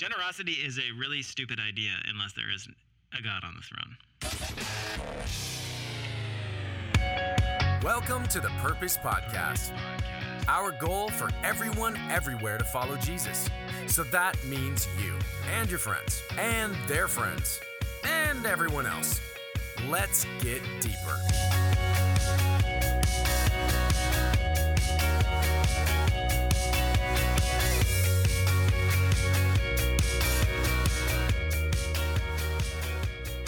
Generosity 0.00 0.52
is 0.52 0.78
a 0.78 0.98
really 0.98 1.20
stupid 1.20 1.60
idea 1.60 1.90
unless 2.08 2.32
there 2.32 2.50
is 2.50 2.66
a 3.18 3.20
God 3.20 3.44
on 3.44 3.54
the 3.54 3.60
throne. 3.60 3.98
Welcome 7.82 8.26
to 8.28 8.40
the 8.40 8.48
Purpose 8.62 8.96
Podcast. 8.96 9.72
Our 10.48 10.72
goal 10.72 11.10
for 11.10 11.28
everyone 11.44 11.98
everywhere 12.10 12.56
to 12.56 12.64
follow 12.64 12.96
Jesus. 12.96 13.50
So 13.88 14.02
that 14.04 14.42
means 14.46 14.88
you 15.04 15.18
and 15.52 15.68
your 15.68 15.78
friends 15.78 16.22
and 16.38 16.74
their 16.88 17.06
friends 17.06 17.60
and 18.02 18.46
everyone 18.46 18.86
else. 18.86 19.20
Let's 19.90 20.24
get 20.40 20.62
deeper. 20.80 22.09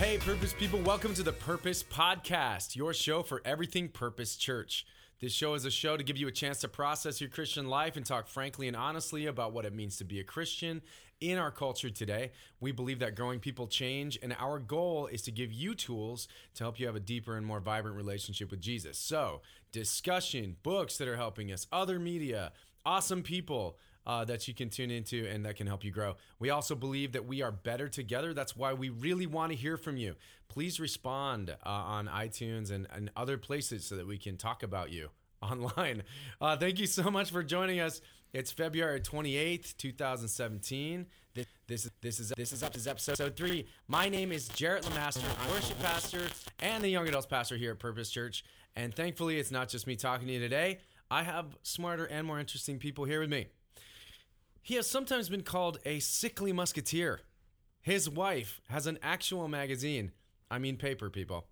Hey, 0.03 0.19
Purpose 0.19 0.53
people, 0.53 0.81
welcome 0.81 1.15
to 1.15 1.23
the 1.23 1.33
Purpose 1.33 1.85
Podcast, 1.85 2.75
your 2.75 2.93
show 2.93 3.23
for 3.23 3.41
everything 3.45 3.89
Purpose 3.89 4.35
Church. 4.35 4.85
This 5.21 5.33
show 5.33 5.55
is 5.55 5.65
a 5.65 5.71
show 5.71 5.97
to 5.97 6.03
give 6.03 6.17
you 6.17 6.27
a 6.27 6.33
chance 6.33 6.59
to 6.63 6.69
process 6.69 7.21
your 7.21 7.31
Christian 7.31 7.69
life 7.69 7.97
and 7.97 8.05
talk 8.05 8.27
frankly 8.27 8.67
and 8.67 8.77
honestly 8.77 9.27
about 9.27 9.53
what 9.53 9.65
it 9.65 9.73
means 9.73 9.99
to 9.99 10.05
be 10.05 10.19
a 10.19 10.25
Christian 10.25 10.83
in 11.21 11.39
our 11.39 11.53
culture 11.53 11.89
today. 11.89 12.33
We 12.59 12.73
believe 12.73 12.99
that 12.99 13.15
growing 13.15 13.39
people 13.39 13.69
change, 13.69 14.19
and 14.21 14.35
our 14.41 14.59
goal 14.59 15.07
is 15.07 15.23
to 15.23 15.31
give 15.31 15.53
you 15.53 15.73
tools 15.77 16.27
to 16.55 16.65
help 16.65 16.81
you 16.81 16.87
have 16.87 16.97
a 16.97 17.01
deeper 17.01 17.37
and 17.37 17.47
more 17.47 17.61
vibrant 17.61 17.97
relationship 17.97 18.51
with 18.51 18.61
Jesus. 18.61 18.99
So, 18.99 19.43
discussion, 19.71 20.57
books 20.65 20.99
that 20.99 21.07
are 21.07 21.17
helping 21.17 21.53
us, 21.53 21.69
other 21.71 22.01
media, 22.01 22.51
awesome 22.85 23.23
people 23.23 23.79
uh, 24.07 24.25
that 24.25 24.49
you 24.49 24.55
can 24.55 24.69
tune 24.69 24.91
into 24.91 25.27
and 25.27 25.45
that 25.45 25.57
can 25.57 25.67
help 25.67 25.85
you 25.85 25.91
grow. 25.91 26.17
We 26.39 26.51
also 26.51 26.75
believe 26.75 27.13
that 27.13 27.27
we 27.27 27.43
are 27.43 27.53
better 27.53 27.89
together. 27.89 28.35
That's 28.35 28.57
why 28.57 28.73
we 28.73 28.89
really 28.89 29.27
want 29.27 29.53
to 29.53 29.57
hear 29.57 29.77
from 29.77 29.97
you. 29.97 30.17
Please 30.49 30.81
respond 30.81 31.51
uh, 31.51 31.69
on 31.69 32.09
iTunes 32.09 32.71
and, 32.71 32.87
and 32.93 33.11
other 33.17 33.39
places 33.39 33.85
so 33.85 33.97
that 33.97 34.07
we 34.07 34.19
can 34.19 34.37
talk 34.37 34.63
about 34.63 34.91
you 34.91 35.09
online. 35.43 36.03
Uh, 36.41 36.57
thank 36.57 36.79
you 36.79 36.87
so 36.87 37.11
much 37.11 37.31
for 37.31 37.43
joining 37.43 37.81
us. 37.81 38.01
It's 38.33 38.51
February 38.51 39.01
28th, 39.01 39.77
2017. 39.77 41.07
This, 41.35 41.47
this, 41.67 41.85
is 41.85 41.91
this 42.01 42.21
is 42.21 42.29
this 42.31 42.53
is, 42.53 42.61
this 42.61 42.77
is 42.77 42.87
episode 42.87 43.37
three. 43.37 43.67
My 43.89 44.09
name 44.09 44.33
is 44.33 44.49
Jarrett 44.49 44.85
Lemaster, 44.85 45.25
I'm 45.43 45.51
worship 45.51 45.79
pastor 45.81 46.23
and 46.61 46.83
the 46.83 46.89
young 46.89 47.09
adults 47.09 47.27
pastor 47.27 47.57
here 47.57 47.73
at 47.73 47.79
Purpose 47.79 48.11
Church. 48.11 48.45
And 48.75 48.95
thankfully, 48.95 49.39
it's 49.39 49.51
not 49.51 49.69
just 49.69 49.87
me 49.87 49.97
talking 49.97 50.27
to 50.27 50.33
you 50.33 50.41
today. 50.41 50.79
I 51.11 51.23
have 51.23 51.59
smarter 51.63 52.07
and 52.07 52.27
more 52.27 52.41
interesting 52.41 52.79
people 52.79 53.05
here 53.05 53.21
with 53.21 53.29
me. 53.29 53.49
He 54.63 54.75
has 54.77 54.87
sometimes 54.87 55.29
been 55.29 55.43
called 55.43 55.79
a 55.85 55.99
sickly 55.99 56.53
musketeer. 56.53 57.21
His 57.81 58.09
wife 58.09 58.61
has 58.69 58.87
an 58.87 58.99
actual 59.03 59.49
magazine. 59.49 60.13
I 60.51 60.59
mean, 60.59 60.77
paper, 60.77 61.11
people. 61.11 61.47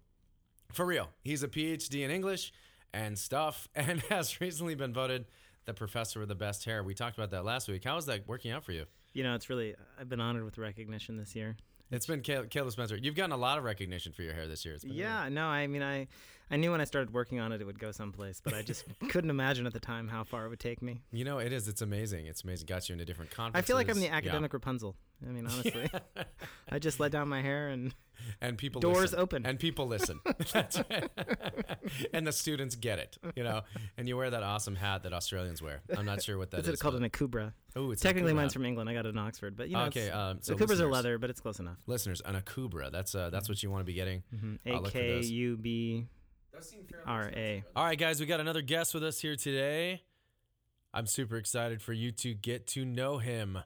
For 0.72 0.86
real. 0.86 1.08
He's 1.24 1.42
a 1.42 1.48
PhD 1.48 2.04
in 2.04 2.10
English 2.10 2.52
and 2.92 3.18
stuff 3.18 3.68
and 3.74 4.00
has 4.02 4.40
recently 4.40 4.76
been 4.76 4.92
voted 4.92 5.26
the 5.64 5.74
professor 5.74 6.20
with 6.20 6.28
the 6.28 6.34
best 6.36 6.64
hair. 6.64 6.82
We 6.84 6.94
talked 6.94 7.18
about 7.18 7.32
that 7.32 7.44
last 7.44 7.68
week. 7.68 7.84
How 7.84 7.96
is 7.96 8.06
that 8.06 8.28
working 8.28 8.52
out 8.52 8.64
for 8.64 8.72
you? 8.72 8.86
You 9.12 9.24
know, 9.24 9.34
it's 9.34 9.50
really, 9.50 9.74
I've 9.98 10.08
been 10.08 10.20
honored 10.20 10.44
with 10.44 10.56
recognition 10.56 11.16
this 11.16 11.34
year. 11.34 11.56
It's 11.90 12.06
been 12.06 12.20
Caleb 12.20 12.70
Spencer. 12.70 12.96
You've 12.96 13.16
gotten 13.16 13.32
a 13.32 13.36
lot 13.36 13.58
of 13.58 13.64
recognition 13.64 14.12
for 14.12 14.22
your 14.22 14.32
hair 14.32 14.46
this 14.46 14.64
year. 14.64 14.76
yeah, 14.84 15.28
no, 15.28 15.46
I 15.46 15.66
mean, 15.66 15.82
I, 15.82 16.06
I 16.52 16.56
knew 16.56 16.72
when 16.72 16.80
I 16.80 16.84
started 16.84 17.14
working 17.14 17.38
on 17.38 17.52
it, 17.52 17.60
it 17.60 17.64
would 17.64 17.78
go 17.78 17.92
someplace, 17.92 18.40
but 18.42 18.54
I 18.54 18.62
just 18.62 18.84
couldn't 19.08 19.30
imagine 19.30 19.66
at 19.66 19.72
the 19.72 19.80
time 19.80 20.08
how 20.08 20.24
far 20.24 20.46
it 20.46 20.48
would 20.48 20.58
take 20.58 20.82
me. 20.82 21.00
You 21.12 21.24
know, 21.24 21.38
it 21.38 21.52
is. 21.52 21.68
It's 21.68 21.80
amazing. 21.80 22.26
It's 22.26 22.42
amazing. 22.42 22.66
Got 22.66 22.88
you 22.88 22.94
into 22.94 23.04
different 23.04 23.30
conferences. 23.30 23.64
I 23.64 23.66
feel 23.66 23.76
like 23.76 23.88
I'm 23.88 24.00
the 24.00 24.08
academic 24.08 24.50
yeah. 24.52 24.56
Rapunzel. 24.56 24.96
I 25.24 25.30
mean, 25.30 25.46
honestly, 25.46 25.88
I 26.70 26.78
just 26.78 26.98
let 26.98 27.12
down 27.12 27.28
my 27.28 27.42
hair 27.42 27.68
and 27.68 27.94
and 28.40 28.58
people 28.58 28.80
doors 28.80 29.12
listen. 29.12 29.18
open 29.18 29.46
and 29.46 29.58
people 29.58 29.86
listen. 29.86 30.20
and 32.12 32.26
the 32.26 32.32
students 32.32 32.74
get 32.74 32.98
it, 32.98 33.18
you 33.36 33.44
know. 33.44 33.60
And 33.96 34.08
you 34.08 34.16
wear 34.16 34.30
that 34.30 34.42
awesome 34.42 34.76
hat 34.76 35.04
that 35.04 35.12
Australians 35.12 35.62
wear. 35.62 35.82
I'm 35.96 36.06
not 36.06 36.22
sure 36.22 36.38
what 36.38 36.50
that 36.50 36.60
is. 36.60 36.68
It's 36.68 36.82
called 36.82 36.94
but... 36.94 37.02
an 37.02 37.10
akubra. 37.10 37.52
Oh, 37.76 37.92
it's 37.92 38.02
technically 38.02 38.32
mine's 38.32 38.54
from 38.54 38.64
England. 38.64 38.90
I 38.90 38.94
got 38.94 39.06
it 39.06 39.10
in 39.10 39.18
Oxford, 39.18 39.56
but 39.56 39.68
you 39.68 39.76
know, 39.76 39.84
okay. 39.84 40.10
Um, 40.10 40.38
so 40.40 40.56
akubras 40.56 40.80
are 40.80 40.90
leather, 40.90 41.18
but 41.18 41.30
it's 41.30 41.40
close 41.40 41.60
enough. 41.60 41.76
Listeners, 41.86 42.22
an 42.24 42.34
akubra. 42.34 42.90
That's 42.90 43.14
uh, 43.14 43.30
that's 43.30 43.48
what 43.48 43.62
you 43.62 43.70
want 43.70 43.82
to 43.82 43.86
be 43.86 43.94
getting. 43.94 44.22
Mm-hmm. 44.34 44.86
A 44.86 44.90
K 44.90 45.20
U 45.20 45.56
B 45.56 46.06
R 47.06 47.30
A. 47.34 47.64
All 47.74 47.84
right, 47.84 47.98
guys, 47.98 48.20
we 48.20 48.26
got 48.26 48.40
another 48.40 48.62
guest 48.62 48.94
with 48.94 49.04
us 49.04 49.20
here 49.20 49.36
today. 49.36 50.02
I'm 50.92 51.06
super 51.06 51.36
excited 51.36 51.80
for 51.80 51.92
you 51.92 52.10
to 52.12 52.34
get 52.34 52.66
to 52.68 52.84
know 52.84 53.18
him. 53.18 53.58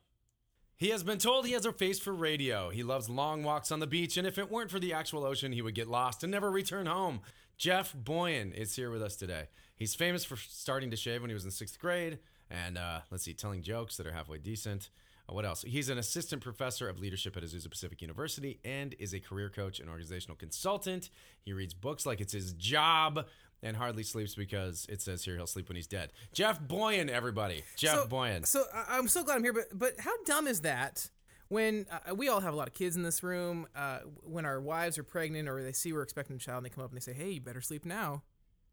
He 0.77 0.91
has 0.91 1.03
been 1.03 1.19
told 1.19 1.47
he 1.47 1.53
has 1.53 1.65
a 1.65 1.73
face 1.73 1.99
for 1.99 2.13
radio. 2.13 2.69
He 2.71 2.83
loves 2.83 3.09
long 3.09 3.43
walks 3.43 3.73
on 3.73 3.81
the 3.81 3.87
beach, 3.87 4.17
and 4.17 4.27
if 4.27 4.39
it 4.39 4.51
weren't 4.51 4.71
for 4.71 4.81
the 4.81 4.93
actual 4.93 5.25
ocean, 5.25 5.53
he 5.53 5.63
would 5.63 5.75
get 5.75 5.89
lost 5.89 6.23
and 6.23 6.33
never 6.33 6.51
return 6.51 6.87
home. 6.87 7.21
Jeff 7.57 7.95
Boian 7.95 8.53
is 8.53 8.75
here 8.75 8.91
with 8.91 9.03
us 9.03 9.17
today. 9.17 9.45
He's 9.77 9.95
famous 9.95 10.25
for 10.25 10.37
starting 10.37 10.91
to 10.91 10.97
shave 10.97 11.21
when 11.21 11.31
he 11.31 11.35
was 11.35 11.45
in 11.45 11.53
sixth 11.53 11.79
grade, 11.79 12.19
and 12.51 12.77
uh, 12.77 13.01
let's 13.11 13.25
see, 13.25 13.35
telling 13.35 13.63
jokes 13.63 13.97
that 13.97 14.07
are 14.07 14.13
halfway 14.13 14.39
decent. 14.39 14.91
Uh, 15.29 15.35
what 15.35 15.45
else? 15.45 15.63
He's 15.67 15.89
an 15.89 15.99
assistant 15.99 16.43
professor 16.43 16.89
of 16.89 16.99
leadership 16.99 17.37
at 17.37 17.43
Azusa 17.43 17.71
Pacific 17.71 18.03
University 18.03 18.61
and 18.65 18.95
is 18.99 19.15
a 19.15 19.21
career 19.21 19.49
coach 19.49 19.81
and 19.81 19.89
organizational 19.89 20.37
consultant. 20.37 21.11
He 21.43 21.53
reads 21.53 21.75
books 21.75 22.05
like 22.07 22.21
it's 22.21 22.33
his 22.33 22.53
job 22.55 23.27
and 23.63 23.77
hardly 23.77 24.03
sleeps 24.03 24.35
because 24.35 24.87
it 24.89 25.01
says 25.01 25.25
here 25.25 25.37
he'll 25.37 25.47
sleep 25.47 25.69
when 25.69 25.77
he's 25.77 25.87
dead. 25.87 26.13
Jeff 26.33 26.61
Boian, 26.61 27.09
everybody. 27.09 27.65
Jeff 27.77 27.95
so, 27.95 28.07
Boian. 28.07 28.47
So 28.47 28.65
I'm 28.89 29.09
so 29.09 29.25
glad 29.25 29.37
I'm 29.37 29.43
here, 29.43 29.55
but 29.55 29.65
but 29.73 29.99
how 29.99 30.13
dumb 30.25 30.47
is 30.47 30.61
that? 30.61 31.11
When 31.49 31.87
uh, 31.91 32.15
we 32.15 32.29
all 32.29 32.41
have 32.41 32.55
a 32.55 32.57
lot 32.57 32.69
of 32.69 32.75
kids 32.75 32.97
in 32.97 33.03
this 33.03 33.23
room, 33.23 33.67
uh, 33.77 33.99
when 34.23 34.45
our 34.45 34.61
wives 34.61 34.99
are 34.99 35.03
pregnant 35.03 35.49
or 35.49 35.63
they 35.63 35.73
see 35.73 35.93
we're 35.93 36.03
expecting 36.03 36.37
a 36.37 36.39
child 36.39 36.59
and 36.59 36.67
they 36.67 36.71
come 36.71 36.85
up 36.85 36.91
and 36.91 36.97
they 36.97 37.03
say, 37.03 37.13
"Hey, 37.13 37.33
you 37.33 37.41
better 37.41 37.61
sleep 37.61 37.85
now," 37.85 38.23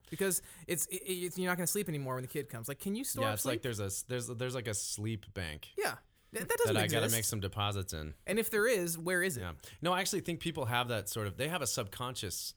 because 0.09 0.41
it's, 0.68 0.85
it, 0.88 1.01
it's 1.06 1.38
you're 1.38 1.50
not 1.50 1.57
going 1.57 1.66
to 1.66 1.72
sleep 1.72 1.89
anymore 1.89 2.16
when 2.16 2.23
the 2.23 2.29
kid 2.29 2.50
comes. 2.50 2.68
Like, 2.68 2.79
can 2.79 2.95
you 2.95 3.03
still? 3.03 3.23
Yeah, 3.23 3.33
it's 3.33 3.44
sleep? 3.44 3.53
like 3.53 3.62
there's 3.62 3.79
a 3.79 3.89
there's 4.07 4.28
there's 4.28 4.56
like 4.56 4.68
a 4.68 4.73
sleep 4.73 5.25
bank. 5.33 5.68
Yeah. 5.78 5.95
That, 6.34 6.47
that 6.47 6.58
doesn't 6.58 6.75
that 6.75 6.84
I 6.84 6.88
got 6.88 7.03
to 7.03 7.12
make 7.12 7.25
some 7.25 7.40
deposits 7.40 7.94
in. 7.94 8.14
And 8.25 8.40
if 8.40 8.50
there 8.50 8.68
is, 8.68 8.97
where 8.97 9.22
is 9.22 9.38
it? 9.38 9.42
Yeah. 9.42 9.52
No, 9.81 9.92
I 9.92 10.00
actually 10.00 10.22
think 10.22 10.40
people 10.40 10.66
have 10.66 10.88
that 10.88 11.09
sort 11.09 11.28
of. 11.28 11.38
They 11.38 11.50
have 11.50 11.62
a 11.62 11.68
subconscious 11.68 12.53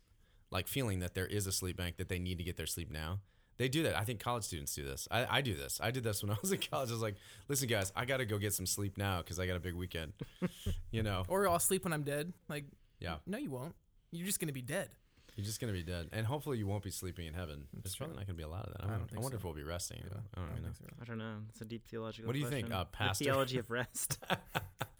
like 0.51 0.69
feeling 0.69 1.01
that 1.01 1.15
there 1.15 1.27
is 1.27 1.47
a 1.47 1.53
sleep 1.53 1.77
bank 1.77 1.97
that 1.97 2.09
they 2.09 2.19
need 2.19 2.39
to 2.39 2.45
get 2.45 2.57
their 2.57 2.67
sleep 2.67 2.91
now. 2.91 3.19
They 3.57 3.69
do 3.69 3.83
that. 3.85 3.97
I 3.97 4.03
think 4.03 4.21
college 4.21 4.45
students 4.45 4.75
do 4.75 4.85
this. 4.85 5.07
I, 5.11 5.27
I 5.39 5.41
do 5.41 5.55
this. 5.55 5.81
I 5.83 5.91
did 5.91 6.05
this 6.05 6.23
when 6.23 6.31
I 6.33 6.37
was 6.41 6.53
in 6.53 6.59
college. 6.59 6.91
I 6.91 6.93
was 6.93 7.03
like, 7.03 7.17
listen, 7.49 7.69
guys, 7.69 7.93
I 7.95 8.05
got 8.05 8.19
to 8.19 8.25
go 8.25 8.39
get 8.39 8.53
some 8.53 8.67
sleep 8.67 8.97
now 8.97 9.19
because 9.19 9.39
I 9.39 9.47
got 9.47 9.57
a 9.57 9.61
big 9.61 9.75
weekend. 9.75 10.13
you 10.91 11.03
know, 11.03 11.25
or 11.29 11.49
I'll 11.49 11.59
sleep 11.59 11.85
when 11.85 11.93
I'm 11.93 12.03
dead. 12.03 12.33
Like, 12.49 12.65
yeah, 13.01 13.17
no, 13.27 13.39
you 13.39 13.51
won't. 13.51 13.75
You're 14.13 14.27
just 14.27 14.39
gonna 14.39 14.53
be 14.53 14.63
dead. 14.63 14.91
You're 15.37 15.45
just 15.45 15.61
gonna 15.61 15.73
be 15.73 15.83
dead, 15.83 16.11
and 16.13 16.27
hopefully 16.27 16.59
you 16.59 16.67
won't 16.67 16.85
be 16.85 16.91
sleeping 16.91 17.27
in 17.27 17.35
heaven. 17.35 17.65
That's 17.73 17.83
There's 17.83 17.97
probably 17.97 18.17
not 18.17 18.27
gonna 18.27 18.37
be 18.37 18.45
a 18.45 18.49
lot 18.49 18.67
of 18.67 18.73
that. 18.73 18.85
I, 18.85 18.87
I, 18.87 18.95
I 18.95 19.21
wonder 19.21 19.31
so. 19.31 19.39
if 19.39 19.45
we'll 19.45 19.55
be 19.55 19.65
resting. 19.65 19.99
Yeah, 20.01 20.19
I, 20.35 20.41
don't 20.41 20.51
I, 20.51 20.55
don't 20.55 20.63
know. 20.63 20.71
So. 20.79 20.85
I 21.01 21.05
don't 21.05 21.19
know. 21.19 21.37
It's 21.49 21.61
a 21.61 21.65
deep 21.65 21.87
theological. 21.89 22.27
What 22.27 22.35
do 22.35 22.39
you 22.39 22.47
question. 22.47 22.69
think, 22.69 22.75
uh, 22.75 22.85
Pastor? 22.85 23.25
The 23.25 23.31
theology 23.31 23.59
of 23.59 23.71
rest. 23.71 24.19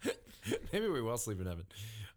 Maybe 0.73 0.89
we 0.89 1.01
will 1.01 1.17
sleep 1.17 1.39
in 1.39 1.47
heaven. 1.47 1.65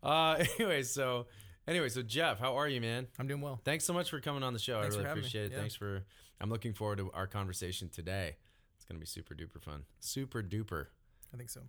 Uh, 0.03 0.45
anyway, 0.59 0.83
so 0.83 1.27
Anyway, 1.69 1.91
so 1.91 2.01
Jeff, 2.01 2.39
how 2.39 2.57
are 2.57 2.67
you, 2.67 2.81
man? 2.81 3.07
I'm 3.19 3.29
doing 3.29 3.43
well. 3.43 3.61
Thanks 3.63 3.85
so 3.85 3.93
much 3.93 4.09
for 4.09 4.21
coming 4.21 4.43
on 4.43 4.55
the 4.55 4.59
show. 4.59 4.81
Thanks 4.81 4.97
I 4.97 5.01
really 5.01 5.11
appreciate 5.11 5.41
me. 5.43 5.47
it. 5.49 5.53
Yeah. 5.53 5.59
Thanks 5.59 5.75
for. 5.75 6.03
I'm 6.41 6.49
looking 6.49 6.73
forward 6.73 6.97
to 6.97 7.11
our 7.13 7.27
conversation 7.27 7.91
today. 7.91 8.37
It's 8.77 8.87
gonna 8.87 8.99
be 8.99 9.07
super 9.07 9.35
duper 9.35 9.63
fun. 9.63 9.83
Super 10.01 10.43
duper. 10.43 10.87
I 11.33 11.37
think 11.37 11.51
so. 11.51 11.61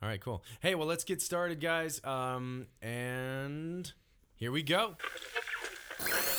All 0.00 0.08
right, 0.08 0.20
cool. 0.20 0.44
Hey, 0.60 0.76
well, 0.76 0.86
let's 0.86 1.02
get 1.02 1.20
started, 1.20 1.60
guys. 1.60 2.00
Um, 2.04 2.68
and 2.80 3.92
here 4.36 4.52
we 4.52 4.62
go. 4.62 4.96
Yeah. 6.06 6.14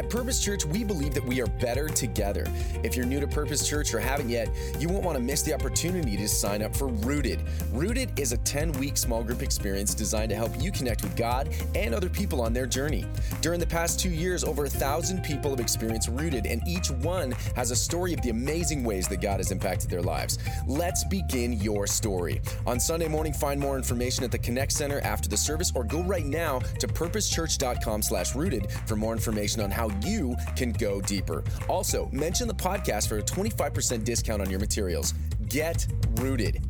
At 0.00 0.08
Purpose 0.08 0.42
Church, 0.42 0.64
we 0.64 0.82
believe 0.82 1.12
that 1.12 1.26
we 1.26 1.42
are 1.42 1.46
better 1.46 1.86
together. 1.86 2.46
If 2.82 2.96
you're 2.96 3.04
new 3.04 3.20
to 3.20 3.26
Purpose 3.26 3.68
Church 3.68 3.92
or 3.92 4.00
haven't 4.00 4.30
yet, 4.30 4.48
you 4.78 4.88
won't 4.88 5.04
want 5.04 5.18
to 5.18 5.22
miss 5.22 5.42
the 5.42 5.52
opportunity 5.52 6.16
to 6.16 6.26
sign 6.26 6.62
up 6.62 6.74
for 6.74 6.86
Rooted. 6.88 7.42
Rooted 7.70 8.18
is 8.18 8.32
a 8.32 8.38
10 8.38 8.72
week 8.80 8.96
small 8.96 9.22
group 9.22 9.42
experience 9.42 9.92
designed 9.92 10.30
to 10.30 10.36
help 10.36 10.52
you 10.58 10.72
connect 10.72 11.02
with 11.02 11.14
God 11.16 11.50
and 11.74 11.94
other 11.94 12.08
people 12.08 12.40
on 12.40 12.54
their 12.54 12.64
journey. 12.64 13.04
During 13.42 13.60
the 13.60 13.66
past 13.66 14.00
two 14.00 14.08
years, 14.08 14.42
over 14.42 14.64
a 14.64 14.70
thousand 14.70 15.22
people 15.22 15.50
have 15.50 15.60
experienced 15.60 16.08
Rooted, 16.08 16.46
and 16.46 16.66
each 16.66 16.90
one 16.90 17.32
has 17.54 17.70
a 17.70 17.76
story 17.76 18.14
of 18.14 18.22
the 18.22 18.30
amazing 18.30 18.82
ways 18.82 19.06
that 19.08 19.20
God 19.20 19.36
has 19.36 19.50
impacted 19.50 19.90
their 19.90 20.00
lives. 20.00 20.38
Let's 20.66 21.04
begin 21.04 21.52
your 21.52 21.86
story. 21.86 22.40
On 22.66 22.80
Sunday 22.80 23.08
morning, 23.08 23.34
find 23.34 23.60
more 23.60 23.76
information 23.76 24.24
at 24.24 24.30
the 24.30 24.38
Connect 24.38 24.72
Center 24.72 25.02
after 25.02 25.28
the 25.28 25.36
service, 25.36 25.70
or 25.74 25.84
go 25.84 26.02
right 26.04 26.24
now 26.24 26.60
to 26.78 26.86
purposechurch.com 26.88 28.00
slash 28.00 28.34
rooted 28.34 28.72
for 28.86 28.96
more 28.96 29.12
information 29.12 29.60
on 29.60 29.70
how 29.70 29.89
you 30.02 30.36
can 30.56 30.72
go 30.72 31.00
deeper. 31.00 31.44
Also, 31.68 32.08
mention 32.12 32.48
the 32.48 32.54
podcast 32.54 33.08
for 33.08 33.18
a 33.18 33.22
25% 33.22 34.04
discount 34.04 34.42
on 34.42 34.50
your 34.50 34.60
materials. 34.60 35.14
Get 35.48 35.86
rooted. 36.16 36.69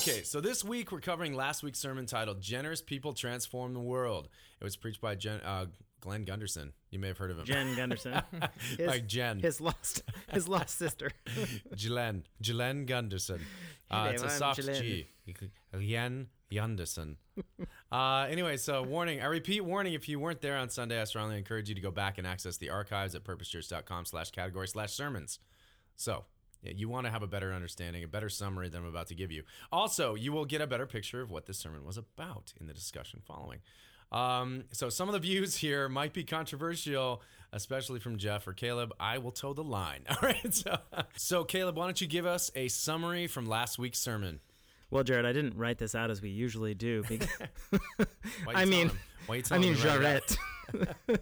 Okay, 0.00 0.22
so 0.22 0.40
this 0.40 0.64
week 0.64 0.92
we're 0.92 1.00
covering 1.00 1.34
last 1.34 1.62
week's 1.62 1.78
sermon 1.78 2.06
titled 2.06 2.40
"Generous 2.40 2.80
People 2.80 3.12
Transform 3.12 3.74
the 3.74 3.80
World." 3.80 4.28
It 4.58 4.64
was 4.64 4.74
preached 4.74 5.02
by 5.02 5.14
Jen, 5.14 5.40
uh, 5.42 5.66
Glenn 6.00 6.24
Gunderson. 6.24 6.72
You 6.90 6.98
may 6.98 7.08
have 7.08 7.18
heard 7.18 7.30
of 7.30 7.38
him. 7.38 7.44
Jen 7.44 7.76
Gunderson. 7.76 8.22
His, 8.78 8.86
like 8.86 9.06
Jen. 9.06 9.40
His 9.40 9.60
lost 9.60 10.02
his 10.32 10.48
lost 10.48 10.78
sister. 10.78 11.10
Glenn. 11.86 12.24
Glenn 12.42 12.86
Gunderson. 12.86 13.40
Uh, 13.90 14.06
Hey 14.06 14.14
it's 14.14 14.22
a 14.22 14.26
I'm 14.26 14.32
soft 14.32 14.62
Glenn. 14.62 14.80
G. 14.82 15.06
Yen 15.78 16.28
Gunderson. 16.50 17.18
uh, 17.92 18.26
anyway, 18.30 18.56
so 18.56 18.82
warning. 18.82 19.20
I 19.20 19.26
repeat 19.26 19.60
warning. 19.60 19.92
If 19.92 20.08
you 20.08 20.18
weren't 20.18 20.40
there 20.40 20.56
on 20.56 20.70
Sunday, 20.70 20.98
I 20.98 21.04
strongly 21.04 21.36
encourage 21.36 21.68
you 21.68 21.74
to 21.74 21.80
go 21.80 21.90
back 21.90 22.16
and 22.16 22.26
access 22.26 22.56
the 22.56 22.70
archives 22.70 23.14
at 23.14 23.22
purposechurch.com 23.22 24.06
slash 24.06 24.30
category 24.30 24.66
slash 24.66 24.92
sermons. 24.94 25.40
So 25.96 26.24
you 26.62 26.88
want 26.88 27.06
to 27.06 27.10
have 27.10 27.22
a 27.22 27.26
better 27.26 27.52
understanding, 27.52 28.04
a 28.04 28.08
better 28.08 28.28
summary 28.28 28.68
than 28.68 28.82
I'm 28.82 28.88
about 28.88 29.08
to 29.08 29.14
give 29.14 29.30
you. 29.30 29.42
Also, 29.72 30.14
you 30.14 30.32
will 30.32 30.44
get 30.44 30.60
a 30.60 30.66
better 30.66 30.86
picture 30.86 31.20
of 31.20 31.30
what 31.30 31.46
this 31.46 31.58
sermon 31.58 31.84
was 31.84 31.96
about 31.96 32.52
in 32.60 32.66
the 32.66 32.74
discussion 32.74 33.22
following. 33.26 33.60
Um, 34.12 34.64
so 34.72 34.88
some 34.88 35.08
of 35.08 35.12
the 35.12 35.20
views 35.20 35.56
here 35.56 35.88
might 35.88 36.12
be 36.12 36.24
controversial, 36.24 37.22
especially 37.52 38.00
from 38.00 38.18
Jeff 38.18 38.46
or 38.46 38.52
Caleb. 38.52 38.92
I 38.98 39.18
will 39.18 39.30
toe 39.30 39.52
the 39.52 39.62
line. 39.64 40.00
All 40.10 40.16
right. 40.22 40.54
So, 40.54 40.78
so 41.16 41.44
Caleb, 41.44 41.76
why 41.76 41.84
don't 41.84 42.00
you 42.00 42.06
give 42.06 42.26
us 42.26 42.50
a 42.54 42.68
summary 42.68 43.26
from 43.26 43.46
last 43.46 43.78
week's 43.78 44.00
sermon? 44.00 44.40
Well, 44.90 45.04
Jarrett, 45.04 45.24
I 45.24 45.32
didn't 45.32 45.56
write 45.56 45.78
this 45.78 45.94
out 45.94 46.10
as 46.10 46.20
we 46.20 46.30
usually 46.30 46.74
do. 46.74 47.04
Because, 47.08 47.28
I 48.48 48.64
mean, 48.64 48.88
telling? 48.88 49.02
Why 49.26 49.36
you 49.36 49.42
I 49.52 49.58
mean, 49.58 49.74
him 49.74 49.80
to 49.80 49.88
write 49.88 50.00
it 50.00 50.04
out? 50.04 50.26
Jarrett. 50.26 50.38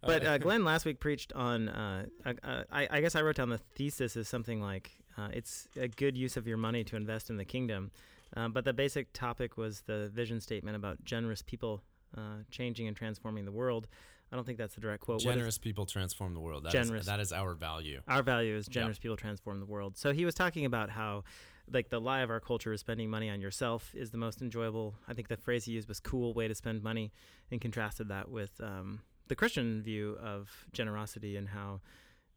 but 0.00 0.24
uh, 0.24 0.38
Glenn 0.38 0.64
last 0.64 0.84
week 0.84 1.00
preached 1.00 1.32
on. 1.34 1.68
Uh, 1.68 2.06
uh, 2.24 2.32
uh, 2.42 2.62
I, 2.70 2.88
I 2.90 3.00
guess 3.00 3.14
I 3.14 3.22
wrote 3.22 3.36
down 3.36 3.48
the 3.48 3.58
thesis 3.58 4.16
is 4.16 4.28
something 4.28 4.60
like 4.60 4.90
uh, 5.18 5.28
it's 5.32 5.68
a 5.76 5.88
good 5.88 6.16
use 6.16 6.36
of 6.36 6.46
your 6.46 6.56
money 6.56 6.84
to 6.84 6.96
invest 6.96 7.30
in 7.30 7.36
the 7.36 7.44
kingdom. 7.44 7.90
Um, 8.36 8.52
but 8.52 8.64
the 8.64 8.72
basic 8.72 9.12
topic 9.12 9.56
was 9.56 9.82
the 9.82 10.10
vision 10.14 10.40
statement 10.40 10.76
about 10.76 11.04
generous 11.04 11.42
people 11.42 11.82
uh, 12.16 12.38
changing 12.50 12.88
and 12.88 12.96
transforming 12.96 13.44
the 13.44 13.52
world. 13.52 13.88
I 14.32 14.36
don't 14.36 14.44
think 14.46 14.56
that's 14.56 14.74
the 14.74 14.80
direct 14.80 15.02
quote. 15.02 15.16
What 15.16 15.32
is- 15.32 15.34
Generous 15.36 15.58
people 15.58 15.84
transform 15.84 16.32
the 16.32 16.40
world. 16.40 16.64
That 16.64 16.68
is- 16.74 16.86
Generous. 16.86 17.06
that 17.06 17.20
is 17.20 17.32
our 17.32 17.52
value. 17.54 18.00
our 18.08 18.22
value 18.22 18.56
is 18.56 18.66
generous 18.66 18.98
people 18.98 19.18
transform 19.18 19.60
the 19.60 19.66
world. 19.66 19.98
So 19.98 20.12
he 20.12 20.24
was 20.24 20.34
talking 20.34 20.64
about 20.64 20.88
how, 20.88 21.24
like, 21.72 21.90
the 21.90 22.00
lie 22.00 22.20
of 22.20 22.30
our 22.30 22.40
culture 22.40 22.72
is 22.72 22.80
spending 22.80 23.10
money 23.10 23.30
on 23.30 23.40
yourself 23.40 23.94
is 23.94 24.10
the 24.10 24.18
most 24.18 24.42
enjoyable. 24.42 24.94
I 25.08 25.14
think 25.14 25.28
the 25.28 25.36
phrase 25.36 25.64
he 25.64 25.72
used 25.72 25.88
was 25.88 26.00
"cool 26.00 26.34
way 26.34 26.48
to 26.48 26.54
spend 26.54 26.82
money," 26.82 27.12
and 27.50 27.60
contrasted 27.60 28.08
that 28.08 28.28
with 28.28 28.60
um, 28.60 29.00
the 29.28 29.36
Christian 29.36 29.82
view 29.82 30.16
of 30.22 30.50
generosity 30.72 31.36
and 31.36 31.48
how 31.48 31.80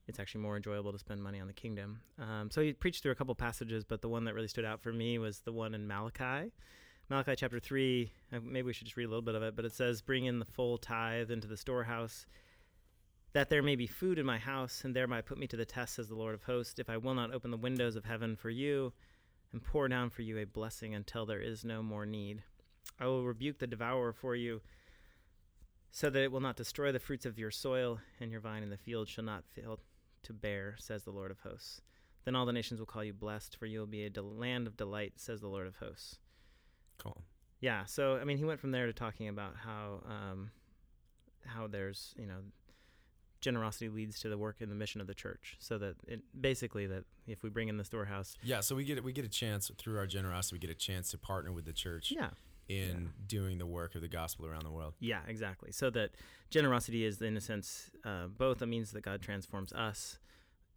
it's 0.08 0.20
actually 0.20 0.42
more 0.42 0.56
enjoyable 0.56 0.92
to 0.92 1.00
spend 1.00 1.22
money 1.22 1.40
on 1.40 1.48
the 1.48 1.54
kingdom. 1.54 2.00
Um, 2.20 2.50
so 2.52 2.62
he 2.62 2.74
preached 2.74 3.04
through 3.04 3.12
a 3.12 3.16
couple 3.16 3.34
passages, 3.36 3.84
but 3.84 4.02
the 4.02 4.10
one 4.10 4.26
that 4.26 4.36
really 4.36 4.48
stood 4.48 4.66
out 4.66 4.82
for 4.82 4.94
me 4.94 5.18
was 5.18 5.40
the 5.40 5.52
one 5.52 5.74
in 5.74 5.88
Malachi. 5.88 6.52
Malachi 7.10 7.36
chapter 7.36 7.60
3, 7.60 8.12
uh, 8.34 8.40
maybe 8.44 8.68
we 8.68 8.74
should 8.74 8.86
just 8.86 8.98
read 8.98 9.06
a 9.06 9.10
little 9.10 9.22
bit 9.22 9.36
of 9.36 9.44
it, 9.44 9.56
but 9.56 9.66
it 9.66 9.74
says, 9.74 10.02
Bring 10.02 10.26
in 10.26 10.40
the 10.40 10.46
full 10.46 10.78
tithe 10.78 11.32
into 11.32 11.48
the 11.48 11.58
storehouse, 11.58 12.26
that 13.34 13.50
there 13.50 13.62
may 13.62 13.76
be 13.76 13.88
food 13.88 14.18
in 14.18 14.26
my 14.26 14.38
house, 14.38 14.84
and 14.84 14.96
thereby 14.96 15.22
put 15.22 15.38
me 15.38 15.48
to 15.48 15.58
the 15.58 15.66
test, 15.66 15.96
says 15.96 16.08
the 16.08 16.16
Lord 16.16 16.34
of 16.34 16.44
hosts, 16.44 16.80
if 16.80 16.90
I 16.90 16.98
will 16.98 17.14
not 17.14 17.34
open 17.34 17.52
the 17.52 17.58
windows 17.58 17.96
of 17.96 18.06
heaven 18.06 18.36
for 18.36 18.50
you 18.50 18.94
and 19.56 19.64
pour 19.64 19.88
down 19.88 20.10
for 20.10 20.22
you 20.22 20.38
a 20.38 20.44
blessing 20.44 20.94
until 20.94 21.26
there 21.26 21.40
is 21.40 21.64
no 21.64 21.82
more 21.82 22.06
need. 22.06 22.44
I 23.00 23.06
will 23.06 23.24
rebuke 23.24 23.58
the 23.58 23.68
devourer 23.68 24.12
for 24.12 24.36
you, 24.36 24.60
so 25.92 26.10
that 26.10 26.22
it 26.22 26.30
will 26.30 26.42
not 26.42 26.58
destroy 26.58 26.92
the 26.92 27.00
fruits 27.00 27.26
of 27.26 27.40
your 27.40 27.52
soil, 27.52 28.02
and 28.20 28.32
your 28.32 28.42
vine 28.42 28.64
in 28.64 28.70
the 28.70 28.76
field 28.76 29.08
shall 29.08 29.24
not 29.24 29.46
fail 29.48 29.80
to 30.24 30.34
bear, 30.34 30.76
says 30.78 31.06
the 31.06 31.12
Lord 31.12 31.32
of 31.32 31.40
hosts. 31.40 31.80
Then 32.26 32.36
all 32.36 32.46
the 32.46 32.52
nations 32.52 32.82
will 32.82 32.86
call 32.86 33.06
you 33.06 33.14
blessed, 33.14 33.56
for 33.56 33.66
you 33.66 33.80
will 33.80 33.88
be 33.88 34.04
a 34.04 34.10
del- 34.10 34.36
land 34.36 34.68
of 34.68 34.76
delight, 34.76 35.14
says 35.16 35.40
the 35.40 35.48
Lord 35.48 35.68
of 35.68 35.78
hosts. 35.78 36.20
Cool. 36.98 37.24
Yeah, 37.62 37.86
so 37.86 38.18
I 38.18 38.26
mean, 38.26 38.38
he 38.38 38.44
went 38.44 38.60
from 38.60 38.72
there 38.72 38.88
to 38.88 38.94
talking 38.94 39.30
about 39.30 39.56
how 39.56 40.02
um, 40.06 40.52
how 41.46 41.68
there's 41.68 42.14
you 42.18 42.26
know 42.26 42.40
generosity 43.46 43.88
leads 43.90 44.20
to 44.22 44.28
the 44.30 44.38
work 44.38 44.58
and 44.60 44.70
the 44.72 44.76
mission 44.76 45.00
of 45.02 45.08
the 45.08 45.14
church. 45.14 45.56
So 45.60 45.78
that 45.78 45.96
it 46.08 46.22
basically 46.40 46.86
that 46.88 47.04
if 47.28 47.44
we 47.44 47.50
bring 47.50 47.70
in 47.70 47.78
the 47.78 47.86
storehouse, 47.86 48.36
Yeah, 48.44 48.60
so 48.62 48.76
we 48.76 48.84
get 48.84 49.02
we 49.04 49.14
get 49.14 49.24
a 49.26 49.30
chance 49.30 49.72
through 49.78 49.98
our 49.98 50.08
generosity. 50.08 50.56
We 50.56 50.60
get 50.60 50.72
a 50.72 50.82
chance 50.90 51.12
to 51.12 51.18
partner 51.18 51.52
with 51.54 51.66
the 51.66 51.74
church 51.74 52.12
yeah, 52.12 52.32
in 52.68 53.12
doing 53.28 53.58
the 53.60 53.66
work 53.68 53.96
of 53.96 54.02
the 54.02 54.08
gospel 54.08 54.46
around 54.48 54.64
the 54.66 54.72
world. 54.72 54.94
yeah, 55.00 55.22
exactly. 55.28 55.72
So 55.72 55.90
that 55.92 56.10
generosity 56.50 57.06
is 57.06 57.22
in 57.22 57.38
a 57.38 57.42
sense 57.42 57.92
uh, 58.04 58.28
both 58.28 58.62
a 58.62 58.66
means 58.66 58.92
that 58.92 59.04
God 59.04 59.22
transforms 59.22 59.72
us, 59.74 60.18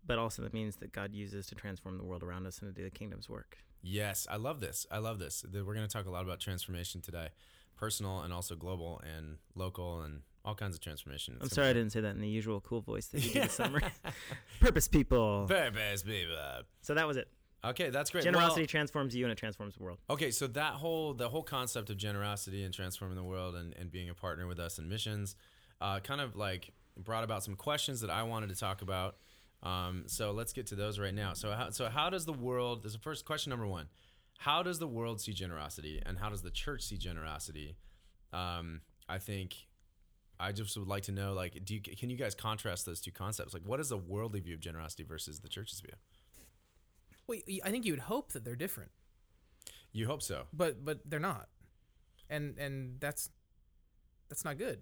but 0.07 0.19
also 0.19 0.43
the 0.43 0.51
means 0.53 0.77
that 0.77 0.93
God 0.93 1.15
uses 1.15 1.47
to 1.47 1.55
transform 1.55 1.97
the 1.99 2.05
world 2.05 2.23
around 2.23 2.47
us 2.47 2.61
and 2.61 2.67
to 2.75 2.79
do 2.81 2.85
the 2.85 2.97
kingdom's 3.01 3.29
work. 3.29 3.59
Yes, 3.83 4.27
I 4.31 4.37
love 4.37 4.61
this. 4.61 4.87
I 4.91 4.99
love 4.99 5.19
this. 5.19 5.45
We're 5.53 5.75
going 5.79 5.87
to 5.87 5.93
talk 5.97 6.07
a 6.07 6.11
lot 6.11 6.25
about 6.25 6.41
transformation 6.41 7.01
today, 7.01 7.29
personal 7.77 8.21
and 8.21 8.33
also 8.33 8.55
global 8.57 9.01
and 9.15 9.39
local 9.55 10.03
and 10.03 10.23
all 10.45 10.55
kinds 10.55 10.75
of 10.75 10.81
transformation. 10.81 11.37
I'm 11.41 11.49
sorry 11.49 11.69
I 11.69 11.73
didn't 11.73 11.91
say 11.91 12.01
that 12.01 12.15
in 12.15 12.21
the 12.21 12.29
usual 12.29 12.61
cool 12.61 12.81
voice 12.81 13.07
that 13.09 13.25
you 13.25 13.33
do 13.33 13.41
this 13.41 13.53
summer. 13.53 13.81
Purpose 14.61 14.89
people. 14.89 15.47
Purpose, 15.49 16.03
people. 16.03 16.37
So 16.81 16.95
that 16.95 17.07
was 17.07 17.17
it. 17.17 17.29
Okay, 17.65 17.91
that's 17.91 18.11
great. 18.11 18.23
Generosity 18.25 18.63
Well, 18.63 18.69
transforms 18.69 19.17
you 19.17 19.25
and 19.25 19.33
it 19.33 19.39
transforms 19.39 19.75
the 19.75 19.83
world. 19.83 19.99
Okay, 20.09 20.31
so 20.31 20.47
that 20.49 20.75
whole 20.75 21.13
the 21.13 21.29
whole 21.29 21.43
concept 21.43 21.91
of 21.91 21.97
generosity 21.97 22.63
and 22.63 22.73
transforming 22.73 23.17
the 23.17 23.25
world 23.25 23.57
and, 23.57 23.75
and 23.77 23.91
being 23.91 24.09
a 24.09 24.15
partner 24.15 24.47
with 24.47 24.61
us 24.61 24.79
in 24.79 24.89
missions, 24.89 25.35
uh, 25.81 25.99
kind 26.01 26.21
of 26.21 26.37
like 26.37 26.73
brought 26.97 27.25
about 27.25 27.43
some 27.43 27.57
questions 27.57 28.01
that 28.01 28.11
I 28.11 28.23
wanted 28.23 28.49
to 28.51 28.57
talk 28.57 28.81
about. 28.83 29.17
Um, 29.63 30.05
so 30.07 30.31
let's 30.31 30.53
get 30.53 30.67
to 30.69 30.77
those 30.77 31.01
right 31.01 31.15
now. 31.15 31.33
So 31.35 31.51
how, 31.51 31.71
so 31.71 31.89
how 31.89 32.11
does 32.11 32.25
the 32.27 32.33
world? 32.33 32.85
This 32.85 32.91
is 32.91 32.97
the 32.97 33.03
first 33.03 33.25
question 33.25 33.51
number 33.51 33.67
one. 33.67 33.87
How 34.39 34.63
does 34.63 34.79
the 34.79 34.87
world 34.87 35.21
see 35.21 35.33
generosity, 35.33 36.01
and 36.07 36.17
how 36.17 36.31
does 36.31 36.43
the 36.43 36.51
church 36.51 36.83
see 36.85 36.97
generosity? 36.97 37.77
Um, 38.33 38.83
I 39.09 39.19
think 39.19 39.67
I 40.41 40.53
just 40.53 40.77
would 40.77 40.89
like 40.89 41.03
to 41.05 41.13
know, 41.13 41.33
like, 41.33 41.65
do 41.65 41.75
you, 41.75 41.81
can 41.81 42.11
you 42.11 42.17
guys 42.17 42.35
contrast 42.35 42.87
those 42.87 43.01
two 43.01 43.11
concepts? 43.11 43.53
Like, 43.53 43.65
what 43.65 43.81
is 43.81 43.89
the 43.89 43.97
worldly 43.97 44.41
view 44.41 44.55
of 44.55 44.61
generosity 44.61 45.03
versus 45.03 45.41
the 45.41 45.49
church's 45.49 45.81
view? 45.81 45.95
Well, 47.27 47.39
I 47.65 47.71
think 47.71 47.85
you 47.85 47.93
would 47.93 48.01
hope 48.01 48.33
that 48.33 48.45
they're 48.45 48.57
different, 48.57 48.91
You 49.93 50.07
hope 50.07 50.23
so. 50.23 50.45
but 50.53 50.85
but 50.85 51.01
they're 51.05 51.21
not, 51.21 51.49
and 52.31 52.57
and 52.59 53.01
that's 53.01 53.31
that's 54.29 54.45
not 54.45 54.57
good. 54.57 54.81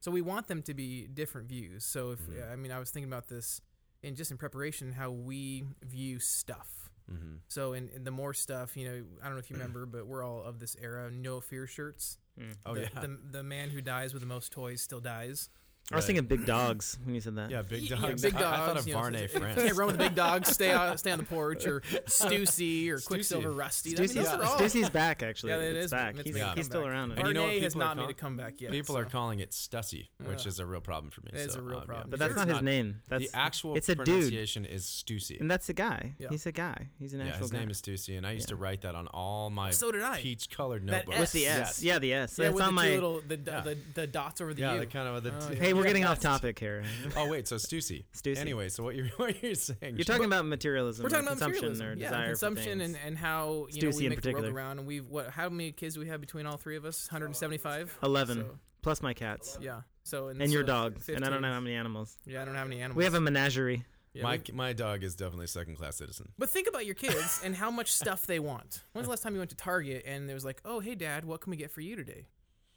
So 0.00 0.12
we 0.12 0.22
want 0.22 0.46
them 0.46 0.62
to 0.62 0.74
be 0.74 1.08
different 1.08 1.48
views. 1.48 1.84
So 1.84 2.12
if 2.12 2.20
mm-hmm. 2.20 2.52
I 2.52 2.56
mean, 2.56 2.70
I 2.70 2.78
was 2.78 2.90
thinking 2.90 3.10
about 3.10 3.28
this 3.28 3.60
in 4.02 4.14
just 4.14 4.30
in 4.30 4.36
preparation 4.36 4.92
how 4.92 5.10
we 5.10 5.64
view 5.82 6.20
stuff. 6.20 6.87
Mm-hmm. 7.12 7.36
So 7.48 7.72
in, 7.72 7.88
in 7.94 8.04
the 8.04 8.10
more 8.10 8.34
stuff, 8.34 8.76
you 8.76 8.86
know, 8.86 9.04
I 9.22 9.26
don't 9.26 9.34
know 9.34 9.40
if 9.40 9.50
you 9.50 9.56
remember, 9.56 9.86
but 9.86 10.06
we're 10.06 10.24
all 10.24 10.42
of 10.42 10.58
this 10.58 10.76
era. 10.80 11.10
No 11.10 11.40
fear 11.40 11.66
shirts. 11.66 12.18
Oh 12.64 12.74
the, 12.74 12.82
yeah, 12.82 12.88
the 13.00 13.18
the 13.32 13.42
man 13.42 13.70
who 13.70 13.80
dies 13.80 14.12
with 14.12 14.22
the 14.22 14.28
most 14.28 14.52
toys 14.52 14.80
still 14.80 15.00
dies. 15.00 15.48
I 15.90 15.96
was 15.96 16.04
thinking 16.06 16.26
big 16.26 16.44
dogs 16.56 16.98
when 17.04 17.14
you 17.14 17.20
said 17.20 17.36
that. 17.36 17.50
yeah, 17.50 17.62
big 17.62 17.82
Yeah, 17.88 17.96
dogs. 17.96 18.20
big 18.22 18.34
I- 18.34 18.38
I, 18.38 18.66
thought 18.66 18.76
of 18.76 18.86
you 18.86 18.92
know, 18.94 19.00
Varney 19.00 19.18
if 19.20 19.32
you 19.32 19.40
France. 19.40 19.60
Can't 19.62 19.74
run 19.76 19.86
with 19.86 19.96
the 19.96 20.04
big 20.04 20.14
dogs. 20.14 20.48
Stay 20.50 20.70
out, 20.70 20.98
stay 21.00 21.10
on 21.10 21.18
the 21.18 21.24
porch, 21.24 21.66
or 21.66 21.80
Stussy, 22.06 22.88
or 22.90 22.98
Quiksilver 23.00 23.50
Rusty. 23.52 23.96
I 23.96 24.00
mean, 24.00 24.08
Stussy, 24.08 24.14
those 24.14 24.26
are 24.28 24.42
all- 24.44 24.58
Stussy's 24.58 24.90
back 24.90 25.22
actually. 25.22 25.52
Yeah, 25.52 25.58
it 25.60 25.76
it's 25.76 25.84
is. 25.86 25.90
back. 25.90 26.14
It's 26.16 26.24
He's, 26.24 26.34
making 26.34 26.56
he's 26.56 26.66
still 26.66 26.86
around. 26.86 27.12
And 27.12 27.26
you 27.28 27.34
know 27.34 27.44
what 27.44 27.52
has 27.62 27.74
people 27.74 27.88
are 27.88 27.94
made 27.94 28.10
a 28.10 28.14
comeback 28.14 28.60
yet. 28.60 28.70
People 28.70 28.94
so. 28.96 29.00
are 29.00 29.04
calling 29.06 29.40
it 29.40 29.50
Stussy, 29.52 30.08
which 30.24 30.42
Yeah. 30.42 30.48
is 30.48 30.58
a 30.60 30.66
real 30.66 30.80
problem 30.80 31.10
for 31.10 31.22
me. 31.22 31.30
It 31.32 31.36
is 31.40 31.52
so, 31.54 31.60
a 31.60 31.62
real 31.62 31.78
um, 31.78 31.86
problem. 31.86 32.10
but 32.10 32.18
that's 32.18 32.34
Sure 32.34 32.44
not 32.44 32.48
his 32.48 32.62
name. 32.62 33.00
That's 33.08 33.30
the 33.30 33.36
actual 33.38 33.76
it's 33.76 33.88
a 33.88 33.94
dude. 33.94 34.04
pronunciation 34.04 34.64
is 34.64 34.84
Stussy. 34.84 35.40
and 35.40 35.50
that's 35.50 35.68
a 35.68 35.74
guy. 35.74 36.14
Yeah. 36.18 36.28
He's 36.30 36.46
a 36.46 36.52
guy. 36.52 36.88
He's 36.98 37.14
an 37.14 37.20
Yeah, 37.20 37.28
actual 37.28 37.42
his 37.44 37.52
name 37.52 37.70
is 37.70 37.80
Stussy, 37.80 38.16
and 38.18 38.26
I 38.26 38.32
used 38.32 38.48
to 38.48 38.56
write 38.56 38.82
that 38.82 38.94
on 38.94 39.06
all 39.08 39.50
my 39.50 39.70
So 39.70 39.90
did 39.90 40.02
I. 40.02 40.18
peach-colored 40.20 40.86
That 40.88 41.06
notebooks. 41.06 41.18
with 41.20 41.32
the 41.32 41.46
S. 41.46 41.82
Yeah, 41.82 41.98
the 41.98 42.12
S. 42.12 42.38
Yeah, 42.38 42.50
with 42.50 42.58
the 42.58 42.68
two 42.70 42.76
little 42.76 43.20
the, 43.26 43.36
the, 43.36 43.78
the 43.94 44.06
dots 44.06 44.40
over 44.40 44.52
the 44.52 44.60
Yeah, 44.60 44.76
the 44.76 44.86
kind 44.86 45.08
of 45.08 45.22
the. 45.22 45.30
Oh, 45.32 45.50
yeah. 45.52 45.58
Hey, 45.58 45.72
we're 45.78 45.86
getting 45.86 46.04
off 46.04 46.20
topic 46.20 46.58
here. 46.58 46.82
Oh 47.16 47.28
wait, 47.28 47.48
so 47.48 47.56
Stussy. 47.56 48.04
Stussy. 48.14 48.36
Anyway, 48.38 48.68
so 48.68 48.82
what 48.82 48.94
you're 48.94 49.06
what 49.16 49.42
you're 49.42 49.54
saying? 49.54 49.96
You're 49.96 50.04
talking 50.04 50.24
about 50.26 50.44
materialism. 50.46 51.04
We're 51.04 51.10
talking 51.10 51.28
or 51.28 51.32
about 51.32 51.38
consumption 51.38 51.70
materialism. 51.72 51.86
or 51.86 51.92
yeah, 51.94 52.08
desire 52.10 52.26
consumption 52.28 52.78
things. 52.80 52.94
and, 52.96 53.06
and 53.06 53.18
how 53.18 53.66
you 53.70 53.82
know 53.90 53.96
we 53.96 54.04
in 54.06 54.10
make 54.10 54.20
the 54.22 54.28
world 54.32 54.42
particular. 54.44 54.50
go 54.50 54.54
round. 54.56 54.78
And 54.80 54.86
we've 54.88 55.06
what? 55.08 55.30
How 55.30 55.48
many 55.48 55.72
kids 55.72 55.94
do 55.94 56.00
we 56.00 56.08
have 56.08 56.20
between 56.20 56.46
all 56.46 56.56
three 56.56 56.76
of 56.76 56.84
us? 56.84 57.08
175. 57.10 57.98
11 58.02 58.36
So, 58.38 58.58
plus 58.82 59.02
my 59.02 59.14
cats 59.14 59.58
yeah. 59.60 59.80
So 60.04 60.28
and 60.28 60.38
your 60.52 60.62
so 60.62 60.66
dog. 60.66 60.94
15. 60.96 61.16
And 61.16 61.24
I 61.24 61.30
don't 61.30 61.42
know 61.42 61.52
how 61.52 61.60
many 61.60 61.74
animals. 61.74 62.16
Yeah, 62.26 62.42
I 62.42 62.44
don't 62.44 62.54
have 62.54 62.66
any 62.66 62.80
animals. 62.80 62.96
We 62.96 63.04
have 63.04 63.14
a 63.14 63.20
menagerie. 63.20 63.84
Yeah, 64.14 64.22
my 64.22 64.40
we- 64.48 64.54
my 64.54 64.72
dog 64.72 65.04
is 65.04 65.14
definitely 65.14 65.44
a 65.44 65.48
second-class 65.48 65.96
citizen. 65.96 66.30
But 66.38 66.48
think 66.48 66.66
about 66.66 66.86
your 66.86 66.94
kids 66.94 67.42
and 67.44 67.54
how 67.54 67.70
much 67.70 67.92
stuff 67.92 68.26
they 68.26 68.38
want. 68.38 68.82
When's 68.92 69.06
the 69.06 69.10
last 69.10 69.22
time 69.22 69.34
you 69.34 69.38
went 69.40 69.50
to 69.50 69.56
Target 69.56 70.04
and 70.06 70.26
there 70.28 70.34
was 70.34 70.46
like, 70.46 70.60
"Oh, 70.64 70.80
hey, 70.80 70.94
Dad, 70.94 71.24
what 71.26 71.42
can 71.42 71.50
we 71.50 71.56
get 71.58 71.70
for 71.70 71.82
you 71.82 71.94
today?" 71.94 72.26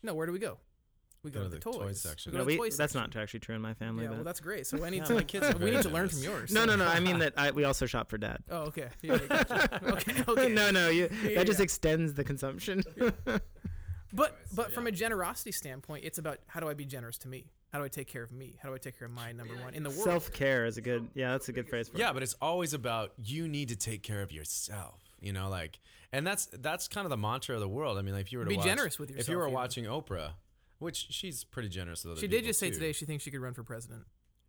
No, 0.04 0.14
where 0.14 0.26
do 0.28 0.34
we 0.34 0.40
go? 0.40 0.58
We 1.24 1.30
go, 1.30 1.44
to, 1.44 1.50
the, 1.50 1.60
toys. 1.60 1.76
toy 1.76 1.92
section. 1.94 2.32
We 2.32 2.38
go 2.38 2.44
No, 2.44 2.44
to 2.46 2.52
the 2.52 2.54
we, 2.54 2.58
toy 2.58 2.76
that's 2.76 2.94
section. 2.94 3.02
not 3.02 3.16
actually 3.16 3.42
true 3.42 3.54
in 3.56 3.62
my 3.62 3.76
family. 3.76 4.04
Yeah, 4.04 4.10
but 4.10 4.16
well, 4.18 4.24
that's 4.24 4.40
great. 4.40 4.66
So 4.66 4.84
I 4.84 4.90
need 4.90 5.08
Yeah, 5.08 5.22
kids 5.22 5.54
we 5.60 5.70
need 5.70 5.84
to 5.84 5.90
learn 5.90 6.10
from 6.10 6.24
yours. 6.24 6.52
no, 6.52 6.66
no, 6.66 6.76
no. 6.76 6.86
I 6.88 7.00
mean 7.00 7.20
that 7.24 7.34
I, 7.38 7.52
we 7.52 7.64
also 7.64 7.86
shop 7.86 8.10
for 8.10 8.18
dad. 8.18 8.40
Oh, 8.50 8.64
okay. 8.64 8.88
Yeah, 9.04 9.20
yeah, 9.30 9.44
gotcha. 9.44 9.82
okay, 9.94 10.24
okay. 10.28 10.50
no, 10.54 10.72
no. 10.72 10.90
You, 10.90 11.10
Yeah, 11.24 11.36
that 11.36 11.46
just 11.46 11.60
extends 11.60 12.14
the 12.16 12.24
consumption. 12.24 12.84
But 14.14 14.38
but 14.54 14.74
from 14.74 14.88
a 14.88 14.92
generosity 14.92 15.54
standpoint, 15.54 16.04
it's 16.04 16.18
about 16.18 16.40
how 16.48 16.60
do 16.60 16.68
I 16.68 16.74
be 16.74 16.84
generous 16.84 17.18
to 17.20 17.30
me? 17.30 17.46
How 17.72 17.80
do 17.80 17.86
I 17.86 17.88
take 17.88 18.08
care 18.08 18.24
of 18.24 18.32
me? 18.34 18.58
How 18.62 18.68
do 18.68 18.76
I 18.76 18.78
take 18.78 19.00
care 19.00 19.06
of 19.06 19.14
my 19.14 19.32
number 19.32 19.56
one 19.56 19.74
in 19.74 19.84
the 19.84 19.90
world? 19.90 20.04
Self 20.04 20.34
care 20.34 20.66
is 20.66 20.76
a 20.78 20.82
good. 20.82 21.08
Yeah, 21.14 21.32
that's 21.32 21.48
a 21.48 21.54
good 21.54 21.70
phrase 21.70 21.88
for 21.88 21.98
Yeah, 21.98 22.10
it. 22.10 22.14
but 22.16 22.22
it's 22.22 22.36
always 22.42 22.74
about 22.74 23.14
you 23.24 23.48
need 23.48 23.70
to 23.70 23.78
take 23.78 24.04
care 24.04 24.22
of 24.22 24.30
yourself. 24.34 25.00
You 25.22 25.32
know, 25.32 25.48
like, 25.50 25.80
and 26.12 26.28
that's 26.28 26.48
that's 26.48 26.90
kind 26.90 27.06
of 27.06 27.10
the 27.10 27.16
mantra 27.16 27.56
of 27.56 27.62
the 27.62 27.70
world. 27.70 27.98
I 27.98 28.02
mean, 28.02 28.14
like, 28.14 28.26
if 28.26 28.34
you 28.34 28.40
were 28.40 28.44
to 28.44 28.50
Be 28.50 28.58
watch, 28.58 28.66
generous 28.66 29.00
with 29.00 29.12
If 29.18 29.30
you 29.30 29.38
were 29.38 29.44
even. 29.44 29.54
watching 29.54 29.86
Oprah, 29.86 30.32
which 30.82 31.08
she's 31.10 31.44
pretty 31.44 31.70
generous 31.70 32.04
with 32.04 32.12
other 32.14 32.22
She 32.22 32.28
did 32.28 32.44
just 32.44 32.60
say 32.60 32.70
too. 32.70 32.76
today 32.76 32.92
she 32.92 33.06
thinks 33.06 33.24
she 33.24 33.32
could 33.32 33.40
run 33.42 33.54
for 33.54 33.64
president 33.64 34.04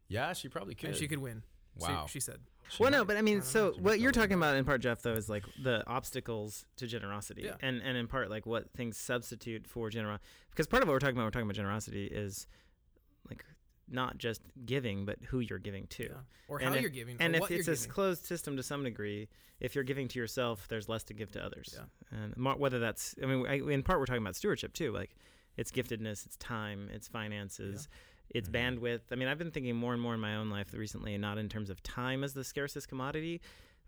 Yeah, 0.08 0.32
she 0.32 0.48
probably 0.48 0.74
could. 0.74 0.90
and 0.90 0.98
she 0.98 1.06
could 1.08 1.18
win. 1.20 1.42
She- 1.78 1.86
Wow. 1.90 2.06
She, 2.06 2.20
said. 2.20 2.38
well, 2.78 2.90
no, 2.90 3.02
but 3.02 3.16
I 3.16 3.22
mean, 3.22 3.38
I 3.38 3.40
so 3.40 3.70
know. 3.70 3.76
what 3.80 3.98
you're 3.98 4.12
talking 4.12 4.34
about 4.34 4.56
in 4.56 4.64
part, 4.66 4.82
Jeff, 4.82 5.00
though, 5.00 5.14
is 5.14 5.30
like 5.30 5.44
the 5.62 5.82
obstacles 5.86 6.66
to 6.76 6.86
generosity, 6.86 7.42
Yeah. 7.44 7.54
and 7.60 7.80
and 7.80 7.96
in 7.96 8.06
part 8.08 8.28
like 8.28 8.44
what 8.44 8.70
things 8.74 8.98
substitute 8.98 9.66
for 9.66 9.88
generosity. 9.88 10.22
Because 10.50 10.66
part 10.66 10.82
of 10.82 10.88
what 10.88 10.92
we're 10.92 10.98
talking 10.98 11.16
about, 11.16 11.24
we're 11.24 11.30
talking 11.30 11.46
about 11.46 11.54
generosity, 11.56 12.06
is 12.08 12.46
like 13.26 13.42
not 13.88 14.18
just 14.18 14.42
giving, 14.66 15.06
but 15.06 15.18
who 15.28 15.40
you're 15.40 15.58
giving 15.58 15.86
to. 15.88 16.02
Yeah. 16.04 16.10
Or 16.48 16.58
And 16.58 16.68
how 16.68 16.74
if- 16.74 16.82
you're 16.82 16.90
giving. 16.90 17.16
And 17.20 17.32
or 17.34 17.36
if 17.36 17.40
what 17.42 17.50
it's 17.52 17.66
you're 17.66 17.74
a 17.74 17.88
closed 17.88 18.26
system 18.26 18.56
to 18.58 18.62
some 18.62 18.84
degree, 18.84 19.28
if 19.60 19.74
you're 19.74 19.84
giving 19.84 20.08
to 20.08 20.18
yourself, 20.18 20.68
there's 20.68 20.90
less 20.90 21.04
to 21.04 21.14
give 21.14 21.30
to 21.32 21.42
others. 21.42 21.74
Yeah. 21.78 22.18
And 22.24 22.34
whether 22.58 22.78
that's, 22.80 23.14
I 23.22 23.26
mean, 23.26 23.46
I, 23.46 23.54
in 23.72 23.82
part, 23.82 23.98
we're 23.98 24.04
talking 24.06 24.22
about 24.22 24.36
stewardship 24.36 24.74
too. 24.74 24.92
Like, 24.92 25.16
it's 25.56 25.70
giftedness, 25.70 26.24
it's 26.26 26.36
time, 26.38 26.88
it's 26.92 27.08
finances, 27.08 27.88
it's 28.30 28.48
Mhm. 28.48 28.78
bandwidth. 28.80 29.00
I 29.10 29.14
mean, 29.16 29.28
I've 29.28 29.38
been 29.38 29.50
thinking 29.50 29.76
more 29.76 29.92
and 29.92 30.00
more 30.02 30.14
in 30.14 30.20
my 30.20 30.36
own 30.36 30.48
life 30.50 30.72
recently, 30.72 31.16
not 31.18 31.38
in 31.38 31.48
terms 31.48 31.68
of 31.70 31.82
time 31.82 32.24
as 32.24 32.34
the 32.34 32.44
scarcest 32.44 32.88
commodity, 32.88 33.40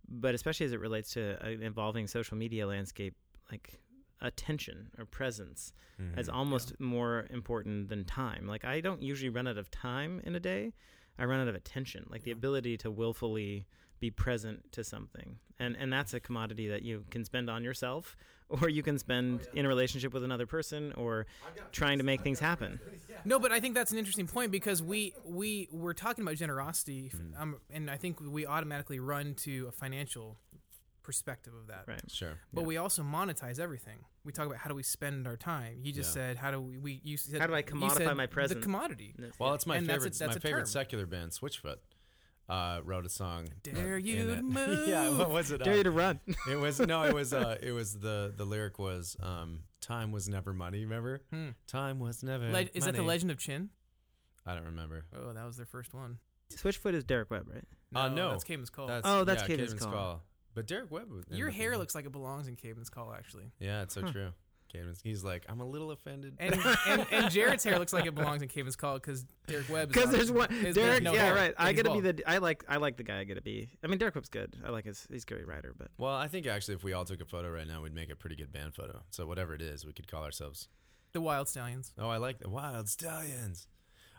but 0.08 0.34
especially 0.34 0.66
as 0.66 0.72
it 0.72 0.80
relates 0.80 1.12
to 1.14 1.42
an 1.44 1.62
evolving 1.62 2.06
social 2.06 2.36
media 2.36 2.66
landscape, 2.66 3.14
like 3.50 3.80
attention 4.20 4.90
or 4.98 5.04
presence 5.04 5.72
Mhm. 6.00 6.16
as 6.18 6.28
almost 6.28 6.78
more 6.80 7.26
important 7.30 7.88
than 7.88 8.04
time. 8.04 8.46
Like 8.46 8.64
I 8.64 8.80
don't 8.80 9.02
usually 9.02 9.28
run 9.30 9.46
out 9.46 9.58
of 9.58 9.70
time 9.70 10.20
in 10.24 10.34
a 10.34 10.40
day. 10.40 10.72
I 11.18 11.24
run 11.26 11.40
out 11.40 11.48
of 11.48 11.54
attention, 11.54 12.06
like 12.10 12.22
the 12.24 12.30
ability 12.30 12.76
to 12.78 12.90
willfully 12.90 13.66
be 14.00 14.10
present 14.10 14.70
to 14.72 14.84
something. 14.84 15.38
And 15.58 15.76
and 15.78 15.92
that's 15.92 16.14
a 16.14 16.20
commodity 16.20 16.68
that 16.68 16.82
you 16.82 17.04
can 17.10 17.24
spend 17.24 17.48
on 17.48 17.62
yourself 17.64 18.16
or 18.48 18.68
you 18.68 18.82
can 18.82 18.98
spend 18.98 19.46
in 19.54 19.64
a 19.64 19.68
relationship 19.68 20.12
with 20.12 20.22
another 20.24 20.46
person 20.46 20.92
or 20.96 21.26
trying 21.72 21.98
to 21.98 22.04
make 22.04 22.20
things 22.22 22.40
happen. 22.40 22.80
No, 23.26 23.38
but 23.38 23.52
I 23.52 23.58
think 23.60 23.74
that's 23.74 23.90
an 23.90 23.96
interesting 23.98 24.26
point 24.26 24.50
because 24.52 24.82
we 24.82 25.14
we 25.24 25.66
we're 25.72 25.94
talking 25.94 26.22
about 26.24 26.36
generosity, 26.36 27.10
Mm-hmm. 27.14 27.40
um, 27.42 27.56
and 27.70 27.90
I 27.90 27.96
think 27.96 28.20
we 28.20 28.44
automatically 28.46 28.98
run 28.98 29.34
to 29.46 29.66
a 29.68 29.72
financial 29.72 30.36
perspective 31.02 31.54
of 31.54 31.68
that. 31.68 31.84
Right. 31.86 32.02
Sure. 32.10 32.38
But 32.52 32.62
Yeah. 32.62 32.66
we 32.66 32.76
also 32.76 33.02
monetize 33.02 33.58
everything. 33.58 33.98
We 34.24 34.32
talk 34.32 34.46
about 34.46 34.58
how 34.58 34.68
do 34.68 34.74
we 34.74 34.82
spend 34.82 35.26
our 35.26 35.36
time. 35.36 35.78
You 35.82 35.92
just 35.92 36.10
Yeah. 36.10 36.14
said 36.22 36.36
how 36.38 36.50
do 36.50 36.60
we, 36.60 36.76
we 36.78 37.00
you 37.04 37.16
said 37.16 37.40
How 37.40 37.46
do 37.46 37.54
I 37.54 37.62
commodify 37.62 38.14
my 38.16 38.26
present? 38.26 38.60
The 38.60 38.64
commodity. 38.64 39.14
Well, 39.38 39.54
it's 39.54 39.66
my 39.66 39.76
And 39.76 39.86
that's 39.86 40.04
a- 40.04 40.10
favorite. 40.10 40.18
that's 40.18 40.34
my 40.34 40.36
a 40.36 40.40
favorite 40.40 40.60
term. 40.62 40.66
secular 40.66 41.06
band, 41.06 41.30
Switchfoot, 41.32 41.76
uh, 42.48 42.80
wrote 42.84 43.06
a 43.06 43.08
song. 43.08 43.48
Dare 43.62 43.96
in 43.98 44.06
you 44.06 44.24
move. 44.42 44.88
yeah. 44.88 45.10
What 45.10 45.30
was 45.30 45.50
it? 45.50 45.62
Dare 45.64 45.74
Uh, 45.74 45.76
you 45.78 45.82
to 45.84 45.90
run. 45.90 46.20
it 46.50 46.56
was 46.56 46.78
no. 46.80 47.02
It 47.04 47.14
was. 47.14 47.32
Uh, 47.32 47.56
it 47.62 47.72
was 47.72 47.94
the 47.98 48.32
the 48.36 48.44
lyric 48.44 48.78
was 48.78 49.16
um, 49.22 49.60
"Time 49.80 50.12
was 50.12 50.28
never 50.28 50.52
money." 50.52 50.80
Remember? 50.84 51.22
Hmm. 51.30 51.50
Time 51.66 51.98
was 52.00 52.22
never. 52.22 52.50
Le- 52.50 52.66
is 52.74 52.84
that 52.84 52.94
the. 52.94 53.02
Legend 53.02 53.30
of 53.30 53.38
Chin? 53.38 53.70
I 54.46 54.54
don't 54.54 54.64
remember. 54.66 55.06
Oh, 55.16 55.32
that 55.32 55.44
was 55.46 55.56
their 55.56 55.66
first 55.66 55.94
one. 55.94 56.18
Switchfoot 56.54 56.92
is 56.94 57.02
Derek 57.04 57.30
Webb, 57.30 57.48
right? 57.52 57.64
Uh, 57.94 58.08
no. 58.10 58.30
that's 58.30 58.44
Caedmon's 58.44 58.68
Call. 58.70 58.86
That's, 58.86 59.06
Oh, 59.08 59.24
that's 59.24 59.48
yeah, 59.48 59.56
Caedmon's 59.56 59.74
Call. 59.74 60.22
But 60.54 60.66
Derek 60.66 60.90
Webb. 60.90 61.08
Your 61.30 61.48
hair 61.50 61.76
looks 61.78 61.94
like 61.94 62.04
it 62.04 62.12
belongs 62.12 62.46
in 62.46 62.54
Caedmon's 62.56 62.90
Call, 62.90 63.12
actually. 63.14 63.50
Yeah, 63.58 63.82
it's 63.82 63.94
so 63.94 64.02
Huh. 64.02 64.12
true. 64.12 64.28
Caedmon's, 64.74 65.00
he's 65.02 65.22
like, 65.22 65.44
I'm 65.48 65.60
a 65.60 65.64
little 65.64 65.90
offended. 65.90 66.34
And, 66.38 66.54
and 66.86 67.06
and 67.10 67.30
Jarrett's 67.30 67.64
hair 67.64 67.78
looks 67.78 67.92
like 67.92 68.06
it 68.06 68.14
belongs 68.14 68.42
in 68.42 68.48
Caedmon's 68.48 68.76
Call 68.76 68.94
because 68.94 69.24
Derek 69.46 69.68
Webb. 69.70 69.88
Because 69.88 70.10
there's 70.12 70.32
one 70.32 70.52
is- 70.52 70.74
Derek. 70.74 71.02
no 71.02 71.14
yeah, 71.14 71.24
hair, 71.26 71.34
right. 71.34 71.54
I 71.56 71.72
gotta 71.72 71.92
be 71.92 72.00
the. 72.00 72.22
I 72.26 72.38
like. 72.38 72.64
I 72.68 72.76
like 72.78 72.96
the 72.96 73.04
guy. 73.04 73.20
I 73.20 73.24
gotta 73.24 73.42
be. 73.42 73.68
I 73.82 73.86
mean, 73.86 73.98
Derek 73.98 74.14
Webb's 74.14 74.28
good. 74.28 74.56
I 74.66 74.70
like 74.70 74.84
his. 74.84 75.06
He's 75.10 75.22
a 75.22 75.26
great 75.26 75.46
writer, 75.46 75.74
but 75.78 75.88
well, 75.98 76.14
I 76.14 76.28
think 76.28 76.46
actually, 76.46 76.74
if 76.74 76.84
we 76.84 76.92
all 76.92 77.04
took 77.04 77.20
a 77.20 77.24
photo 77.24 77.50
right 77.50 77.66
now, 77.66 77.82
we'd 77.82 77.94
make 77.94 78.10
a 78.10 78.16
pretty 78.16 78.36
good 78.36 78.52
band 78.52 78.74
photo. 78.74 79.02
So 79.10 79.26
whatever 79.26 79.54
it 79.54 79.62
is, 79.62 79.86
we 79.86 79.92
could 79.92 80.08
call 80.08 80.24
ourselves. 80.24 80.68
the 81.12 81.20
Wild 81.20 81.48
Stallions. 81.48 81.92
Oh, 81.98 82.08
I 82.08 82.16
like 82.16 82.40
the 82.40 82.50
Wild 82.50 82.88
Stallions. 82.88 83.68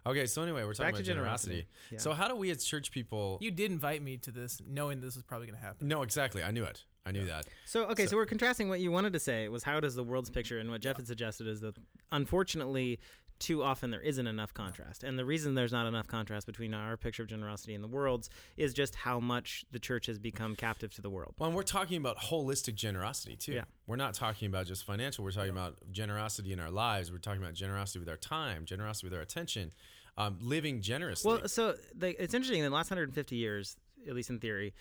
Okay, 0.07 0.27
so 0.27 0.43
anyway, 0.43 0.63
we're 0.63 0.73
talking 0.73 0.85
back 0.91 0.93
about 0.93 1.03
generosity. 1.03 1.51
generosity. 1.53 1.67
Yeah. 1.91 1.97
So 1.99 2.13
how 2.13 2.27
do 2.27 2.35
we 2.35 2.51
as 2.51 2.63
church 2.63 2.91
people? 2.91 3.39
You 3.41 3.49
did 3.49 3.71
invite 3.71 4.03
me 4.03 4.17
to 4.17 4.31
this, 4.31 4.61
knowing 4.65 5.01
this 5.01 5.15
was 5.15 5.23
probably 5.23 5.47
going 5.47 5.59
to 5.59 5.65
happen. 5.65 5.87
no, 5.87 6.03
exactly. 6.03 6.43
I 6.43 6.51
knew 6.51 6.63
it. 6.63 6.83
I 7.05 7.11
knew 7.11 7.25
that. 7.25 7.45
So 7.65 7.85
okay, 7.87 8.05
so, 8.05 8.11
So- 8.11 8.17
we're 8.17 8.25
contrasting 8.25 8.69
what 8.69 8.79
you 8.79 8.91
wanted 8.91 9.13
to 9.13 9.19
say 9.19 9.47
was 9.47 9.63
how 9.63 9.79
does 9.79 9.95
the 9.95 10.03
world's 10.03 10.29
picture 10.29 10.59
and 10.59 10.69
what 10.71 10.81
Jeff 10.81 10.97
had 10.97 11.07
suggested 11.07 11.47
is 11.47 11.61
that 11.61 11.75
unfortunately 12.11 12.99
too 13.39 13.63
often 13.63 13.91
there 13.91 14.01
isn't 14.01 14.27
enough 14.27 14.53
contrast. 14.53 15.03
And 15.03 15.19
the 15.19 15.25
reason 15.25 15.55
there's 15.55 15.71
not 15.71 15.87
enough 15.87 16.07
contrast 16.07 16.45
between 16.47 16.73
our 16.73 16.95
picture 16.95 17.23
of 17.23 17.29
generosity 17.29 17.75
and 17.75 17.83
the 17.83 17.87
world's 17.87 18.29
is 18.57 18.73
just 18.73 18.95
how 18.95 19.19
much 19.19 19.65
the 19.71 19.79
church 19.79 20.05
has 20.05 20.17
become 20.17 20.55
captive 20.55 20.93
to 20.95 21.01
the 21.01 21.09
world. 21.09 21.35
Well, 21.37 21.47
and 21.47 21.55
we're 21.55 21.63
talking 21.63 21.97
about 21.97 22.17
holistic 22.17 22.75
generosity 22.75 23.35
too. 23.35 23.53
Yeah. 23.53 23.63
We're 23.87 23.97
not 23.97 24.13
talking 24.13 24.47
about 24.47 24.67
just 24.67 24.85
financial. 24.85 25.23
We're 25.23 25.31
talking 25.31 25.49
about 25.49 25.75
generosity 25.91 26.53
in 26.53 26.59
our 26.59 26.71
lives. 26.71 27.11
We're 27.11 27.17
talking 27.17 27.41
about 27.41 27.53
generosity 27.55 27.99
with 27.99 28.09
our 28.09 28.17
time, 28.17 28.65
generosity 28.65 29.07
with 29.07 29.13
our 29.13 29.21
attention, 29.21 29.73
um, 30.17 30.37
living 30.41 30.81
generously. 30.81 31.29
Well, 31.29 31.47
so 31.47 31.75
the, 31.93 32.21
it's 32.21 32.33
interesting. 32.33 32.63
In 32.63 32.71
the 32.71 32.75
last 32.75 32.89
150 32.89 33.35
years, 33.35 33.75
at 34.07 34.15
least 34.15 34.29
in 34.29 34.39
theory, 34.39 34.73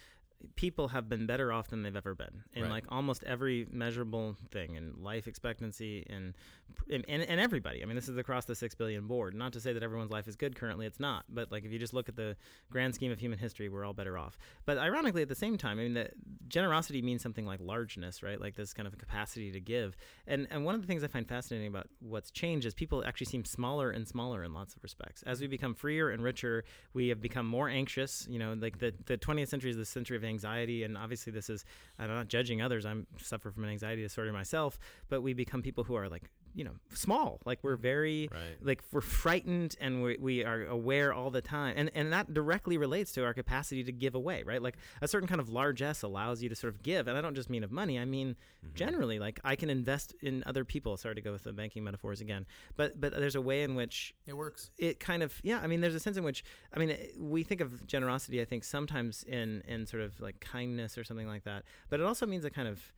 people 0.57 0.89
have 0.89 1.09
been 1.09 1.27
better 1.27 1.53
off 1.53 1.69
than 1.69 1.83
they've 1.83 1.97
ever 1.97 2.15
been 2.15 2.43
in 2.55 2.63
Right. 2.63 2.71
like 2.71 2.85
almost 2.89 3.25
every 3.25 3.67
measurable 3.71 4.37
thing 4.51 4.75
in 4.77 4.95
life 5.03 5.27
expectancy 5.27 6.07
and, 6.09 6.35
and 6.91 7.05
and 7.09 7.41
everybody. 7.41 7.83
I 7.83 7.87
mean, 7.87 7.95
this 7.97 8.09
is 8.09 8.17
across 8.17 8.45
the 8.47 8.55
six 8.55 8.75
billion 8.75 9.07
board. 9.07 9.35
Not 9.35 9.53
to 9.55 9.61
say 9.61 9.73
that 9.73 9.83
everyone's 9.83 10.11
life 10.11 10.27
is 10.29 10.37
good 10.37 10.57
currently; 10.57 10.87
it's 10.87 11.01
not. 11.01 11.25
But 11.29 11.53
like 11.53 11.65
if 11.65 11.73
you 11.73 11.79
just 11.79 11.95
look 11.95 12.09
at 12.09 12.17
the 12.17 12.37
grand 12.71 12.95
scheme 12.95 13.13
of 13.13 13.19
human 13.19 13.39
history, 13.39 13.69
we're 13.69 13.85
all 13.85 13.93
better 13.93 14.19
off. 14.19 14.39
But 14.67 14.79
ironically, 14.79 15.23
at 15.23 15.29
the 15.29 15.35
same 15.35 15.57
time, 15.57 15.79
I 15.79 15.83
mean, 15.83 15.95
the 15.95 16.11
generosity 16.49 17.01
means 17.03 17.23
something 17.23 17.47
like 17.47 17.61
largeness, 17.63 18.23
right? 18.23 18.41
Like 18.41 18.55
this 18.57 18.73
kind 18.73 18.87
of 18.87 18.97
capacity 18.99 19.53
to 19.53 19.61
give. 19.61 19.97
And 20.27 20.47
and 20.51 20.65
one 20.65 20.75
of 20.75 20.81
the 20.81 20.87
things 20.87 21.05
I 21.05 21.09
find 21.09 21.29
fascinating 21.29 21.69
about 21.69 21.89
what's 22.01 22.31
changed 22.31 22.67
is 22.67 22.75
people 22.75 23.05
actually 23.07 23.27
seem 23.27 23.45
smaller 23.45 23.91
and 23.91 24.07
smaller 24.07 24.43
in 24.45 24.53
lots 24.53 24.75
of 24.75 24.83
respects. 24.83 25.23
As 25.25 25.41
we 25.41 25.47
become 25.47 25.75
freer 25.75 26.11
and 26.11 26.23
richer, 26.23 26.65
we 26.93 27.09
have 27.09 27.21
become 27.21 27.47
more 27.47 27.69
anxious. 27.69 28.27
You 28.29 28.39
know, 28.39 28.55
like 28.55 28.79
the 28.79 28.93
the 29.07 29.17
20th 29.17 29.49
century 29.49 29.71
is 29.71 29.77
the 29.77 29.85
century 29.85 30.17
of 30.17 30.25
anxiety, 30.25 30.34
and 30.85 30.97
obviously 30.97 31.33
this 31.33 31.49
is 31.49 31.65
I'm 31.99 32.09
not 32.09 32.29
judging 32.29 32.61
others. 32.61 32.85
I'm 32.85 33.07
suffer 33.19 33.51
from 33.51 33.65
an 33.65 33.71
anxiety 33.71 34.03
disorder 34.03 34.33
myself, 34.33 34.79
but 35.09 35.23
we 35.23 35.33
become 35.33 35.63
people 35.63 35.85
who 35.85 35.95
are 35.95 36.09
like 36.09 36.31
you 36.55 36.65
know 36.65 36.75
small. 36.95 37.41
Like 37.45 37.59
we're 37.63 37.77
very 37.77 38.29
Right. 38.33 38.57
like 38.63 38.83
we're 38.93 39.01
frightened 39.01 39.75
and 39.81 40.03
we, 40.03 40.17
we 40.21 40.45
are 40.45 40.65
aware 40.67 41.13
all 41.13 41.31
the 41.31 41.43
time. 41.43 41.75
And 41.77 41.91
and 41.95 42.13
that 42.13 42.33
directly 42.33 42.79
relates 42.79 43.13
to 43.13 43.25
our 43.25 43.35
capacity 43.35 43.83
to 43.85 43.93
give 43.93 44.15
away 44.15 44.43
right? 44.45 44.63
Like 44.63 44.77
a 45.03 45.09
certain 45.09 45.29
kind 45.29 45.41
of 45.41 45.49
largesse 45.49 46.03
allows 46.03 46.43
you 46.43 46.49
to 46.49 46.55
sort 46.55 46.73
of 46.73 46.83
give. 46.83 47.09
And 47.09 47.19
i 47.19 47.21
don't 47.21 47.35
just 47.35 47.51
mean 47.51 47.65
of 47.65 47.73
money. 47.73 47.99
I 47.99 48.05
mean 48.05 48.37
mm-hmm. 48.65 48.75
generally 48.75 49.19
like 49.19 49.41
i 49.45 49.57
can 49.57 49.69
invest 49.71 50.15
in 50.23 50.43
other 50.47 50.65
people. 50.65 50.97
Sorry 50.97 51.15
to 51.17 51.21
go 51.21 51.33
with 51.33 51.43
the 51.43 51.53
banking 51.53 51.83
metaphors 51.85 52.21
again. 52.21 52.47
But 52.77 53.01
but 53.01 53.13
there's 53.13 53.35
a 53.37 53.41
way 53.43 53.63
in 53.65 53.75
which 53.75 54.15
It 54.27 54.37
works. 54.37 54.71
it 54.79 55.01
kind 55.01 55.23
of 55.23 55.35
yeah 55.43 55.61
i 55.63 55.67
mean 55.67 55.81
there's 55.81 55.95
a 55.95 56.01
sense 56.01 56.17
in 56.17 56.25
which 56.25 56.45
i 56.75 56.79
mean 56.79 56.97
we 57.19 57.43
think 57.43 57.61
of 57.61 57.87
generosity 57.87 58.41
i 58.41 58.45
think 58.45 58.63
sometimes 58.65 59.25
in 59.25 59.63
in 59.67 59.87
sort 59.87 60.03
of 60.03 60.21
like 60.21 60.39
kindness 60.41 60.97
or 60.97 61.05
something 61.05 61.27
like 61.27 61.45
that. 61.45 61.65
But 61.91 62.01
it 62.01 62.07
also 62.07 62.27
means 62.27 62.45
a 62.45 62.51
kind 62.51 62.69
of 62.69 62.93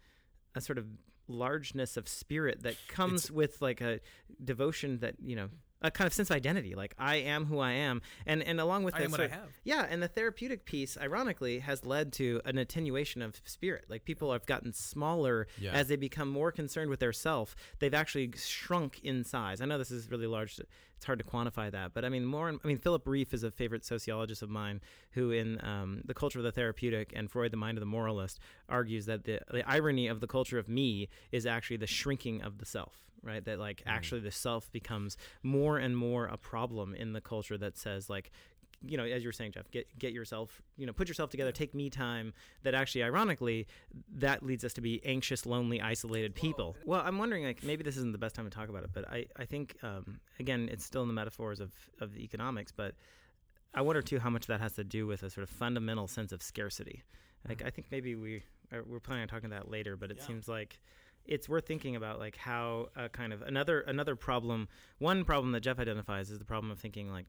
a 0.57 0.61
sort 0.61 0.79
of 0.79 0.87
largeness 1.29 1.97
of 1.97 2.09
spirit 2.09 2.63
that 2.63 2.77
comes 2.89 3.31
with 3.31 3.61
like 3.61 3.81
a 3.81 4.01
devotion 4.43 4.99
that 5.01 5.15
you 5.21 5.35
know 5.37 5.49
a 5.83 5.91
kind 5.91 6.07
of 6.07 6.15
sense 6.15 6.31
of 6.31 6.37
identity 6.37 6.75
like 6.75 6.95
i 6.99 7.17
am 7.17 7.45
who 7.47 7.59
i 7.59 7.73
am 7.73 8.01
and 8.27 8.43
and 8.45 8.61
along 8.61 8.85
with 8.85 8.95
I 8.95 8.99
that 9.01 9.05
am 9.07 9.11
what 9.11 9.19
sort 9.19 9.31
of- 9.33 9.37
have. 9.37 9.49
yeah 9.65 9.87
and 9.91 10.01
the 10.03 10.09
therapeutic 10.09 10.65
piece 10.65 10.97
ironically 10.97 11.59
has 11.59 11.85
led 11.85 12.13
to 12.15 12.41
an 12.45 12.59
attenuation 12.59 13.23
of 13.23 13.41
spirit 13.45 13.85
like 13.89 14.05
people 14.05 14.33
have 14.33 14.47
gotten 14.47 14.73
smaller 14.73 15.49
Yeah. 15.59 15.73
as 15.73 15.89
they 15.89 15.97
become 15.97 16.29
more 16.31 16.51
concerned 16.53 16.91
with 16.91 17.01
their 17.01 17.13
self 17.13 17.57
they've 17.81 17.93
actually 17.93 18.33
shrunk 18.37 19.01
in 19.03 19.25
size 19.25 19.61
i 19.61 19.65
know 19.67 19.79
this 19.79 19.91
is 19.91 20.11
really 20.11 20.27
large 20.29 20.59
it's 20.97 21.05
hard 21.05 21.19
to 21.19 21.25
quantify 21.25 21.71
that 21.71 21.93
but 21.95 22.05
i 22.05 22.09
mean 22.09 22.25
more 22.25 22.49
i 22.49 22.67
mean 22.67 22.79
Philip 22.79 23.05
Rieff 23.05 23.35
is 23.35 23.43
a 23.43 23.51
favorite 23.51 23.85
sociologist 23.85 24.43
of 24.43 24.49
mine 24.49 24.81
who 25.13 25.31
in 25.31 25.63
um, 25.65 26.03
the 26.05 26.15
culture 26.15 26.39
of 26.39 26.45
the 26.45 26.53
therapeutic 26.53 27.13
and 27.15 27.31
freud 27.31 27.53
the 27.53 27.57
mind 27.57 27.79
of 27.79 27.81
the 27.81 27.87
moralist 27.87 28.41
argues 28.69 29.07
that 29.07 29.25
the, 29.25 29.41
the 29.51 29.69
irony 29.69 30.07
of 30.09 30.21
the 30.21 30.27
culture 30.27 30.59
of 30.59 30.69
me 30.69 31.09
is 31.33 31.47
actually 31.47 31.77
the 31.77 31.87
shrinking 31.87 32.43
of 32.43 32.59
the 32.59 32.67
self 32.67 33.07
right? 33.27 33.45
That 33.45 33.59
like 33.59 33.83
actually 33.87 34.21
the 34.21 34.31
self 34.31 34.71
becomes 34.73 35.17
more 35.43 35.79
and 35.79 35.97
more 35.97 36.27
a 36.27 36.37
problem 36.37 36.95
in 36.95 37.13
the 37.13 37.21
culture 37.21 37.59
that 37.59 37.77
says 37.77 38.09
like 38.09 38.31
you 38.83 38.97
know, 38.97 39.05
as 39.05 39.23
you 39.23 39.29
were 39.29 39.33
saying, 39.33 39.53
Jeff, 39.53 39.71
get 39.71 39.87
get 39.99 40.13
yourself, 40.13 40.61
you 40.77 40.87
know, 40.87 40.93
put 40.93 41.09
yourself 41.09 41.31
together, 41.31 41.53
take 41.53 41.75
me 41.75 41.91
time. 41.91 42.33
That 42.63 42.75
actually, 42.75 43.05
ironically, 43.05 43.67
that 44.17 44.43
leads 44.43 44.65
us 44.65 44.73
to 44.75 44.81
be 44.81 45.05
anxious, 45.05 45.47
lonely, 45.47 45.81
isolated 45.81 46.35
people. 46.35 46.77
Well, 46.85 47.03
I'm 47.05 47.19
wondering, 47.19 47.45
like, 47.45 47.63
maybe 47.63 47.83
this 47.83 47.97
isn't 47.97 48.13
the 48.13 48.19
best 48.19 48.35
time 48.35 48.45
to 48.45 48.51
talk 48.51 48.69
about 48.69 48.85
it, 48.85 48.91
but 48.93 49.09
I, 49.11 49.27
I 49.37 49.45
think, 49.45 49.77
um, 49.83 50.21
again, 50.39 50.69
it's 50.71 50.85
still 50.85 51.03
in 51.03 51.09
the 51.09 51.15
metaphors 51.15 51.61
of 51.61 51.73
of 52.01 52.13
the 52.15 52.23
economics, 52.23 52.73
but 52.73 52.95
I 53.75 53.83
wonder 53.83 54.03
too 54.03 54.19
how 54.19 54.31
much 54.31 54.47
that 54.47 54.61
has 54.61 54.75
to 54.75 54.85
do 54.85 55.07
with 55.07 55.23
a 55.23 55.31
sort 55.31 55.43
of 55.43 55.51
fundamental 55.51 56.07
sense 56.09 56.33
of 56.33 56.43
scarcity. 56.43 57.03
Like, 57.49 57.63
I 57.65 57.71
think 57.71 57.89
maybe 57.91 58.15
we 58.15 58.43
are, 58.73 58.83
we're 58.85 59.01
planning 59.01 59.23
on 59.23 59.29
talking 59.29 59.47
about 59.47 59.65
that 59.65 59.71
later, 59.71 59.97
but 59.97 60.11
it 60.11 60.17
Yeah. 60.19 60.27
seems 60.27 60.49
like 60.49 60.81
it's 61.27 61.49
worth 61.49 61.67
thinking 61.67 61.97
about 61.97 62.19
like 62.21 62.37
how 62.37 62.89
uh, 62.97 63.09
kind 63.09 63.33
of 63.33 63.43
another 63.43 63.81
another 63.81 64.15
problem 64.15 64.69
one 64.99 65.25
problem 65.25 65.51
that 65.51 65.61
jeff 65.61 65.81
identifies 65.81 66.31
is 66.31 66.39
the 66.39 66.45
problem 66.45 66.71
of 66.71 66.79
thinking 66.79 67.11
like 67.11 67.27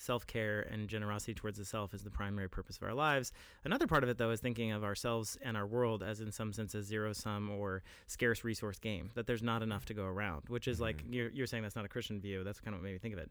self 0.00 0.26
care 0.26 0.62
and 0.70 0.88
generosity 0.88 1.34
towards 1.34 1.58
the 1.58 1.64
self 1.64 1.92
is 1.92 2.02
the 2.02 2.10
primary 2.10 2.48
purpose 2.48 2.78
of 2.78 2.82
our 2.84 2.94
lives. 2.94 3.32
Another 3.64 3.86
part 3.86 4.02
of 4.02 4.08
it, 4.08 4.16
though, 4.16 4.30
is 4.30 4.40
thinking 4.40 4.72
of 4.72 4.82
ourselves 4.82 5.36
and 5.42 5.56
our 5.56 5.66
world 5.66 6.02
as, 6.02 6.20
in 6.22 6.32
some 6.32 6.52
sense, 6.54 6.74
a 6.74 6.82
zero 6.82 7.12
sum 7.12 7.50
or 7.50 7.82
scarce 8.06 8.42
resource 8.42 8.78
game, 8.78 9.10
that 9.14 9.26
there's 9.26 9.42
not 9.42 9.62
enough 9.62 9.84
to 9.84 9.94
go 9.94 10.04
around, 10.04 10.42
which 10.48 10.66
is 10.66 10.80
like 10.80 11.02
Mm-hmm. 11.02 11.12
you're, 11.12 11.28
you're 11.30 11.46
saying 11.46 11.62
that's 11.62 11.76
not 11.76 11.84
a 11.84 11.88
Christian 11.88 12.18
view. 12.20 12.42
That's 12.44 12.60
kind 12.60 12.74
of 12.74 12.80
what 12.80 12.84
made 12.84 12.92
me 12.94 12.98
think 12.98 13.12
of 13.14 13.20
it. 13.20 13.30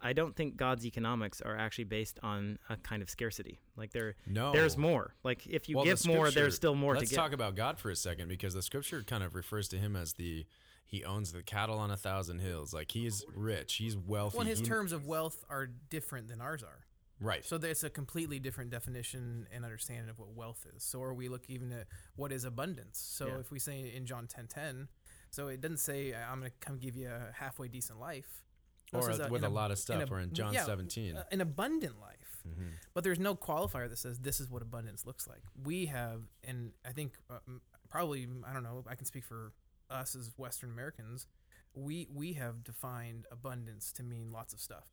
I 0.00 0.12
don't 0.12 0.36
think 0.36 0.56
God's 0.56 0.86
economics 0.86 1.40
are 1.40 1.56
actually 1.56 1.84
based 1.84 2.20
on 2.22 2.58
a 2.68 2.76
kind 2.76 3.02
of 3.02 3.10
scarcity. 3.10 3.58
Like 3.76 3.90
there, 3.92 4.14
No. 4.28 4.52
there's 4.52 4.76
more. 4.78 5.14
Like 5.24 5.44
if 5.48 5.68
you 5.68 5.74
Well, 5.76 5.84
give 5.84 6.06
more, 6.06 6.30
there's 6.30 6.54
still 6.54 6.76
more 6.76 6.94
Let's 6.94 7.08
to 7.10 7.14
get. 7.16 7.20
talk 7.20 7.32
about 7.32 7.56
God 7.56 7.78
for 7.78 7.90
a 7.90 7.96
second 7.96 8.28
because 8.28 8.54
the 8.54 8.62
scripture 8.62 9.02
kind 9.02 9.24
of 9.24 9.34
refers 9.34 9.66
to 9.70 9.78
him 9.78 9.96
as 9.96 10.12
the 10.12 10.46
he 10.90 11.04
owns 11.04 11.32
the 11.32 11.42
cattle 11.42 11.78
on 11.78 11.90
a 11.90 11.96
thousand 11.96 12.40
hills. 12.40 12.74
Like 12.74 12.90
he's 12.90 13.24
rich, 13.34 13.74
he's 13.74 13.96
wealthy. 13.96 14.38
Well, 14.38 14.46
his 14.46 14.58
he- 14.58 14.64
terms 14.66 14.92
of 14.92 15.06
wealth 15.06 15.44
are 15.48 15.66
different 15.66 16.28
than 16.28 16.40
ours 16.40 16.62
are. 16.62 16.84
right. 17.20 17.44
So 17.44 17.58
there's 17.58 17.84
a 17.84 17.90
completely 17.90 18.38
different 18.40 18.70
definition 18.70 19.46
and 19.52 19.64
understanding 19.64 20.08
of 20.10 20.18
what 20.18 20.32
wealth 20.34 20.66
is. 20.74 20.82
So 20.82 20.98
or 21.00 21.14
we 21.14 21.28
look 21.28 21.44
even 21.48 21.70
at 21.72 21.86
what 22.16 22.32
is 22.32 22.44
abundance. 22.44 22.98
So 22.98 23.26
Yeah. 23.28 23.38
if 23.38 23.50
we 23.52 23.58
say 23.58 23.92
in 23.94 24.04
John 24.06 24.26
10:10, 24.26 24.88
so 25.30 25.48
it 25.48 25.60
doesn't 25.60 25.78
say 25.78 26.12
I'm 26.14 26.40
going 26.40 26.50
to 26.50 26.56
come 26.66 26.78
give 26.78 26.96
you 26.96 27.08
a 27.08 27.30
halfway 27.34 27.68
decent 27.68 28.00
life. 28.00 28.42
Or 28.92 29.02
says, 29.02 29.20
uh, 29.20 29.28
with 29.30 29.44
in 29.44 29.50
a 29.50 29.54
lot 29.54 29.70
of 29.70 29.78
stuff, 29.78 30.10
or 30.10 30.18
in 30.18 30.32
John 30.32 30.52
yeah, 30.52 30.64
17. 30.64 31.16
uh, 31.16 31.22
an 31.30 31.40
abundant 31.40 32.00
life. 32.00 32.42
Mhm. 32.48 32.70
But 32.92 33.04
there's 33.04 33.20
no 33.20 33.36
qualifier 33.36 33.88
that 33.88 33.98
says 33.98 34.18
this 34.18 34.40
is 34.40 34.50
what 34.50 34.62
abundance 34.62 35.06
looks 35.06 35.28
like. 35.28 35.42
We 35.62 35.86
have, 35.86 36.22
and 36.42 36.72
I 36.84 36.90
think 36.90 37.16
uh, 37.30 37.38
probably 37.88 38.26
I 38.44 38.52
don't 38.52 38.64
know. 38.64 38.82
I 38.88 38.96
can 38.96 39.04
speak 39.06 39.24
for 39.24 39.52
us 39.90 40.14
as 40.14 40.30
Western 40.36 40.70
Americans. 40.70 41.26
We 41.74 42.08
we 42.12 42.32
have 42.32 42.64
defined 42.64 43.26
abundance 43.30 43.92
to 43.92 44.02
mean 44.02 44.32
lots 44.32 44.52
of 44.52 44.60
stuff. 44.60 44.88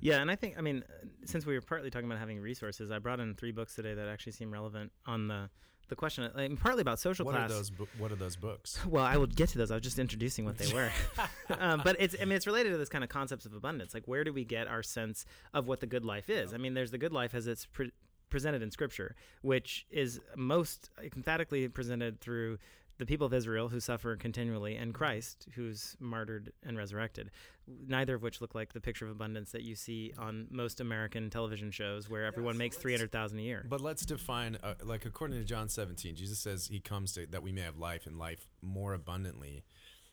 Yeah, 0.00 0.20
and 0.22 0.30
I 0.30 0.36
think 0.36 0.56
I 0.58 0.62
mean, 0.62 0.82
uh, 0.88 1.06
since 1.26 1.44
we 1.44 1.54
were 1.54 1.60
partly 1.60 1.90
talking 1.90 2.06
about 2.06 2.18
having 2.18 2.40
resources, 2.40 2.90
I 2.90 2.98
brought 2.98 3.20
in 3.20 3.34
three 3.34 3.52
books 3.52 3.74
today 3.74 3.92
that 3.94 4.08
actually 4.08 4.32
seem 4.32 4.50
relevant 4.50 4.90
on 5.06 5.28
the 5.28 5.50
the 5.88 5.96
question, 5.96 6.30
I 6.34 6.48
mean, 6.48 6.56
partly 6.56 6.80
about 6.80 6.98
social 6.98 7.26
What 7.26 7.34
class. 7.34 7.50
are 7.50 7.54
those? 7.54 7.68
bu- 7.68 7.86
What 7.98 8.10
are 8.10 8.16
those 8.16 8.36
books? 8.36 8.78
Well, 8.88 9.04
I 9.04 9.18
will 9.18 9.26
get 9.26 9.50
to 9.50 9.58
those. 9.58 9.70
I 9.70 9.74
was 9.74 9.82
just 9.82 9.98
introducing 9.98 10.46
what 10.46 10.56
they 10.56 10.72
were, 10.72 10.90
um, 11.58 11.82
but 11.84 11.96
it's 11.98 12.16
I 12.18 12.24
mean 12.24 12.36
it's 12.36 12.46
related 12.46 12.70
to 12.70 12.78
this 12.78 12.88
kind 12.88 13.04
of 13.04 13.10
concepts 13.10 13.44
of 13.44 13.52
abundance. 13.52 13.92
Like 13.92 14.04
where 14.08 14.24
do 14.24 14.32
we 14.32 14.44
get 14.46 14.66
our 14.66 14.82
sense 14.82 15.26
of 15.52 15.66
what 15.68 15.80
the 15.80 15.86
good 15.86 16.06
life 16.06 16.30
is? 16.30 16.54
I 16.54 16.56
mean, 16.56 16.72
there's 16.72 16.90
the 16.90 16.96
good 16.98 17.12
life 17.12 17.34
as 17.34 17.46
it's 17.46 17.66
pre- 17.66 17.92
presented 18.30 18.62
in 18.62 18.70
Scripture, 18.70 19.14
which 19.42 19.84
is 19.90 20.20
most 20.36 20.88
emphatically 21.14 21.68
presented 21.68 22.18
through 22.18 22.56
the 22.98 23.06
people 23.06 23.26
of 23.26 23.34
Israel 23.34 23.68
who 23.68 23.80
suffer 23.80 24.16
continually, 24.16 24.76
and 24.76 24.94
Christ 24.94 25.48
who's 25.54 25.96
martyred 25.98 26.52
and 26.62 26.76
resurrected. 26.76 27.30
Neither 27.66 28.14
of 28.14 28.22
which 28.22 28.40
look 28.40 28.54
like 28.54 28.72
the 28.72 28.80
picture 28.80 29.06
of 29.06 29.10
abundance 29.10 29.52
that 29.52 29.62
you 29.62 29.74
see 29.74 30.12
on 30.18 30.46
most 30.50 30.80
American 30.80 31.30
television 31.30 31.70
shows, 31.70 32.08
where 32.08 32.24
everyone 32.24 32.56
makes 32.56 32.76
three 32.76 32.92
hundred 32.92 33.10
thousand 33.10 33.38
a 33.38 33.42
year. 33.42 33.66
But 33.68 33.80
let's 33.80 34.04
define, 34.04 34.58
uh, 34.62 34.74
like 34.82 35.06
according 35.06 35.38
to 35.38 35.44
John 35.44 35.68
17, 35.68 36.14
Jesus 36.14 36.38
says 36.38 36.66
he 36.66 36.80
comes 36.80 37.12
to 37.12 37.26
that 37.26 37.42
we 37.42 37.52
may 37.52 37.62
have 37.62 37.78
life 37.78 38.06
and 38.06 38.18
life 38.18 38.46
more 38.62 38.92
abundantly. 38.94 39.64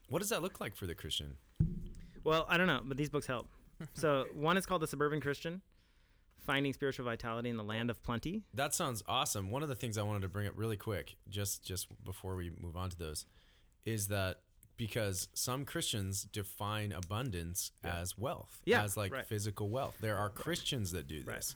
What 0.09 0.19
does 0.19 0.29
that 0.29 0.41
look 0.41 0.59
like 0.59 0.75
for 0.75 0.87
the 0.87 0.95
Christian? 0.95 1.35
Well, 2.23 2.45
I 2.49 2.57
don't 2.57 2.67
know, 2.67 2.81
but 2.83 2.97
these 2.97 3.09
books 3.09 3.27
help. 3.27 3.47
So 3.93 4.25
one 4.33 4.57
is 4.57 4.65
called 4.65 4.81
The 4.81 4.87
Suburban 4.87 5.21
Christian, 5.21 5.61
Finding 6.41 6.73
Spiritual 6.73 7.05
Vitality 7.05 7.49
in 7.49 7.57
the 7.57 7.63
Land 7.63 7.89
of 7.89 8.01
Plenty. 8.03 8.43
That 8.53 8.73
sounds 8.73 9.03
awesome. 9.07 9.51
One 9.51 9.61
of 9.63 9.69
the 9.69 9.75
things 9.75 9.97
I 9.97 10.01
wanted 10.03 10.23
to 10.23 10.27
bring 10.27 10.47
up 10.47 10.53
really 10.55 10.77
quick, 10.77 11.15
just 11.29 11.63
just 11.63 11.87
before 12.03 12.35
we 12.35 12.51
move 12.59 12.75
on 12.75 12.89
to 12.89 12.97
those, 12.97 13.25
is 13.85 14.07
that 14.07 14.39
because 14.77 15.27
some 15.35 15.65
Christians 15.65 16.23
define 16.23 16.91
abundance 16.91 17.71
as 17.83 18.17
wealth, 18.17 18.59
Yeah, 18.65 18.83
as 18.83 18.97
like 18.97 19.13
right. 19.13 19.25
physical 19.25 19.69
wealth. 19.69 19.97
There 20.01 20.17
are 20.17 20.29
Christians 20.29 20.91
that 20.93 21.07
do 21.07 21.23
Right. 21.25 21.35
this. 21.37 21.55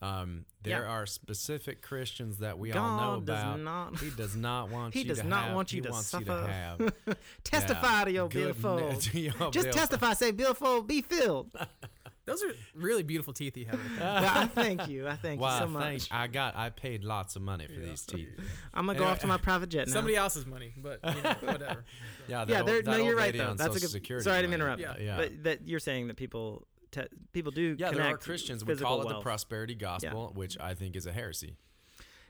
Um, 0.00 0.44
there 0.62 0.82
Yeah. 0.82 0.88
are 0.90 1.06
specific 1.06 1.80
Christians 1.82 2.38
that 2.38 2.58
we 2.58 2.72
all 2.72 2.96
know 2.96 3.20
God 3.20 3.26
does 3.26 3.42
about. 3.42 3.60
not- 3.60 3.98
he 4.00 4.10
does 4.10 4.36
not 4.36 4.68
want 4.70 4.92
He 4.94 5.00
you 5.02 5.08
does 5.08 5.18
to 5.18 5.24
not 5.24 5.44
have. 5.46 5.54
want 5.54 5.72
you 5.72 5.76
he 5.82 5.86
to 5.86 5.92
wants 5.92 6.08
suffer. 6.08 6.24
You 6.24 6.30
to 6.30 6.46
have. 6.52 6.94
Testify 7.44 7.98
Yeah. 8.00 8.04
to 8.04 8.12
your 8.12 8.28
Good 8.28 8.38
beautiful. 8.38 8.76
ne- 8.78 8.96
to 8.98 9.20
your 9.20 9.32
Just 9.32 9.52
beautiful- 9.52 9.72
testify, 9.72 10.12
say 10.14 10.30
beautiful, 10.30 10.82
be 10.82 11.02
filled. 11.02 11.50
Those 12.26 12.42
are 12.42 12.52
really 12.74 13.02
beautiful 13.02 13.32
teeth 13.34 13.56
you 13.56 13.66
have. 13.66 13.74
right 13.78 13.98
there. 13.98 14.12
well, 14.22 14.38
I 14.38 14.46
thank 14.46 14.88
you. 14.88 15.06
I 15.06 15.16
thank 15.16 15.40
Wow, 15.40 15.54
you 15.54 15.64
so 15.66 15.68
much. 15.68 15.82
thanks. 15.82 16.08
I 16.10 16.26
got. 16.26 16.56
I 16.56 16.70
paid 16.70 17.04
lots 17.04 17.36
of 17.36 17.42
money 17.42 17.66
for 17.66 17.78
these 17.80 18.06
teeth. 18.06 18.28
I'm 18.72 18.86
gonna 18.86 18.98
go 18.98 19.04
off 19.04 19.18
to 19.20 19.26
my 19.26 19.36
private 19.36 19.68
jet 19.68 19.88
now. 19.88 19.92
Somebody 19.94 20.16
else's 20.16 20.46
money, 20.46 20.72
but 20.76 21.00
you 21.04 21.22
know, 21.22 21.34
whatever. 21.40 21.84
Yeah, 22.26 22.44
yeah, 22.48 22.60
Old, 22.62 22.84
no, 22.86 22.96
you're 22.96 23.16
right 23.16 23.36
though. 23.36 23.50
on 23.50 23.56
That's 23.56 23.76
a 23.76 23.80
good. 23.80 23.90
Security 23.90 24.24
sorry, 24.24 24.38
I 24.38 24.40
didn't 24.40 24.54
interrupt. 24.54 24.80
Yeah, 24.80 24.94
yeah. 24.98 25.16
But 25.16 25.44
that 25.44 25.68
you're 25.68 25.80
saying 25.80 26.08
that 26.08 26.16
people, 26.16 26.66
te- 26.90 27.02
people 27.32 27.52
do. 27.52 27.76
Yeah, 27.78 27.90
there 27.90 27.98
connect 27.98 28.14
are 28.14 28.18
Christians. 28.24 28.64
We 28.64 28.74
call 28.76 29.02
it 29.02 29.08
the 29.08 29.20
prosperity 29.20 29.74
gospel, 29.74 30.32
which 30.34 30.56
I 30.58 30.74
think 30.74 30.96
is 30.96 31.06
a 31.06 31.12
heresy. 31.12 31.56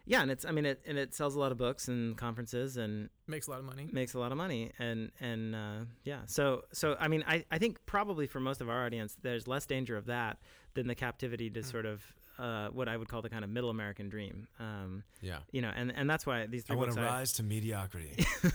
Yeah, 0.06 0.20
and 0.22 0.30
it's. 0.30 0.44
I 0.44 0.50
mean, 0.50 0.66
it 0.66 0.82
and 0.86 0.98
it 0.98 1.14
sells 1.14 1.34
a 1.34 1.40
lot 1.40 1.50
of 1.52 1.58
books 1.58 1.88
and 1.88 2.16
conferences 2.16 2.76
and 2.76 3.08
Makes 3.26 3.46
a 3.46 3.50
lot 3.52 3.60
of 3.60 3.64
money. 3.64 3.88
makes 3.90 4.12
a 4.14 4.18
lot 4.18 4.32
of 4.32 4.38
money 4.38 4.70
and 4.78 5.10
and 5.20 5.54
uh, 5.54 5.78
yeah 6.04 6.20
so 6.26 6.64
so 6.72 6.94
i 7.00 7.08
mean 7.08 7.24
I, 7.26 7.44
I 7.50 7.56
think 7.58 7.78
probably 7.86 8.26
for 8.26 8.38
most 8.38 8.60
of 8.60 8.68
our 8.68 8.84
audience 8.84 9.16
there's 9.22 9.48
less 9.48 9.64
danger 9.64 9.96
of 9.96 10.04
that 10.06 10.36
than 10.74 10.88
the 10.88 10.94
captivity 10.94 11.48
to 11.50 11.62
sort 11.62 11.86
of 11.86 12.02
uh, 12.38 12.68
what 12.68 12.88
i 12.88 12.96
would 12.96 13.08
call 13.08 13.22
the 13.22 13.28
kind 13.28 13.44
of 13.44 13.50
middle 13.50 13.70
american 13.70 14.08
dream 14.08 14.46
um, 14.58 15.02
Yeah. 15.22 15.38
you 15.52 15.62
know 15.62 15.70
and 15.74 15.92
and 15.94 16.08
that's 16.10 16.26
why 16.26 16.46
these 16.46 16.64
three 16.64 16.76
I 16.76 16.78
want 16.78 16.92
to 16.94 17.00
I- 17.00 17.04
rise 17.04 17.32
to 17.34 17.42
mediocrity. 17.42 18.24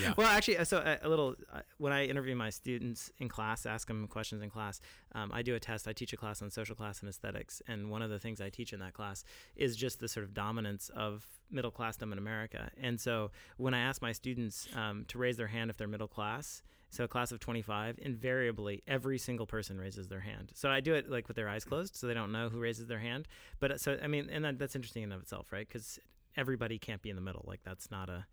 Yeah. 0.00 0.14
well 0.16 0.26
actually 0.28 0.58
uh, 0.58 0.64
so 0.64 0.78
a, 0.78 1.06
a 1.06 1.08
little 1.08 1.34
uh, 1.52 1.60
when 1.78 1.92
i 1.92 2.04
interview 2.04 2.34
my 2.36 2.50
students 2.50 3.10
in 3.18 3.28
class 3.28 3.64
ask 3.66 3.88
them 3.88 4.06
questions 4.06 4.42
in 4.42 4.50
class 4.50 4.80
um, 5.14 5.30
i 5.34 5.42
do 5.42 5.54
a 5.54 5.60
test 5.60 5.88
i 5.88 5.92
teach 5.92 6.12
a 6.12 6.16
class 6.16 6.42
on 6.42 6.50
social 6.50 6.76
class 6.76 7.00
and 7.00 7.08
aesthetics 7.08 7.60
and 7.66 7.90
one 7.90 8.02
of 8.02 8.10
the 8.10 8.18
things 8.18 8.40
i 8.40 8.48
teach 8.50 8.72
in 8.72 8.80
that 8.80 8.92
class 8.94 9.24
is 9.56 9.76
just 9.76 9.98
the 10.00 10.08
sort 10.08 10.24
of 10.24 10.34
dominance 10.34 10.90
of 10.94 11.26
middle 11.50 11.72
classdom 11.72 12.12
in 12.12 12.18
america 12.18 12.70
and 12.80 13.00
so 13.00 13.30
when 13.56 13.74
i 13.74 13.80
ask 13.80 14.00
my 14.02 14.12
students 14.12 14.68
um, 14.76 15.04
to 15.08 15.18
raise 15.18 15.36
their 15.36 15.48
hand 15.48 15.70
if 15.70 15.76
they're 15.76 15.88
middle 15.88 16.08
class 16.08 16.62
so 16.90 17.04
a 17.04 17.08
class 17.08 17.32
of 17.32 17.40
25 17.40 17.98
invariably 18.02 18.82
every 18.86 19.18
single 19.18 19.46
person 19.46 19.78
raises 19.78 20.08
their 20.08 20.20
hand. 20.20 20.50
So 20.54 20.68
i 20.68 20.80
do 20.80 20.94
it 20.94 21.10
like 21.10 21.28
with 21.28 21.36
their 21.36 21.48
eyes 21.48 21.64
closed 21.64 21.96
so 21.96 22.06
they 22.06 22.14
don't 22.14 22.32
know 22.32 22.48
who 22.48 22.58
raises 22.58 22.86
their 22.86 22.98
hand. 22.98 23.28
But 23.60 23.72
uh, 23.72 23.78
so 23.78 23.98
i 24.02 24.06
mean 24.06 24.28
and 24.30 24.44
that, 24.44 24.58
that's 24.58 24.76
interesting 24.76 25.04
in 25.04 25.12
of 25.12 25.22
itself 25.22 25.52
right? 25.52 25.66
Because 25.66 25.98
everybody 26.36 26.78
can't 26.78 27.02
be 27.02 27.10
in 27.10 27.16
the 27.16 27.22
middle. 27.22 27.44
Like 27.46 27.60
that's 27.64 27.90
not 27.90 28.08
a 28.08 28.26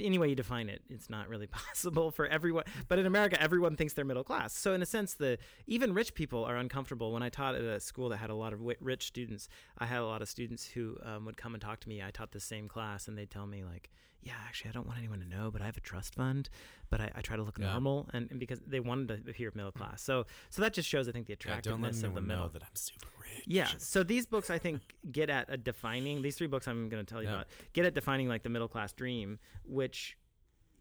any 0.00 0.18
way 0.18 0.28
you 0.28 0.34
define 0.34 0.68
it 0.68 0.82
it's 0.90 1.08
not 1.08 1.28
really 1.28 1.46
possible 1.68 2.10
for 2.10 2.26
everyone. 2.26 2.64
But 2.88 2.98
in 2.98 3.06
america 3.06 3.40
everyone 3.40 3.76
thinks 3.76 3.92
they're 3.94 4.04
middle 4.04 4.24
class. 4.24 4.52
So 4.52 4.72
in 4.72 4.82
a 4.82 4.86
sense 4.86 5.14
the 5.14 5.38
even 5.66 5.92
rich 5.92 6.14
people 6.14 6.44
are 6.44 6.56
uncomfortable. 6.56 7.12
When 7.12 7.22
i 7.22 7.28
taught 7.28 7.54
at 7.54 7.62
a 7.62 7.80
school 7.80 8.08
that 8.10 8.18
had 8.18 8.30
a 8.30 8.34
lot 8.34 8.52
of 8.52 8.60
rich 8.80 9.06
students 9.06 9.48
i 9.78 9.86
had 9.86 10.00
a 10.00 10.06
lot 10.06 10.22
of 10.22 10.28
students 10.28 10.66
who 10.66 10.96
um, 11.02 11.24
would 11.24 11.36
come 11.36 11.54
and 11.54 11.62
talk 11.62 11.80
to 11.80 11.88
me. 11.88 12.02
I 12.02 12.10
taught 12.10 12.32
the 12.32 12.40
same 12.40 12.68
class 12.68 13.08
and 13.08 13.18
they'd 13.18 13.30
tell 13.30 13.46
me 13.46 13.64
like 13.64 13.90
yeah 14.26 14.34
actually 14.46 14.68
i 14.70 14.72
don't 14.72 14.86
want 14.86 14.98
anyone 14.98 15.20
to 15.20 15.28
know 15.28 15.50
but 15.50 15.62
i 15.62 15.66
have 15.66 15.76
a 15.76 15.80
trust 15.80 16.14
fund 16.14 16.48
but 16.90 17.00
i, 17.00 17.10
I 17.14 17.20
try 17.20 17.36
to 17.36 17.42
look 17.42 17.58
Yeah. 17.58 17.70
normal 17.72 18.08
and, 18.12 18.28
and 18.30 18.40
because 18.40 18.60
they 18.66 18.80
wanted 18.80 19.24
to 19.24 19.30
appear 19.30 19.52
middle 19.54 19.70
hmm. 19.70 19.78
class 19.82 20.02
so 20.02 20.26
so 20.50 20.62
that 20.62 20.72
just 20.72 20.88
shows 20.88 21.08
i 21.08 21.12
think 21.12 21.26
the 21.26 21.32
Yeah, 21.32 21.58
attractiveness 21.58 22.02
of 22.02 22.14
the 22.14 22.20
middle 22.20 22.44
know 22.44 22.48
that 22.48 22.62
I'm 22.62 22.74
super 22.74 23.06
rich. 23.20 23.44
yeah. 23.46 23.68
So 23.78 24.02
these 24.02 24.26
books, 24.26 24.50
I 24.50 24.58
think, 24.58 24.80
get 25.12 25.30
at 25.30 25.46
a 25.48 25.56
defining. 25.56 26.22
These 26.22 26.36
three 26.36 26.46
books 26.46 26.66
I'm 26.68 26.88
going 26.88 27.04
to 27.04 27.10
tell 27.12 27.22
you 27.22 27.28
Yeah. 27.28 27.34
about 27.36 27.46
get 27.72 27.84
at 27.84 27.94
defining 27.94 28.28
like 28.28 28.42
the 28.42 28.48
middle 28.48 28.68
class 28.68 28.92
dream, 28.92 29.38
which 29.64 30.16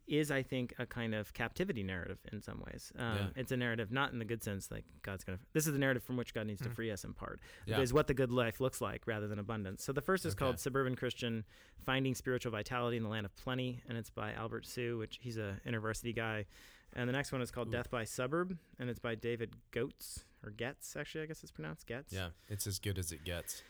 is, 0.07 0.29
I 0.31 0.43
think, 0.43 0.73
a 0.77 0.85
kind 0.85 1.15
of 1.15 1.33
captivity 1.33 1.81
narrative 1.83 2.19
in 2.31 2.41
some 2.41 2.61
ways. 2.65 2.91
Um, 2.97 3.15
Yeah. 3.17 3.27
It's 3.35 3.51
a 3.51 3.57
narrative 3.57 3.91
not 3.91 4.11
in 4.13 4.19
the 4.19 4.25
good 4.25 4.43
sense, 4.43 4.69
like 4.71 4.85
God's 5.01 5.23
going 5.23 5.37
to. 5.37 5.43
This 5.53 5.65
is 5.67 5.73
the 5.73 5.79
narrative 5.79 6.03
from 6.03 6.17
which 6.17 6.33
God 6.33 6.45
needs 6.47 6.61
to 6.61 6.69
free 6.69 6.91
us 6.91 7.03
in 7.03 7.13
part. 7.13 7.39
Yeah. 7.65 7.79
Is 7.79 7.91
what 7.93 8.07
the 8.07 8.13
good 8.13 8.31
life 8.31 8.59
looks 8.61 8.81
like 8.81 9.07
rather 9.07 9.27
than 9.27 9.39
abundance. 9.39 9.83
So 9.83 9.91
the 9.93 10.01
first 10.01 10.25
is 10.25 10.33
Okay. 10.33 10.39
called 10.39 10.59
Suburban 10.59 10.95
Christian: 10.95 11.43
Finding 11.85 12.13
Spiritual 12.15 12.51
Vitality 12.51 12.97
in 12.97 13.03
the 13.03 13.09
Land 13.09 13.25
of 13.25 13.35
Plenty, 13.35 13.81
and 13.87 13.97
it's 13.97 14.09
by 14.09 14.33
Albert 14.33 14.65
Hsu, 14.65 14.97
which 14.97 15.19
he's 15.21 15.37
a 15.37 15.59
university 15.65 16.13
guy. 16.13 16.45
And 16.93 17.09
the 17.09 17.13
next 17.13 17.31
one 17.31 17.41
is 17.41 17.51
called 17.51 17.71
Death 17.71 17.89
by 17.89 18.03
Suburb, 18.05 18.57
and 18.79 18.89
it's 18.89 18.99
by 18.99 19.15
David 19.15 19.55
Goetz 19.71 20.23
or 20.43 20.51
Getz, 20.51 20.95
actually, 20.95 21.23
I 21.23 21.25
guess 21.25 21.41
it's 21.43 21.51
pronounced 21.51 21.87
Getz. 21.87 22.13
Yeah, 22.13 22.29
it's 22.47 22.67
as 22.67 22.79
good 22.79 22.97
as 22.99 23.11
it 23.11 23.25
gets. 23.25 23.63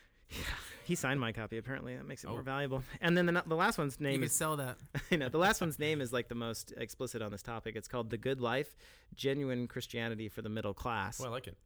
He 0.84 0.94
signed 0.94 1.20
my 1.20 1.32
copy. 1.32 1.58
Apparently, 1.58 1.96
that 1.96 2.06
makes 2.08 2.24
it 2.24 2.28
Oh. 2.28 2.34
more 2.34 2.44
valuable. 2.44 2.84
And 3.02 3.18
then 3.18 3.26
the, 3.26 3.44
the 3.48 3.56
last 3.56 3.78
one's 3.80 3.98
You 4.00 4.06
name 4.08 4.20
could 4.20 4.28
is 4.28 4.34
sell 4.34 4.58
that. 4.58 4.78
you 5.10 5.18
know 5.18 5.30
the 5.30 5.40
last 5.40 5.60
one's 5.60 5.80
name 5.80 6.00
is 6.00 6.14
like 6.14 6.28
the 6.28 6.36
most 6.36 6.74
explicit 6.78 7.22
on 7.24 7.32
this 7.32 7.42
topic. 7.42 7.76
It's 7.76 7.88
called 7.88 8.10
"The 8.12 8.18
Good 8.18 8.40
Life: 8.40 8.76
Genuine 9.16 9.68
Christianity 9.68 10.30
for 10.30 10.42
the 10.44 10.50
Middle 10.50 10.74
Class." 10.76 11.20
Well, 11.20 11.30
I 11.30 11.32
like 11.32 11.48
it. 11.48 11.58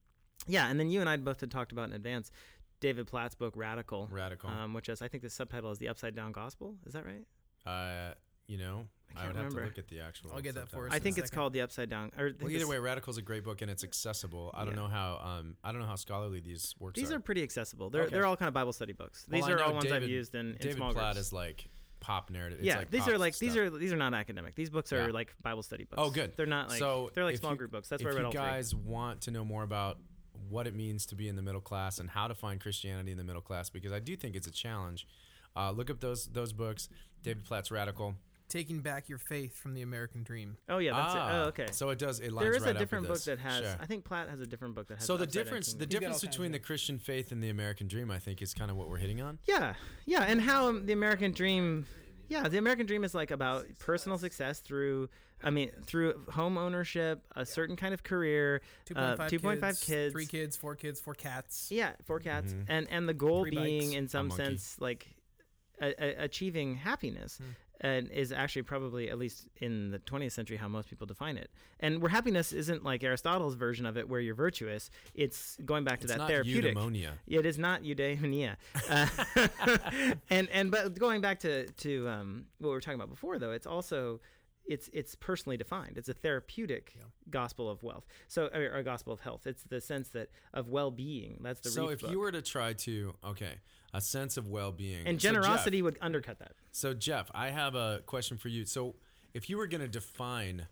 yeah, 0.48 0.67
and 0.69 0.80
then 0.80 0.89
you 0.89 1.02
and 1.02 1.10
I 1.10 1.17
both 1.17 1.41
had 1.41 1.52
talked 1.52 1.72
about 1.74 1.89
in 1.89 1.95
advance 1.95 2.32
David 2.80 3.08
Platt's 3.08 3.36
book 3.36 3.54
"Radical," 3.58 4.08
Radical. 4.10 4.50
um, 4.50 4.74
which 4.74 4.88
is 4.88 5.02
I 5.02 5.10
think 5.10 5.24
the 5.24 5.30
subtitle 5.30 5.69
is 5.72 5.80
"The 5.80 5.89
Upside 5.89 6.15
Down 6.15 6.32
Gospel." 6.32 6.76
Is 6.86 6.93
that 6.93 7.06
right? 7.06 7.26
uh, 7.65 8.13
you 8.48 8.58
know, 8.58 8.86
I 9.15 9.19
I, 9.19 9.24
can't 9.24 9.28
would 9.28 9.36
have 9.43 9.45
remember. 9.54 9.60
to 9.62 9.65
look 9.67 9.78
at 9.78 9.88
the 9.88 10.00
actual. 10.02 10.32
I'll 10.34 10.41
get 10.41 10.56
that 10.56 10.69
for 10.69 10.88
us. 10.88 10.93
I 10.93 11.00
think 11.00 11.17
it's 11.17 11.28
second. 11.30 11.38
called 11.39 11.54
"The 11.54 11.62
Upside 11.62 11.89
Down." 11.89 12.12
Or 12.17 12.32
Well, 12.41 12.52
either 12.52 12.67
way, 12.67 12.78
Radical's 12.80 13.15
is 13.15 13.19
a 13.19 13.22
great 13.24 13.43
book 13.43 13.62
and 13.62 13.69
it's 13.72 13.84
accessible. 13.84 14.52
I 14.54 14.65
don't 14.65 14.76
know 14.76 14.88
how. 14.88 15.19
Um, 15.24 15.56
I 15.63 15.72
don't 15.72 15.82
know 15.82 15.88
how 15.88 15.95
scholarly 15.95 16.39
these 16.39 16.76
works 16.80 17.00
these 17.00 17.12
are. 17.12 17.15
are 17.15 17.19
pretty 17.19 17.43
accessible. 17.43 17.89
They're 17.89 18.04
Okay. 18.04 18.12
they're 18.12 18.26
all 18.26 18.38
kind 18.38 18.48
of 18.48 18.54
Bible 18.54 18.74
study 18.74 18.93
books. 18.93 19.26
These 19.30 19.45
I 19.45 19.52
are 19.52 19.63
all 19.63 19.74
ones 19.74 19.91
I've 19.91 20.04
used 20.08 20.36
in, 20.36 20.52
in 20.52 20.58
David 20.58 20.76
small 20.78 20.93
Platt 20.93 21.15
groups. 21.15 21.28
is 21.28 21.34
like 21.34 21.67
pop 22.00 22.30
narrative. 22.30 22.60
It's 22.60 22.65
yeah, 22.67 22.78
like 22.78 22.91
these 22.91 23.08
are 23.08 23.17
like 23.17 23.38
these 23.38 23.58
are 23.58 23.69
these 23.69 23.91
are 23.91 23.98
not 23.98 24.13
academic. 24.13 24.56
These 24.56 24.69
books 24.69 24.93
are 24.93 25.08
Yeah. 25.08 25.13
like 25.13 25.34
Bible 25.41 25.63
study 25.63 25.84
books. 25.84 26.02
Oh, 26.02 26.10
good. 26.12 26.34
They're 26.38 26.45
not 26.45 26.69
like 26.69 26.80
so 26.80 27.12
they're 27.13 27.26
like 27.26 27.38
small 27.38 27.52
you- 27.52 27.58
group 27.58 27.72
books. 27.72 27.89
That's 27.89 28.02
if 28.02 28.06
where 28.06 28.13
I 28.13 28.17
read 28.24 28.34
you 28.34 28.39
all 28.39 28.45
three. 28.45 28.52
guys 28.52 28.74
want 28.76 29.22
to 29.22 29.32
know 29.32 29.43
more 29.43 29.63
about 29.63 29.98
what 30.48 30.65
it 30.65 30.74
means 30.74 31.06
to 31.08 31.15
be 31.15 31.28
in 31.28 31.36
the 31.36 31.41
middle 31.41 31.60
class 31.62 32.00
and 32.00 32.10
how 32.10 32.28
to 32.28 32.34
find 32.34 32.62
Christianity 32.62 33.12
in 33.12 33.17
the 33.17 33.24
middle 33.26 33.41
class 33.41 33.69
because 33.69 33.91
I 33.91 34.00
do 34.00 34.15
think 34.15 34.36
it's 34.36 34.48
a 34.48 34.52
challenge. 34.52 35.06
Uh, 35.56 35.72
look 35.72 35.89
up 35.89 36.00
those 36.00 36.28
those 36.28 36.54
books. 36.54 36.88
David 37.22 37.43
Platt's 37.43 37.69
Radical. 37.69 38.15
Taking 38.50 38.82
back 38.82 39.08
your 39.08 39.20
faith 39.20 39.56
from 39.56 39.76
the 39.76 39.84
American 39.84 40.24
dream. 40.24 40.58
Oh 40.68 40.80
yeah, 40.80 40.92
that's 40.94 41.14
Ah, 41.16 41.30
it. 41.30 41.34
Oh 41.34 41.44
okay. 41.50 41.68
So 41.72 41.90
it 41.92 42.00
does. 42.00 42.20
It 42.20 42.32
lines 42.34 42.46
there 42.46 42.56
is 42.56 42.64
right 42.64 42.76
a 42.76 42.80
different 42.80 43.08
book 43.08 43.22
that 43.24 43.38
has. 43.40 43.64
Sure. 43.64 43.76
I 43.80 43.86
think 43.86 44.04
Platt 44.06 44.28
has 44.28 44.42
a 44.42 44.48
different 44.48 44.74
book 44.76 44.88
that 44.88 44.98
has. 44.98 45.06
So 45.06 45.18
the 45.18 45.28
difference, 45.28 45.74
the 45.74 45.86
Kingdom. 45.86 45.90
got 46.02 46.08
all 46.08 46.14
difference 46.14 46.36
between 46.36 46.52
the 46.52 46.60
Christian 46.60 46.98
faith 46.98 47.32
and 47.32 47.44
the 47.44 47.50
American 47.50 47.88
dream, 47.88 48.10
I 48.12 48.18
think, 48.20 48.42
is 48.42 48.54
kind 48.56 48.72
of 48.72 48.76
what 48.78 48.90
we're 48.90 48.98
hitting 48.98 49.22
on. 49.22 49.38
Yeah, 49.46 49.76
yeah, 50.06 50.24
and 50.24 50.42
how 50.42 50.68
um, 50.70 50.86
the 50.88 50.94
American 50.94 51.32
dream, 51.32 51.86
yeah, 52.28 52.48
the 52.50 52.58
American 52.58 52.86
dream 52.88 53.04
is 53.04 53.14
like 53.14 53.30
about 53.32 53.68
personal 53.78 54.18
success 54.18 54.60
through, 54.62 55.10
I 55.44 55.52
mean, 55.52 55.70
through 55.86 56.20
home 56.32 56.58
ownership, 56.58 57.22
a 57.36 57.46
certain 57.46 57.76
kind 57.76 57.94
of 57.94 58.02
career, 58.04 58.62
2.5 58.90 59.20
uh, 59.20 59.30
2.5 59.30 59.62
kids, 59.62 59.84
kids, 59.84 60.12
three 60.14 60.26
kids, 60.26 60.58
four 60.58 60.76
kids, 60.76 61.00
four 61.00 61.14
cats. 61.14 61.68
yeah, 61.72 61.92
four 62.04 62.20
cats, 62.20 62.52
Mhm. 62.54 62.66
and 62.68 62.88
and 62.90 63.08
the 63.08 63.14
goal 63.14 63.44
Three 63.44 63.52
being, 63.52 63.82
bikes. 63.90 63.94
in 63.96 64.08
some 64.08 64.32
sense, 64.32 64.76
like 64.80 65.06
a, 65.82 65.94
a, 66.04 66.24
achieving 66.24 66.76
happiness. 66.78 67.38
Hmm. 67.38 67.52
And 67.82 68.10
is 68.12 68.34
actually 68.34 68.63
probably 68.63 69.10
at 69.10 69.18
least 69.18 69.48
in 69.62 69.92
the 69.92 70.00
20th 70.00 70.34
century 70.34 70.58
how 70.58 70.68
most 70.68 70.89
people 70.89 71.08
define 71.08 71.38
it, 71.38 71.50
and 71.80 72.02
where 72.02 72.10
happiness 72.10 72.52
isn't 72.52 72.84
like 72.84 73.04
Aristotle's 73.06 73.56
version 73.56 73.86
of 73.86 73.96
it, 73.98 74.10
where 74.10 74.20
you're 74.20 74.36
virtuous. 74.36 74.89
It's 75.13 75.56
going 75.63 75.86
back 75.86 76.00
to 76.00 76.04
It's 76.04 76.12
that 76.12 76.20
not 76.20 76.30
therapeutic. 76.30 76.76
eudaimonia. 76.76 77.12
It 77.26 77.46
is 77.46 77.58
not 77.58 77.84
eudaimonia. 77.84 78.58
Uh, 78.89 79.08
and 80.30 80.50
and 80.50 80.72
but 80.72 81.00
going 81.00 81.22
back 81.22 81.39
to 81.39 81.68
to 81.68 82.10
um, 82.10 82.46
what 82.58 82.70
we 82.70 82.74
were 82.74 82.82
talking 82.82 83.00
about 83.00 83.10
before, 83.10 83.39
though, 83.39 83.52
it's 83.52 83.68
also 83.68 84.20
it's 84.65 84.89
it's 84.94 85.15
personally 85.15 85.58
defined. 85.58 85.98
It's 85.98 86.10
a 86.10 86.13
therapeutic 86.13 86.94
gospel 87.30 87.70
of 87.70 87.82
wealth. 87.82 88.06
So 88.28 88.50
or, 88.54 88.76
a 88.76 88.84
gospel 88.84 89.13
of 89.13 89.20
health. 89.22 89.48
It's 89.48 89.63
the 89.63 89.82
sense 89.82 90.10
that 90.10 90.30
of 90.54 90.68
well 90.70 90.92
being. 90.92 91.39
That's 91.42 91.60
the 91.62 91.70
So 91.70 91.89
if 91.89 92.02
book. 92.02 92.12
you 92.12 92.20
were 92.20 92.32
to 92.32 92.42
try 92.42 92.74
to, 92.74 93.13
okay, 93.26 93.56
a 93.93 94.02
sense 94.02 94.38
of 94.38 94.47
well-being 94.47 95.06
and 95.08 95.19
So, 95.21 95.28
Jeff- 95.30 95.34
generosity 95.34 95.82
would 95.82 95.97
undercut 96.02 96.39
that. 96.39 96.54
So 96.71 96.93
Jeff, 96.93 97.30
I 97.34 97.49
have 97.49 97.75
a 97.75 98.02
question 98.06 98.38
for 98.38 98.49
you. 98.49 98.65
So 98.65 98.95
if 99.34 99.49
you 99.49 99.58
were 99.58 99.67
going 99.67 99.82
to 99.82 99.88
define 99.88 100.67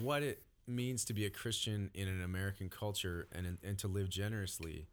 what 0.00 0.22
it 0.22 0.42
means 0.66 1.04
to 1.06 1.14
be 1.14 1.24
a 1.24 1.30
Christian 1.30 1.90
in 1.94 2.08
an 2.08 2.22
American 2.22 2.68
culture 2.68 3.26
and 3.32 3.58
and 3.62 3.78
to 3.78 3.88
live 3.88 4.08
generously, 4.08 4.86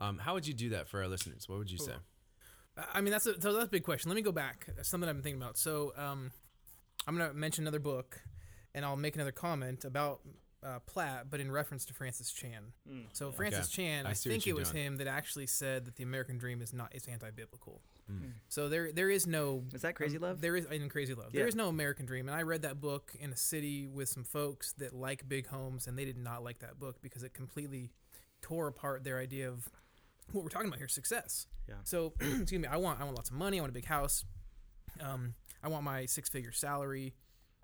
um, 0.00 0.18
how 0.18 0.34
would 0.34 0.46
you 0.46 0.54
do 0.54 0.68
that 0.70 0.88
for 0.88 1.00
our 1.00 1.08
listeners? 1.08 1.48
What 1.48 1.58
would 1.58 1.70
you 1.70 1.78
say? 1.78 1.92
I 2.94 3.00
mean, 3.00 3.10
that's 3.12 3.26
a 3.26 3.40
so 3.40 3.52
that's 3.52 3.66
a 3.66 3.70
big 3.70 3.84
question. 3.84 4.08
Let 4.08 4.16
me 4.16 4.22
go 4.22 4.32
back. 4.32 4.66
That's 4.76 4.88
something 4.88 5.08
I've 5.08 5.16
been 5.16 5.22
thinking 5.22 5.42
about. 5.42 5.58
So, 5.58 5.92
um, 5.96 6.30
I'm 7.06 7.16
gonna 7.16 7.34
mention 7.34 7.64
another 7.64 7.78
book, 7.80 8.20
and 8.74 8.84
I'll 8.84 8.96
make 8.96 9.14
another 9.14 9.32
comment 9.32 9.84
about 9.84 10.20
uh, 10.64 10.78
Platt, 10.86 11.26
but 11.30 11.40
in 11.40 11.50
reference 11.50 11.84
to 11.86 11.94
Francis 11.94 12.32
Chan. 12.32 12.72
So 13.12 13.32
Francis 13.32 13.68
Chan, 13.68 14.06
I 14.06 14.10
I, 14.10 14.14
think 14.14 14.46
it 14.46 14.54
was 14.54 14.70
doing. 14.70 14.84
him 14.84 14.96
that 14.98 15.06
actually 15.06 15.46
said 15.46 15.84
that 15.86 15.96
the 15.96 16.04
American 16.04 16.38
dream 16.38 16.62
is 16.62 16.72
not 16.72 16.94
is 16.94 17.06
anti-biblical. 17.06 17.80
Hmm. 18.06 18.30
So 18.48 18.68
there 18.68 18.92
there 18.92 19.10
is 19.10 19.26
no 19.26 19.64
Is 19.72 19.82
that 19.82 19.94
Crazy 19.94 20.16
um, 20.16 20.22
Love? 20.22 20.40
There 20.40 20.56
is 20.56 20.66
in 20.66 20.88
Crazy 20.88 21.14
Love. 21.14 21.30
Yeah. 21.32 21.40
There 21.40 21.48
is 21.48 21.56
no 21.56 21.68
American 21.68 22.06
dream, 22.06 22.28
and 22.28 22.36
I 22.36 22.42
read 22.42 22.62
that 22.62 22.80
book 22.80 23.12
in 23.18 23.32
a 23.32 23.36
city 23.36 23.86
with 23.86 24.08
some 24.08 24.24
folks 24.24 24.72
that 24.74 24.94
like 24.94 25.28
big 25.28 25.46
homes, 25.46 25.86
and 25.86 25.98
they 25.98 26.04
did 26.04 26.18
not 26.18 26.42
like 26.44 26.60
that 26.60 26.78
book 26.78 26.96
because 27.02 27.22
it 27.22 27.34
completely 27.34 27.90
tore 28.40 28.68
apart 28.68 29.04
their 29.04 29.18
idea 29.18 29.48
of 29.48 29.68
what 30.32 30.42
we're 30.42 30.50
talking 30.50 30.68
about 30.68 30.78
here, 30.78 30.88
success. 30.88 31.46
Yeah. 31.68 31.76
So 31.84 32.12
excuse 32.20 32.60
me, 32.60 32.68
I 32.68 32.76
want 32.76 33.00
I 33.00 33.04
want 33.04 33.16
lots 33.16 33.30
of 33.30 33.36
money. 33.36 33.58
I 33.58 33.60
want 33.62 33.70
a 33.70 33.74
big 33.74 33.86
house. 33.86 34.24
Um, 35.00 35.34
I 35.62 35.68
want 35.68 35.84
my 35.84 36.06
six 36.06 36.28
figure 36.28 36.52
salary. 36.52 37.14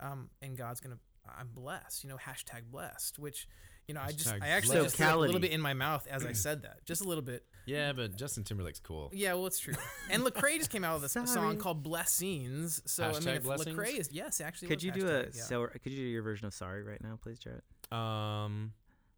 Um, 0.01 0.31
and 0.41 0.57
God's 0.57 0.81
gonna 0.81 0.99
I'm 1.39 1.49
blessed. 1.55 2.05
You 2.05 2.11
know, 2.11 2.17
hashtag 2.17 2.71
blessed. 2.71 3.19
Which 3.19 3.49
you 3.87 3.95
know, 3.95 4.01
I 4.03 4.13
just 4.13 4.33
I 4.41 4.49
actually 4.49 4.83
just 4.83 4.97
threw 4.97 5.07
up 5.07 5.17
a 5.17 5.19
little 5.19 5.41
bit 5.41 5.51
in 5.51 5.61
my 5.61 5.75
mouth 5.75 6.07
as 6.11 6.25
I 6.25 6.33
said 6.33 6.63
that, 6.63 6.85
just 6.85 7.01
a 7.01 7.05
little 7.05 7.23
bit. 7.23 7.45
Yeah, 7.67 7.93
but 7.93 8.17
Justin 8.17 8.45
Timberlake's 8.45 8.81
cool. 8.81 9.11
Yeah, 9.13 9.35
well, 9.35 9.47
it's 9.47 9.59
true. 9.59 9.75
And 10.11 10.23
Lecrae 10.23 10.57
just 10.57 10.71
came 10.71 10.85
out 10.85 10.95
with 10.95 11.05
a 11.05 11.09
Sorry. 11.09 11.27
song 11.27 11.57
called 11.57 11.83
"Blessings." 11.83 12.83
So 12.87 13.05
I 13.05 13.09
mean, 13.09 13.21
Hashtag 13.23 13.37
if 13.37 13.43
blessings? 13.45 13.79
Lecrae 13.79 13.99
is 13.99 14.11
yes, 14.13 14.41
actually. 14.41 14.69
Could 14.69 14.77
was 14.77 14.85
you 14.85 14.93
do 14.93 15.07
a 15.07 15.11
hashtag, 15.11 15.37
yeah. 15.37 15.43
so? 15.43 15.67
Could 15.67 15.93
you 15.93 15.97
do 15.97 16.03
your 16.03 16.23
version 16.23 16.47
of 16.47 16.55
Sorry 16.55 16.83
right 16.83 17.03
now, 17.03 17.19
please, 17.23 17.39
Jarrett? 17.39 17.65
Um, 17.91 18.73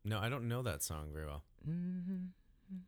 no, 0.05 0.19
I 0.19 0.29
don't 0.29 0.49
know 0.49 0.63
that 0.63 0.83
song 0.83 1.09
very 1.13 1.27
well. 1.27 1.43
Mm-hmm. 1.69 2.27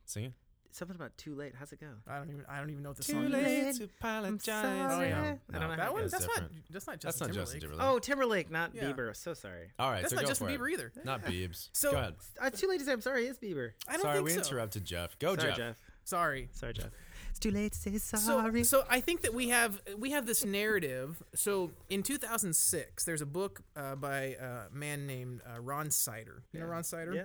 Sing 0.05 0.25
it. 0.25 0.33
Something 0.75 0.97
about 0.97 1.17
too 1.19 1.35
late. 1.35 1.53
How's 1.59 1.71
it 1.73 1.81
go? 1.81 1.87
I 2.09 2.17
don't 2.19 2.31
even 2.31 2.45
I 2.49 2.59
don't 2.59 2.71
even 2.71 2.83
know 2.83 2.91
what 2.91 2.97
the 2.99 3.05
Too 3.05 3.13
song 3.13 3.31
late. 3.31 3.45
is. 3.47 3.79
to 3.79 3.85
I'm 3.85 3.91
apologize. 4.01 4.89
sorry. 4.91 5.09
yeah. 5.11 5.35
I 5.53 5.59
don't 5.59 5.69
know 5.69 5.77
That 5.77 5.93
one 5.93 6.03
goes. 6.03 6.11
that's 6.13 6.27
not 6.27 6.43
that's 6.71 6.87
not 6.87 7.01
That's 7.01 7.19
Justin 7.19 7.27
not 7.29 7.35
Timberlake. 7.35 7.45
Justin 7.47 7.61
Timberlake. 7.61 7.87
Oh, 7.95 7.99
Timberlake, 7.99 8.51
not 8.51 8.75
Yeah. 8.75 8.85
Bieber. 8.85 9.15
So 9.17 9.35
sorry. 9.35 9.69
all 9.79 9.91
right. 9.91 10.01
That's 10.01 10.11
so 10.13 10.17
not 10.17 10.23
go 10.23 10.29
Justin 10.29 10.47
for 10.49 10.53
it. 10.55 10.59
Bieber 10.61 10.73
either. 10.73 10.93
Not 11.05 11.23
Biebs. 11.27 11.69
So- 11.73 11.91
go 11.93 11.99
ahead. 11.99 12.15
Uh, 12.41 12.51
too 12.51 12.69
late 12.69 12.79
to 12.79 12.85
say 12.87 12.93
I'm 12.93 13.01
sorry. 13.03 13.27
It's 13.27 13.39
Bieber. 13.39 13.73
I 13.87 13.93
don't 13.93 14.03
Sorry, 14.03 14.15
think 14.17 14.25
we 14.25 14.31
so. 14.33 14.39
interrupted 14.39 14.85
Jeff. 14.85 15.19
Go, 15.19 15.37
sorry, 15.37 15.49
Jeff. 15.51 15.57
Jeff. 15.59 15.77
Sorry. 16.05 16.49
Sorry, 16.53 16.73
Jeff. 16.73 16.89
It's 17.31 17.39
too 17.39 17.51
late 17.51 17.73
to 17.73 17.79
say 17.79 17.99
sorry. 17.99 18.65
so 18.65 18.79
so 18.81 18.85
I 18.91 19.01
think 19.01 19.23
that 19.23 19.33
we 19.35 19.51
have 19.51 19.81
we 19.99 20.11
have 20.13 20.27
this 20.27 20.45
narrative. 20.45 21.23
So 21.35 21.71
in 21.91 22.03
2006, 22.03 23.05
there's 23.05 23.21
a 23.23 23.27
book 23.27 23.61
uh, 23.77 23.95
by 23.97 24.37
a 24.41 24.63
man 24.73 25.07
named 25.07 25.43
uh, 25.47 25.61
Ron 25.61 25.91
Sider. 25.91 26.43
You 26.53 26.61
know 26.61 26.67
Ron 26.67 26.85
Sider? 26.85 27.15
Yeah. 27.15 27.23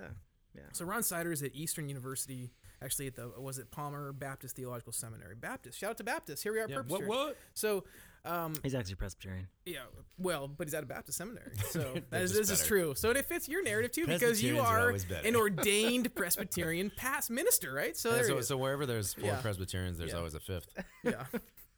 yeah. 0.56 0.62
So 0.74 0.86
Ron 0.86 1.04
Sider 1.04 1.32
is 1.32 1.44
at 1.44 1.54
Eastern 1.56 1.90
University, 1.90 2.52
actually 2.82 3.08
at 3.08 3.16
the 3.16 3.32
was 3.40 3.58
it 3.60 3.72
Palmer 3.72 4.12
Baptist 4.14 4.56
Theological 4.56 4.94
Seminary. 4.94 5.36
Baptist. 5.36 5.78
Shout 5.80 5.92
out 5.92 5.98
to 5.98 6.04
Baptist. 6.04 6.44
Here 6.44 6.54
we 6.54 6.60
are, 6.60 6.64
at 6.64 6.70
Yeah. 6.70 6.76
Purpose 6.78 6.92
What? 6.92 7.00
Church. 7.02 7.08
What? 7.10 7.38
So, 7.54 7.84
um, 8.26 8.56
He's 8.64 8.76
actually 8.76 8.96
Presbyterian. 8.96 9.48
yeah, 9.66 9.80
well, 10.18 10.48
but 10.50 10.68
he's 10.68 10.74
at 10.74 10.84
a 10.84 10.86
Baptist 10.86 11.18
seminary, 11.18 11.52
so 11.70 11.94
That's 12.10 12.26
is, 12.26 12.38
just 12.38 12.50
this 12.50 12.62
is 12.62 12.68
true. 12.68 12.94
So 12.96 13.12
it 13.12 13.26
fits 13.26 13.48
your 13.48 13.64
narrative 13.64 13.92
too, 13.94 14.06
because 14.06 14.44
you 14.44 14.60
are 14.60 14.92
are 14.92 14.96
an 15.24 15.36
ordained 15.36 16.14
Presbyterian 16.14 16.90
past 16.96 17.30
minister, 17.30 17.72
right? 17.74 17.96
So 17.96 18.12
there 18.12 18.26
so, 18.26 18.42
so 18.42 18.58
wherever 18.58 18.86
there's 18.86 19.14
four 19.14 19.26
Yeah. 19.30 19.42
Presbyterians, 19.42 19.98
there's 19.98 20.12
Yeah. 20.12 20.18
always 20.18 20.34
a 20.36 20.40
fifth. 20.42 20.68
yeah, 21.04 21.26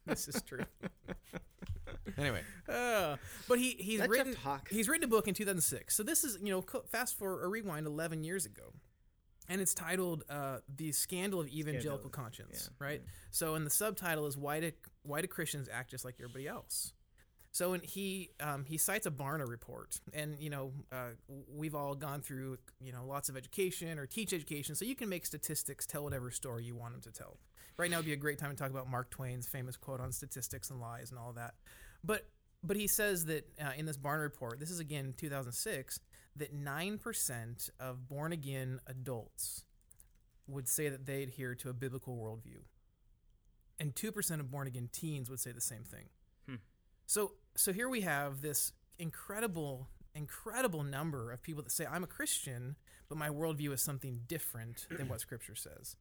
this 0.06 0.26
is 0.26 0.42
true. 0.42 0.64
Anyway, 2.18 2.42
Uh, 2.68 3.16
but 3.48 3.58
he 3.58 3.72
he's 3.78 4.00
Let 4.00 4.08
Jeff 4.10 4.18
written 4.26 4.34
talk. 4.34 4.68
he's 4.70 4.88
written 4.88 5.04
a 5.04 5.08
book 5.08 5.28
in 5.28 5.34
2006. 5.34 5.94
So 5.94 6.02
this 6.02 6.24
is 6.24 6.38
you 6.42 6.50
know 6.50 6.62
fast 6.88 7.16
for 7.16 7.44
a 7.44 7.48
rewind 7.48 7.86
11 7.86 8.24
years 8.24 8.44
ago, 8.44 8.72
and 9.50 9.60
it's 9.60 9.74
titled 9.74 10.24
uh, 10.30 10.58
"The 10.74 10.92
Scandal 10.92 11.40
of 11.40 11.48
Evangelical 11.48 12.08
Scandal. 12.08 12.10
Conscience." 12.10 12.70
Yeah, 12.70 12.86
Right. 12.86 13.02
So 13.30 13.56
and 13.56 13.66
the 13.66 13.70
subtitle 13.70 14.26
is 14.26 14.38
"Why 14.38 14.60
do 14.60 14.72
Why 15.02 15.20
do 15.20 15.26
Christians 15.26 15.68
act 15.70 15.90
just 15.90 16.04
like 16.04 16.14
everybody 16.18 16.46
else?" 16.46 16.94
So 17.52 17.72
and 17.72 17.82
he 17.82 18.30
um, 18.38 18.64
he 18.64 18.78
cites 18.78 19.06
a 19.06 19.10
Barna 19.10 19.46
report, 19.46 20.00
and 20.12 20.38
you 20.38 20.50
know 20.50 20.72
uh, 20.92 21.10
we've 21.52 21.74
all 21.74 21.96
gone 21.96 22.22
through 22.22 22.58
you 22.80 22.92
know 22.92 23.04
lots 23.04 23.28
of 23.28 23.36
education 23.36 23.98
or 23.98 24.06
teach 24.06 24.32
education, 24.32 24.76
so 24.76 24.84
you 24.84 24.94
can 24.94 25.08
make 25.08 25.26
statistics 25.26 25.84
tell 25.84 26.04
whatever 26.04 26.30
story 26.30 26.64
you 26.64 26.76
want 26.76 26.92
them 26.92 27.02
to 27.02 27.10
tell. 27.10 27.38
Right 27.76 27.90
now 27.90 27.96
would 27.96 28.06
be 28.06 28.12
a 28.12 28.16
great 28.16 28.38
time 28.38 28.50
to 28.50 28.56
talk 28.56 28.70
about 28.70 28.88
Mark 28.88 29.10
Twain's 29.10 29.48
famous 29.48 29.76
quote 29.76 30.00
on 30.00 30.12
statistics 30.12 30.70
and 30.70 30.80
lies 30.80 31.10
and 31.10 31.18
all 31.18 31.32
that. 31.32 31.54
But 32.04 32.28
but 32.62 32.76
he 32.76 32.86
says 32.86 33.24
that 33.24 33.48
uh, 33.60 33.72
in 33.76 33.84
this 33.84 33.96
Barna 33.96 34.22
report, 34.22 34.60
this 34.60 34.70
is 34.70 34.78
again 34.78 35.14
2006, 35.16 35.98
that 36.36 36.52
nine 36.52 36.98
percent 36.98 37.70
of 37.78 38.08
born 38.08 38.32
again 38.32 38.80
adults 38.86 39.64
would 40.46 40.68
say 40.68 40.88
that 40.88 41.06
they 41.06 41.22
adhere 41.22 41.54
to 41.54 41.68
a 41.68 41.72
biblical 41.72 42.16
worldview, 42.16 42.60
and 43.78 43.94
two 43.94 44.12
percent 44.12 44.40
of 44.40 44.50
born 44.50 44.66
again 44.66 44.88
teens 44.92 45.28
would 45.30 45.40
say 45.40 45.52
the 45.52 45.60
same 45.60 45.84
thing. 45.84 46.06
Hmm. 46.48 46.56
So 47.06 47.32
so 47.56 47.72
here 47.72 47.88
we 47.88 48.02
have 48.02 48.42
this 48.42 48.72
incredible 48.98 49.88
incredible 50.14 50.82
number 50.82 51.30
of 51.32 51.42
people 51.42 51.62
that 51.62 51.70
say 51.70 51.86
I'm 51.86 52.04
a 52.04 52.08
Christian, 52.08 52.76
but 53.08 53.18
my 53.18 53.28
worldview 53.28 53.72
is 53.72 53.82
something 53.82 54.20
different 54.26 54.86
than 54.90 55.08
what 55.08 55.20
Scripture 55.20 55.54
says. 55.54 55.96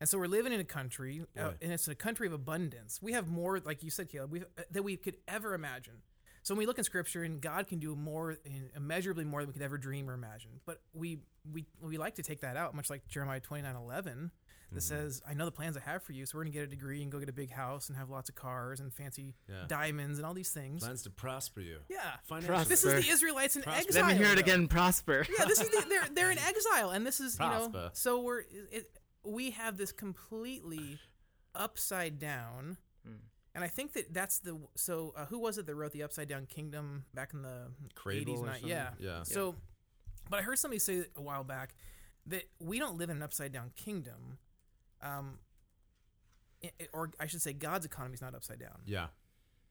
And 0.00 0.08
so 0.08 0.18
we're 0.18 0.26
living 0.26 0.52
in 0.52 0.60
a 0.60 0.64
country, 0.64 1.22
uh, 1.38 1.52
and 1.62 1.72
it's 1.72 1.88
a 1.88 1.94
country 1.94 2.26
of 2.26 2.32
abundance. 2.32 3.00
We 3.00 3.12
have 3.12 3.28
more, 3.28 3.60
like 3.60 3.82
you 3.82 3.90
said, 3.90 4.10
Caleb, 4.10 4.44
that 4.70 4.82
we 4.82 4.96
could 4.96 5.16
ever 5.28 5.54
imagine. 5.54 6.02
So 6.44 6.54
when 6.54 6.58
we 6.60 6.66
look 6.66 6.76
in 6.78 6.84
Scripture, 6.84 7.24
and 7.24 7.40
God 7.40 7.66
can 7.66 7.78
do 7.80 7.96
more, 7.96 8.36
immeasurably 8.76 9.24
more 9.24 9.40
than 9.40 9.48
we 9.48 9.54
could 9.54 9.62
ever 9.62 9.78
dream 9.78 10.08
or 10.08 10.12
imagine. 10.14 10.60
But 10.66 10.80
we 10.92 11.18
we 11.50 11.64
we 11.80 11.96
like 11.98 12.14
to 12.16 12.22
take 12.22 12.40
that 12.42 12.56
out, 12.56 12.74
much 12.74 12.90
like 12.90 13.08
Jeremiah 13.08 13.40
twenty 13.40 13.62
nine 13.62 13.76
eleven, 13.76 14.30
that 14.70 14.82
says, 14.82 15.22
"I 15.26 15.32
know 15.32 15.46
the 15.46 15.50
plans 15.52 15.74
I 15.76 15.80
have 15.80 16.02
for 16.02 16.12
you. 16.12 16.26
So 16.26 16.36
we're 16.36 16.44
going 16.44 16.52
to 16.52 16.58
get 16.58 16.64
a 16.64 16.70
degree 16.70 17.02
and 17.02 17.10
go 17.10 17.18
get 17.18 17.30
a 17.30 17.32
big 17.32 17.50
house 17.50 17.88
and 17.88 17.96
have 17.96 18.10
lots 18.10 18.28
of 18.28 18.34
cars 18.34 18.78
and 18.80 18.92
fancy 18.92 19.34
Yeah. 19.48 19.64
diamonds 19.68 20.18
and 20.18 20.26
all 20.26 20.34
these 20.34 20.50
things." 20.50 20.84
plans 20.84 21.02
to 21.04 21.10
prosper 21.10 21.60
you. 21.62 21.78
Yeah, 21.88 21.98
Financially. 22.24 22.64
this 22.68 22.84
is 22.84 23.04
the 23.06 23.10
Israelites 23.10 23.56
in 23.56 23.62
Prosper. 23.62 23.80
exile. 23.80 24.02
Let 24.06 24.12
me 24.18 24.22
hear 24.22 24.32
it 24.32 24.38
again. 24.38 24.68
Prosper. 24.68 25.26
Yeah, 25.38 25.46
this 25.46 25.62
is 25.62 25.70
the, 25.70 25.86
they're 25.88 26.08
they're 26.12 26.30
in 26.30 26.38
exile, 26.38 26.90
and 26.90 27.06
this 27.06 27.20
is 27.20 27.38
you 27.40 27.46
know. 27.46 27.90
So 27.94 28.20
we're 28.20 28.40
it, 28.70 28.90
we 29.24 29.52
have 29.52 29.78
this 29.78 29.92
completely 29.92 30.98
upside 31.54 32.18
down, 32.18 32.76
Hmm. 33.06 33.14
And 33.54 33.62
I 33.64 33.68
think 33.68 33.92
that 33.94 34.12
that's 34.12 34.38
the 34.40 34.58
so 34.76 35.12
uh, 35.16 35.26
who 35.26 35.38
was 35.38 35.58
it 35.58 35.66
that 35.66 35.74
wrote 35.74 35.92
the 35.92 36.02
Upside 36.02 36.28
Down 36.28 36.46
Kingdom 36.46 37.04
back 37.14 37.32
in 37.34 37.42
the 37.42 37.68
80s? 38.26 38.38
or 38.42 38.46
yeah, 38.68 38.90
Yeah. 38.98 39.22
So, 39.22 39.54
but 40.30 40.38
I 40.40 40.42
heard 40.42 40.58
somebody 40.58 40.78
say 40.78 41.04
a 41.16 41.22
while 41.22 41.44
back 41.44 41.74
that 42.26 42.44
we 42.58 42.78
don't 42.78 42.96
live 42.96 43.10
in 43.10 43.16
an 43.18 43.22
upside 43.22 43.52
down 43.52 43.70
kingdom, 43.76 44.38
um, 45.02 45.38
i- 46.62 46.72
i- 46.80 46.88
or 46.92 47.10
I 47.20 47.26
should 47.26 47.42
say, 47.42 47.52
God's 47.52 47.84
economy 47.84 48.14
is 48.14 48.22
not 48.22 48.34
upside 48.34 48.58
down 48.58 48.80
Yeah. 48.86 49.08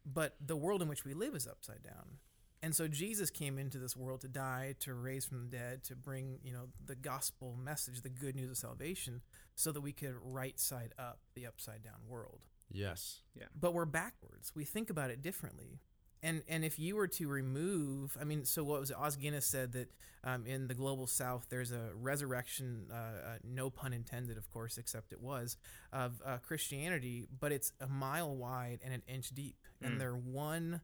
but 0.05 0.35
the 0.39 0.55
world 0.55 0.81
in 0.81 0.87
which 0.87 1.03
we 1.05 1.13
live 1.13 1.33
is 1.35 1.47
upside 1.47 1.81
down. 1.83 2.19
And 2.61 2.73
so 2.75 2.87
Jesus 2.87 3.29
came 3.29 3.57
into 3.59 3.77
this 3.77 3.97
world 3.97 4.21
to 4.21 4.29
die, 4.29 4.75
to 4.81 4.93
raise 4.93 5.25
from 5.25 5.49
the 5.49 5.57
dead, 5.57 5.83
to 5.85 5.95
bring, 5.97 6.39
you 6.43 6.53
know, 6.53 6.69
the 6.85 6.95
gospel 6.95 7.55
message, 7.57 8.01
the 8.03 8.09
good 8.09 8.35
news 8.35 8.49
of 8.51 8.57
salvation, 8.57 9.21
so 9.55 9.71
that 9.73 9.81
we 9.81 9.91
could 9.91 10.15
right 10.21 10.57
side 10.59 10.93
up 10.97 11.19
the 11.33 11.45
upside 11.45 11.83
down 11.83 12.07
world. 12.07 12.45
Yes. 12.73 13.21
Yeah. 13.35 13.45
But 13.59 13.73
we're 13.73 13.85
backwards. 13.85 14.51
We 14.55 14.65
think 14.65 14.89
about 14.89 15.09
it 15.11 15.21
differently. 15.21 15.79
And 16.21 16.41
and 16.47 16.63
if 16.63 16.79
you 16.79 16.95
were 16.95 17.07
to 17.09 17.27
remove, 17.27 18.17
I 18.19 18.23
mean, 18.23 18.45
so 18.45 18.63
what 18.63 18.79
was 18.79 18.91
it? 18.91 18.97
Os 18.97 19.15
Guinness 19.17 19.45
said 19.45 19.73
that 19.73 19.91
um, 20.23 20.45
in 20.45 20.67
the 20.67 20.73
global 20.73 21.05
south, 21.05 21.47
there's 21.49 21.71
a 21.73 21.89
resurrection, 21.95 22.85
uh, 22.89 22.95
uh, 22.95 23.37
no 23.43 23.69
pun 23.69 23.91
intended, 23.91 24.37
of 24.37 24.49
course, 24.49 24.77
except 24.77 25.11
it 25.11 25.21
was, 25.21 25.57
of 25.91 26.21
uh, 26.25 26.37
Christianity, 26.37 27.27
but 27.41 27.51
it's 27.51 27.73
a 27.81 27.87
mile 27.87 28.33
wide 28.33 28.79
and 28.85 28.93
an 28.93 29.01
inch 29.05 29.31
deep, 29.31 29.57
and 29.81 29.95
Mm. 29.95 29.99
they're 29.99 30.15
one, 30.15 30.79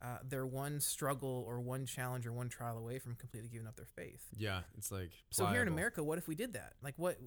uh, 0.00 0.18
they're 0.22 0.46
one 0.46 0.78
struggle 0.78 1.44
or 1.48 1.60
one 1.60 1.86
challenge 1.86 2.24
or 2.24 2.32
one 2.32 2.48
trial 2.48 2.78
away 2.78 3.00
from 3.00 3.16
completely 3.16 3.48
giving 3.48 3.66
up 3.66 3.74
their 3.74 3.84
faith. 3.96 4.28
Yeah. 4.36 4.60
It's 4.78 4.92
like 4.92 5.10
So 5.30 5.46
here 5.46 5.62
in. 5.62 5.68
America, 5.68 6.04
what 6.04 6.18
if 6.18 6.28
we 6.28 6.36
did 6.36 6.52
that? 6.52 6.74
Like, 6.84 6.94
what, 6.98 7.18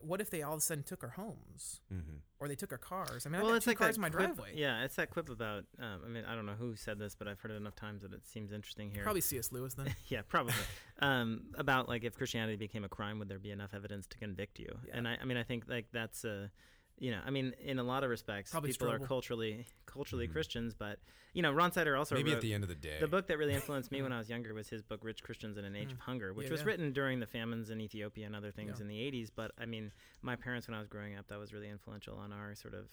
what 0.00 0.20
if 0.20 0.30
they 0.30 0.42
all 0.42 0.54
of 0.54 0.58
a 0.58 0.60
sudden 0.60 0.82
took 0.84 1.02
our 1.04 1.10
homes 1.10 1.80
Mhm. 1.92 2.20
or 2.40 2.48
they 2.48 2.54
took 2.56 2.72
our 2.72 2.78
cars? 2.78 3.26
I 3.26 3.28
mean, 3.28 3.40
well, 3.40 3.50
I 3.50 3.52
got 3.52 3.56
it's 3.56 3.64
two 3.64 3.70
like 3.70 3.78
cars 3.78 3.96
in 3.96 4.02
my 4.02 4.10
quip- 4.10 4.34
driveway. 4.34 4.52
Yeah, 4.56 4.82
it's 4.84 4.96
that 4.96 5.10
quip 5.10 5.28
about. 5.28 5.64
Um, 5.78 6.00
I 6.04 6.08
mean, 6.08 6.24
I 6.24 6.34
don't 6.34 6.46
know 6.46 6.54
who 6.54 6.74
said 6.76 6.98
this, 6.98 7.14
but 7.14 7.28
I've 7.28 7.38
heard 7.40 7.52
it 7.52 7.56
enough 7.56 7.76
times 7.76 8.02
that 8.02 8.12
it 8.12 8.24
seems 8.26 8.52
interesting 8.52 8.90
here. 8.90 9.02
Probably 9.02 9.20
C.S. 9.20 9.52
Lewis 9.52 9.74
then. 9.74 9.94
yeah, 10.08 10.22
probably. 10.28 10.54
um, 11.00 11.46
about 11.54 11.88
like 11.88 12.04
if 12.04 12.16
Christianity 12.16 12.56
became 12.56 12.84
a 12.84 12.88
crime, 12.88 13.18
would 13.18 13.28
there 13.28 13.38
be 13.38 13.50
enough 13.50 13.74
evidence 13.74 14.06
to 14.08 14.18
convict 14.18 14.58
you? 14.58 14.78
Yeah. 14.88 14.96
And 14.96 15.08
I, 15.08 15.18
I 15.20 15.24
mean, 15.24 15.36
I 15.36 15.42
think 15.42 15.64
like 15.68 15.86
that's 15.92 16.24
a, 16.24 16.50
you 16.98 17.10
know, 17.10 17.20
I 17.24 17.30
mean, 17.30 17.54
in 17.60 17.78
a 17.78 17.82
lot 17.82 18.04
of 18.04 18.10
respects, 18.10 18.50
Probably 18.50 18.70
people 18.70 18.86
struggle. 18.88 19.04
are 19.04 19.08
culturally 19.08 19.66
culturally 19.86 20.26
Mhm. 20.28 20.32
Christians, 20.32 20.74
but 20.74 20.98
you 21.34 21.42
know, 21.42 21.52
Ron 21.52 21.72
Sider 21.72 21.96
also 21.96 22.14
Maybe 22.14 22.30
wrote, 22.30 22.36
at 22.36 22.42
the 22.42 22.54
end 22.54 22.62
of 22.64 22.68
the 22.68 22.74
day. 22.76 22.98
the 23.00 23.08
book 23.08 23.26
that 23.26 23.38
really 23.38 23.54
influenced 23.54 23.90
me 23.90 24.00
when 24.02 24.12
I 24.12 24.18
was 24.18 24.28
younger 24.30 24.54
was 24.54 24.68
his 24.68 24.82
book 24.82 25.02
"Rich 25.02 25.22
Christians 25.24 25.56
in 25.56 25.64
an 25.64 25.74
Age 25.74 25.88
Mm. 25.90 25.92
of 25.94 25.98
Hunger," 26.00 26.32
which 26.32 26.46
Yeah, 26.46 26.52
was 26.52 26.60
yeah. 26.60 26.66
written 26.68 26.92
during 26.92 27.18
the 27.20 27.26
famines 27.26 27.70
in 27.70 27.80
Ethiopia 27.80 28.26
and 28.26 28.36
other 28.36 28.52
things 28.52 28.78
Yeah. 28.78 28.82
in 28.82 28.88
the 28.88 29.00
'80s. 29.00 29.30
But 29.30 29.50
I 29.58 29.66
mean, 29.66 29.92
my 30.22 30.36
parents, 30.36 30.68
when 30.68 30.74
I 30.74 30.78
was 30.78 30.88
growing 30.88 31.16
up, 31.16 31.26
that 31.28 31.38
was 31.38 31.52
really 31.52 31.68
influential 31.68 32.16
on 32.16 32.32
our 32.32 32.54
sort 32.54 32.74
of, 32.74 32.88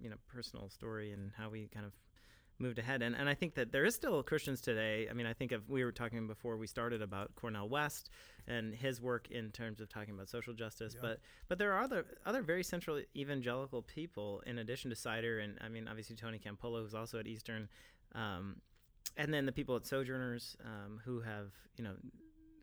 you 0.00 0.10
know, 0.10 0.16
personal 0.26 0.68
story 0.68 1.12
and 1.12 1.30
how 1.32 1.48
we 1.50 1.68
kind 1.68 1.86
of 1.86 1.92
moved 2.60 2.78
ahead. 2.78 3.02
And 3.02 3.14
and 3.16 3.28
I 3.28 3.34
think 3.34 3.54
that 3.54 3.72
there 3.72 3.84
is 3.84 3.94
still 3.94 4.22
Christians 4.22 4.60
today. 4.60 5.08
I 5.10 5.12
mean, 5.14 5.26
I 5.26 5.32
think 5.32 5.52
of 5.52 5.68
we 5.68 5.84
were 5.84 5.92
talking 5.92 6.26
before 6.26 6.56
we 6.56 6.66
started 6.66 7.02
about 7.02 7.34
Cornel 7.34 7.68
West 7.68 8.10
and 8.46 8.74
his 8.74 9.00
work 9.00 9.28
in 9.30 9.50
terms 9.50 9.80
of 9.80 9.88
talking 9.88 10.14
about 10.14 10.28
social 10.28 10.52
justice, 10.54 10.94
Yeah. 10.94 11.00
but 11.02 11.20
but 11.48 11.58
there 11.58 11.72
are 11.72 11.82
other 11.82 12.04
other 12.26 12.42
very 12.42 12.62
central 12.62 13.00
evangelical 13.16 13.82
people 13.82 14.42
in 14.46 14.58
addition 14.58 14.90
to 14.90 14.96
Sider 14.96 15.38
and 15.40 15.58
I 15.60 15.68
mean 15.68 15.88
obviously 15.88 16.16
Tony 16.16 16.38
Campolo 16.38 16.82
who's 16.82 16.94
also 16.94 17.18
at 17.18 17.26
Eastern 17.26 17.68
um, 18.14 18.56
and 19.16 19.32
then 19.32 19.46
the 19.46 19.52
people 19.52 19.76
at 19.76 19.86
Sojourners 19.86 20.56
um, 20.64 21.00
who 21.04 21.20
have 21.20 21.52
you 21.76 21.84
know 21.84 21.94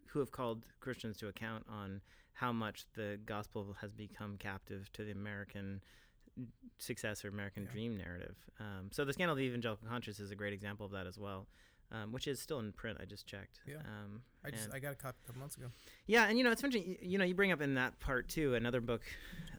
who 0.08 0.20
have 0.20 0.32
called 0.32 0.64
Christians 0.80 1.18
to 1.18 1.28
account 1.28 1.66
on 1.70 2.02
how 2.34 2.52
much 2.52 2.86
the 2.96 3.20
gospel 3.26 3.76
has 3.82 3.92
become 3.92 4.38
captive 4.38 4.92
to 4.94 5.04
the 5.04 5.12
American 5.12 5.82
success 6.78 7.24
or 7.26 7.30
American 7.30 7.64
Yeah. 7.64 7.72
dream 7.72 7.98
narrative. 7.98 8.36
Um, 8.60 8.90
so 8.92 9.04
the 9.06 9.14
scandal 9.14 9.34
of 9.34 9.38
the 9.38 9.46
evangelical 9.46 9.88
conscience 9.88 10.20
is 10.20 10.32
a 10.32 10.36
great 10.36 10.54
example 10.54 10.86
of 10.86 10.92
that 10.92 11.08
as 11.08 11.18
well, 11.18 11.48
um, 11.92 12.12
which 12.12 12.28
is 12.28 12.40
still 12.40 12.60
in 12.60 12.72
print. 12.74 13.00
I 13.02 13.06
just 13.06 13.26
checked. 13.26 13.60
Yeah. 13.66 13.78
Um, 13.78 14.22
I 14.44 14.52
just 14.52 14.70
I 14.74 14.80
got 14.80 14.94
a 14.94 14.96
copy 14.96 15.18
a 15.24 15.28
couple 15.28 15.40
months 15.40 15.58
ago. 15.58 15.68
yeah, 16.06 16.26
and 16.28 16.38
you 16.38 16.44
know 16.44 16.52
it's 16.52 16.64
interesting. 16.64 16.92
You, 16.92 16.98
you 17.14 17.18
know, 17.18 17.26
you 17.26 17.34
bring 17.34 17.52
up 17.52 17.62
in 17.62 17.74
that 17.76 18.00
part 18.00 18.30
too 18.30 18.56
another 18.56 18.82
book, 18.82 19.02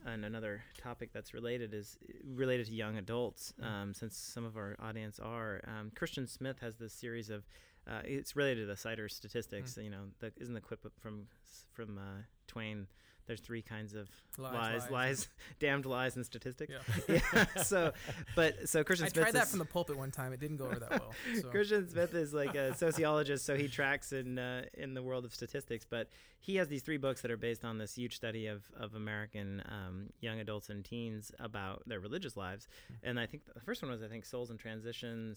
and 0.05 0.23
another 0.23 0.63
topic 0.77 1.11
that's 1.13 1.33
related 1.33 1.73
is 1.73 1.97
related 2.25 2.67
to 2.67 2.73
young 2.73 2.97
adults. 2.97 3.53
Mm. 3.61 3.65
Um, 3.65 3.93
since 3.93 4.15
some 4.15 4.45
of 4.45 4.55
our 4.57 4.75
audience 4.79 5.19
are, 5.19 5.61
um, 5.67 5.91
Christian 5.95 6.27
Smith 6.27 6.59
has 6.59 6.77
this 6.77 6.93
series 6.93 7.29
of. 7.29 7.45
Uh, 7.87 8.01
it's 8.05 8.35
related 8.35 8.61
to 8.61 8.65
the 8.67 8.77
Sider 8.77 9.09
statistics. 9.09 9.73
Mm. 9.73 9.83
You 9.85 9.89
know, 9.89 10.03
the, 10.19 10.31
isn't 10.37 10.53
the 10.53 10.61
quip 10.61 10.85
from 10.99 11.27
from 11.73 11.97
uh, 11.97 12.21
Twain? 12.47 12.87
There's 13.29 13.41
three 13.41 13.61
kinds 13.61 13.93
of 13.93 14.09
Lies, 14.39 14.53
lies, 14.53 14.81
lies, 14.81 14.91
lies, 14.91 15.27
damned 15.59 15.85
lies, 15.85 16.15
and 16.15 16.25
statistics. 16.25 16.73
Yeah. 17.07 17.19
yeah. 17.33 17.45
So, 17.61 17.91
but 18.35 18.67
so 18.67 18.83
Christian 18.83 19.05
I 19.05 19.09
Smith 19.09 19.23
tried 19.25 19.33
that 19.35 19.47
from 19.49 19.59
the 19.59 19.65
pulpit 19.65 19.97
one 19.97 20.09
time. 20.09 20.33
It 20.33 20.39
didn't 20.39 20.57
go 20.57 20.65
over 20.65 20.79
that 20.79 20.89
well. 20.89 21.13
So. 21.39 21.49
Christian 21.49 21.87
Smith 21.87 22.15
is 22.15 22.33
like 22.33 22.55
a 22.55 22.75
sociologist, 22.75 23.45
so 23.45 23.55
he 23.55 23.67
tracks 23.67 24.13
in 24.13 24.39
uh, 24.39 24.63
in 24.73 24.95
the 24.95 25.03
world 25.03 25.25
of 25.25 25.35
statistics. 25.35 25.85
But 25.87 26.09
he 26.39 26.55
has 26.55 26.69
these 26.69 26.81
three 26.81 26.97
books 26.97 27.21
that 27.21 27.29
are 27.29 27.37
based 27.37 27.63
on 27.63 27.77
this 27.77 27.93
huge 27.93 28.15
study 28.15 28.47
of 28.47 28.63
of 28.75 28.95
American 28.95 29.61
um, 29.67 30.07
young 30.21 30.39
adults 30.39 30.69
and 30.69 30.83
teens 30.83 31.31
about 31.37 31.83
their 31.85 31.99
religious 31.99 32.35
lives. 32.35 32.67
Hmm. 32.87 33.09
And 33.09 33.19
I 33.19 33.27
think 33.27 33.43
the 33.53 33.59
first 33.59 33.83
one 33.83 33.91
was 33.91 34.01
I 34.01 34.07
think 34.07 34.25
Souls 34.25 34.49
in 34.49 34.57
Transition, 34.57 35.35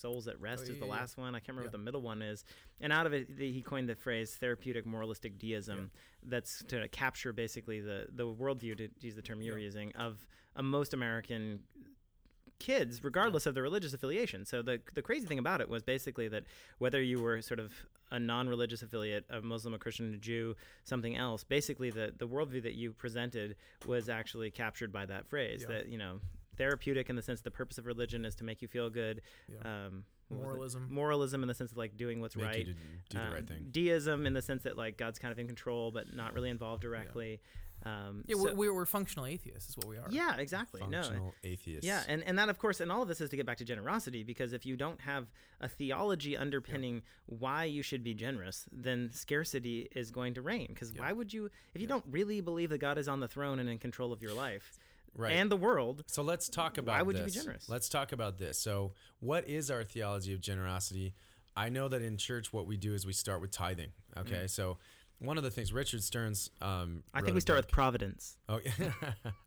Souls 0.00 0.26
at 0.28 0.40
Rest 0.40 0.64
Oh, 0.68 0.72
is 0.72 0.78
the 0.78 0.86
yeah. 0.86 0.92
last 0.92 1.16
one. 1.18 1.34
I 1.34 1.38
can't 1.38 1.48
remember 1.50 1.62
Yeah. 1.62 1.66
what 1.66 1.72
the 1.72 1.78
middle 1.78 2.02
one 2.02 2.22
is. 2.22 2.44
And 2.80 2.92
out 2.92 3.06
of 3.06 3.12
it, 3.12 3.36
the, 3.36 3.52
he 3.52 3.62
coined 3.62 3.88
the 3.88 3.94
phrase 3.94 4.34
therapeutic 4.36 4.86
moralistic 4.86 5.38
deism. 5.38 5.90
That's 6.22 6.62
to 6.64 6.88
capture 6.88 7.32
basically 7.32 7.80
the 7.80 8.08
the 8.10 8.26
worldview 8.26 8.76
to 8.78 8.88
use 9.00 9.14
the 9.14 9.22
term 9.22 9.40
you 9.42 9.52
were 9.52 9.58
Yeah. 9.58 9.64
using 9.64 9.92
of 9.96 10.26
a 10.56 10.62
most 10.62 10.94
American 10.94 11.60
kids, 12.58 13.02
regardless 13.02 13.46
of 13.46 13.54
their 13.54 13.62
religious 13.62 13.94
affiliation. 13.94 14.44
So 14.44 14.62
the 14.62 14.80
the 14.94 15.02
crazy 15.02 15.26
thing 15.26 15.38
about 15.38 15.60
it 15.60 15.68
was 15.68 15.82
basically 15.82 16.28
that 16.28 16.44
whether 16.78 17.00
you 17.02 17.20
were 17.20 17.40
sort 17.42 17.60
of 17.60 17.72
a 18.12 18.18
non-religious 18.18 18.82
affiliate, 18.82 19.24
a 19.30 19.40
Muslim, 19.40 19.72
a 19.72 19.78
Christian, 19.78 20.12
a 20.12 20.18
Jew, 20.18 20.56
something 20.84 21.16
else, 21.16 21.44
basically 21.44 21.90
the 21.90 22.12
the 22.16 22.26
worldview 22.28 22.62
that 22.62 22.74
you 22.74 22.92
presented 22.92 23.56
was 23.86 24.08
actually 24.08 24.50
captured 24.50 24.92
by 24.92 25.06
that 25.06 25.26
phrase. 25.26 25.62
Yeah. 25.62 25.68
That 25.76 25.88
you 25.88 25.96
know, 25.98 26.20
therapeutic 26.64 27.08
in 27.10 27.16
the 27.16 27.22
sense 27.22 27.40
the 27.40 27.50
purpose 27.50 27.78
of 27.78 27.86
religion 27.86 28.24
is 28.24 28.34
to 28.36 28.44
make 28.44 28.60
you 28.62 28.68
feel 28.68 28.90
good. 28.90 29.22
Yeah. 29.48 29.86
Um, 29.86 30.04
what 30.28 30.40
was 30.58 30.74
it? 30.74 30.78
Moralism. 30.78 30.88
moralism 30.90 31.42
in 31.42 31.48
the 31.48 31.54
sense 31.54 31.72
of 31.72 31.78
like 31.78 31.96
doing 31.96 32.20
what's 32.20 32.36
Make 32.36 32.46
right. 32.46 32.66
do, 32.66 32.72
do 32.74 33.18
the 33.18 33.24
Um, 33.24 33.32
right 33.32 33.46
thing. 33.48 33.66
Deism 33.70 34.26
in 34.26 34.32
the 34.34 34.42
sense 34.42 34.62
that 34.64 34.76
like 34.76 34.96
God's 34.96 35.18
kind 35.18 35.32
of 35.32 35.38
in 35.38 35.46
control 35.46 35.90
but 35.90 36.14
not 36.14 36.34
really 36.34 36.50
involved 36.50 36.82
directly. 36.82 37.40
Um, 37.82 38.24
Yeah, 38.26 38.36
so- 38.36 38.42
we're, 38.42 38.54
we're, 38.54 38.74
we're 38.74 38.84
functional 38.86 39.24
atheists, 39.24 39.70
is 39.70 39.76
what 39.78 39.86
we 39.88 39.96
are. 39.96 40.06
yeah, 40.10 40.36
exactly. 40.36 40.82
No, 40.86 41.00
Functional 41.02 41.34
atheists. 41.42 41.86
yeah, 41.86 42.02
and, 42.08 42.22
and 42.24 42.38
that, 42.38 42.50
of 42.50 42.58
course, 42.58 42.78
and 42.80 42.92
all 42.92 43.00
of 43.00 43.08
this 43.08 43.22
is 43.22 43.30
to 43.30 43.36
get 43.36 43.46
back 43.46 43.56
to 43.56 43.64
generosity 43.64 44.22
because 44.22 44.52
if 44.52 44.66
you 44.66 44.76
don't 44.76 45.00
have 45.00 45.24
a 45.62 45.68
theology 45.68 46.36
underpinning 46.36 47.00
why 47.24 47.64
you 47.64 47.82
should 47.82 48.04
be 48.04 48.12
generous, 48.12 48.66
then 48.70 49.08
scarcity 49.12 49.88
is 49.96 50.10
going 50.10 50.34
to 50.34 50.42
reign. 50.42 50.66
Because 50.68 50.92
Yeah. 50.92 51.00
why 51.00 51.12
would 51.12 51.32
you, 51.32 51.48
if 51.74 51.80
you 51.80 51.86
don't 51.86 52.04
really 52.10 52.42
believe 52.42 52.68
that 52.68 52.78
God 52.78 52.98
is 52.98 53.08
on 53.08 53.18
the 53.20 53.28
throne 53.28 53.58
and 53.58 53.68
in 53.68 53.78
control 53.78 54.12
of 54.12 54.22
your 54.22 54.34
life 54.34 54.78
right. 55.14 55.32
and 55.32 55.50
the 55.50 55.56
world, 55.56 56.04
So 56.06 56.22
let's 56.22 56.48
talk 56.48 56.78
about 56.78 56.96
Why 56.96 57.02
would 57.02 57.16
you 57.16 57.24
be 57.24 57.30
this. 57.30 57.42
generous? 57.42 57.68
Let's 57.68 57.88
talk 57.88 58.12
about 58.12 58.38
this. 58.38 58.58
So, 58.58 58.92
what 59.20 59.48
is 59.48 59.70
our 59.70 59.84
theology 59.84 60.32
of 60.34 60.40
generosity? 60.40 61.14
I 61.56 61.68
know 61.68 61.88
that 61.88 62.02
in 62.02 62.16
church, 62.16 62.52
what 62.52 62.66
we 62.66 62.76
do 62.76 62.94
is 62.94 63.04
we 63.06 63.12
start 63.12 63.40
with 63.40 63.50
tithing. 63.50 63.90
Okay, 64.16 64.46
so 64.46 64.78
one 65.18 65.36
of 65.36 65.42
the 65.44 65.50
things 65.50 65.72
Richard 65.72 66.02
Stearns, 66.02 66.48
um, 66.62 67.02
I 67.12 67.20
think 67.20 67.34
we 67.34 67.40
start 67.40 67.58
book- 67.58 67.66
with 67.66 67.72
providence. 67.72 68.38
Oh, 68.48 68.60
yeah. 68.64 68.92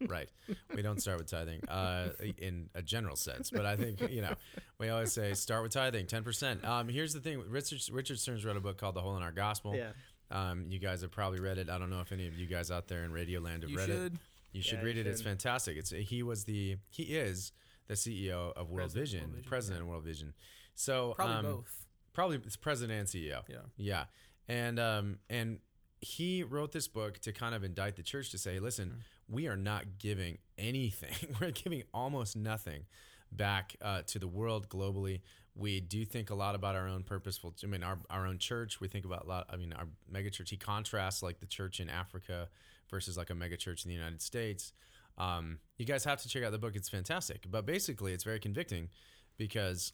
right. 0.07 0.29
We 0.75 0.81
don't 0.83 1.01
start 1.01 1.17
with 1.17 1.27
tithing 1.31 1.67
uh, 1.67 2.09
in 2.37 2.69
a 2.75 2.81
general 2.83 3.15
sense, 3.15 3.49
but 3.49 3.65
I 3.65 3.75
think 3.75 4.01
you 4.11 4.21
know 4.21 4.33
we 4.79 4.89
always 4.89 5.11
say 5.13 5.33
start 5.33 5.63
with 5.63 5.71
tithing, 5.71 6.05
ten 6.07 6.23
percent. 6.23 6.63
Um, 6.63 6.89
here's 6.89 7.13
the 7.13 7.19
thing: 7.21 7.41
Richard 7.49 7.81
Richard 7.91 8.19
Stearns 8.19 8.45
wrote 8.45 8.57
a 8.57 8.61
book 8.61 8.77
called 8.77 8.95
The 8.95 9.01
Hole 9.01 9.17
in 9.17 9.23
Our 9.23 9.31
Gospel. 9.31 9.75
Yeah. 9.75 9.91
Um, 10.29 10.65
you 10.69 10.79
guys 10.79 11.01
have 11.01 11.11
probably 11.11 11.39
read 11.39 11.57
it. 11.57 11.69
I 11.69 11.77
don't 11.79 11.89
know 11.89 12.01
if 12.01 12.11
any 12.11 12.27
of 12.27 12.37
you 12.37 12.47
guys 12.47 12.69
out 12.71 12.87
there 12.87 13.03
in 13.03 13.11
Radio 13.11 13.39
Land 13.39 13.63
have 13.63 13.71
You 13.71 13.77
read 13.77 13.89
it. 13.89 14.13
Should. 14.53 14.55
You 14.55 14.61
should 14.61 14.79
Yeah, 14.79 14.85
read 14.85 14.95
you 14.95 15.01
it. 15.01 15.07
It's 15.07 15.21
fantastic. 15.21 15.77
It's 15.77 15.89
he 15.91 16.23
was 16.23 16.43
the 16.45 16.77
he 16.89 17.03
is 17.03 17.51
the 17.87 17.95
CEO 17.95 18.53
of 18.53 18.69
World 18.69 18.91
President 18.93 18.93
Vision, 18.93 19.19
World 19.21 19.31
Vision, 19.35 19.49
president 19.49 19.81
of 19.81 19.87
World 19.87 20.03
Vision. 20.03 20.33
So 20.75 21.13
Probably 21.15 21.35
um, 21.35 21.43
both. 21.45 21.85
Probably 22.13 22.37
it's 22.37 22.55
president 22.55 22.99
and 22.99 23.07
CEO. 23.07 23.41
Yeah. 23.49 23.57
Yeah. 23.77 24.03
And 24.47 24.79
um 24.79 25.19
and 25.29 25.59
he 26.01 26.43
wrote 26.43 26.71
this 26.73 26.87
book 26.87 27.19
to 27.19 27.31
kind 27.31 27.55
of 27.55 27.63
indict 27.63 27.95
the 27.95 28.03
church 28.03 28.29
to 28.31 28.37
say, 28.37 28.59
listen, 28.59 28.89
Mm-hmm. 28.89 29.35
we 29.35 29.47
are 29.47 29.55
not 29.55 29.97
giving 29.99 30.37
anything. 30.57 31.35
We're 31.41 31.51
giving 31.51 31.83
almost 31.93 32.35
nothing 32.35 32.85
back 33.31 33.75
uh, 33.81 34.01
to 34.07 34.19
the 34.19 34.27
world 34.27 34.67
globally. 34.69 35.21
We 35.55 35.79
do 35.79 36.03
think 36.03 36.29
a 36.29 36.35
lot 36.35 36.55
about 36.55 36.75
our 36.75 36.87
own 36.87 37.03
purposeful. 37.03 37.53
I 37.63 37.67
mean, 37.67 37.83
our, 37.83 37.97
our 38.09 38.27
own 38.27 38.37
church. 38.37 38.81
We 38.81 38.87
think 38.89 39.05
about 39.05 39.25
a 39.25 39.27
lot. 39.29 39.47
I 39.49 39.55
mean, 39.55 39.71
our 39.73 39.87
megachurch. 40.11 40.49
He 40.49 40.57
contrasts 40.57 41.23
like 41.23 41.39
the 41.39 41.45
church 41.45 41.79
in 41.79 41.89
Africa 41.89 42.49
versus 42.93 43.17
like 43.17 43.31
a 43.31 43.35
mega 43.35 43.57
church 43.57 43.83
in 43.83 43.89
the 43.89 43.95
United 43.95 44.21
States. 44.21 44.71
Um, 45.17 45.57
you 45.79 45.85
guys 45.85 46.03
have 46.03 46.21
to 46.21 46.29
check 46.29 46.43
out 46.43 46.51
the 46.51 46.59
book. 46.59 46.75
It's 46.75 46.89
fantastic. 46.89 47.47
But 47.49 47.65
basically, 47.65 48.13
it's 48.13 48.23
very 48.23 48.39
convicting 48.39 48.89
because 49.35 49.93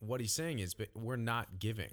what 0.00 0.20
he's 0.20 0.32
saying 0.32 0.58
is, 0.58 0.74
but 0.74 0.88
we're 0.94 1.16
not 1.16 1.60
giving. 1.60 1.92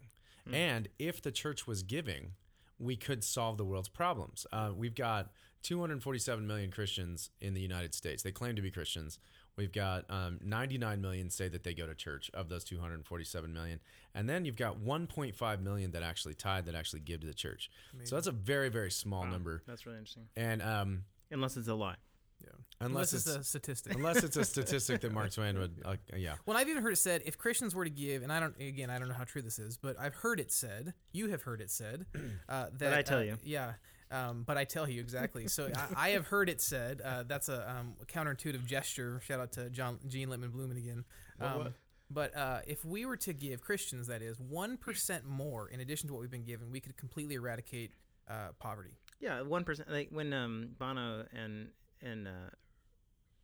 And 0.52 0.88
if 0.98 1.22
the 1.22 1.32
church 1.32 1.68
was 1.68 1.84
giving, 1.84 2.32
we 2.80 2.96
could 2.96 3.24
solve 3.24 3.58
the 3.58 3.66
world's 3.66 3.90
problems. 3.90 4.48
Uh, 4.52 4.72
we've 4.76 4.96
got 4.96 5.30
247 5.64 6.48
million 6.48 6.72
Christians 6.72 7.30
in 7.42 7.54
the 7.54 7.62
United 7.62 7.94
States. 7.94 8.24
They 8.24 8.32
claim 8.32 8.56
to 8.56 8.62
be 8.62 8.72
Christians. 8.72 9.20
We've 9.58 9.72
got 9.72 10.06
um, 10.10 10.40
99 10.44 11.02
million 11.02 11.30
say 11.30 11.48
that 11.48 11.64
they 11.64 11.74
go 11.74 11.88
to 11.88 11.96
church 11.96 12.30
of 12.34 12.48
those 12.48 12.64
247 12.64 13.52
million. 13.52 13.80
And 14.14 14.30
then 14.30 14.46
you've 14.46 14.56
got 14.56 14.80
1.5 14.80 15.62
million 15.62 15.92
that 15.92 16.04
actually 16.04 16.36
tithe, 16.36 16.66
that 16.66 16.76
actually 16.76 17.00
give 17.00 17.22
to 17.22 17.28
the 17.28 17.34
church. 17.34 17.70
So 18.04 18.16
that's 18.16 18.28
a 18.28 18.32
very, 18.32 18.70
very 18.70 18.92
small 18.92 19.22
Wow, 19.22 19.32
number. 19.32 19.64
That's 19.68 19.86
really 19.86 19.98
interesting. 19.98 20.28
And 20.36 20.62
um, 20.62 21.04
Unless 21.32 21.58
it's 21.58 21.68
a 21.68 21.74
lie. 21.74 21.96
Yeah. 22.42 22.50
Unless, 22.82 23.14
Unless, 23.14 23.14
it's, 23.14 23.28
it's, 23.28 23.36
a 23.36 23.44
statistic. 23.44 23.96
unless 23.96 24.24
it's 24.24 24.38
a 24.38 24.46
statistic 24.54 25.02
that 25.02 25.12
Mark 25.12 25.34
Twain 25.34 25.58
would. 25.58 25.82
Uh, 25.84 25.96
yeah. 26.16 26.36
Well, 26.46 26.56
I've 26.56 26.70
even 26.70 26.84
heard 26.84 26.94
it 26.94 26.98
said 26.98 27.24
if 27.26 27.36
Christians 27.38 27.74
were 27.74 27.84
to 27.84 27.90
give, 27.90 28.22
and 28.22 28.32
I 28.32 28.40
don't, 28.40 28.56
again, 28.60 28.92
I 28.92 29.00
don't 29.00 29.08
know 29.08 29.16
how 29.16 29.24
true 29.24 29.42
this 29.42 29.58
is, 29.58 29.78
but 29.78 30.00
I've 30.00 30.14
heard 30.14 30.40
it 30.40 30.52
said, 30.52 30.94
you 31.12 31.30
have 31.30 31.42
heard 31.42 31.62
it 31.62 31.72
said, 31.72 32.06
uh, 32.50 32.68
that 32.78 32.94
I 32.94 33.02
tell 33.02 33.20
uh, 33.20 33.24
you. 33.24 33.38
yeah, 33.44 33.74
um, 34.12 34.44
but 34.46 34.58
I 34.58 34.64
tell 34.64 34.90
you 34.90 35.02
exactly. 35.02 35.48
So 35.48 35.70
I, 35.76 35.88
I 36.08 36.10
have 36.10 36.28
heard 36.28 36.50
it 36.50 36.62
said. 36.62 37.02
Uh, 37.04 37.24
that's 37.28 37.50
a 37.50 37.70
um, 37.70 37.96
counterintuitive 38.08 38.66
gesture. 38.66 39.22
Shout 39.26 39.40
out 39.40 39.52
to 39.54 39.70
John 39.70 40.00
Gene 40.08 40.30
Littman 40.30 40.52
Blumen 40.52 40.78
again. 40.78 41.06
Um, 41.40 41.58
what? 41.58 41.74
But 42.10 42.38
uh, 42.38 42.60
if 42.66 42.86
we 42.86 43.06
were 43.06 43.18
to 43.18 43.34
give 43.34 43.62
Christians, 43.62 44.08
that 44.08 44.22
is 44.22 44.40
one 44.40 44.78
percent 44.78 45.26
more 45.26 45.68
in 45.68 45.82
addition 45.82 46.08
to 46.08 46.14
what 46.14 46.22
we've 46.22 46.32
been 46.32 46.46
given, 46.46 46.72
we 46.72 46.80
could 46.80 46.96
completely 46.96 47.36
eradicate 47.36 47.92
uh, 48.30 48.50
poverty. 48.60 48.98
Yeah, 49.20 49.42
one 49.42 49.64
percent. 49.64 49.92
Like 49.92 50.10
when 50.12 50.34
um, 50.34 50.70
Bono 50.80 51.26
and 51.34 51.70
and 52.02 52.28
uh, 52.28 52.50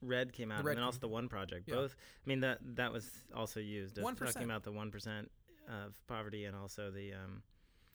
Red 0.01 0.31
came 0.31 0.51
out, 0.51 0.63
Red 0.63 0.73
and 0.73 0.77
then 0.79 0.85
also 0.85 0.99
the 0.99 1.09
One 1.09 1.27
Project. 1.27 1.67
Yeah. 1.67 1.75
Both. 1.75 1.95
I 2.25 2.29
mean 2.29 2.39
that 2.41 2.59
that 2.75 2.93
was 2.93 3.09
also 3.35 3.59
used. 3.59 3.97
1%. 3.97 4.17
talking 4.17 4.43
about 4.43 4.63
the 4.63 4.71
one 4.71 4.91
percent 4.91 5.29
of 5.67 5.93
poverty, 6.07 6.45
and 6.45 6.55
also 6.55 6.89
the 6.89 7.13
um, 7.13 7.43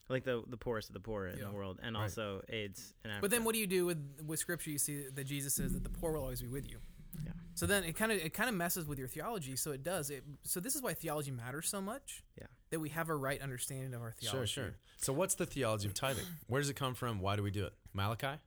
like 0.09 0.23
the 0.23 0.43
the 0.47 0.57
poorest 0.57 0.89
of 0.89 0.93
the 0.93 0.99
poor 0.99 1.27
in 1.27 1.37
Yeah. 1.37 1.45
the 1.45 1.51
world, 1.51 1.79
and 1.81 1.95
Right. 1.95 2.03
also 2.03 2.41
AIDS 2.49 2.93
in 3.03 3.11
Africa. 3.11 3.21
But 3.21 3.31
then, 3.31 3.43
what 3.43 3.53
do 3.53 3.59
you 3.59 3.67
do 3.67 3.85
with 3.85 3.99
with 4.25 4.39
Scripture? 4.39 4.71
You 4.71 4.77
see 4.79 5.07
that 5.09 5.23
Jesus 5.25 5.53
says 5.53 5.73
that 5.73 5.83
the 5.83 5.89
poor 5.89 6.13
will 6.13 6.21
always 6.21 6.41
be 6.41 6.47
with 6.47 6.69
you. 6.69 6.79
Yeah. 7.23 7.31
So 7.55 7.65
then 7.65 7.83
it 7.83 7.93
kind 7.93 8.11
of 8.11 8.17
it 8.19 8.33
kind 8.33 8.49
of 8.49 8.55
messes 8.55 8.85
with 8.85 8.99
your 8.99 9.07
theology. 9.07 9.55
So 9.55 9.71
it 9.71 9.83
does. 9.83 10.09
It, 10.09 10.23
so 10.43 10.59
this 10.59 10.75
is 10.75 10.81
why 10.81 10.93
theology 10.93 11.31
matters 11.31 11.67
so 11.69 11.81
much. 11.81 12.23
Yeah. 12.39 12.47
That 12.69 12.79
we 12.79 12.89
have 12.89 13.09
a 13.09 13.15
right 13.15 13.41
understanding 13.41 13.93
of 13.93 14.01
our 14.01 14.11
theology. 14.11 14.47
Sure, 14.51 14.65
sure. 14.65 14.75
So, 14.97 15.11
what's 15.13 15.35
the 15.35 15.45
theology 15.45 15.87
of 15.87 15.93
tithing? 15.93 16.25
Where 16.47 16.61
does 16.61 16.69
it 16.69 16.75
come 16.75 16.93
from? 16.93 17.19
Why 17.19 17.35
do 17.35 17.43
we 17.43 17.51
do 17.51 17.65
it? 17.65 17.73
Malachi? 17.93 18.39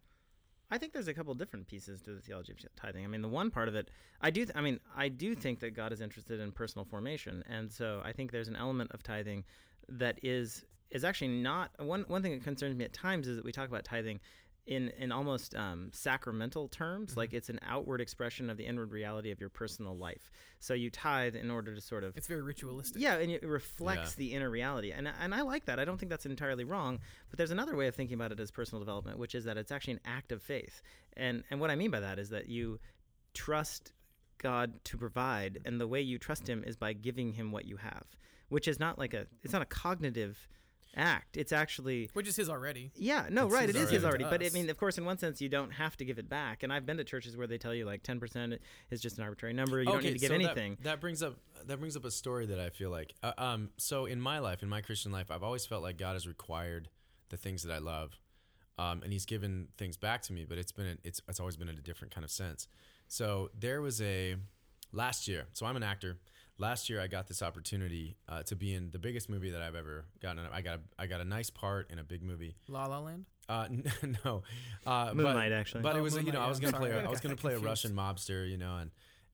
I 0.70 0.78
think 0.78 0.94
there's 0.94 1.08
a 1.08 1.12
couple 1.12 1.34
different 1.34 1.66
pieces 1.66 2.00
to 2.02 2.14
the 2.14 2.20
theology 2.22 2.52
of 2.52 2.58
tithing. 2.76 3.04
I 3.04 3.08
mean, 3.08 3.20
the 3.20 3.28
one 3.28 3.50
part 3.50 3.68
of 3.68 3.74
it, 3.74 3.90
I 4.22 4.30
do. 4.30 4.46
Th- 4.46 4.56
I 4.56 4.62
mean, 4.62 4.80
I 4.96 5.08
do 5.08 5.34
think 5.34 5.60
that 5.60 5.72
God 5.74 5.92
is 5.92 6.00
interested 6.00 6.40
in 6.40 6.50
personal 6.52 6.86
formation, 6.86 7.42
and 7.46 7.70
so 7.70 8.00
I 8.04 8.12
think 8.12 8.30
there's 8.32 8.48
an 8.48 8.56
element 8.56 8.90
of 8.92 9.02
tithing 9.02 9.44
that 9.88 10.18
is 10.22 10.64
is 10.92 11.04
actually 11.04 11.28
not 11.42 11.70
one. 11.78 12.04
One 12.08 12.22
thing 12.22 12.32
that 12.32 12.44
concerns 12.44 12.76
me 12.76 12.84
at 12.84 12.92
times 12.92 13.26
is 13.28 13.36
that 13.36 13.44
we 13.44 13.52
talk 13.52 13.68
about 13.68 13.84
tithing 13.84 14.20
in 14.66 14.90
in 14.90 15.10
almost 15.10 15.56
um, 15.56 15.90
sacramental 15.92 16.68
terms, 16.68 17.16
like 17.16 17.32
it's 17.32 17.48
an 17.48 17.58
outward 17.66 18.00
expression 18.00 18.48
of 18.48 18.56
the 18.56 18.64
inward 18.64 18.92
reality 18.92 19.32
of 19.32 19.40
your 19.40 19.48
personal 19.48 19.96
life. 19.96 20.30
So 20.60 20.72
you 20.74 20.88
tithe 20.88 21.34
in 21.34 21.50
order 21.50 21.74
to 21.74 21.80
sort 21.80 22.04
of 22.04 22.16
It's 22.16 22.28
very 22.28 22.42
ritualistic. 22.42 23.02
yeah, 23.02 23.16
and 23.16 23.30
it 23.32 23.42
reflects 23.42 24.10
Yeah. 24.12 24.18
the 24.18 24.34
inner 24.34 24.48
reality, 24.50 24.92
and 24.92 25.08
and 25.08 25.34
I 25.34 25.40
like 25.42 25.64
that. 25.64 25.80
I 25.80 25.84
don't 25.84 25.98
think 25.98 26.10
that's 26.10 26.26
entirely 26.26 26.62
wrong. 26.62 27.00
But 27.30 27.38
there's 27.38 27.50
another 27.50 27.74
way 27.74 27.88
of 27.88 27.96
thinking 27.96 28.14
about 28.14 28.30
it 28.30 28.38
as 28.38 28.52
personal 28.52 28.80
development, 28.80 29.18
which 29.18 29.34
is 29.34 29.44
that 29.46 29.56
it's 29.56 29.72
actually 29.72 29.94
an 29.94 30.00
act 30.04 30.30
of 30.30 30.40
faith. 30.42 30.80
And 31.16 31.42
and 31.50 31.60
what 31.60 31.70
I 31.72 31.74
mean 31.74 31.90
by 31.90 31.98
that 32.00 32.20
is 32.20 32.28
that 32.28 32.48
you 32.48 32.78
trust 33.34 33.92
God 34.38 34.84
to 34.84 34.96
provide, 34.96 35.60
and 35.64 35.80
the 35.80 35.86
way 35.88 36.00
you 36.00 36.18
trust 36.18 36.48
Him 36.48 36.62
is 36.64 36.76
by 36.76 36.92
giving 36.92 37.32
Him 37.32 37.50
what 37.52 37.64
you 37.64 37.76
have, 37.78 38.04
which 38.48 38.68
is 38.68 38.78
not 38.78 38.98
like 38.98 39.14
a 39.14 39.26
it's 39.42 39.52
not 39.52 39.62
a 39.62 39.66
cognitive 39.66 40.48
act. 40.96 41.36
It's 41.36 41.52
actually 41.52 42.10
Which 42.12 42.28
is 42.28 42.36
his 42.36 42.48
already. 42.50 42.90
yeah, 42.96 43.26
no, 43.30 43.46
It's 43.46 43.54
right. 43.54 43.66
his 43.68 43.76
It 43.76 43.82
is 43.82 43.90
his 43.90 44.04
already. 44.04 44.24
But 44.24 44.44
I 44.44 44.50
mean, 44.50 44.68
of 44.70 44.76
course, 44.76 44.98
in 44.98 45.04
one 45.04 45.18
sense, 45.18 45.40
you 45.40 45.48
don't 45.48 45.70
have 45.72 45.96
to 45.98 46.04
give 46.04 46.18
it 46.18 46.28
back. 46.28 46.62
And 46.62 46.72
I've 46.72 46.84
been 46.86 46.96
to 46.98 47.04
churches 47.04 47.36
where 47.36 47.46
they 47.46 47.58
tell 47.58 47.74
you 47.74 47.84
like 47.84 48.02
ten 48.02 48.20
percent 48.20 48.54
is 48.90 49.00
just 49.00 49.18
an 49.18 49.24
arbitrary 49.24 49.54
number. 49.54 49.78
You 49.80 49.86
don't 49.86 50.02
need 50.02 50.12
to 50.12 50.18
give 50.18 50.28
so 50.28 50.38
that- 50.38 50.44
anything. 50.44 50.78
That, 50.82 51.00
brings 51.00 51.22
up 51.22 51.36
that 51.66 51.78
brings 51.78 51.96
up 51.96 52.04
a 52.04 52.10
story 52.10 52.46
that 52.46 52.58
I 52.60 52.70
feel 52.70 52.90
like. 52.90 53.14
Uh, 53.22 53.32
um, 53.38 53.70
so 53.76 54.06
in 54.06 54.20
my 54.20 54.38
life, 54.38 54.62
in 54.62 54.68
my 54.68 54.80
Christian 54.80 55.12
life, 55.12 55.30
I've 55.30 55.42
always 55.42 55.64
felt 55.66 55.82
like 55.82 55.96
God 55.96 56.12
has 56.14 56.26
required 56.26 56.88
the 57.30 57.36
things 57.36 57.62
that 57.62 57.72
I 57.72 57.78
love, 57.78 58.18
um, 58.78 59.02
and 59.02 59.12
He's 59.12 59.24
given 59.24 59.68
things 59.78 59.96
back 59.96 60.22
to 60.22 60.32
me. 60.32 60.44
But 60.48 60.58
it's 60.58 60.72
been 60.72 60.98
it's 61.04 61.20
it's 61.28 61.40
always 61.40 61.56
been 61.56 61.68
in 61.68 61.78
a 61.78 61.82
different 61.82 62.14
kind 62.14 62.24
of 62.24 62.30
sense. 62.30 62.68
So 63.08 63.50
there 63.58 63.80
was 63.80 64.00
a 64.02 64.36
last 64.92 65.26
year. 65.28 65.46
So 65.52 65.66
I'm 65.66 65.76
an 65.76 65.82
actor. 65.82 66.18
Last 66.58 66.88
year, 66.90 67.00
I 67.00 67.06
got 67.06 67.26
this 67.26 67.42
opportunity 67.42 68.16
uh, 68.28 68.42
to 68.44 68.54
be 68.56 68.74
in 68.74 68.90
the 68.90 68.98
biggest 68.98 69.28
movie 69.28 69.50
that 69.50 69.62
I've 69.62 69.74
ever 69.74 70.04
gotten. 70.20 70.42
I 70.52 70.60
got 70.60 70.76
a, 70.76 70.80
I 70.98 71.06
got 71.06 71.20
a 71.20 71.24
nice 71.24 71.50
part 71.50 71.90
in 71.90 71.98
a 71.98 72.04
big 72.04 72.22
movie. 72.22 72.56
La 72.68 72.86
La 72.86 72.98
Land. 73.00 73.24
Uh, 73.48 73.66
no, 74.24 74.42
uh, 74.86 75.12
Moonlight, 75.14 75.50
but, 75.50 75.56
actually. 75.58 75.82
But 75.82 75.96
it 75.96 76.00
Oh, 76.00 76.02
was 76.02 76.16
you 76.16 76.30
know 76.32 76.40
I 76.40 76.48
was 76.48 76.60
gonna 76.60 76.76
play 76.76 76.90
Sorry, 76.90 77.00
a, 77.00 77.04
I 77.04 77.06
I 77.06 77.10
was 77.10 77.20
gonna 77.22 77.36
play 77.36 77.54
a. 77.54 77.58
Russian 77.58 77.92
mobster, 77.92 78.48
you 78.48 78.58
know, 78.58 78.76
and 78.76 78.90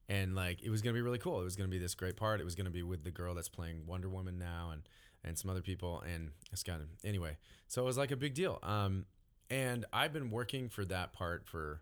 and 0.07 0.33
like 0.35 0.63
it 0.63 0.69
was 0.69 0.81
gonna 0.81 0.93
be 0.95 1.01
really 1.01 1.19
cool. 1.19 1.39
It 1.41 1.43
was 1.43 1.55
gonna 1.55 1.69
be 1.69 1.77
this 1.77 1.93
great 1.93 2.15
part. 2.17 2.39
It 2.41 2.45
was 2.45 2.55
gonna 2.55 2.69
be 2.71 2.83
with 2.83 3.03
the 3.03 3.11
girl 3.11 3.35
that's 3.35 3.49
playing 3.49 3.85
Wonder 3.85 4.09
Woman 4.09 4.39
now, 4.39 4.71
and 4.71 4.81
and 5.23 5.37
some 5.37 5.51
other 5.51 5.61
people, 5.61 6.01
and 6.01 6.31
it's 6.51 6.63
kind 6.63 6.81
of 6.81 6.87
anyway. 7.03 7.37
So 7.67 7.81
it 7.81 7.85
was 7.85 7.97
like 7.97 8.11
a 8.11 8.15
big 8.17 8.33
deal. 8.33 8.57
Um, 8.63 9.05
and 9.49 9.85
I've 9.91 10.13
been 10.13 10.31
working 10.31 10.69
for 10.69 10.85
that 10.85 11.11
part 11.11 11.45
for 11.45 11.81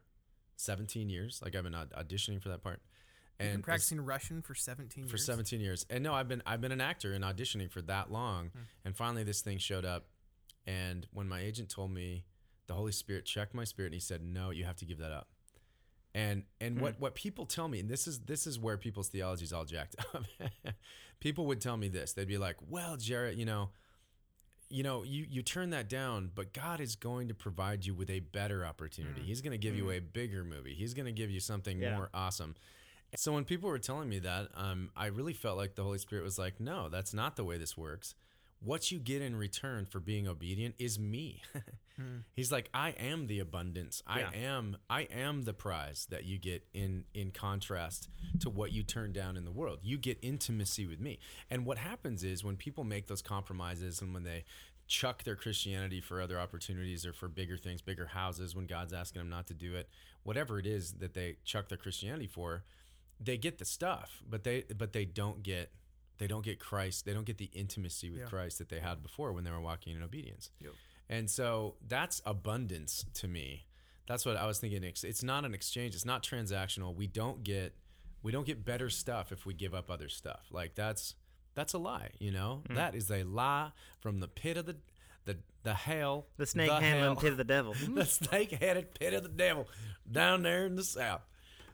17 0.58 1.10
years. 1.10 1.39
Like 1.43 1.56
I've 1.56 1.63
been 1.63 1.73
auditioning 1.73 2.41
for 2.41 2.50
that 2.50 2.63
part, 2.63 2.82
And 3.39 3.50
and 3.50 3.58
been 3.58 3.63
practicing 3.63 4.02
Russian 4.02 4.41
for 4.41 4.56
17 4.56 5.04
years. 5.04 5.12
for 5.12 5.17
17 5.17 5.60
years. 5.60 5.86
And 5.89 6.04
no, 6.04 6.13
I've 6.13 6.28
been 6.28 6.41
I've 6.45 6.62
been 6.62 6.71
an 6.71 6.82
actor 6.82 7.13
and 7.13 7.23
auditioning 7.23 7.69
for 7.69 7.82
that 7.84 8.12
long. 8.12 8.50
Hmm. 8.50 8.60
And 8.86 8.95
finally 8.95 9.23
this 9.23 9.41
thing 9.41 9.58
showed 9.58 9.86
up 9.86 10.08
and 10.65 11.08
when 11.13 11.30
my 11.30 11.39
agent 11.39 11.69
told 11.69 11.91
me 11.91 12.26
the 12.67 12.73
Holy 12.73 12.91
Spirit 12.91 13.26
checked 13.26 13.54
my 13.54 13.63
spirit 13.63 13.88
and 13.88 13.93
he 13.93 14.00
said, 14.00 14.21
"No, 14.21 14.50
you 14.50 14.65
have 14.65 14.76
to 14.78 14.86
give 14.86 14.97
that 15.00 15.12
up." 15.12 15.30
And 16.13 16.43
and 16.60 16.82
what 16.82 16.95
hmm. 16.95 17.02
what 17.02 17.15
people 17.15 17.45
tell 17.45 17.67
me 17.67 17.80
and 17.80 17.89
this 17.89 18.08
is 18.08 18.19
this 18.19 18.45
is 18.45 18.60
where 18.60 18.78
people's 18.78 19.08
theology 19.08 19.45
is 19.45 19.54
all 19.54 19.65
jacked 19.65 19.95
up. 20.13 20.23
people 21.19 21.45
would 21.47 21.62
tell 21.62 21.78
me 21.78 21.88
this. 21.88 22.13
They'd 22.13 22.28
be 22.28 22.38
like, 22.38 22.58
"Well, 22.67 22.97
Jarrett, 22.97 23.38
you 23.38 23.45
know, 23.45 23.69
you 24.69 24.84
know, 24.84 25.04
you 25.04 25.26
you 25.30 25.41
turn 25.41 25.69
that 25.69 25.88
down, 25.88 26.32
but 26.36 26.54
God 26.54 26.82
is 26.82 26.95
going 26.95 27.30
to 27.30 27.34
provide 27.34 27.86
you 27.86 27.93
with 27.93 28.10
a 28.10 28.19
better 28.19 28.65
opportunity. 28.65 29.21
Hmm. 29.21 29.28
He's 29.28 29.41
going 29.41 29.52
to 29.52 29.58
give 29.58 29.76
you 29.76 29.86
hmm. 29.86 29.91
a 29.91 30.00
bigger 30.00 30.43
movie. 30.43 30.73
He's 30.73 30.93
going 30.93 31.06
to 31.06 31.13
give 31.13 31.32
you 31.32 31.39
something 31.39 31.80
Yeah. 31.80 31.95
more 31.95 32.10
awesome." 32.13 32.56
So 33.15 33.32
when 33.34 33.46
people 33.46 33.70
were 33.70 33.80
telling 33.80 34.10
me 34.10 34.20
that, 34.20 34.50
um, 34.54 34.89
I 34.96 35.08
really 35.08 35.34
felt 35.34 35.58
like 35.58 35.76
the 35.76 35.84
Holy 35.84 35.98
Spirit 35.98 36.24
was 36.24 36.38
like, 36.38 36.60
"No, 36.60 36.89
that's 36.89 37.13
not 37.13 37.36
the 37.36 37.43
way 37.43 37.58
this 37.58 37.78
works. 37.78 38.15
What 38.60 38.91
you 38.91 39.00
get 39.00 39.22
in 39.22 39.36
return 39.36 39.86
for 39.86 40.00
being 40.00 40.28
obedient 40.28 40.76
is 40.78 41.00
me." 41.00 41.41
He's 42.36 42.52
like, 42.52 42.70
"I 42.74 42.89
am 42.91 43.28
the 43.28 43.39
abundance. 43.39 44.04
I 44.06 44.20
Yeah. 44.20 44.32
am 44.32 44.78
I 44.89 45.04
am 45.04 45.43
the 45.43 45.54
prize 45.54 46.06
that 46.10 46.26
you 46.26 46.38
get 46.38 46.67
in 46.74 47.06
in 47.13 47.32
contrast 47.32 48.10
to 48.41 48.50
what 48.50 48.72
you 48.72 48.84
turn 48.84 49.13
down 49.13 49.38
in 49.38 49.46
the 49.46 49.52
world. 49.52 49.80
You 49.82 49.98
get 49.98 50.20
intimacy 50.22 50.86
with 50.86 51.00
me." 51.00 51.20
And 51.50 51.65
what 51.65 51.78
happens 51.78 52.24
is 52.24 52.43
when 52.43 52.58
people 52.58 52.84
make 52.84 53.08
those 53.08 53.22
compromises 53.22 54.02
and 54.02 54.13
when 54.13 54.24
they 54.24 54.43
chuck 54.88 55.24
their 55.24 55.36
Christianity 55.36 56.00
for 56.02 56.22
other 56.22 56.39
opportunities 56.39 57.06
or 57.06 57.13
for 57.13 57.28
bigger 57.28 57.58
things, 57.58 57.82
bigger 57.82 58.06
houses 58.08 58.56
when 58.56 58.67
God's 58.67 58.93
asking 58.93 59.20
them 59.22 59.30
not 59.30 59.48
to 59.48 59.54
do 59.54 59.76
it, 59.76 59.89
whatever 60.24 60.60
it 60.60 60.65
is 60.65 60.93
that 60.93 61.13
they 61.13 61.38
chuck 61.43 61.67
their 61.67 61.78
Christianity 61.78 62.28
for, 62.28 62.63
they 63.20 63.38
get 63.38 63.58
the 63.58 63.66
stuff, 63.66 64.22
but 64.30 64.44
they 64.44 64.64
but 64.78 64.94
they 64.94 65.06
don't 65.06 65.44
get 65.44 65.72
they 66.18 66.28
don't 66.28 66.44
get 66.44 66.60
Christ. 66.60 67.06
They 67.06 67.14
don't 67.14 67.26
get 67.26 67.38
the 67.38 67.50
intimacy 67.54 68.10
with 68.10 68.22
Yeah. 68.22 68.26
Christ 68.26 68.58
that 68.60 68.70
they 68.70 68.80
had 68.80 69.04
before 69.04 69.32
when 69.34 69.44
they 69.44 69.52
were 69.52 69.60
walking 69.62 69.96
in 69.96 70.02
obedience. 70.04 70.50
Yep. 70.60 70.72
And 71.10 71.30
so 71.30 71.76
that's 71.88 72.22
abundance 72.26 73.06
to 73.16 73.28
me. 73.28 73.68
That's 74.08 74.26
what 74.26 74.36
I 74.38 74.46
was 74.48 74.60
thinking. 74.60 74.84
It's 74.84 75.04
it's 75.04 75.24
not 75.24 75.46
an 75.46 75.54
exchange. 75.54 75.94
It's 75.96 76.06
not 76.06 76.24
transactional. 76.24 76.96
We 76.96 77.08
don't 77.08 77.44
get 77.44 77.76
we 78.24 78.32
don't 78.32 78.46
get 78.48 78.66
better 78.66 78.90
stuff 78.90 79.32
if 79.32 79.46
we 79.46 79.54
give 79.54 79.74
up 79.74 79.90
other 79.92 80.10
stuff. 80.10 80.48
Like 80.52 80.76
that's 80.76 81.16
that's 81.56 81.74
a 81.74 81.78
lie. 81.78 82.12
You 82.20 82.32
know 82.32 82.64
Hmm. 82.68 82.76
that 82.76 82.96
is 82.96 83.10
a 83.12 83.24
lie 83.24 83.72
from 84.00 84.20
the 84.20 84.28
pit 84.28 84.58
of 84.58 84.66
the 84.66 84.78
the 85.26 85.38
the 85.64 85.74
hell. 85.74 86.28
The 86.38 86.46
snake 86.46 86.72
handling 86.72 87.18
pit 87.18 87.32
of 87.32 87.38
the 87.38 87.44
devil. 87.44 87.74
the 87.94 88.06
snake 88.06 88.52
headed 88.52 88.94
pit 88.94 89.14
of 89.14 89.24
the 89.24 89.30
devil 89.30 89.68
down 90.10 90.44
there 90.44 90.66
in 90.66 90.76
the 90.76 90.84
south. 90.84 91.22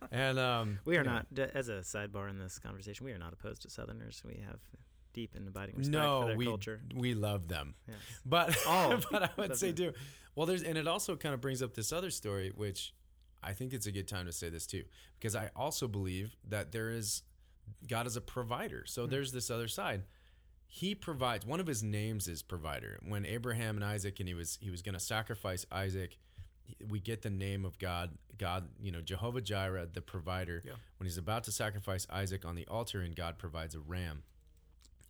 And 0.12 0.40
um, 0.40 0.80
We 0.86 0.96
are 0.98 1.00
you 1.00 1.06
know, 1.06 1.22
not, 1.36 1.50
as 1.56 1.70
a 1.70 1.80
sidebar 1.82 2.30
in 2.30 2.40
this 2.40 2.60
conversation, 2.60 3.06
we 3.06 3.12
are 3.12 3.18
not 3.18 3.34
opposed 3.34 3.62
to 3.64 3.70
Southerners. 3.70 4.22
We 4.26 4.44
have 4.48 4.60
deep 5.14 5.36
and 5.36 5.48
abiding 5.48 5.76
respect 5.78 5.94
no, 5.94 6.22
for 6.22 6.28
their 6.30 6.38
we 6.38 6.46
culture. 6.46 6.82
we 6.96 7.14
love 7.14 7.48
them. 7.48 7.76
Yes. 7.88 7.98
But 8.26 8.58
Oh, 8.68 9.00
but 9.12 9.24
I 9.24 9.30
would 9.38 9.56
say 9.56 9.72
too. 9.72 9.94
Well, 10.36 10.46
there's 10.48 10.64
and 10.64 10.78
it 10.78 10.88
also 10.88 11.16
kind 11.16 11.34
of 11.34 11.42
brings 11.42 11.62
up 11.62 11.74
this 11.76 11.94
other 11.94 12.10
story, 12.10 12.52
which 12.56 12.94
I 13.44 13.54
think 13.54 13.74
it's 13.74 13.86
a 13.86 13.92
good 13.92 14.08
time 14.08 14.26
to 14.26 14.32
say 14.32 14.50
this 14.50 14.66
too, 14.66 14.84
because 15.20 15.36
I 15.36 15.52
also 15.56 15.88
believe 15.88 16.36
that 16.50 16.72
there 16.72 16.90
is 16.90 17.24
God 17.88 18.08
is 18.08 18.16
a 18.16 18.22
provider. 18.22 18.84
So 18.86 19.06
there's 19.06 19.32
this 19.32 19.50
other 19.50 19.68
side. 19.68 20.04
He 20.68 20.96
provides. 20.96 21.46
One 21.46 21.60
of 21.60 21.68
his 21.68 21.84
names 21.84 22.28
is 22.28 22.42
provider. 22.42 23.00
When 23.08 23.26
Abraham 23.26 23.76
and 23.76 23.86
Isaac 23.86 24.20
and 24.20 24.28
he 24.28 24.34
was 24.34 24.58
he 24.60 24.72
was 24.72 24.82
going 24.82 24.94
to 24.94 25.00
sacrifice 25.00 25.66
Isaac, 25.72 26.18
we 26.90 27.00
get 27.00 27.22
the 27.22 27.30
name 27.30 27.66
of 27.66 27.78
God. 27.80 28.12
God, 28.38 28.68
you 28.82 28.92
know, 28.92 29.02
Jehovah 29.02 29.42
Jireh, 29.42 29.88
the 29.92 30.02
provider. 30.02 30.62
Yeah. 30.66 30.74
When 30.98 31.06
he's 31.06 31.18
about 31.18 31.44
to 31.46 31.52
sacrifice 31.52 32.08
Isaac 32.10 32.46
on 32.46 32.56
the 32.56 32.68
altar, 32.68 33.02
and 33.02 33.16
God 33.16 33.38
provides 33.38 33.76
a 33.76 33.80
ram 33.80 34.24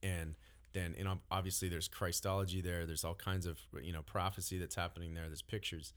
and 0.04 0.36
then 0.74 0.94
you 0.98 1.04
know 1.04 1.20
obviously 1.32 1.70
there's 1.70 1.88
christology 1.88 2.62
there 2.62 2.86
there's 2.86 3.04
all 3.04 3.16
kinds 3.16 3.46
of 3.46 3.60
you 3.82 3.94
know 3.94 4.02
prophecy 4.04 4.58
that's 4.60 4.76
happening 4.76 5.14
there 5.14 5.28
there's 5.28 5.42
pictures 5.42 5.94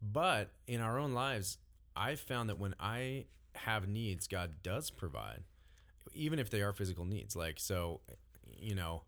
but 0.00 0.50
in 0.66 0.80
our 0.80 0.98
own 0.98 1.12
lives 1.12 1.58
i've 1.96 2.20
found 2.20 2.48
that 2.48 2.58
when 2.58 2.74
i 2.78 3.24
have 3.54 3.88
needs 3.88 4.28
god 4.28 4.62
does 4.62 4.90
provide 4.90 5.42
even 6.14 6.38
if 6.38 6.48
they 6.48 6.62
are 6.62 6.72
physical 6.72 7.04
needs 7.04 7.34
like 7.34 7.58
so 7.58 8.00
you 8.56 8.74
know 8.74 9.02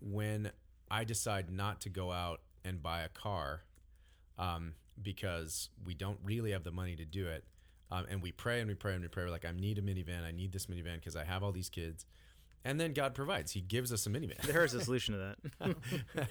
when 0.00 0.50
i 0.90 1.04
decide 1.04 1.50
not 1.50 1.80
to 1.80 1.88
go 1.88 2.10
out 2.10 2.40
and 2.64 2.82
buy 2.82 3.02
a 3.02 3.08
car 3.08 3.62
um, 4.38 4.74
because 5.02 5.68
we 5.84 5.94
don't 5.94 6.18
really 6.24 6.52
have 6.52 6.64
the 6.64 6.70
money 6.72 6.96
to 6.96 7.04
do 7.04 7.26
it 7.28 7.44
um, 7.90 8.04
and 8.10 8.20
we 8.20 8.32
pray 8.32 8.60
and 8.60 8.68
we 8.68 8.74
pray 8.74 8.94
and 8.94 9.02
we 9.02 9.08
pray. 9.08 9.22
We're 9.24 9.30
like, 9.30 9.44
I 9.44 9.52
need 9.52 9.78
a 9.78 9.82
minivan. 9.82 10.24
I 10.26 10.32
need 10.32 10.50
this 10.52 10.66
minivan 10.66 10.96
because 10.96 11.14
I 11.14 11.22
have 11.24 11.44
all 11.44 11.52
these 11.52 11.68
kids. 11.68 12.04
And 12.64 12.80
then 12.80 12.92
God 12.94 13.14
provides. 13.14 13.52
He 13.52 13.60
gives 13.60 13.92
us 13.92 14.06
a 14.08 14.10
minivan. 14.10 14.40
There 14.42 14.64
is 14.64 14.74
a 14.74 14.80
solution 14.82 15.14
to 15.14 15.36
that. 15.60 15.76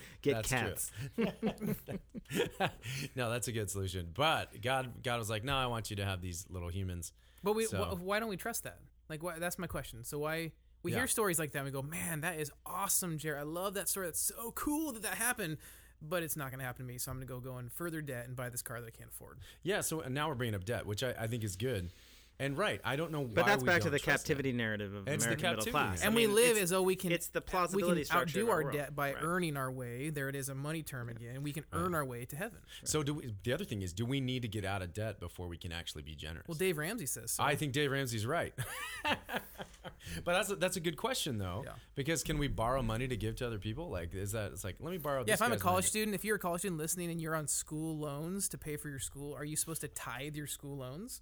Get 0.22 0.34
That's 0.34 0.50
cats. 0.50 0.92
no, 3.16 3.30
that's 3.30 3.48
a 3.48 3.52
good 3.52 3.70
solution. 3.70 4.10
But 4.14 4.62
God, 4.62 5.02
God 5.04 5.20
was 5.20 5.30
like, 5.30 5.44
no, 5.44 5.56
I 5.56 5.68
want 5.68 5.90
you 5.90 5.96
to 5.98 6.06
have 6.06 6.22
these 6.22 6.46
little 6.50 6.70
humans. 6.70 7.14
But 7.44 7.54
we, 7.56 7.66
So- 7.66 7.84
wh- 7.84 8.04
why 8.04 8.20
don't 8.20 8.30
we 8.30 8.38
trust 8.38 8.64
that? 8.64 8.80
Like, 9.10 9.24
why, 9.24 9.40
that's 9.40 9.60
my 9.60 9.68
question. 9.68 10.04
So 10.04 10.20
why 10.20 10.52
we 10.84 10.92
Yeah. 10.92 10.98
hear 11.00 11.08
stories 11.08 11.40
like 11.40 11.52
that 11.54 11.60
and 11.60 11.66
we 11.66 11.72
go, 11.72 11.82
man, 11.82 12.22
that 12.22 12.40
is 12.40 12.52
awesome, 12.66 13.18
Jarrett. 13.18 13.42
I 13.42 13.44
love 13.44 13.76
that 13.76 13.88
story. 13.88 14.08
That's 14.08 14.20
so 14.20 14.52
cool 14.52 14.92
that 14.94 15.04
that 15.04 15.16
happened. 15.16 15.58
But 16.02 16.24
it's 16.24 16.36
not 16.36 16.52
going 16.52 16.60
to 16.60 16.66
happen 16.66 16.86
to 16.86 16.92
me, 16.92 16.98
so 16.98 17.12
I'm 17.12 17.18
going 17.18 17.28
to 17.28 17.34
go 17.34 17.40
go 17.40 17.58
in 17.58 17.70
further 17.70 18.02
debt 18.02 18.28
and 18.28 18.36
buy 18.36 18.50
this 18.50 18.62
car 18.62 18.80
that 18.80 18.88
I 18.88 18.92
can't 18.92 19.10
afford. 19.10 19.40
Yeah. 19.64 19.82
So 19.82 20.02
now 20.10 20.28
we're 20.28 20.36
bringing 20.36 20.56
up 20.56 20.66
debt, 20.66 20.86
which 20.86 21.04
I, 21.04 21.14
I 21.20 21.28
think 21.28 21.44
is 21.44 21.56
good. 21.56 21.92
And 22.38 22.58
right, 22.58 22.82
I 22.84 22.98
don't 22.98 23.12
know 23.14 23.22
why. 23.22 23.28
But 23.34 23.46
that's 23.46 23.64
we 23.64 23.68
back 23.68 23.78
to 23.78 23.84
don't 23.86 23.92
the 23.94 24.00
trust 24.00 24.26
it. 24.26 24.28
captivity 24.28 24.52
narrative 24.52 24.94
of 24.94 25.08
It's 25.08 25.24
the 25.24 25.30
American 25.32 25.50
middle 25.52 25.72
class. 25.72 25.84
narrative. 25.86 26.04
I 26.04 26.06
And 26.08 26.16
we 26.16 26.28
live 26.28 26.58
as 26.58 26.70
though 26.72 26.82
we 26.82 26.98
can. 26.98 27.14
it's 27.14 27.28
the 27.30 27.40
we 27.40 27.46
plausibility 27.46 28.02
can 28.02 28.06
structure 28.06 28.40
outdo 28.40 28.44
of 28.44 28.50
our 28.50 28.56
our 28.58 28.64
world. 28.64 28.74
debt 28.76 28.96
by 28.96 29.14
Right. 29.14 29.24
earning 29.24 29.56
our 29.56 29.72
way. 29.72 30.10
There 30.10 30.28
it 30.28 30.36
is, 30.36 30.50
a 30.50 30.56
money 30.56 30.84
term 30.84 31.08
again. 31.08 31.44
We 31.44 31.54
can 31.54 31.64
earn 31.72 31.96
our 31.96 32.04
way 32.04 32.26
to 32.26 32.36
heaven. 32.36 32.60
So 32.84 33.04
do 33.04 33.14
we, 33.14 33.34
the 33.44 33.54
other 33.54 33.64
thing 33.64 33.82
is, 33.84 33.94
do 33.94 34.06
we 34.06 34.20
need 34.20 34.42
to 34.42 34.50
get 34.50 34.66
out 34.66 34.82
of 34.82 34.94
debt 34.94 35.22
before 35.22 35.48
we 35.48 35.58
can 35.58 35.72
actually 35.72 36.02
be 36.02 36.14
generous? 36.14 36.46
Well, 36.48 36.58
Dave 36.58 36.78
Ramsey 36.78 37.06
says 37.06 37.32
so. 37.32 37.44
I 37.44 37.56
think 37.56 37.72
Dave 37.72 37.90
Ramsey's 37.92 38.26
right. 38.26 38.54
but 39.06 40.34
that's 40.34 40.50
a, 40.52 40.56
that's 40.58 40.76
a 40.78 40.82
good 40.82 40.98
question 40.98 41.38
though, 41.38 41.62
Yeah. 41.66 41.72
because 41.96 42.22
can 42.24 42.38
we 42.38 42.48
borrow 42.50 42.82
money 42.82 43.08
to 43.08 43.16
give 43.16 43.36
to 43.38 43.48
other 43.48 43.60
people? 43.60 43.90
Like, 43.90 44.14
is 44.14 44.34
that 44.34 44.52
it's 44.52 44.64
like 44.66 44.76
let 44.82 44.92
me 44.92 44.98
borrow? 44.98 45.20
yeah, 45.22 45.26
this 45.26 45.36
if 45.36 45.42
I'm 45.42 45.52
a 45.54 45.58
college 45.58 45.84
money. 45.86 45.90
student, 45.90 46.16
if 46.16 46.26
you're 46.26 46.36
a 46.36 46.40
college 46.40 46.62
student 46.62 46.80
listening 46.80 47.12
and 47.12 47.22
you're 47.22 47.36
on 47.36 47.48
school 47.48 47.98
loans 47.98 48.50
to 48.50 48.58
pay 48.58 48.76
for 48.78 48.90
your 48.90 49.00
school, 49.00 49.34
are 49.36 49.46
you 49.46 49.56
supposed 49.56 49.82
to 49.82 49.88
tithe 49.88 50.36
your 50.36 50.48
school 50.48 50.78
loans? 50.78 51.22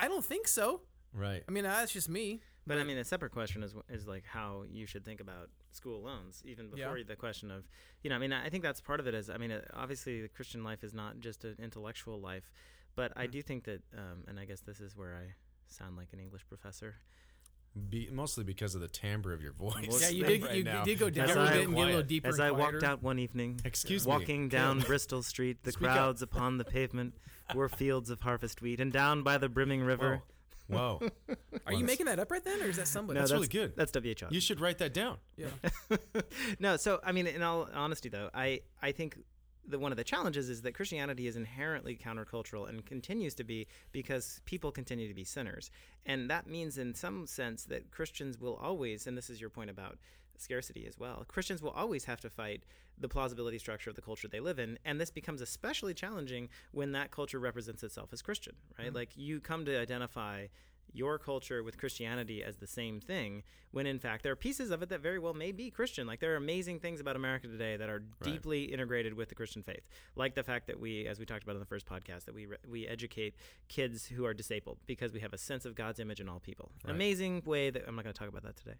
I 0.00 0.08
don't 0.08 0.24
think 0.24 0.48
so. 0.48 0.80
right? 1.12 1.42
I 1.48 1.50
mean, 1.52 1.64
that's 1.64 1.92
just 1.92 2.08
me. 2.08 2.40
But 2.66 2.78
I 2.78 2.84
mean, 2.84 2.98
a 2.98 3.04
separate 3.04 3.32
question 3.32 3.62
is 3.62 3.74
is 3.88 4.06
like 4.06 4.24
how 4.24 4.64
you 4.70 4.86
should 4.86 5.04
think 5.04 5.20
about 5.20 5.48
school 5.72 6.02
loans, 6.02 6.42
even 6.44 6.66
Yeah. 6.74 6.84
before 6.88 7.02
the 7.04 7.16
question 7.16 7.50
of, 7.50 7.64
you 8.02 8.10
know, 8.10 8.16
I 8.16 8.18
mean, 8.18 8.32
I 8.32 8.48
think 8.48 8.62
that's 8.62 8.80
part 8.80 9.00
of 9.00 9.06
it. 9.08 9.14
Is 9.14 9.28
I 9.28 9.38
mean, 9.38 9.50
uh, 9.50 9.62
obviously, 9.74 10.20
the 10.22 10.28
Christian 10.28 10.62
life 10.62 10.84
is 10.84 10.92
not 10.94 11.18
just 11.20 11.44
an 11.44 11.56
intellectual 11.58 12.20
life, 12.20 12.50
but 12.94 13.12
I 13.16 13.26
do 13.26 13.42
think 13.42 13.64
that, 13.64 13.82
um, 13.96 14.24
and 14.28 14.38
I 14.38 14.44
guess 14.44 14.60
this 14.60 14.80
is 14.80 14.94
where 14.96 15.14
I 15.16 15.34
sound 15.68 15.96
like 15.96 16.12
an 16.12 16.20
English 16.20 16.46
professor. 16.46 16.96
Be, 17.88 18.08
mostly 18.10 18.42
because 18.42 18.74
of 18.74 18.80
the 18.80 18.88
timbre 18.88 19.32
of 19.32 19.40
your 19.40 19.52
voice. 19.52 19.74
Yeah, 20.02 20.08
you 20.08 20.24
Right 20.24 20.42
did. 20.42 20.66
you, 20.66 20.72
you 20.72 20.84
did 20.84 20.98
go 20.98 21.08
down 21.08 21.30
As 21.30 21.36
a 21.36 21.40
I- 21.40 21.52
bit 21.52 21.66
and 21.68 21.76
get 21.76 21.82
a 21.82 21.86
little 21.86 22.02
deeper. 22.02 22.28
As 22.28 22.40
I 22.40 22.50
walked 22.50 22.82
out 22.82 23.00
one 23.02 23.18
evening, 23.20 23.60
Excuse 23.64 24.06
me. 24.06 24.10
walking 24.10 24.48
down 24.48 24.80
Bristol 24.80 25.22
Street, 25.22 25.62
the 25.62 25.70
Speak 25.72 25.86
up. 25.88 25.94
crowds 25.94 26.20
upon 26.22 26.58
the 26.58 26.64
pavement 26.64 27.14
were 27.54 27.68
fields 27.68 28.10
of 28.10 28.20
harvest 28.22 28.60
wheat, 28.60 28.80
and 28.80 28.92
down 28.92 29.22
by 29.22 29.38
the 29.38 29.48
brimming 29.48 29.82
river. 29.82 30.22
Whoa, 30.66 31.00
Are 31.66 31.72
you 31.72 31.84
making 31.84 32.06
that 32.06 32.18
up 32.20 32.30
right 32.30 32.44
then, 32.44 32.60
or 32.60 32.66
is 32.66 32.76
that 32.76 32.86
somebody? 32.88 33.16
No, 33.16 33.22
That's 33.22 33.32
really 33.32 33.48
good. 33.48 33.74
That's 33.76 33.90
WHL. 33.92 34.30
you 34.30 34.40
should 34.40 34.60
write 34.60 34.78
that 34.78 34.92
down. 34.94 35.18
yeah. 35.36 35.48
no, 36.60 36.76
so 36.76 37.00
I 37.04 37.10
mean, 37.12 37.26
in 37.26 37.42
all 37.42 37.68
honesty, 37.74 38.08
though, 38.08 38.30
I 38.34 38.60
I 38.82 38.92
think 38.92 39.16
the 39.66 39.78
one 39.78 39.92
of 39.92 39.98
the 39.98 40.04
challenges 40.04 40.48
is 40.48 40.62
that 40.62 40.74
Christianity 40.74 41.26
is 41.26 41.36
inherently 41.36 41.96
countercultural 41.96 42.68
and 42.68 42.84
continues 42.84 43.34
to 43.34 43.44
be 43.44 43.66
because 43.92 44.40
people 44.44 44.72
continue 44.72 45.08
to 45.08 45.14
be 45.14 45.24
sinners, 45.24 45.70
and 46.06 46.30
that 46.30 46.46
means, 46.46 46.78
in 46.78 46.94
some 46.94 47.26
sense, 47.26 47.64
that 47.64 47.90
Christians 47.90 48.38
will 48.38 48.56
always, 48.56 49.06
and 49.06 49.16
this 49.16 49.30
is 49.30 49.40
your 49.40 49.50
point 49.50 49.70
about 49.70 49.98
scarcity 50.36 50.86
as 50.86 50.98
well. 50.98 51.24
Christians 51.28 51.62
will 51.62 51.70
always 51.70 52.04
have 52.04 52.20
to 52.22 52.30
fight 52.30 52.62
the 52.98 53.08
plausibility 53.08 53.58
structure 53.58 53.90
of 53.90 53.96
the 53.96 54.02
culture 54.02 54.28
they 54.28 54.40
live 54.40 54.58
in, 54.58 54.78
and 54.84 55.00
this 55.00 55.10
becomes 55.10 55.40
especially 55.40 55.94
challenging 55.94 56.48
when 56.72 56.92
that 56.92 57.10
culture 57.10 57.38
represents 57.38 57.82
itself 57.82 58.12
as 58.12 58.22
Christian, 58.22 58.54
right? 58.78 58.88
Mm-hmm. 58.88 58.96
Like 58.96 59.10
you 59.16 59.40
come 59.40 59.64
to 59.66 59.78
identify 59.78 60.46
your 60.92 61.18
culture 61.18 61.62
with 61.62 61.78
Christianity 61.78 62.42
as 62.42 62.56
the 62.56 62.66
same 62.66 63.00
thing, 63.00 63.42
when 63.70 63.86
in 63.86 63.98
fact 63.98 64.22
there 64.22 64.32
are 64.32 64.36
pieces 64.36 64.70
of 64.70 64.82
it 64.82 64.88
that 64.88 65.00
very 65.00 65.18
well 65.18 65.34
may 65.34 65.52
be 65.52 65.70
Christian. 65.70 66.06
Like 66.06 66.20
there 66.20 66.32
are 66.32 66.36
amazing 66.36 66.80
things 66.80 67.00
about 67.00 67.16
America 67.16 67.46
today 67.46 67.76
that 67.76 67.88
are 67.88 68.02
deeply 68.22 68.64
integrated 68.64 69.14
with 69.14 69.28
the 69.28 69.34
Christian 69.34 69.62
faith, 69.62 69.88
like 70.16 70.34
the 70.34 70.42
fact 70.42 70.66
that 70.66 70.78
we, 70.80 71.06
as 71.06 71.18
we 71.18 71.26
talked 71.26 71.42
about 71.42 71.56
in 71.56 71.60
the 71.60 71.66
first 71.66 71.86
podcast, 71.86 72.24
that 72.24 72.34
we 72.34 72.46
re- 72.46 72.56
we 72.68 72.86
educate 72.86 73.34
kids 73.68 74.06
who 74.06 74.24
are 74.24 74.34
disabled 74.34 74.78
because 74.86 75.12
we 75.12 75.20
have 75.20 75.32
a 75.32 75.38
sense 75.38 75.64
of 75.64 75.74
God's 75.74 76.00
image 76.00 76.20
in 76.20 76.28
all 76.28 76.40
people. 76.40 76.70
Right. 76.84 76.94
Amazing 76.94 77.42
way 77.44 77.70
that 77.70 77.84
I'm 77.86 77.94
not 77.94 78.04
going 78.04 78.14
to 78.14 78.18
talk 78.18 78.28
about 78.28 78.42
that 78.42 78.56
today. 78.56 78.76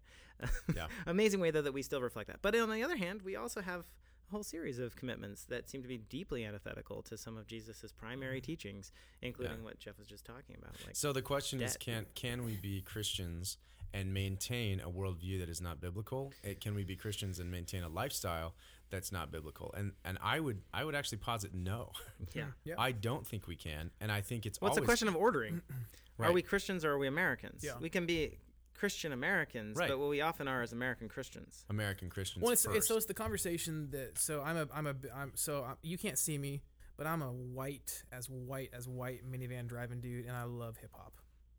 Yeah. 0.75 0.87
amazing 1.07 1.39
way 1.39 1.51
though 1.51 1.61
that 1.61 1.73
we 1.73 1.81
still 1.81 2.01
reflect 2.01 2.27
that. 2.27 2.41
But 2.41 2.55
on 2.55 2.69
the 2.69 2.83
other 2.83 2.97
hand, 2.97 3.21
we 3.21 3.35
also 3.35 3.61
have 3.61 3.85
whole 4.31 4.43
series 4.43 4.79
of 4.79 4.95
commitments 4.95 5.43
that 5.45 5.69
seem 5.69 5.81
to 5.81 5.87
be 5.87 5.97
deeply 5.97 6.45
antithetical 6.45 7.01
to 7.03 7.17
some 7.17 7.37
of 7.37 7.47
Jesus's 7.47 7.91
primary 7.91 8.41
teachings, 8.41 8.91
including 9.21 9.57
Yeah. 9.59 9.63
what 9.63 9.79
Jeff 9.79 9.97
was 9.99 10.07
just 10.07 10.25
talking 10.25 10.55
about. 10.59 10.75
Like 10.85 10.95
So 10.95 11.13
the 11.13 11.21
question 11.21 11.61
is, 11.61 11.77
can 11.77 12.05
can 12.15 12.43
we 12.43 12.55
be 12.55 12.81
Christians 12.81 13.57
and 13.93 14.13
maintain 14.13 14.79
a 14.79 14.89
worldview 14.89 15.39
that 15.39 15.49
is 15.49 15.61
not 15.61 15.81
biblical? 15.81 16.31
Eh, 16.43 16.53
Can 16.53 16.73
we 16.75 16.83
be 16.85 16.95
Christians 16.95 17.39
and 17.39 17.51
maintain 17.51 17.83
a 17.83 17.89
lifestyle 17.89 18.55
that's 18.89 19.11
not 19.11 19.31
biblical? 19.31 19.73
And 19.77 19.91
and 20.05 20.17
I 20.21 20.39
would 20.39 20.61
I 20.73 20.83
would 20.85 20.95
actually 20.95 21.17
posit 21.19 21.53
no. 21.53 21.91
yeah. 22.33 22.45
Yeah. 22.63 22.75
I 22.77 22.91
don't 22.93 23.27
think 23.27 23.47
we 23.47 23.55
can, 23.55 23.91
and 23.99 24.11
I 24.11 24.21
think 24.21 24.45
it's 24.45 24.59
Well, 24.61 24.71
it's 24.71 24.77
a 24.77 24.81
question 24.81 25.07
of 25.07 25.15
ordering. 25.15 25.61
Are 26.19 26.31
we 26.31 26.43
Christians 26.43 26.85
or 26.85 26.91
are 26.91 26.99
we 26.99 27.07
Americans? 27.07 27.63
Yeah. 27.63 27.79
We 27.79 27.89
can 27.89 28.05
be 28.05 28.37
Christian 28.81 29.11
Americans, 29.11 29.77
Right. 29.77 29.89
but 29.89 29.99
what 29.99 30.09
we 30.09 30.21
often 30.21 30.47
are 30.47 30.63
is 30.63 30.71
American 30.71 31.07
Christians. 31.07 31.65
American 31.69 32.09
Christians 32.09 32.41
Well, 32.41 32.51
it's, 32.51 32.65
it's 32.65 32.87
so 32.87 32.97
it's 32.97 33.05
the 33.05 33.13
conversation 33.13 33.91
that 33.91 34.17
so 34.17 34.41
I'm 34.41 34.57
a 34.57 34.67
I'm 34.73 34.87
a 34.87 34.95
I'm 35.15 35.33
so 35.35 35.63
i 35.63 35.73
you 35.83 35.99
can't 35.99 36.17
see 36.17 36.35
me, 36.39 36.63
but 36.97 37.05
I'm 37.05 37.21
a 37.21 37.31
white 37.31 38.01
as 38.11 38.27
white 38.27 38.71
as 38.73 38.87
white 38.87 39.21
minivan 39.31 39.67
driving 39.67 40.01
dude, 40.01 40.25
and 40.25 40.35
I 40.35 40.45
love 40.45 40.77
hip 40.77 40.89
hop, 40.93 41.13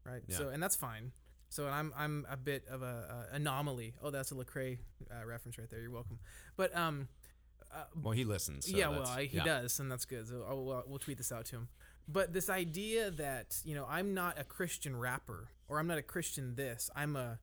right? 0.04 0.22
Yeah. 0.26 0.36
So 0.36 0.48
and 0.48 0.60
that's 0.60 0.74
fine. 0.74 1.12
So 1.48 1.66
and 1.66 1.74
I'm 1.76 1.92
I'm 1.96 2.26
a 2.28 2.36
bit 2.36 2.64
of 2.68 2.82
a, 2.82 3.28
a 3.30 3.36
anomaly. 3.36 3.94
Oh, 4.02 4.10
that's 4.10 4.32
a 4.32 4.34
Lecrae 4.34 4.78
uh, 5.08 5.24
reference 5.24 5.58
right 5.58 5.70
there. 5.70 5.80
You're 5.80 5.92
welcome. 5.92 6.18
But 6.56 6.76
um, 6.76 7.06
well, 8.02 8.14
he 8.14 8.24
listens. 8.24 8.68
so 8.68 8.76
yeah, 8.76 8.88
well, 8.88 9.06
I, 9.06 9.26
he 9.26 9.36
yeah. 9.36 9.44
does, 9.44 9.78
and 9.78 9.88
that's 9.92 10.06
good. 10.06 10.26
So 10.26 10.44
I'll, 10.48 10.64
we'll, 10.64 10.82
we'll 10.88 10.98
tweet 10.98 11.18
this 11.18 11.30
out 11.30 11.44
to 11.46 11.56
him. 11.56 11.68
But 12.08 12.32
this 12.32 12.50
idea 12.50 13.10
that 13.10 13.56
you 13.64 13.74
know 13.74 13.86
I'm 13.88 14.14
not 14.14 14.38
a 14.38 14.44
Christian 14.44 14.96
rapper, 14.96 15.48
or 15.68 15.78
I'm 15.78 15.86
not 15.86 15.98
a 15.98 16.02
Christian 16.02 16.54
this, 16.54 16.90
I'm 16.94 17.16
a 17.16 17.38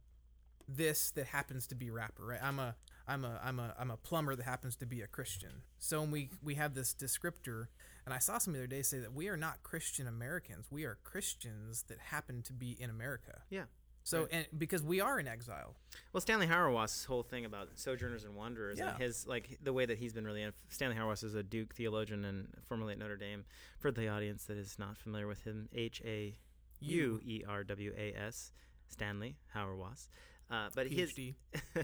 this 0.68 1.12
that 1.12 1.28
happens 1.28 1.68
to 1.68 1.76
be 1.76 1.90
rapper, 1.90 2.26
right? 2.26 2.44
I'm 2.44 2.60
a 2.60 2.76
I'm 3.08 3.26
a 3.26 3.40
I'm 3.44 3.60
a 3.60 3.74
I'm 3.80 3.92
a 3.92 3.98
plumber 3.98 4.36
that 4.36 4.44
happens 4.44 4.76
to 4.78 4.86
be 4.86 5.02
a 5.02 5.08
Christian. 5.08 5.64
So 5.80 6.02
when 6.02 6.12
we 6.12 6.30
we 6.44 6.56
have 6.56 6.76
this 6.76 6.94
descriptor, 6.94 7.68
and 8.06 8.14
I 8.14 8.20
saw 8.20 8.38
some 8.38 8.54
the 8.54 8.60
other 8.60 8.68
day 8.68 8.82
say 8.84 9.00
that 9.00 9.14
we 9.14 9.30
are 9.30 9.38
not 9.38 9.64
Christian 9.64 10.08
Americans, 10.08 10.68
we 10.70 10.84
are 10.84 10.98
Christians 11.04 11.84
that 11.88 11.98
happen 12.00 12.44
to 12.44 12.54
be 12.54 12.78
in 12.80 12.90
America. 12.90 13.42
Yeah. 13.50 13.64
So 14.10 14.28
and 14.32 14.48
because 14.58 14.82
we 14.84 15.02
are 15.02 15.20
in 15.20 15.28
exile, 15.28 15.76
Well, 16.14 16.22
Stanley 16.22 16.48
Hauerwas' 16.48 17.06
whole 17.06 17.22
thing 17.22 17.46
about 17.46 17.70
sojourners 17.76 18.24
and 18.24 18.36
wanderers, 18.36 18.80
Yeah. 18.80 18.94
and 18.94 19.02
his 19.04 19.28
like 19.28 19.60
the 19.62 19.72
way 19.72 19.86
that 19.86 19.98
he's 20.00 20.14
been 20.14 20.26
really. 20.26 20.48
Stanley 20.70 20.96
Hauerwas 20.96 21.24
is 21.24 21.36
a 21.36 21.44
Duke 21.44 21.76
theologian 21.76 22.26
and 22.26 22.48
formerly 22.68 22.94
at 22.94 23.00
Notre 23.00 23.18
Dame. 23.18 23.46
For 23.78 23.92
the 23.92 24.08
audience 24.08 24.46
that 24.46 24.58
is 24.58 24.78
not 24.80 24.98
familiar 24.98 25.28
with 25.28 25.44
him, 25.44 25.70
H 25.74 26.02
A 26.04 26.36
U 26.80 27.20
E 27.24 27.44
R 27.48 27.64
W 27.64 27.94
A 27.98 28.14
S, 28.18 28.52
Stanley 28.88 29.36
Hauerwas. 29.56 30.08
Uh, 30.50 30.70
but 30.74 30.88
his 30.88 31.14
PhD. 31.14 31.36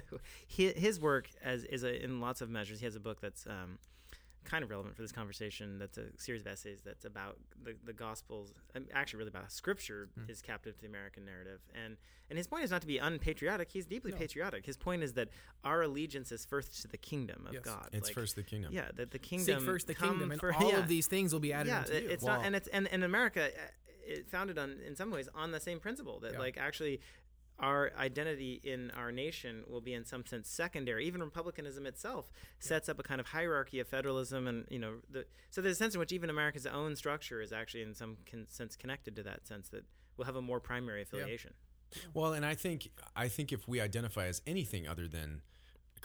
his 0.47 0.73
his 0.73 0.99
work 0.99 1.29
as 1.43 1.63
is 1.65 1.83
a, 1.83 2.03
in 2.03 2.19
lots 2.19 2.41
of 2.41 2.49
measures. 2.49 2.79
He 2.79 2.85
has 2.85 2.95
a 2.95 2.99
book 2.99 3.21
that's 3.21 3.45
um, 3.45 3.77
kind 4.45 4.63
of 4.63 4.69
relevant 4.69 4.95
for 4.95 5.01
this 5.01 5.11
conversation. 5.11 5.77
That's 5.79 5.97
a 5.97 6.05
series 6.17 6.41
of 6.41 6.47
essays 6.47 6.79
that's 6.85 7.03
about 7.05 7.37
the, 7.63 7.75
the 7.83 7.93
Gospels, 7.93 8.53
um, 8.75 8.85
actually 8.93 9.17
really 9.19 9.29
about 9.29 9.51
Scripture 9.51 10.09
Hmm. 10.15 10.29
is 10.29 10.41
captive 10.41 10.75
to 10.75 10.81
the 10.81 10.87
American 10.87 11.25
narrative. 11.25 11.59
And 11.73 11.97
and 12.29 12.37
his 12.37 12.47
point 12.47 12.63
is 12.63 12.71
not 12.71 12.81
to 12.81 12.87
be 12.87 12.97
unpatriotic. 12.97 13.69
He's 13.71 13.85
deeply 13.85 14.11
No. 14.11 14.17
patriotic. 14.17 14.65
His 14.65 14.77
point 14.77 15.03
is 15.03 15.13
that 15.13 15.29
our 15.63 15.83
allegiance 15.83 16.31
is 16.31 16.43
first 16.45 16.81
to 16.81 16.87
the 16.87 16.97
kingdom 16.97 17.45
of 17.45 17.53
Yes. 17.53 17.63
God. 17.63 17.89
It's 17.93 18.07
Like, 18.07 18.15
first 18.15 18.35
the 18.35 18.41
kingdom. 18.43 18.73
Yeah, 18.73 18.89
that 18.95 19.11
the 19.11 19.17
Seek 19.17 19.21
kingdom 19.45 19.63
first 19.65 19.85
the 19.87 19.93
kingdom, 19.93 20.31
and 20.31 20.39
for- 20.39 20.53
all 20.53 20.69
yeah. 20.71 20.79
of 20.79 20.87
these 20.87 21.05
things 21.07 21.33
will 21.33 21.39
be 21.39 21.53
added 21.53 21.69
Yeah, 21.69 21.83
it- 21.85 22.05
it's 22.11 22.23
not, 22.23 22.43
and 22.45 22.55
it's 22.55 22.67
and 22.69 22.87
in 22.87 23.03
America, 23.03 23.51
uh, 23.55 23.67
it 24.07 24.27
founded 24.29 24.57
on 24.57 24.79
in 24.81 24.95
some 24.95 25.11
ways 25.11 25.27
on 25.35 25.51
the 25.51 25.59
same 25.59 25.79
principle 25.79 26.19
that 26.21 26.33
Yeah. 26.33 26.39
like 26.39 26.57
actually 26.57 26.99
our 27.59 27.91
identity 27.97 28.59
in 28.63 28.91
our 28.91 29.11
nation 29.11 29.63
will 29.67 29.81
be 29.81 29.93
in 29.93 30.05
some 30.05 30.25
sense 30.25 30.49
secondary. 30.49 31.05
Even 31.05 31.21
republicanism 31.21 31.85
itself 31.85 32.31
sets 32.59 32.89
up 32.89 32.99
a 32.99 33.03
kind 33.03 33.21
of 33.21 33.27
hierarchy 33.27 33.79
of 33.79 33.87
federalism, 33.87 34.47
and 34.47 34.65
you 34.69 34.79
know, 34.79 34.95
the, 35.09 35.25
so 35.51 35.61
there's 35.61 35.75
a 35.75 35.77
sense 35.77 35.93
in 35.93 35.99
which 35.99 36.11
even 36.11 36.29
America's 36.29 36.65
own 36.65 36.95
structure 36.95 37.41
is 37.41 37.53
actually 37.53 37.83
in 37.83 37.93
some 37.93 38.17
con- 38.29 38.47
sense 38.49 38.75
connected 38.75 39.15
to 39.15 39.23
that 39.23 39.47
sense 39.47 39.69
that 39.69 39.85
we'll 40.17 40.25
have 40.25 40.35
a 40.35 40.41
more 40.41 40.59
primary 40.59 41.01
affiliation. 41.01 41.53
Well, 42.13 42.33
and 42.33 42.45
I 42.45 42.55
think 42.55 42.89
I 43.15 43.27
think 43.27 43.51
if 43.51 43.67
we 43.67 43.79
identify 43.79 44.25
as 44.27 44.41
anything 44.45 44.87
other 44.87 45.07
than 45.07 45.41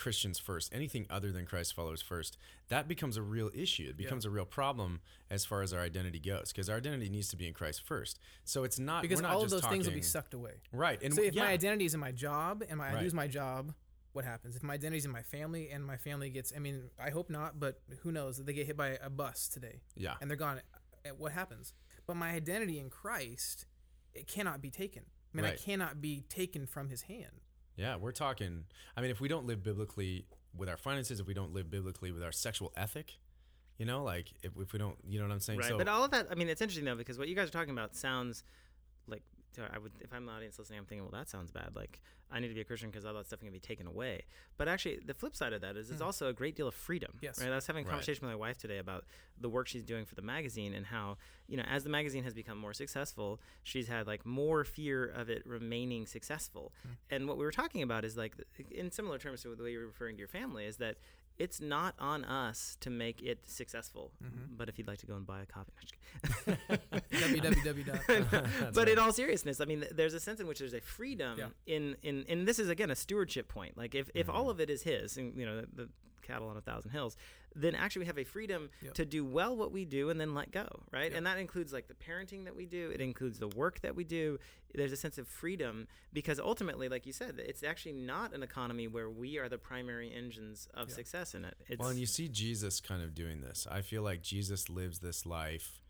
Christians 0.01 0.39
first, 0.39 0.73
anything 0.75 1.07
other 1.11 1.31
than 1.31 1.45
Christ 1.45 1.75
followers 1.75 2.01
first, 2.03 2.37
that 2.69 2.89
becomes 2.89 3.17
a 3.17 3.23
real 3.23 3.51
issue. 3.55 3.89
It 3.91 3.97
becomes 3.97 4.25
a 4.25 4.31
real 4.31 4.47
problem 4.47 5.01
as 5.31 5.45
far 5.45 5.63
as 5.63 5.73
our 5.75 5.81
identity 5.81 6.19
goes, 6.19 6.51
because 6.53 6.69
our 6.71 6.79
identity 6.79 7.09
needs 7.11 7.29
to 7.29 7.37
be 7.37 7.47
in 7.47 7.53
Christ 7.55 7.83
first. 7.87 8.19
So 8.45 8.65
it's 8.65 8.79
not 8.79 9.03
because 9.03 9.19
we're 9.19 9.29
not 9.29 9.37
all 9.37 9.43
of 9.45 9.51
those 9.51 9.65
things 9.67 9.87
will 9.87 9.95
be 9.95 10.01
sucked 10.03 10.35
away. 10.35 10.63
right. 10.73 10.99
And 11.03 11.13
so 11.15 11.23
if 11.23 11.35
yeah, 11.35 11.45
my 11.45 11.53
identity 11.53 11.85
is 11.85 11.95
in 11.95 12.01
my 12.01 12.13
job 12.13 12.65
and 12.69 12.79
my, 12.79 12.89
I 12.89 12.95
Right. 12.95 13.03
lose 13.03 13.15
my 13.15 13.29
job, 13.29 13.75
what 14.13 14.25
happens? 14.25 14.57
If 14.57 14.63
my 14.63 14.75
identity 14.75 14.99
is 14.99 15.05
in 15.05 15.13
my 15.13 15.23
family 15.23 15.71
and 15.71 15.85
my 15.87 15.97
family 15.99 16.31
gets, 16.31 16.53
I 16.57 16.59
mean, 16.59 16.91
I 16.99 17.11
hope 17.11 17.31
not, 17.31 17.61
but 17.61 17.81
who 18.03 18.11
knows? 18.11 18.39
They 18.43 18.53
get 18.55 18.67
hit 18.67 18.77
by 18.77 18.99
a 19.03 19.11
bus 19.11 19.49
today 19.49 19.83
yeah, 19.97 20.15
and 20.21 20.29
they're 20.31 20.37
gone. 20.37 20.61
eh, 21.05 21.11
What 21.11 21.33
happens? 21.33 21.75
but 22.07 22.17
my 22.17 22.31
identity 22.31 22.79
in 22.81 22.91
Christ, 22.91 23.67
it 24.15 24.27
cannot 24.27 24.61
be 24.61 24.71
taken. 24.71 25.05
I 25.33 25.37
mean, 25.37 25.45
I 25.47 25.55
cannot 25.57 26.01
be 26.01 26.23
taken 26.29 26.67
from 26.67 26.89
His 26.89 27.03
hand. 27.03 27.43
Yeah, 27.77 27.97
we're 27.97 28.13
talking. 28.13 28.65
I 28.97 29.01
mean, 29.01 29.11
if 29.11 29.21
we 29.21 29.29
don't 29.29 29.47
live 29.47 29.63
biblically 29.63 30.27
with 30.57 30.69
our 30.69 30.77
finances, 30.77 31.21
if 31.21 31.27
we 31.27 31.35
don't 31.35 31.55
live 31.55 31.71
biblically 31.71 32.11
with 32.13 32.23
our 32.23 32.33
sexual 32.33 32.73
ethic, 32.77 33.19
you 33.79 33.87
know, 33.87 34.03
like 34.05 34.33
if, 34.43 34.53
if 34.59 34.73
we 34.73 34.79
don't, 34.79 34.97
you 35.09 35.19
know 35.19 35.27
what 35.27 35.33
I'm 35.33 35.41
saying? 35.41 35.59
Right. 35.59 35.69
So, 35.69 35.79
but 35.79 35.89
all 35.89 36.05
of 36.05 36.11
that, 36.11 36.27
I 36.31 36.35
mean, 36.35 36.49
it's 36.49 36.61
interesting 36.61 36.85
though 36.85 36.97
because 36.97 37.19
what 37.19 37.29
you 37.29 37.35
guys 37.35 37.49
are 37.49 37.53
talking 37.53 37.73
about 37.73 37.97
sounds 37.97 38.45
like 39.07 39.23
so 39.55 39.63
I 39.73 39.79
would, 39.79 39.93
if 40.01 40.13
I'm 40.13 40.29
an 40.29 40.35
audience 40.35 40.59
listening, 40.59 40.79
I'm 40.79 40.85
thinking, 40.85 41.03
well, 41.11 41.19
that 41.19 41.29
sounds 41.29 41.51
bad. 41.51 41.75
Like 41.75 42.01
I 42.31 42.39
need 42.39 42.49
to 42.49 42.55
be 42.55 42.61
a 42.61 42.65
Christian 42.65 42.91
because 42.91 43.05
all 43.05 43.15
that 43.15 43.27
stuff 43.27 43.41
can 43.41 43.51
be 43.51 43.59
taken 43.59 43.87
away. 43.87 44.23
But 44.57 44.69
actually, 44.69 45.01
the 45.05 45.15
flip 45.15 45.35
side 45.35 45.53
of 45.53 45.61
that 45.63 45.77
is 45.77 45.91
it's 45.91 46.01
also 46.01 46.29
a 46.29 46.33
great 46.33 46.55
deal 46.55 46.69
of 46.69 46.75
freedom. 46.75 47.19
Yes. 47.21 47.41
Right. 47.41 47.51
I 47.51 47.55
was 47.57 47.67
having 47.67 47.85
a 47.85 47.87
Right. 47.87 47.91
conversation 47.93 48.27
with 48.27 48.31
my 48.33 48.37
wife 48.37 48.59
today 48.59 48.79
about 48.79 49.05
the 49.41 49.49
work 49.49 49.67
she's 49.67 49.83
doing 49.85 50.05
for 50.05 50.15
the 50.15 50.23
magazine 50.23 50.73
and 50.75 50.87
how 50.87 51.17
you 51.49 51.57
know 51.57 51.65
as 51.69 51.83
the 51.83 51.91
magazine 51.91 52.23
has 52.25 52.35
become 52.35 52.57
more 52.59 52.73
successful, 52.73 53.41
she's 53.65 53.89
had 53.89 54.07
like 54.07 54.25
more 54.25 54.65
fear 54.65 55.05
of 55.07 55.29
it 55.29 55.45
remaining 55.47 56.07
successful. 56.07 56.73
Hmm. 56.83 56.89
And 57.11 57.29
what 57.29 57.37
we 57.37 57.45
were 57.45 57.51
talking 57.51 57.83
about 57.83 58.05
is 58.05 58.17
like 58.17 58.35
in 58.71 58.91
similar 58.93 59.19
terms 59.19 59.43
to 59.43 59.55
the 59.57 59.63
way 59.65 59.73
you're 59.73 59.87
referring 59.87 60.15
to 60.17 60.19
your 60.21 60.29
family 60.29 60.67
is 60.67 60.77
that 60.77 60.99
it's 61.41 61.61
not 61.61 61.95
on 61.99 62.25
us 62.25 62.77
to 62.81 62.91
make 62.91 63.23
it 63.23 63.39
successful. 63.47 64.13
Mm-hmm. 64.23 64.57
But 64.57 64.69
if 64.69 64.79
you'd 64.79 64.87
like 64.89 64.99
to 64.99 65.07
go 65.07 65.15
and 65.17 65.27
buy 65.27 65.41
a 65.43 65.47
copy, 65.47 65.73
No, 66.47 66.57
just 67.11 67.33
kidding. 67.33 67.41
www. 67.53 68.75
but 68.75 68.89
in 68.89 68.99
all 68.99 69.13
seriousness, 69.13 69.61
I 69.61 69.65
mean, 69.65 69.85
there's 69.91 70.15
a 70.15 70.21
sense 70.21 70.41
in 70.41 70.47
which 70.47 70.59
there's 70.59 70.75
a 70.75 70.81
freedom 70.81 71.39
Yeah. 71.39 71.47
in, 71.67 71.97
in, 72.03 72.25
and 72.29 72.47
this 72.47 72.59
is 72.59 72.69
again 72.69 72.91
a 72.91 72.97
stewardship 72.97 73.49
point. 73.49 73.77
Like 73.77 73.95
if, 73.95 74.11
if 74.15 74.29
all 74.29 74.51
of 74.51 74.61
it 74.61 74.71
is 74.71 74.83
his, 74.83 75.17
and 75.17 75.37
you 75.39 75.47
know, 75.47 75.61
the, 75.63 75.67
the 75.75 75.89
cattle 76.31 76.49
on 76.49 76.57
a 76.57 76.61
thousand 76.61 76.91
hills, 76.93 77.17
then 77.55 77.75
actually 77.75 78.01
we 78.01 78.07
have 78.07 78.19
a 78.19 78.25
freedom 78.25 78.71
Yep. 78.83 78.95
to 78.95 79.05
do 79.05 79.25
well 79.25 79.57
what 79.57 79.73
we 79.73 79.85
do 79.85 80.11
and 80.11 80.21
then 80.21 80.35
let 80.35 80.51
go, 80.53 80.67
right? 80.93 81.11
Yep. 81.11 81.17
And 81.19 81.27
that 81.27 81.39
includes 81.39 81.73
like 81.73 81.89
the 81.89 81.95
parenting 81.95 82.45
that 82.45 82.55
we 82.55 82.67
do. 82.67 82.91
It 82.95 83.01
includes 83.01 83.39
the 83.39 83.49
work 83.49 83.81
that 83.81 83.95
we 83.97 84.05
do. 84.05 84.39
There's 84.75 84.93
a 84.93 84.97
sense 84.97 85.19
of 85.19 85.27
freedom 85.27 85.89
because 86.13 86.39
ultimately, 86.39 86.89
like 86.89 87.05
you 87.07 87.13
said, 87.13 87.41
it's 87.45 87.63
actually 87.65 87.95
not 87.95 88.33
an 88.33 88.43
economy 88.43 88.87
where 88.87 89.11
we 89.11 89.39
are 89.39 89.49
the 89.49 89.59
primary 89.59 90.13
engines 90.15 90.69
of 90.75 90.89
Yeah. 90.89 90.95
success 90.95 91.35
in 91.35 91.45
it. 91.45 91.57
It's, 91.69 91.79
well, 91.81 91.89
and 91.89 91.99
you 91.99 92.07
see 92.07 92.29
Jesus 92.29 92.81
kind 92.81 93.03
of 93.03 93.15
doing 93.15 93.41
this. 93.41 93.67
I 93.71 93.83
feel 93.83 94.03
like 94.03 94.23
Jesus 94.23 94.69
lives 94.69 95.01
this 95.01 95.27
life 95.27 95.81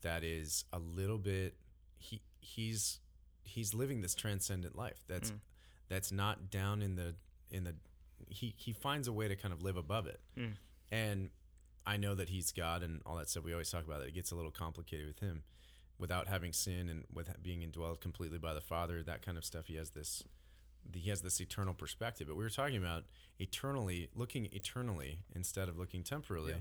that 0.00 0.24
is 0.24 0.64
a 0.72 0.78
little 0.78 1.18
bit. 1.18 1.54
He 1.98 2.22
he's 2.40 3.00
he's 3.42 3.74
living 3.74 4.00
this 4.00 4.14
transcendent 4.14 4.74
life. 4.76 5.04
That's 5.06 5.30
Mm. 5.32 5.40
that's 5.88 6.10
not 6.10 6.50
down 6.50 6.80
in 6.82 6.96
the 6.96 7.14
in 7.50 7.64
the. 7.64 7.74
He 8.28 8.54
he 8.56 8.72
finds 8.72 9.08
a 9.08 9.12
way 9.12 9.28
to 9.28 9.36
kind 9.36 9.52
of 9.52 9.62
live 9.62 9.76
above 9.76 10.06
it. 10.06 10.20
Mm. 10.38 10.52
And 10.90 11.30
I 11.86 11.96
know 11.96 12.14
that 12.14 12.28
he's 12.30 12.52
God 12.52 12.82
and 12.82 13.00
all 13.04 13.16
that 13.16 13.28
stuff. 13.28 13.44
We 13.44 13.52
always 13.52 13.70
talk 13.70 13.84
about 13.84 14.00
that. 14.00 14.08
It 14.08 14.14
gets 14.14 14.30
a 14.30 14.36
little 14.36 14.50
complicated 14.50 15.06
with 15.06 15.20
him, 15.20 15.42
without 15.98 16.28
having 16.28 16.52
sin 16.52 16.88
and 16.88 17.04
with 17.12 17.28
being 17.42 17.60
indwelled 17.60 18.00
completely 18.00 18.38
by 18.38 18.54
the 18.54 18.60
Father. 18.60 19.02
That 19.02 19.20
kind 19.24 19.36
of 19.36 19.44
stuff. 19.44 19.66
He 19.66 19.76
has 19.76 19.90
this. 19.90 20.22
He 20.92 21.08
has 21.10 21.22
this 21.22 21.40
eternal 21.40 21.72
perspective. 21.74 22.26
But 22.28 22.36
we 22.36 22.44
were 22.44 22.50
talking 22.50 22.76
about 22.76 23.04
eternally, 23.38 24.08
looking 24.14 24.48
eternally 24.52 25.20
instead 25.34 25.68
of 25.68 25.78
looking 25.78 26.02
temporally, 26.02 26.52
Yeah. 26.52 26.58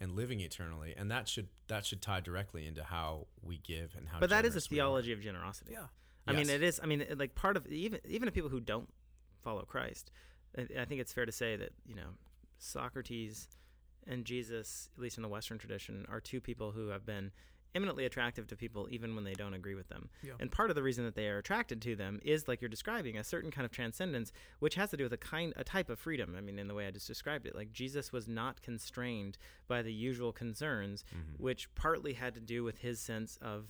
and 0.00 0.12
living 0.12 0.40
eternally. 0.40 0.94
And 0.96 1.10
that 1.10 1.28
should 1.28 1.48
that 1.68 1.84
should 1.84 2.00
tie 2.02 2.20
directly 2.20 2.66
into 2.66 2.84
how 2.84 3.26
we 3.42 3.58
give 3.58 3.94
and 3.96 4.08
how. 4.08 4.20
but 4.20 4.30
that 4.30 4.44
is 4.44 4.50
a 4.54 4.60
generous 4.60 4.70
we 4.70 4.76
are. 4.78 4.82
theology 4.84 5.12
of 5.12 5.20
generosity. 5.20 5.72
yeah. 5.72 5.86
I 6.28 6.32
mean, 6.32 6.50
it 6.50 6.60
is. 6.62 6.80
I 6.82 6.86
mean, 6.86 7.02
it- 7.02 7.18
like 7.18 7.34
part 7.36 7.56
of 7.56 7.66
even 7.68 8.00
even 8.04 8.26
if 8.28 8.34
people 8.34 8.50
who 8.50 8.58
don't 8.60 8.88
follow 9.42 9.62
Christ, 9.62 10.10
I, 10.56 10.82
I 10.82 10.84
think 10.84 11.00
it's 11.00 11.12
fair 11.12 11.26
to 11.26 11.32
say 11.32 11.56
that 11.56 11.70
you 11.86 11.94
know 11.94 12.10
Socrates 12.58 13.48
and 14.06 14.24
Jesus, 14.24 14.88
at 14.96 15.02
least 15.02 15.16
in 15.18 15.22
the 15.22 15.28
Western 15.28 15.58
tradition, 15.58 16.06
are 16.08 16.20
two 16.20 16.40
people 16.40 16.72
who 16.72 16.88
have 16.88 17.04
been 17.04 17.32
eminently 17.74 18.06
attractive 18.06 18.46
to 18.46 18.56
people 18.56 18.86
even 18.90 19.14
when 19.14 19.24
they 19.24 19.34
don't 19.34 19.52
agree 19.52 19.74
with 19.74 19.88
them. 19.88 20.08
Yeah. 20.22 20.32
And 20.40 20.50
part 20.50 20.70
of 20.70 20.76
the 20.76 20.82
reason 20.82 21.04
that 21.04 21.14
they 21.14 21.28
are 21.28 21.36
attracted 21.38 21.82
to 21.82 21.94
them 21.96 22.20
is 22.24 22.48
like 22.48 22.62
you're 22.62 22.70
describing 22.70 23.18
a 23.18 23.24
certain 23.24 23.50
kind 23.50 23.66
of 23.66 23.70
transcendence, 23.70 24.32
which 24.60 24.76
has 24.76 24.90
to 24.90 24.96
do 24.96 25.04
with 25.04 25.12
a 25.12 25.18
kind, 25.18 25.52
a 25.56 25.64
type 25.64 25.90
of 25.90 25.98
freedom. 25.98 26.34
I 26.38 26.40
mean, 26.40 26.58
in 26.58 26.68
the 26.68 26.74
way 26.74 26.86
I 26.86 26.90
just 26.90 27.06
described 27.06 27.46
it, 27.46 27.54
like 27.54 27.72
Jesus 27.72 28.12
was 28.12 28.28
not 28.28 28.62
constrained 28.62 29.36
by 29.68 29.82
the 29.82 29.92
usual 29.92 30.32
concerns, 30.32 31.04
Mm-hmm. 31.14 31.42
which 31.42 31.68
partly 31.74 32.14
had 32.14 32.32
to 32.34 32.40
do 32.40 32.64
with 32.64 32.78
his 32.78 32.98
sense 32.98 33.38
of 33.42 33.66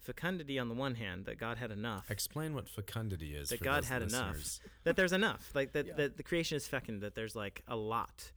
fecundity 0.00 0.58
on 0.58 0.68
the 0.68 0.74
one 0.74 0.94
hand, 0.94 1.26
that 1.26 1.38
God 1.38 1.58
had 1.58 1.70
enough, 1.70 2.10
Explain 2.10 2.54
what 2.54 2.68
fecundity 2.68 3.34
is. 3.34 3.48
that 3.50 3.58
for 3.58 3.64
God 3.64 3.82
those 3.82 3.88
had 3.88 4.02
enough, 4.02 4.36
that 4.84 4.96
there's 4.96 5.12
enough, 5.12 5.50
like 5.54 5.72
that, 5.72 5.86
Yeah. 5.86 5.94
that 5.94 6.16
the 6.16 6.22
creation 6.22 6.56
is 6.56 6.66
fecund, 6.66 7.02
that 7.02 7.14
there's 7.14 7.36
like 7.36 7.62
a 7.68 7.76
lot. 7.76 8.32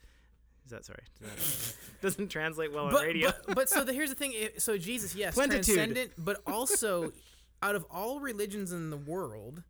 Is 0.66 0.72
that 0.72 0.86
sorry? 0.86 1.04
Does 1.20 1.76
that- 1.76 1.76
doesn't 2.02 2.28
translate 2.30 2.72
well 2.74 2.86
on 2.88 2.94
radio. 2.94 3.32
but, 3.48 3.56
but 3.56 3.70
so 3.70 3.84
the, 3.84 3.94
here's 3.94 4.10
the 4.10 4.16
thing. 4.16 4.34
So 4.58 4.78
Jesus, 4.78 5.16
yes, 5.16 5.34
Plenitude. 5.36 5.64
transcendent, 5.76 6.12
but 6.18 6.42
also 6.46 7.14
out 7.64 7.76
of 7.76 7.86
all 7.90 8.20
religions 8.20 8.72
in 8.72 8.90
the 8.90 8.98
world, 8.98 9.64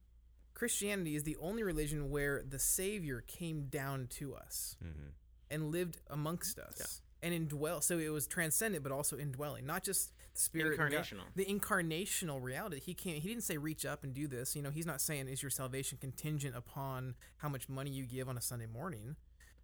Christianity 0.53 1.15
is 1.15 1.23
the 1.23 1.37
only 1.37 1.63
religion 1.63 2.09
where 2.09 2.43
the 2.47 2.59
Savior 2.59 3.21
came 3.25 3.65
down 3.65 4.07
to 4.11 4.35
us 4.35 4.75
Mhm. 4.83 5.11
and 5.49 5.71
lived 5.71 5.97
amongst 6.09 6.59
us 6.59 7.01
and 7.23 7.33
indwell. 7.33 7.81
So 7.83 7.97
it 7.99 8.09
was 8.09 8.27
transcendent, 8.27 8.83
but 8.83 8.91
also 8.91 9.17
indwelling, 9.17 9.65
not 9.65 9.83
just 9.83 10.11
the 10.19 10.20
spirit, 10.33 10.79
Incarnational. 10.79 11.23
the 11.35 11.45
incarnational 11.45 12.41
reality. 12.41 12.79
He 12.79 12.93
can't. 12.93 13.17
He 13.17 13.27
didn't 13.29 13.43
say 13.43 13.57
reach 13.57 13.85
up 13.85 14.03
and 14.03 14.13
do 14.13 14.27
this. 14.27 14.55
You 14.55 14.61
know, 14.61 14.69
he's 14.71 14.85
not 14.85 15.01
saying 15.01 15.27
is 15.27 15.41
your 15.43 15.49
salvation 15.49 15.97
contingent 15.99 16.55
upon 16.55 17.15
how 17.37 17.49
much 17.49 17.67
money 17.69 17.91
you 17.91 18.05
give 18.05 18.29
on 18.29 18.37
a 18.37 18.41
Sunday 18.41 18.67
morning. 18.67 19.15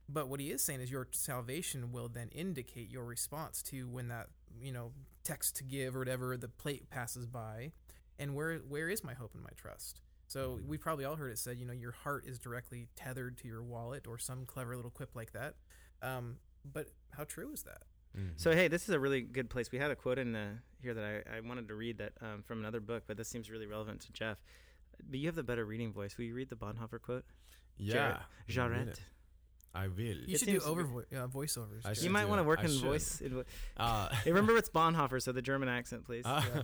But 0.10 0.30
what 0.30 0.40
he 0.40 0.52
is 0.52 0.64
saying 0.64 0.80
is 0.82 0.90
your 0.90 1.08
salvation 1.12 1.92
will 1.92 2.08
then 2.08 2.30
indicate 2.30 2.90
your 2.90 3.04
response 3.04 3.62
to 3.64 3.88
when 3.90 4.08
that 4.08 4.28
you 4.62 4.72
know 4.72 4.92
text 5.24 5.58
to 5.58 5.64
give 5.64 5.96
or 5.96 6.00
whatever 6.00 6.38
the 6.38 6.48
plate 6.48 6.90
passes 6.90 7.26
by, 7.26 7.72
and 8.18 8.36
where 8.36 8.58
where 8.60 8.90
is 8.90 9.04
my 9.04 9.14
hope 9.14 9.34
and 9.34 9.44
my 9.44 9.50
trust. 9.58 10.02
So 10.30 10.60
we 10.68 10.78
probably 10.78 11.06
all 11.06 11.16
heard 11.16 11.32
it 11.32 11.38
said, 11.40 11.58
you 11.58 11.66
know, 11.66 11.72
your 11.74 11.94
heart 11.94 12.26
is 12.28 12.38
directly 12.38 12.90
tethered 12.98 13.38
to 13.38 13.48
your 13.48 13.64
wallet 13.64 14.08
or 14.08 14.18
some 14.18 14.46
clever 14.46 14.76
little 14.76 14.92
quip 14.92 15.16
like 15.16 15.32
that. 15.32 15.56
Um, 16.02 16.36
but 16.70 16.88
how 17.12 17.24
true 17.24 17.52
is 17.54 17.64
that? 17.64 17.84
Mhm. 18.18 18.32
So 18.36 18.52
hey, 18.52 18.68
this 18.68 18.84
is 18.84 18.90
a 18.96 19.00
really 19.00 19.22
good 19.22 19.50
place. 19.50 19.72
We 19.72 19.78
had 19.78 19.92
a 19.92 19.96
quote 19.96 20.18
in 20.20 20.36
uh, 20.36 20.54
here 20.82 20.94
that 20.94 21.04
I, 21.04 21.38
I 21.38 21.40
wanted 21.42 21.68
to 21.68 21.76
read 21.76 21.98
that 22.00 22.14
um, 22.22 22.44
from 22.44 22.60
another 22.60 22.80
book, 22.80 23.04
but 23.08 23.18
this 23.18 23.28
seems 23.28 23.50
really 23.52 23.68
relevant 23.68 24.02
to 24.02 24.12
Jeff. 24.12 24.38
But 25.10 25.20
you 25.20 25.28
have 25.28 25.36
the 25.36 25.44
better 25.44 25.66
reading 25.66 25.94
voice. 25.94 26.18
Will 26.18 26.26
you 26.26 26.34
read 26.34 26.50
the 26.50 26.56
Bonhoeffer 26.56 27.02
quote? 27.02 27.26
yeah, 27.78 28.20
Jarrett. 28.48 29.00
I 29.76 29.88
will. 29.88 29.98
You 30.00 30.34
It 30.36 30.40
should 30.40 30.48
do 30.48 30.60
over 30.62 30.84
vo- 30.84 31.00
uh, 31.16 31.28
voiceovers. 31.28 31.86
I 31.86 31.92
You 32.04 32.10
might 32.10 32.26
want 32.28 32.40
to 32.40 32.44
work 32.44 32.60
I 32.62 32.64
in 32.64 32.70
should. 32.72 32.82
voice. 32.82 33.22
in 33.22 33.34
vo- 33.36 33.44
Uh, 33.78 34.10
Hey, 34.24 34.32
remember 34.32 34.58
it's 34.58 34.70
Bonhoeffer, 34.70 35.22
so 35.22 35.32
the 35.32 35.42
German 35.44 35.70
accent, 35.70 36.04
please. 36.06 36.26
uh, 36.26 36.64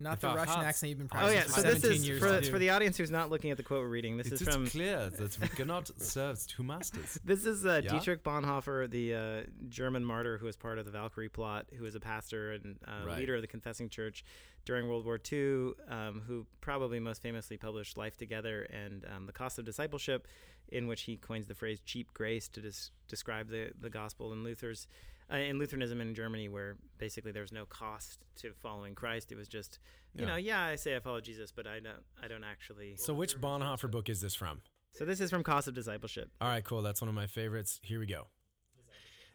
Not 0.00 0.20
the 0.20 0.26
Russian 0.28 0.56
had- 0.56 0.64
accent 0.66 0.90
you've 0.90 0.98
been 0.98 1.08
Oh, 1.12 1.16
oh 1.16 1.28
practicing 1.28 1.36
yeah, 1.38 1.54
for 1.54 1.60
so 1.60 1.62
this 1.74 1.84
is 1.84 2.06
years 2.08 2.20
for, 2.20 2.42
for 2.52 2.58
the 2.58 2.70
audience 2.70 2.96
who's 2.96 3.10
not 3.12 3.30
looking 3.30 3.50
at 3.52 3.56
the 3.56 3.62
quote 3.62 3.80
we're 3.82 3.88
reading. 3.88 4.16
This 4.16 4.26
it 4.26 4.32
is 4.34 4.42
is 4.42 4.48
from 4.48 4.66
clear 4.66 5.08
that 5.08 5.38
we 5.40 5.48
cannot 5.48 5.88
serve 6.02 6.44
two 6.46 6.62
masters. 6.64 7.18
This 7.24 7.46
is 7.46 7.64
uh, 7.64 7.80
Yeah? 7.84 7.90
Dietrich 7.92 8.24
Bonhoeffer, 8.24 8.90
the 8.90 9.14
uh, 9.14 9.42
German 9.68 10.04
martyr 10.04 10.36
who 10.38 10.46
was 10.46 10.56
part 10.56 10.78
of 10.78 10.84
the 10.84 10.90
Valkyrie 10.90 11.28
plot, 11.28 11.66
who 11.76 11.84
was 11.84 11.94
a 11.94 12.00
pastor 12.00 12.52
and 12.52 12.76
uh, 12.86 13.06
Right. 13.06 13.18
leader 13.18 13.36
of 13.36 13.40
the 13.42 13.46
Confessing 13.48 13.88
Church 13.88 14.24
during 14.64 14.88
World 14.88 15.04
War 15.04 15.20
II, 15.32 15.72
um, 15.88 16.22
who 16.26 16.44
probably 16.60 16.98
most 16.98 17.22
famously 17.22 17.56
published 17.56 17.96
Life 17.96 18.16
Together 18.16 18.62
and 18.64 19.04
um, 19.14 19.26
The 19.26 19.32
Cost 19.32 19.58
of 19.58 19.64
Discipleship, 19.64 20.26
in 20.68 20.86
which 20.88 21.02
he 21.02 21.16
coins 21.16 21.46
the 21.46 21.54
phrase 21.54 21.78
cheap 21.84 22.12
grace 22.14 22.48
to 22.48 22.60
des- 22.60 22.90
describe 23.06 23.48
the, 23.48 23.70
the 23.80 23.90
gospel 23.90 24.32
in 24.32 24.42
Luther's. 24.42 24.86
Uh, 25.32 25.36
in 25.36 25.58
Lutheranism 25.58 26.00
in 26.02 26.14
Germany, 26.14 26.48
where 26.50 26.76
basically 26.98 27.32
there 27.32 27.42
was 27.42 27.52
no 27.52 27.64
cost 27.64 28.18
to 28.36 28.52
following 28.60 28.94
Christ, 28.94 29.32
it 29.32 29.36
was 29.36 29.48
just, 29.48 29.78
you 30.14 30.22
Yeah. 30.22 30.28
know, 30.32 30.36
yeah, 30.36 30.62
I 30.62 30.76
say 30.76 30.94
I 30.96 31.00
follow 31.00 31.20
Jesus, 31.22 31.50
but 31.50 31.66
I 31.66 31.80
don't, 31.80 32.02
I 32.22 32.28
don't 32.28 32.44
actually. 32.44 32.96
So, 32.96 33.14
which 33.14 33.40
Bonhoeffer 33.40 33.90
book 33.90 34.08
is 34.10 34.20
this 34.20 34.34
from? 34.34 34.60
So 34.92 35.04
this 35.04 35.20
is 35.20 35.30
from 35.30 35.42
Cost 35.42 35.66
of 35.66 35.74
Discipleship. 35.74 36.30
All 36.40 36.48
right, 36.48 36.62
cool. 36.64 36.82
That's 36.82 37.00
one 37.00 37.08
of 37.08 37.14
my 37.14 37.26
favorites. 37.26 37.80
Here 37.82 37.98
we 37.98 38.06
go. 38.06 38.28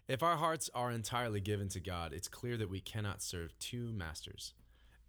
If 0.08 0.24
our 0.24 0.38
hearts 0.38 0.70
are 0.74 0.92
entirely 0.92 1.40
given 1.42 1.70
to 1.70 1.80
God, 1.80 2.14
it's 2.14 2.28
clear 2.28 2.56
that 2.58 2.70
we 2.70 2.82
cannot 2.82 3.22
serve 3.22 3.58
two 3.60 3.92
masters. 3.92 4.54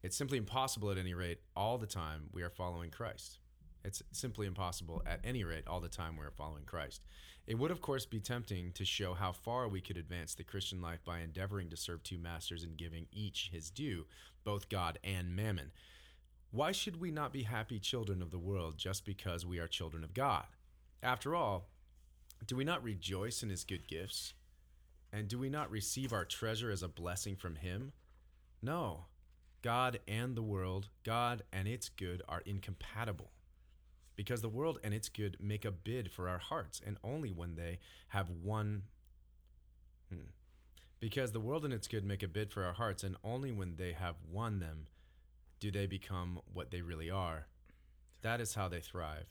It's 0.03 0.17
simply 0.17 0.39
impossible 0.39 0.91
at 0.91 0.99
any 0.99 1.15
rate 1.15 1.41
all 1.55 1.77
the 1.79 1.87
time 1.87 2.29
we 2.33 2.43
are 2.43 2.51
following 2.51 2.91
Christ. 2.91 3.39
It's 3.85 4.03
simply 4.13 4.47
impossible 4.47 5.03
at 5.07 5.21
any 5.25 5.45
rate 5.45 5.65
all 5.67 5.81
the 5.81 5.89
time 5.89 6.17
we 6.17 6.25
are 6.25 6.31
following 6.31 6.65
Christ. 6.65 7.03
It 7.47 7.59
would, 7.59 7.71
of 7.71 7.81
course, 7.81 8.07
be 8.07 8.21
tempting 8.21 8.73
to 8.73 8.85
show 8.85 9.15
how 9.15 9.33
far 9.33 9.69
we 9.69 9.81
could 9.81 9.97
advance 9.97 10.35
the 10.35 10.45
Christian 10.45 10.81
life 10.81 11.03
by 11.05 11.21
endeavoring 11.21 11.71
to 11.71 11.77
serve 11.77 12.03
two 12.03 12.19
masters 12.19 12.63
and 12.63 12.77
giving 12.77 13.07
each 13.11 13.51
his 13.53 13.71
due, 13.71 14.05
both 14.45 14.69
God 14.69 14.99
and 15.03 15.35
mammon. 15.35 15.73
Why 16.51 16.73
should 16.73 17.01
we 17.01 17.11
not 17.11 17.33
be 17.33 17.45
happy 17.45 17.79
children 17.79 18.23
of 18.23 18.31
the 18.31 18.39
world 18.39 18.77
just 18.77 19.05
because 19.05 19.47
we 19.47 19.59
are 19.59 19.69
children 19.69 20.05
of 20.05 20.15
God? 20.15 20.47
After 21.03 21.35
all, 21.35 21.69
do 22.47 22.57
we 22.57 22.65
not 22.65 22.83
rejoice 22.83 23.43
in 23.43 23.51
his 23.51 23.65
good 23.65 23.87
gifts? 23.87 24.35
And 25.13 25.27
do 25.27 25.39
we 25.39 25.49
not 25.49 25.71
receive 25.71 26.13
our 26.13 26.25
treasure 26.25 26.71
as 26.71 26.83
a 26.83 26.89
blessing 26.89 27.37
from 27.37 27.57
him? 27.57 27.93
No. 28.63 29.07
God 29.63 30.01
and 30.07 30.37
the 30.37 30.43
world, 30.43 30.89
God 31.05 31.43
and 31.53 31.67
its 31.67 31.89
good 31.89 32.23
are 32.29 32.43
incompatible. 32.47 33.31
Because 34.21 34.43
the 34.43 34.51
world 34.51 34.79
and 34.85 34.93
its 34.93 35.09
good 35.09 35.39
make 35.41 35.65
a 35.65 35.71
bid 35.71 36.13
for 36.13 36.29
our 36.29 36.37
hearts, 36.37 36.79
and 36.87 36.99
only 37.03 37.31
when 37.31 37.55
they 37.55 37.79
have 38.09 38.29
one. 38.29 38.83
Hmm. 40.13 40.29
Because 41.01 41.33
the 41.33 41.41
world 41.41 41.65
and 41.65 41.73
its 41.73 41.89
good 41.89 42.05
make 42.05 42.23
a 42.23 42.29
bid 42.29 42.53
for 42.53 42.63
our 42.67 42.75
hearts, 42.75 43.03
and 43.03 43.17
only 43.25 43.51
when 43.51 43.77
they 43.77 43.95
have 43.95 44.17
won 44.31 44.59
them 44.59 44.89
do 45.59 45.71
they 45.71 45.87
become 45.87 46.39
what 46.53 46.71
they 46.71 46.83
really 46.83 47.09
are. 47.09 47.47
That 48.21 48.43
is 48.43 48.57
how 48.57 48.69
they 48.69 48.81
thrive. 48.81 49.25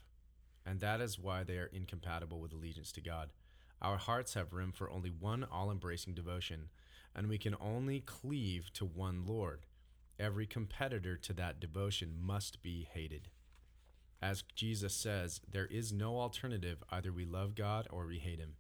And 0.66 0.80
that 0.80 1.02
is 1.02 1.20
why 1.20 1.44
they 1.44 1.60
are 1.60 1.70
incompatible 1.72 2.40
with 2.40 2.52
allegiance 2.52 2.92
to 2.94 3.02
God. 3.02 3.30
Our 3.84 3.98
hearts 3.98 4.34
have 4.34 4.54
room 4.54 4.72
for 4.72 4.90
only 4.90 5.12
one 5.12 5.44
all 5.44 5.70
embracing 5.70 6.16
devotion, 6.16 6.70
and 7.16 7.30
we 7.30 7.38
can 7.38 7.56
only 7.62 8.00
cleave 8.00 8.74
to 8.74 8.86
one 8.86 9.28
Lord. 9.28 9.68
Every 10.18 10.48
competitor 10.48 11.16
to 11.16 11.34
that 11.34 11.60
devotion 11.60 12.16
must 12.20 12.64
be 12.64 12.88
hated. 12.92 13.30
As 14.22 14.44
Jesus 14.56 14.94
says, 14.94 15.40
there 15.50 15.66
is 15.66 15.94
no 15.94 16.18
alternative. 16.20 16.84
Either 16.92 17.12
we 17.12 17.26
love 17.26 17.56
God 17.56 17.88
or 17.90 18.06
we 18.06 18.20
hate 18.20 18.40
him. 18.40 18.56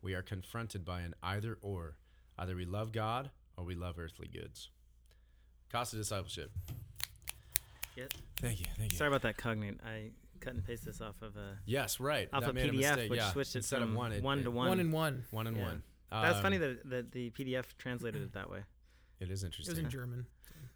We 0.00 0.14
are 0.14 0.22
confronted 0.22 0.84
by 0.84 1.00
an 1.00 1.14
either 1.22 1.58
or. 1.60 1.96
Either 2.38 2.54
we 2.54 2.64
love 2.64 2.92
God 2.92 3.30
or 3.56 3.64
we 3.64 3.74
love 3.74 3.98
earthly 3.98 4.28
goods. 4.28 4.70
Cost 5.70 5.92
of 5.92 5.98
discipleship. 5.98 6.52
Yes. 7.96 8.08
Thank 8.40 8.60
you. 8.60 8.66
Thank 8.78 8.92
you. 8.92 8.98
Sorry 8.98 9.08
about 9.08 9.22
that 9.22 9.36
cognate. 9.36 9.78
I 9.84 10.10
cut 10.40 10.54
and 10.54 10.64
paste 10.64 10.84
this 10.84 11.00
off 11.00 11.20
of 11.20 11.36
a 11.36 11.58
Yes, 11.66 12.00
right. 12.00 12.28
off 12.32 12.42
That 12.42 12.50
a 12.50 12.52
made 12.52 12.68
a 12.70 12.72
PDF, 12.72 12.78
mistake, 12.90 13.10
which 13.10 13.18
yeah. 13.18 13.32
switched 13.32 13.54
it 13.54 13.58
Instead 13.58 13.80
from 13.80 13.94
one, 13.94 14.12
it, 14.12 14.22
one 14.22 14.38
it- 14.40 14.44
to 14.44 14.50
one. 14.50 14.68
One 14.68 14.80
and 14.80 14.92
one. 14.92 15.24
One 15.30 15.46
and 15.46 15.56
Yeah. 15.56 15.62
one. 15.64 15.82
That's 16.10 16.40
funny 16.40 16.56
Um, 16.56 16.62
that, 16.62 16.90
that 16.90 17.12
the 17.12 17.30
PDF 17.30 17.76
translated 17.78 18.22
it 18.22 18.32
that 18.34 18.50
way. 18.50 18.62
It 19.18 19.30
is 19.30 19.44
interesting. 19.44 19.70
It 19.72 19.76
was 19.76 19.78
interesting. 19.84 19.84
in 19.84 19.90
German. 19.90 20.26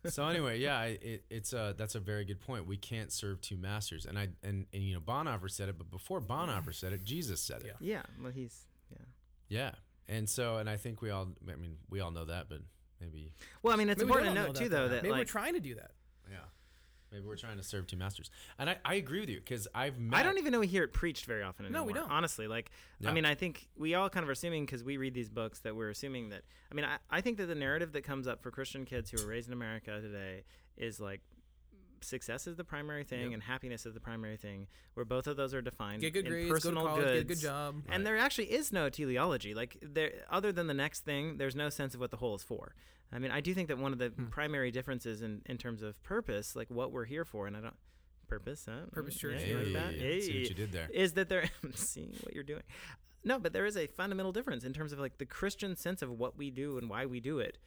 So 0.08 0.26
anyway, 0.26 0.58
yeah, 0.60 0.82
it, 0.84 1.24
it's 1.30 1.52
a 1.52 1.74
that's 1.76 1.94
a 1.94 2.00
very 2.00 2.24
good 2.24 2.40
point. 2.40 2.66
We 2.66 2.76
can't 2.76 3.12
serve 3.12 3.40
two 3.40 3.56
masters, 3.56 4.06
and 4.06 4.18
I 4.18 4.28
and, 4.42 4.66
and 4.72 4.82
you 4.82 4.94
know 4.94 5.00
Bonhoeffer 5.00 5.50
said 5.50 5.68
it, 5.68 5.78
but 5.78 5.90
before 5.90 6.20
Bonhoeffer 6.20 6.74
said 6.74 6.92
it, 6.92 7.04
Jesus 7.04 7.40
said 7.40 7.62
it. 7.62 7.76
Yeah. 7.80 7.94
Yeah. 7.96 8.02
Well, 8.22 8.32
he's 8.32 8.66
yeah. 8.90 9.04
Yeah, 9.48 9.70
and 10.08 10.28
so 10.28 10.56
and 10.56 10.68
I 10.68 10.76
think 10.76 11.02
we 11.02 11.10
all, 11.10 11.28
I 11.50 11.56
mean, 11.56 11.76
we 11.88 12.00
all 12.00 12.10
know 12.10 12.24
that, 12.24 12.48
but 12.48 12.60
maybe 13.00 13.32
Well, 13.62 13.72
I 13.74 13.76
mean, 13.76 13.88
it's 13.88 14.02
important 14.02 14.34
to 14.34 14.42
note 14.42 14.56
too, 14.56 14.68
though, 14.68 14.88
that 14.88 15.02
maybe 15.02 15.12
we're 15.14 15.24
trying 15.24 15.54
to 15.54 15.60
do 15.60 15.74
that. 15.76 15.92
yeah, 16.30 16.38
maybe 17.16 17.26
we're 17.26 17.36
trying 17.36 17.56
to 17.56 17.62
serve 17.62 17.86
two 17.86 17.96
masters, 17.96 18.30
and 18.58 18.70
I, 18.70 18.76
I 18.84 18.94
agree 18.94 19.20
with 19.20 19.28
you 19.28 19.38
because 19.38 19.66
I've 19.74 19.98
met. 19.98 20.18
I 20.18 20.22
don't 20.22 20.38
even 20.38 20.52
know 20.52 20.60
we 20.60 20.66
hear 20.66 20.84
it 20.84 20.92
preached 20.92 21.26
very 21.26 21.42
often 21.42 21.66
anymore. 21.66 21.82
No, 21.82 21.86
we 21.86 21.92
don't. 21.92 22.10
Honestly, 22.10 22.46
like 22.46 22.70
No. 23.00 23.10
I 23.10 23.12
mean, 23.12 23.24
I 23.24 23.34
think 23.34 23.68
we 23.76 23.94
all 23.94 24.08
kind 24.08 24.22
of 24.22 24.28
are 24.28 24.32
assuming 24.32 24.66
because 24.66 24.84
we 24.84 24.96
read 24.96 25.14
these 25.14 25.30
books 25.30 25.60
that 25.60 25.74
we're 25.74 25.90
assuming 25.90 26.28
that. 26.30 26.42
I 26.70 26.74
mean, 26.74 26.84
I, 26.84 26.98
I 27.10 27.20
think 27.20 27.38
that 27.38 27.46
the 27.46 27.54
narrative 27.54 27.92
that 27.92 28.04
comes 28.04 28.26
up 28.26 28.42
for 28.42 28.50
Christian 28.50 28.84
kids 28.84 29.10
who 29.10 29.22
are 29.22 29.26
raised 29.26 29.48
in 29.48 29.52
America 29.54 30.00
today 30.00 30.44
is 30.76 31.00
like 31.00 31.20
success 32.00 32.46
is 32.46 32.56
the 32.56 32.64
primary 32.64 33.04
thing 33.04 33.22
Yep. 33.24 33.32
and 33.34 33.42
happiness 33.42 33.86
is 33.86 33.94
the 33.94 34.00
primary 34.00 34.36
thing, 34.36 34.66
where 34.94 35.04
both 35.04 35.26
of 35.26 35.36
those 35.36 35.54
are 35.54 35.62
defined 35.62 36.00
Get 36.02 36.12
good 36.12 36.26
in 36.26 36.32
grades, 36.32 36.48
go 36.48 36.54
personal 36.54 36.84
college, 36.86 37.02
goods. 37.04 37.12
get 37.14 37.20
a 37.20 37.24
good 37.24 37.38
job. 37.38 37.82
And 37.88 38.06
there 38.06 38.16
actually 38.16 38.52
is 38.52 38.72
no 38.72 38.88
teleology. 38.88 39.54
Like 39.54 39.76
there, 39.82 40.12
other 40.30 40.52
than 40.52 40.66
the 40.66 40.74
next 40.74 41.04
thing, 41.04 41.36
there's 41.38 41.56
no 41.56 41.68
sense 41.70 41.94
of 41.94 42.00
what 42.00 42.10
the 42.10 42.16
whole 42.18 42.34
is 42.34 42.42
for. 42.42 42.74
I 43.12 43.18
mean, 43.20 43.30
I 43.30 43.40
do 43.40 43.54
think 43.54 43.68
that 43.68 43.78
one 43.78 43.92
of 43.92 43.98
the 43.98 44.08
Hmm. 44.08 44.26
primary 44.26 44.70
differences 44.70 45.22
in, 45.22 45.42
in 45.46 45.58
terms 45.58 45.82
of 45.82 46.02
purpose, 46.02 46.56
like 46.56 46.68
what 46.70 46.90
we're 46.92 47.04
here 47.04 47.24
for, 47.24 47.46
and 47.46 47.56
I 47.56 47.60
don't 47.60 47.76
purpose, 48.28 48.66
huh? 48.68 48.86
Purpose 48.92 49.16
Church, 49.16 49.40
yeah, 49.40 49.46
you 49.46 49.46
you 49.46 49.56
heard 49.58 49.66
heard 49.66 49.74
that? 49.94 49.94
Hey, 50.00 50.20
see 50.20 50.40
what 50.40 50.48
you 50.48 50.54
did 50.56 50.72
there. 50.72 50.88
Is 50.92 51.12
that 51.12 51.28
there? 51.28 51.48
I'm 51.62 51.72
seeing 51.74 52.12
what 52.22 52.34
you're 52.34 52.42
doing. 52.42 52.62
No, 53.22 53.38
but 53.38 53.52
there 53.52 53.66
is 53.66 53.76
a 53.76 53.86
fundamental 53.86 54.32
difference 54.32 54.64
in 54.64 54.72
terms 54.72 54.92
of 54.92 54.98
like 54.98 55.18
the 55.18 55.26
Christian 55.26 55.76
sense 55.76 56.02
of 56.02 56.10
what 56.10 56.36
we 56.36 56.50
do 56.50 56.78
and 56.78 56.88
why 56.90 57.06
we 57.06 57.20
do 57.20 57.38
it 57.38 57.58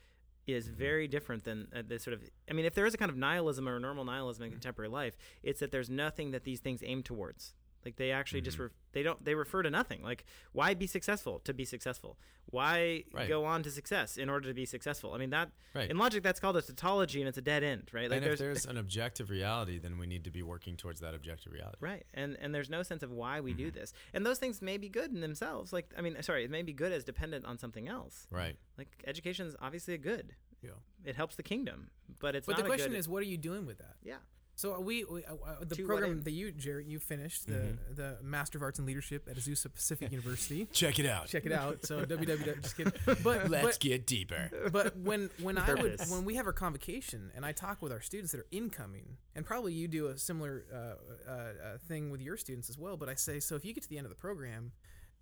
is 0.48 0.66
Mm-hmm. 0.68 0.78
very 0.78 1.08
different 1.08 1.44
than 1.44 1.68
uh, 1.76 1.82
the 1.88 2.00
sort 2.00 2.14
of 2.16 2.22
I 2.50 2.54
mean 2.54 2.66
if 2.66 2.74
there 2.74 2.86
is 2.86 2.94
a 2.94 2.98
kind 2.98 3.12
of 3.12 3.18
nihilism 3.18 3.68
or 3.70 3.80
normal 3.80 4.04
nihilism 4.06 4.42
Mm-hmm. 4.44 4.46
in 4.48 4.52
contemporary 4.60 4.90
life 4.90 5.18
it's 5.44 5.60
that 5.60 5.72
there's 5.72 5.90
nothing 5.90 6.32
that 6.32 6.44
these 6.44 6.60
things 6.60 6.82
aim 6.84 7.04
towards 7.04 7.54
like 7.86 7.96
they 7.96 8.12
actually 8.12 8.42
just 8.42 8.56
Mm-hmm. 8.58 8.64
ref- 8.64 8.72
they 8.92 9.04
don't 9.04 9.24
they 9.24 9.36
refer 9.36 9.62
to 9.64 9.70
nothing 9.70 10.02
like 10.04 10.26
why 10.52 10.74
be 10.74 10.88
successful 10.88 11.40
to 11.46 11.54
be 11.54 11.64
successful 11.66 12.18
why 12.48 13.04
Right. 13.14 13.28
go 13.30 13.46
on 13.46 13.62
to 13.64 13.70
success 13.72 14.18
in 14.18 14.30
order 14.30 14.48
to 14.48 14.54
be 14.54 14.66
successful 14.66 15.14
I 15.14 15.18
mean 15.20 15.30
that 15.30 15.52
Right. 15.76 15.90
in 15.90 15.98
logic 15.98 16.24
that's 16.24 16.40
called 16.40 16.58
a 16.58 16.62
tautology 16.62 17.22
and 17.22 17.30
it's 17.30 17.38
a 17.38 17.42
dead 17.42 17.64
end 17.64 17.90
right 17.94 18.10
like 18.10 18.18
and 18.18 18.26
if 18.26 18.40
there's 18.40 18.64
there's 18.64 18.66
an 18.66 18.78
objective 18.78 19.30
reality, 19.30 19.78
then 19.78 19.98
we 20.00 20.08
need 20.08 20.24
to 20.24 20.32
be 20.32 20.42
working 20.42 20.76
towards 20.76 21.00
that 21.02 21.14
objective 21.14 21.52
reality. 21.54 21.78
Right, 21.80 22.06
and 22.14 22.36
and 22.42 22.54
there's 22.56 22.70
no 22.70 22.82
sense 22.84 23.04
of 23.04 23.12
why 23.12 23.40
we 23.42 23.52
Mm-hmm. 23.52 23.58
do 23.60 23.72
this, 23.72 23.94
and 24.14 24.26
those 24.26 24.40
things 24.40 24.62
may 24.62 24.78
be 24.78 24.90
good 24.90 25.12
in 25.12 25.22
themselves. 25.22 25.72
Like, 25.72 25.94
I 25.98 26.02
mean, 26.02 26.22
sorry, 26.24 26.44
it 26.44 26.50
may 26.52 26.62
be 26.64 26.74
good 26.74 26.92
as 26.92 27.04
dependent 27.04 27.46
on 27.46 27.58
something 27.60 27.88
else. 27.88 28.28
Right. 28.32 28.56
Like, 28.78 28.88
education 29.06 29.46
is 29.48 29.56
obviously 29.62 29.94
a 29.94 29.98
good. 30.00 30.36
Yeah. 30.64 30.72
It 31.06 31.16
helps 31.16 31.36
the 31.36 31.44
kingdom, 31.44 31.92
but 32.20 32.36
it's 32.36 32.48
But 32.48 32.58
the 32.58 32.64
question 32.64 32.92
good- 32.92 32.98
is, 33.00 33.08
what 33.08 33.22
are 33.22 33.28
you 33.28 33.38
doing 33.38 33.66
with 33.66 33.78
that? 33.78 33.96
yeah, 34.04 34.18
So 34.60 34.78
we, 34.82 35.06
we 35.06 35.24
uh, 35.24 35.36
uh, 35.36 35.64
the 35.64 35.76
To 35.76 35.84
what 35.84 35.88
program 35.88 36.12
end? 36.12 36.26
that 36.26 36.32
you, 36.32 36.52
Jarrett, 36.52 36.86
you 36.86 37.00
finished 37.00 37.48
the 37.48 37.54
Mm-hmm. 37.54 37.96
the 37.96 38.18
Master 38.22 38.58
of 38.58 38.62
Arts 38.62 38.78
in 38.78 38.86
Leadership 38.86 39.26
at 39.32 39.38
Azusa 39.38 39.74
Pacific 39.74 40.12
University. 40.18 40.66
Check 40.74 41.00
it 41.00 41.06
out. 41.06 41.28
Check 41.28 41.46
it 41.46 41.54
out. 41.54 41.86
So 41.86 42.04
www. 42.06 42.62
Just 42.62 42.76
kidding. 42.76 42.92
But 43.24 43.50
Let's 43.50 43.78
but, 43.78 43.80
get 43.80 44.06
deeper. 44.06 44.50
but 44.70 44.98
when 44.98 45.30
when 45.42 45.58
I 45.58 45.70
would 45.76 45.80
Purpose. 45.94 46.12
when 46.12 46.26
we 46.26 46.36
have 46.36 46.46
our 46.46 46.52
convocation 46.52 47.32
and 47.38 47.46
I 47.46 47.54
talk 47.54 47.82
with 47.82 47.94
our 47.94 48.02
students 48.02 48.34
that 48.34 48.40
are 48.42 48.48
incoming, 48.52 49.16
and 49.34 49.46
probably 49.46 49.72
you 49.72 49.88
do 49.88 50.08
a 50.08 50.18
similar 50.18 50.66
uh, 50.74 50.78
uh, 50.78 51.32
uh, 51.32 51.78
thing 51.88 52.12
with 52.12 52.20
your 52.20 52.36
students 52.36 52.70
as 52.70 52.78
well. 52.78 52.98
But 52.98 53.08
I 53.08 53.16
say, 53.16 53.40
so 53.40 53.56
if 53.56 53.64
you 53.64 53.74
get 53.74 53.84
to 53.84 53.90
the 53.90 53.98
end 53.98 54.08
of 54.08 54.12
the 54.12 54.18
program, 54.18 54.74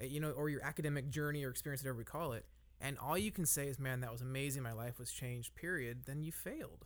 uh, 0.02 0.06
you 0.06 0.20
know, 0.20 0.32
or 0.32 0.50
your 0.50 0.64
academic 0.64 1.10
journey 1.12 1.44
or 1.44 1.52
experience, 1.52 1.84
whatever 1.84 2.00
we 2.00 2.06
call 2.06 2.34
it, 2.34 2.44
and 2.82 2.98
all 2.98 3.20
you 3.20 3.32
can 3.32 3.46
say 3.46 3.68
is, 3.68 3.78
"Man, 3.78 4.00
that 4.00 4.12
was 4.12 4.22
amazing. 4.22 4.64
My 4.64 4.74
life 4.74 4.98
was 4.98 5.12
changed." 5.12 5.54
Period. 5.54 6.06
Then 6.08 6.24
you 6.24 6.32
failed. 6.32 6.86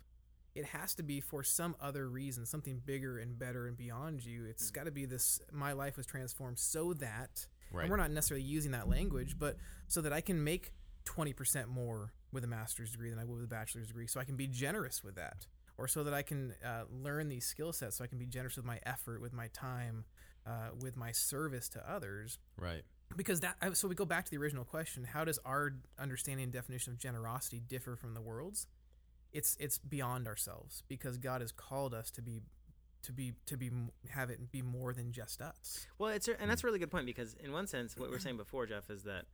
It 0.54 0.66
has 0.66 0.96
to 0.96 1.04
be 1.04 1.22
for 1.22 1.44
some 1.44 1.76
other 1.80 2.10
reason, 2.10 2.46
something 2.46 2.82
bigger 2.86 3.20
and 3.20 3.38
better 3.40 3.68
and 3.68 3.78
beyond 3.78 4.26
you. 4.26 4.46
It's 4.46 4.70
got 4.70 4.86
to 4.86 4.92
be 4.92 5.06
this. 5.06 5.40
My 5.52 5.72
life 5.72 5.96
was 5.98 6.06
transformed 6.06 6.60
so 6.60 6.94
that 6.96 7.48
Right. 7.72 7.84
and 7.84 7.90
we're 7.92 7.98
not 7.98 8.12
necessarily 8.12 8.46
using 8.46 8.72
that 8.72 8.90
language, 8.90 9.40
but 9.40 9.56
so 9.88 10.02
that 10.02 10.12
I 10.12 10.20
can 10.20 10.44
make 10.44 10.74
20% 11.06 11.68
more 11.68 12.12
with 12.34 12.44
a 12.44 12.48
master's 12.48 12.92
degree 12.92 13.10
than 13.10 13.18
I 13.18 13.24
would 13.24 13.36
with 13.36 13.46
a 13.46 13.48
bachelor's 13.48 13.88
degree. 13.88 14.08
So 14.08 14.20
I 14.20 14.26
can 14.26 14.36
be 14.36 14.48
generous 14.48 15.04
with 15.04 15.16
that. 15.16 15.48
Or 15.78 15.88
so 15.88 16.04
that 16.04 16.14
I 16.14 16.22
can 16.22 16.54
uh, 16.64 16.84
learn 16.92 17.30
these 17.30 17.46
skill 17.46 17.72
sets 17.74 17.98
so 17.98 18.04
I 18.04 18.08
can 18.08 18.20
be 18.20 18.26
generous 18.28 18.56
with 18.58 18.66
my 18.66 18.80
effort, 18.86 19.22
with 19.22 19.34
my 19.34 19.48
time, 19.48 20.04
uh, 20.46 20.70
with 20.82 20.96
my 20.98 21.12
service 21.14 21.70
to 21.70 21.92
others. 21.92 22.40
Right. 22.58 22.84
Because 23.16 23.40
that, 23.40 23.56
so 23.74 23.88
we 23.88 23.96
go 23.96 24.06
back 24.06 24.26
to 24.26 24.32
the 24.32 24.38
original 24.38 24.64
question 24.64 25.06
how 25.06 25.24
does 25.24 25.40
our 25.46 25.74
understanding 25.98 26.44
and 26.44 26.54
definition 26.54 26.94
of 26.94 27.00
generosity 27.00 27.62
differ 27.66 27.96
from 27.96 28.14
the 28.14 28.22
world's? 28.22 28.68
It's, 29.34 29.58
it's 29.60 29.78
beyond 29.78 30.28
ourselves 30.28 30.84
because 30.88 31.18
God 31.18 31.42
has 31.42 31.52
called 31.52 31.94
us 31.94 32.12
to 32.12 32.22
be. 32.22 32.42
To 33.06 33.12
be 33.12 33.34
to 33.48 33.58
be 33.58 33.72
have 34.12 34.30
it 34.30 34.52
be 34.52 34.62
more 34.62 34.94
than 34.94 35.12
just 35.12 35.42
us. 35.42 35.88
well, 35.98 36.12
it's 36.12 36.28
and 36.28 36.52
that's 36.52 36.62
a 36.62 36.64
mm. 36.64 36.66
really 36.66 36.78
good 36.78 36.92
point 36.92 37.08
because 37.08 37.36
in 37.44 37.52
one 37.52 37.66
sense, 37.66 37.98
what 37.98 38.12
we 38.12 38.16
are 38.16 38.20
saying 38.20 38.38
before, 38.38 38.68
Jeff, 38.68 38.92
is 38.92 39.06
that 39.06 39.26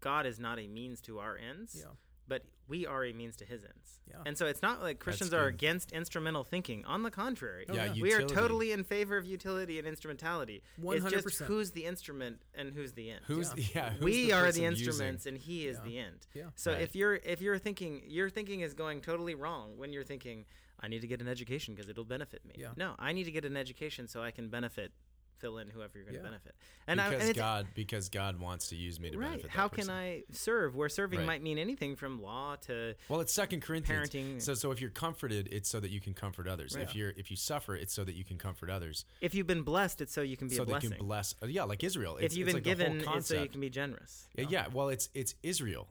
God 0.00 0.26
is 0.26 0.38
not 0.38 0.58
a 0.58 0.66
means 0.66 1.00
to 1.02 1.18
our 1.18 1.38
ends. 1.38 1.76
Yeah. 1.78 1.92
But 2.28 2.42
we 2.70 2.86
are 2.86 3.04
a 3.04 3.12
means 3.12 3.36
to 3.36 3.44
his 3.44 3.64
ends. 3.64 4.00
Yeah. 4.08 4.16
And 4.24 4.38
so 4.38 4.46
it's 4.46 4.62
not 4.62 4.80
like 4.82 4.98
Christians 4.98 5.34
are 5.34 5.46
against 5.46 5.92
instrumental 5.92 6.42
thinking. 6.44 6.84
On 6.86 7.02
the 7.02 7.10
contrary, 7.10 7.66
Yeah, 7.70 7.92
yeah. 7.92 8.02
we 8.02 8.12
are 8.14 8.22
totally 8.22 8.72
in 8.72 8.82
favor 8.84 9.16
of 9.16 9.26
utility 9.26 9.78
and 9.78 9.86
instrumentality. 9.86 10.62
It's 10.82 11.04
just 11.06 11.26
100%. 11.26 11.46
who's 11.46 11.72
the 11.72 11.84
instrument 11.84 12.40
and 12.54 12.72
who's 12.72 12.92
the 12.92 13.10
end. 13.10 13.20
Who's 13.26 13.52
Yeah. 13.56 13.64
yeah? 13.74 13.90
who's 13.90 14.00
we 14.04 14.32
are 14.32 14.40
the 14.42 14.46
person 14.46 14.62
using- 14.62 14.86
instruments 14.86 15.26
and 15.26 15.36
he 15.36 15.66
is 15.66 15.76
Yeah. 15.78 15.84
the 15.84 15.98
end. 15.98 16.26
Yeah. 16.34 16.50
So 16.54 16.72
Right. 16.72 16.80
if 16.82 16.94
you're 16.96 17.14
if 17.16 17.40
you're 17.42 17.58
thinking 17.58 18.02
your 18.06 18.30
thinking 18.30 18.60
is 18.60 18.72
going 18.74 19.00
totally 19.02 19.34
wrong 19.34 19.76
when 19.76 19.92
you're 19.92 20.04
thinking 20.04 20.46
I 20.82 20.88
need 20.88 21.00
to 21.02 21.06
get 21.06 21.20
an 21.20 21.28
education 21.28 21.74
because 21.74 21.90
it'll 21.90 22.04
benefit 22.06 22.42
me. 22.46 22.54
Yeah. 22.56 22.68
No, 22.76 22.94
I 22.98 23.12
need 23.12 23.24
to 23.24 23.30
get 23.30 23.44
an 23.44 23.56
education 23.56 24.08
so 24.08 24.22
I 24.22 24.30
can 24.30 24.48
benefit 24.48 24.92
fill 25.40 25.58
in 25.58 25.68
whoever 25.70 25.92
you're 25.98 26.04
going 26.04 26.14
to 26.16 26.20
Yeah. 26.20 26.24
benefit. 26.28 26.54
And 26.86 27.00
I, 27.00 27.10
because 27.10 27.26
and 27.28 27.36
God 27.36 27.66
because 27.74 28.08
God 28.08 28.38
wants 28.40 28.68
to 28.68 28.76
use 28.76 29.00
me 29.00 29.10
to 29.10 29.18
right, 29.18 29.30
benefit. 29.30 29.50
how 29.50 29.68
can. 29.68 29.88
I 29.90 30.22
serve 30.32 30.76
where 30.76 30.88
serving 30.88 31.20
Right. 31.20 31.26
might 31.26 31.42
mean 31.42 31.58
anything 31.58 31.96
from 31.96 32.20
law 32.22 32.56
to 32.66 32.94
Well, 33.08 33.20
it's 33.20 33.32
Second 33.32 33.62
Corinthians. 33.62 34.10
Parenting. 34.10 34.42
So, 34.42 34.54
so 34.54 34.70
if 34.70 34.80
you're 34.80 34.90
comforted, 34.90 35.48
it's 35.52 35.68
so 35.68 35.80
that 35.80 35.90
you 35.90 36.00
can 36.00 36.14
comfort 36.14 36.46
others. 36.46 36.74
If 36.76 36.94
you're 36.94 37.10
if 37.16 37.30
you 37.30 37.36
suffer, 37.36 37.74
it's 37.74 37.92
so 37.92 38.04
that 38.04 38.14
you 38.14 38.24
can 38.24 38.38
comfort 38.38 38.70
others. 38.70 39.04
if 39.20 39.34
you've 39.34 39.46
been 39.46 39.62
blessed 39.62 40.00
it's 40.00 40.12
so 40.12 40.20
you 40.22 40.36
can 40.36 40.48
be 40.48 40.54
so 40.54 40.62
a 40.62 40.66
they 40.66 40.78
can 40.80 40.94
bless. 40.98 41.34
uh, 41.42 41.46
yeah, 41.46 41.64
like 41.64 41.82
Israel. 41.84 42.16
It's, 42.16 42.34
if 42.34 42.38
you've 42.38 42.46
been 42.46 42.56
like 42.56 42.64
given 42.64 43.00
it's 43.06 43.26
so 43.28 43.42
you 43.42 43.48
can 43.48 43.60
be 43.60 43.70
generous. 43.70 44.28
Yeah, 44.36 44.46
yeah, 44.48 44.66
well, 44.72 44.88
it's 44.88 45.08
it's 45.14 45.34
Israel 45.42 45.88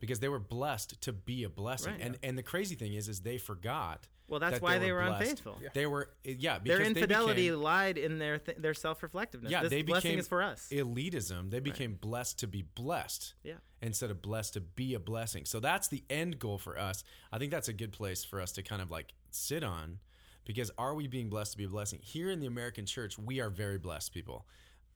because 0.00 0.20
they 0.20 0.28
were 0.28 0.38
blessed 0.38 1.00
to 1.02 1.12
be 1.12 1.44
a 1.44 1.48
blessing, 1.48 1.92
Right. 1.92 2.00
and 2.02 2.18
and 2.22 2.38
the 2.38 2.42
crazy 2.42 2.74
thing 2.74 2.94
is, 2.94 3.08
is 3.08 3.20
they 3.20 3.38
forgot. 3.38 4.06
Well, 4.28 4.40
that's 4.40 4.54
that 4.54 4.62
why 4.62 4.78
they 4.78 4.92
were 4.92 5.02
blessed. 5.04 5.22
unfaithful. 5.22 5.58
Yeah. 5.62 5.68
They 5.72 5.86
were 5.86 6.10
eh, 6.24 6.34
yeah. 6.38 6.58
Because 6.58 6.78
Their 6.78 6.86
infidelity 6.86 7.42
They 7.48 7.48
became, 7.50 7.62
lied 7.62 7.98
in 7.98 8.18
their 8.18 8.38
th- 8.38 8.58
their 8.58 8.74
self-reflectiveness. 8.74 9.50
yeah, 9.50 9.62
this 9.62 9.70
they 9.70 9.82
blessing 9.82 10.10
became 10.10 10.18
is 10.20 10.28
for 10.28 10.42
us. 10.42 10.68
elitism. 10.70 11.50
They 11.50 11.60
became 11.60 11.94
blessed 11.94 12.38
to 12.40 12.46
be 12.46 12.62
blessed. 12.62 13.34
yeah. 13.42 13.54
instead 13.80 14.10
of 14.10 14.20
blessed 14.20 14.54
to 14.54 14.60
be 14.60 14.94
a 14.94 14.98
blessing. 15.00 15.44
So 15.44 15.60
that's 15.60 15.88
the 15.88 16.02
end 16.10 16.38
goal 16.38 16.58
for 16.58 16.78
us. 16.78 17.04
I 17.32 17.38
think 17.38 17.50
that's 17.50 17.68
a 17.68 17.72
good 17.72 17.92
place 17.92 18.24
for 18.24 18.40
us 18.40 18.52
to 18.52 18.62
kind 18.62 18.82
of 18.82 18.90
like 18.90 19.14
sit 19.30 19.62
on 19.64 19.98
because 20.44 20.70
are 20.78 20.94
we 20.94 21.06
being 21.06 21.28
blessed 21.30 21.52
to 21.52 21.58
be 21.58 21.64
a 21.64 21.68
blessing? 21.68 22.00
Here 22.02 22.30
in 22.30 22.40
the 22.40 22.46
American 22.46 22.86
church, 22.86 23.18
we 23.18 23.40
are 23.40 23.50
very 23.50 23.78
blessed 23.78 24.12
people. 24.12 24.46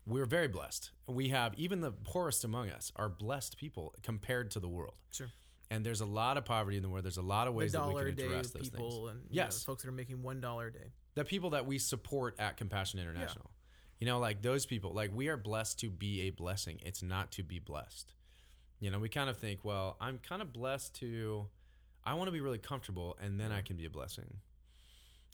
We're 0.05 0.27
very 0.27 0.49
blessed. 0.49 0.91
We 1.07 1.29
have 1.29 1.55
even 1.55 1.81
the 1.81 1.93
poorest 1.93 2.43
among 2.45 2.71
us 2.71 2.91
are 2.97 3.09
blessed 3.09 3.57
people 3.57 3.95
compared 4.03 4.51
to 4.53 4.61
the 4.61 4.69
world. 4.69 4.95
Sure. 5.13 5.29
And 5.73 5.87
there's 5.87 6.01
a 6.03 6.07
lot 6.07 6.37
of 6.37 6.45
poverty 6.45 6.77
in 6.77 6.83
the 6.83 6.89
world. 6.89 7.05
There's 7.05 7.17
a 7.17 7.23
lot 7.23 7.49
of 7.49 7.55
ways 7.55 7.73
that 7.73 7.81
we 7.87 7.93
dollar 7.93 8.05
can 8.05 8.13
a 8.13 8.17
day 8.17 8.25
address 8.27 8.51
those 8.51 8.69
people 8.71 9.07
things. 9.07 9.11
and 9.11 9.21
you 9.31 9.41
know, 9.41 9.45
Yes. 9.45 9.63
folks 9.63 9.83
that 9.83 9.89
are 9.89 9.93
making 9.93 10.23
one 10.23 10.41
dollar 10.41 10.67
a 10.67 10.73
day. 10.73 10.93
The 11.15 11.25
people 11.25 11.51
that 11.51 11.67
we 11.67 11.79
support 11.79 12.35
at 12.39 12.57
Compassion 12.57 13.01
International. 13.01 13.51
You 13.99 14.07
know, 14.07 14.19
like 14.19 14.43
those 14.43 14.67
people, 14.67 14.93
like 14.93 15.11
we 15.15 15.29
are 15.29 15.37
blessed 15.37 15.79
to 15.81 15.89
be 15.91 16.23
a 16.23 16.31
blessing. 16.31 16.81
It's 16.85 17.03
not 17.03 17.31
to 17.33 17.43
be 17.43 17.59
blessed. 17.59 18.13
You 18.81 18.91
know, 18.91 18.99
we 18.99 19.09
kind 19.09 19.31
of 19.31 19.37
think, 19.39 19.65
well, 19.65 19.97
I'm 20.01 20.19
kind 20.19 20.43
of 20.43 20.53
blessed 20.53 20.95
to, 20.97 21.47
I 22.05 22.15
want 22.15 22.27
to 22.29 22.33
be 22.33 22.41
really 22.41 22.59
comfortable 22.59 23.17
and 23.23 23.39
then 23.39 23.53
I 23.53 23.61
can 23.63 23.77
be 23.77 23.85
a 23.85 23.91
blessing. 23.91 24.39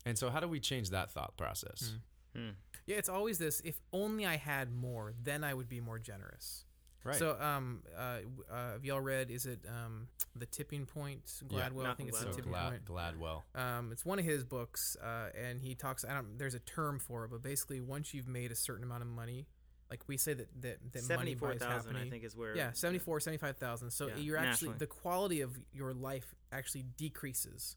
And 0.05 0.18
so, 0.18 0.28
how 0.30 0.39
do 0.41 0.47
we 0.49 0.61
change 0.61 0.91
that 0.91 1.11
thought 1.11 1.36
process? 1.36 1.95
Hmm. 2.36 2.51
Yeah, 2.86 2.97
it's 2.97 3.09
always 3.09 3.39
this. 3.39 3.61
If 3.64 3.80
only 3.93 4.24
I 4.26 4.36
had 4.36 4.70
more, 4.70 5.14
then 5.22 5.43
I 5.45 5.55
would 5.55 5.68
be 5.68 5.80
more 5.80 5.99
generous. 5.99 6.64
Right. 7.09 7.18
So, 7.18 7.36
um, 7.40 7.82
uh, 7.96 8.18
uh, 8.50 8.72
have 8.72 8.84
y'all 8.84 9.00
read? 9.00 9.30
Is 9.30 9.46
it 9.46 9.61
um, 9.68 10.09
the 10.36 10.46
Tipping 10.46 10.86
Point? 10.86 11.22
Yeah. 11.50 11.68
Gladwell. 11.70 11.86
I 11.86 11.94
think 11.94 12.11
it's 12.11 12.18
so 12.20 12.26
the 12.26 12.32
Tipping 12.34 12.52
glad, 12.52 12.70
Point. 12.70 12.84
Gladwell. 12.84 13.42
Um, 13.54 13.90
it's 13.92 14.04
one 14.04 14.18
of 14.18 14.24
his 14.24 14.44
books, 14.44 14.96
uh, 15.02 15.28
and 15.38 15.61
he 15.61 15.74
talks. 15.74 16.04
I 16.04 16.14
don't. 16.14 16.38
There's 16.38 16.54
a 16.54 16.59
term 16.61 16.98
for 16.98 17.24
it, 17.24 17.30
but 17.30 17.42
basically, 17.42 17.80
once 17.80 18.12
you've 18.14 18.28
made 18.28 18.52
a 18.52 18.56
certain 18.56 18.84
amount 18.84 19.02
of 19.02 19.09
money, 19.09 19.46
like 19.90 20.00
we 20.06 20.16
say 20.16 20.34
that 20.34 20.48
that, 20.62 20.78
that 20.92 21.02
money 21.02 21.06
Seventy-four 21.34 21.48
buys 21.50 21.59
thousand, 21.61 21.92
happening. 21.94 22.06
I 22.09 22.11
think, 22.11 22.24
is 22.24 22.36
where. 22.36 22.54
yeah, 22.56 22.72
74, 22.72 23.20
75,000. 23.20 23.90
So 23.90 24.09
Yeah, 24.09 24.16
you're 24.16 24.36
actually 24.36 24.50
nationally. 24.68 24.74
the 24.78 24.86
quality 24.86 25.40
of 25.40 25.59
your 25.72 25.94
life 25.94 26.34
actually 26.52 26.84
decreases 26.96 27.76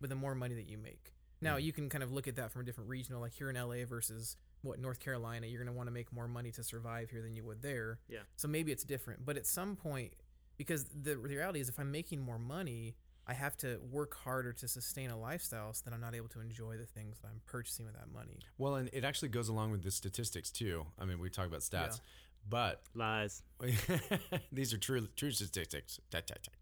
with 0.00 0.10
the 0.10 0.16
more 0.16 0.34
money 0.34 0.54
that 0.56 0.68
you 0.68 0.76
make. 0.78 1.12
Now 1.40 1.56
Mm. 1.56 1.62
you 1.62 1.72
can 1.72 1.88
kind 1.88 2.02
of 2.02 2.10
look 2.12 2.26
at 2.26 2.36
that 2.36 2.50
from 2.52 2.62
a 2.62 2.64
different 2.64 2.90
regional, 2.90 3.20
like 3.20 3.32
here 3.34 3.48
in 3.50 3.56
LA 3.56 3.84
versus 3.84 4.36
what 4.62 4.78
North 4.78 5.00
Carolina. 5.00 5.46
You're 5.46 5.62
going 5.62 5.72
to 5.72 5.76
want 5.76 5.88
to 5.88 5.92
make 5.92 6.12
more 6.12 6.28
money 6.28 6.50
to 6.52 6.62
survive 6.62 7.10
here 7.10 7.22
than 7.22 7.36
you 7.36 7.44
would 7.44 7.62
there. 7.62 7.98
Yeah. 8.08 8.20
So 8.36 8.48
maybe 8.48 8.72
it's 8.72 8.84
different, 8.84 9.24
but 9.24 9.36
at 9.36 9.46
some 9.46 9.76
point, 9.76 10.14
because 10.56 10.84
the, 10.84 11.14
the 11.14 11.16
reality 11.16 11.60
is, 11.60 11.68
if 11.68 11.78
I'm 11.78 11.90
making 11.90 12.20
more 12.20 12.38
money, 12.38 12.96
I 13.26 13.34
have 13.34 13.56
to 13.58 13.78
work 13.90 14.16
harder 14.16 14.52
to 14.52 14.68
sustain 14.68 15.10
a 15.10 15.18
lifestyle, 15.18 15.72
so 15.72 15.82
that 15.84 15.94
I'm 15.94 16.00
not 16.00 16.14
able 16.14 16.28
to 16.28 16.40
enjoy 16.40 16.76
the 16.76 16.86
things 16.86 17.18
that 17.20 17.28
I'm 17.28 17.40
purchasing 17.46 17.86
with 17.86 17.94
that 17.94 18.12
money. 18.12 18.38
Well, 18.58 18.76
and 18.76 18.90
it 18.92 19.04
actually 19.04 19.28
goes 19.28 19.48
along 19.48 19.70
with 19.70 19.82
the 19.82 19.90
statistics 19.90 20.50
too. 20.50 20.86
I 20.98 21.04
mean, 21.04 21.20
we 21.20 21.30
talk 21.30 21.46
about 21.46 21.60
stats, 21.60 22.00
but 22.48 22.82
lies. 22.94 23.42
these 24.52 24.72
are 24.72 24.78
true 24.78 25.06
true 25.16 25.30
statistics. 25.30 26.00
Statistics. 26.08 26.58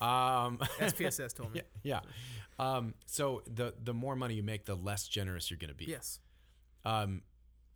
Um, 0.00 0.58
SPSS 0.78 1.34
told 1.36 1.54
me. 1.54 1.62
yeah, 1.82 2.00
yeah. 2.58 2.74
Um, 2.76 2.94
so 3.06 3.42
the 3.46 3.74
the 3.82 3.94
more 3.94 4.16
money 4.16 4.34
you 4.34 4.42
make, 4.42 4.66
the 4.66 4.76
less 4.76 5.08
generous 5.08 5.50
you're 5.50 5.58
going 5.58 5.70
to 5.70 5.74
be. 5.74 5.86
Yes. 5.86 6.20
Um, 6.84 7.22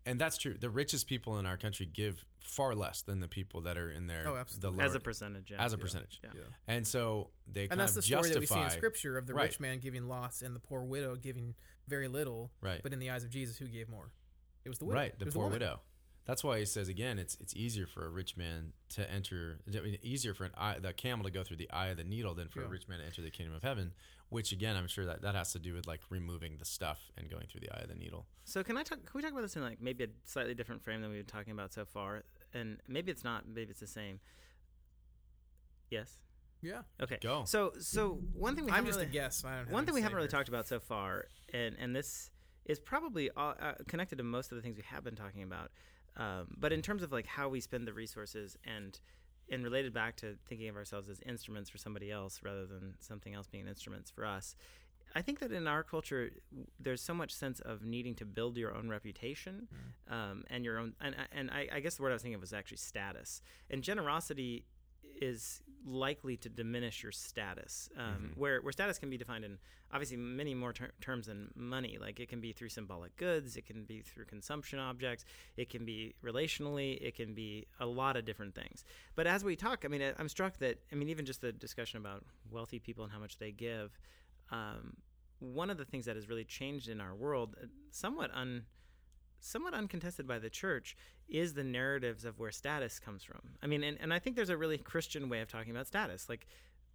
and 0.06 0.20
that's 0.20 0.36
true. 0.36 0.54
The 0.58 0.68
richest 0.70 1.06
people 1.06 1.38
in 1.38 1.46
our 1.46 1.56
country 1.56 1.86
give 1.86 2.24
far 2.40 2.74
less 2.74 3.00
than 3.02 3.20
the 3.20 3.28
people 3.28 3.62
that 3.62 3.78
are 3.78 3.90
in 3.90 4.06
their 4.06 4.28
Oh, 4.28 4.34
the 4.34 4.40
absolutely. 4.40 4.78
lower, 4.78 4.86
As 4.86 4.94
a 4.94 5.00
percentage. 5.00 5.50
Yeah. 5.50 5.64
as 5.64 5.72
a 5.72 5.78
percentage. 5.78 6.20
Yeah. 6.22 6.30
Yeah. 6.34 6.40
And 6.68 6.86
so 6.86 7.30
they 7.50 7.62
kind 7.62 7.72
and 7.72 7.80
that's 7.80 7.94
the 7.94 8.02
story 8.02 8.28
that 8.30 8.38
we 8.38 8.44
see 8.46 8.60
in 8.60 8.68
scripture 8.70 9.16
of 9.16 9.26
the 9.26 9.32
Right. 9.34 9.44
rich 9.44 9.60
man 9.60 9.78
giving 9.78 10.06
lots 10.08 10.42
and 10.42 10.54
the 10.54 10.60
poor 10.60 10.82
widow 10.84 11.16
giving 11.16 11.54
very 11.88 12.06
little 12.08 12.50
Right. 12.60 12.80
but 12.82 12.92
in 12.92 12.98
the 12.98 13.08
eyes 13.10 13.24
of 13.24 13.30
jesus 13.30 13.56
who 13.56 13.66
gave 13.66 13.88
more 13.88 14.10
it 14.64 14.68
was 14.68 14.78
the 14.78 14.84
widow 14.84 14.98
Right, 15.00 15.18
the 15.18 15.26
poor 15.26 15.44
woman. 15.44 15.52
widow. 15.52 15.80
That's 16.26 16.42
why 16.42 16.58
he 16.58 16.64
says 16.64 16.88
again, 16.88 17.18
it's 17.18 17.36
it's 17.40 17.54
easier 17.54 17.86
for 17.86 18.06
a 18.06 18.08
rich 18.08 18.36
man 18.36 18.72
to 18.90 19.10
enter, 19.10 19.60
I 19.68 19.80
mean, 19.80 19.98
easier 20.02 20.32
for 20.32 20.44
an 20.44 20.52
eye, 20.56 20.78
the 20.80 20.92
camel 20.94 21.24
to 21.24 21.30
go 21.30 21.42
through 21.42 21.58
the 21.58 21.70
eye 21.70 21.88
of 21.88 21.98
the 21.98 22.04
needle 22.04 22.34
than 22.34 22.48
for 22.48 22.62
a 22.62 22.68
rich 22.68 22.88
man 22.88 22.98
to 23.00 23.04
enter 23.04 23.20
the 23.20 23.30
kingdom 23.30 23.54
of 23.54 23.62
heaven. 23.62 23.92
Which 24.30 24.50
again, 24.50 24.74
I'm 24.74 24.88
sure 24.88 25.04
that 25.04 25.20
that 25.22 25.34
has 25.34 25.52
to 25.52 25.58
do 25.58 25.74
with 25.74 25.86
like 25.86 26.00
removing 26.08 26.56
the 26.58 26.64
stuff 26.64 27.12
and 27.18 27.30
going 27.30 27.46
through 27.50 27.60
the 27.60 27.70
eye 27.70 27.82
of 27.82 27.88
the 27.88 27.94
needle. 27.94 28.26
So 28.44 28.64
can 28.64 28.76
I 28.78 28.82
talk? 28.82 28.98
Can 29.04 29.12
we 29.14 29.22
talk 29.22 29.32
about 29.32 29.42
this 29.42 29.54
in 29.54 29.62
like 29.62 29.82
maybe 29.82 30.04
a 30.04 30.08
slightly 30.24 30.54
different 30.54 30.82
frame 30.82 31.02
than 31.02 31.10
we've 31.10 31.26
been 31.26 31.36
talking 31.36 31.52
about 31.52 31.72
so 31.74 31.84
far? 31.84 32.24
And 32.54 32.78
maybe 32.88 33.12
it's 33.12 33.22
not. 33.22 33.46
Maybe 33.46 33.70
it's 33.70 33.80
the 33.80 33.86
same. 33.86 34.18
Yes. 35.90 36.16
yeah 36.62 36.80
Okay. 37.02 37.18
Go. 37.22 37.44
So 37.46 37.72
so 37.78 38.18
one 38.32 38.56
thing 38.56 38.64
we 38.64 38.70
i'm 38.70 38.76
haven't 38.76 38.88
just 38.88 38.98
really, 38.98 39.10
a 39.10 39.12
guess 39.12 39.44
I 39.44 39.50
don't 39.50 39.58
have 39.66 39.70
one 39.72 39.84
thing 39.84 39.94
we 39.94 40.00
haven't 40.00 40.16
really 40.16 40.26
here. 40.26 40.30
talked 40.38 40.48
about 40.48 40.66
so 40.66 40.80
far, 40.80 41.26
and 41.52 41.76
and 41.78 41.94
this 41.94 42.30
is 42.64 42.80
probably 42.80 43.30
all, 43.36 43.54
uh, 43.60 43.74
connected 43.86 44.16
to 44.16 44.24
most 44.24 44.50
of 44.50 44.56
the 44.56 44.62
things 44.62 44.76
we 44.76 44.82
have 44.86 45.04
been 45.04 45.14
talking 45.14 45.42
about. 45.42 45.70
Um, 46.16 46.54
but 46.56 46.72
in 46.72 46.82
terms 46.82 47.02
of 47.02 47.12
like 47.12 47.26
how 47.26 47.48
we 47.48 47.60
spend 47.60 47.86
the 47.86 47.92
resources 47.92 48.56
and 48.64 48.98
and 49.50 49.62
related 49.62 49.92
back 49.92 50.16
to 50.16 50.36
thinking 50.48 50.68
of 50.68 50.76
ourselves 50.76 51.08
as 51.10 51.20
instruments 51.26 51.68
for 51.68 51.76
somebody 51.76 52.10
else 52.10 52.40
rather 52.42 52.64
than 52.66 52.94
something 53.00 53.34
else 53.34 53.46
being 53.46 53.68
instruments 53.68 54.10
for 54.10 54.24
us. 54.24 54.56
I 55.14 55.22
think 55.22 55.38
that 55.40 55.52
in 55.52 55.68
our 55.68 55.82
culture, 55.82 56.30
there's 56.80 57.00
so 57.00 57.14
much 57.14 57.32
sense 57.32 57.60
of 57.60 57.84
needing 57.84 58.14
to 58.16 58.24
build 58.24 58.56
your 58.56 58.74
own 58.74 58.88
reputation, 58.88 59.68
um, 60.10 60.44
and 60.48 60.64
your 60.64 60.78
own, 60.78 60.94
and 61.00 61.14
and 61.30 61.50
I, 61.50 61.68
I 61.72 61.80
guess 61.80 61.96
the 61.96 62.02
word 62.02 62.10
I 62.10 62.14
was 62.14 62.22
thinking 62.22 62.34
of 62.34 62.40
was 62.40 62.52
actually 62.52 62.78
status. 62.78 63.42
And 63.70 63.82
generosity 63.82 64.64
is 65.20 65.62
likely 65.86 66.36
to 66.38 66.48
diminish 66.48 67.02
your 67.02 67.12
status, 67.12 67.90
um, 67.98 68.32
where 68.36 68.60
where 68.62 68.72
status 68.72 68.98
can 68.98 69.10
be 69.10 69.18
defined 69.18 69.44
in 69.44 69.58
obviously 69.92 70.16
many 70.16 70.54
more 70.54 70.72
ter- 70.72 70.92
terms 71.00 71.26
than 71.26 71.50
money. 71.54 71.98
Like 72.00 72.20
it 72.20 72.28
can 72.28 72.40
be 72.40 72.52
through 72.52 72.70
symbolic 72.70 73.16
goods, 73.16 73.56
it 73.56 73.66
can 73.66 73.84
be 73.84 74.00
through 74.00 74.24
consumption 74.24 74.78
objects, 74.78 75.24
it 75.56 75.68
can 75.68 75.84
be 75.84 76.14
relationally, 76.24 76.98
it 77.00 77.14
can 77.14 77.34
be 77.34 77.66
a 77.80 77.86
lot 77.86 78.16
of 78.16 78.24
different 78.24 78.54
things. 78.54 78.84
But 79.14 79.26
as 79.26 79.44
we 79.44 79.56
talk, 79.56 79.84
I 79.84 79.88
mean, 79.88 80.02
I'm 80.18 80.28
struck 80.28 80.58
that 80.58 80.78
I 80.90 80.94
mean, 80.94 81.08
even 81.08 81.26
just 81.26 81.40
the 81.40 81.52
discussion 81.52 81.98
about 81.98 82.24
wealthy 82.50 82.78
people 82.78 83.04
and 83.04 83.12
how 83.12 83.18
much 83.18 83.38
they 83.38 83.52
give. 83.52 83.98
Um, 84.50 84.96
one 85.40 85.68
of 85.68 85.76
the 85.76 85.84
things 85.84 86.06
that 86.06 86.16
has 86.16 86.28
really 86.28 86.44
changed 86.44 86.88
in 86.88 87.00
our 87.00 87.14
world, 87.14 87.56
uh, 87.62 87.66
somewhat 87.90 88.30
un, 88.34 88.64
somewhat 89.44 89.74
uncontested 89.74 90.26
by 90.26 90.38
the 90.38 90.50
church, 90.50 90.96
is 91.28 91.54
the 91.54 91.64
narratives 91.64 92.24
of 92.24 92.38
where 92.38 92.50
status 92.50 92.98
comes 92.98 93.22
from. 93.22 93.40
I 93.62 93.66
mean, 93.66 93.82
and, 93.82 93.98
and 94.00 94.12
I 94.12 94.18
think 94.18 94.36
there's 94.36 94.50
a 94.50 94.56
really 94.56 94.78
Christian 94.78 95.28
way 95.28 95.40
of 95.40 95.48
talking 95.48 95.70
about 95.70 95.86
status. 95.86 96.28
Like 96.28 96.46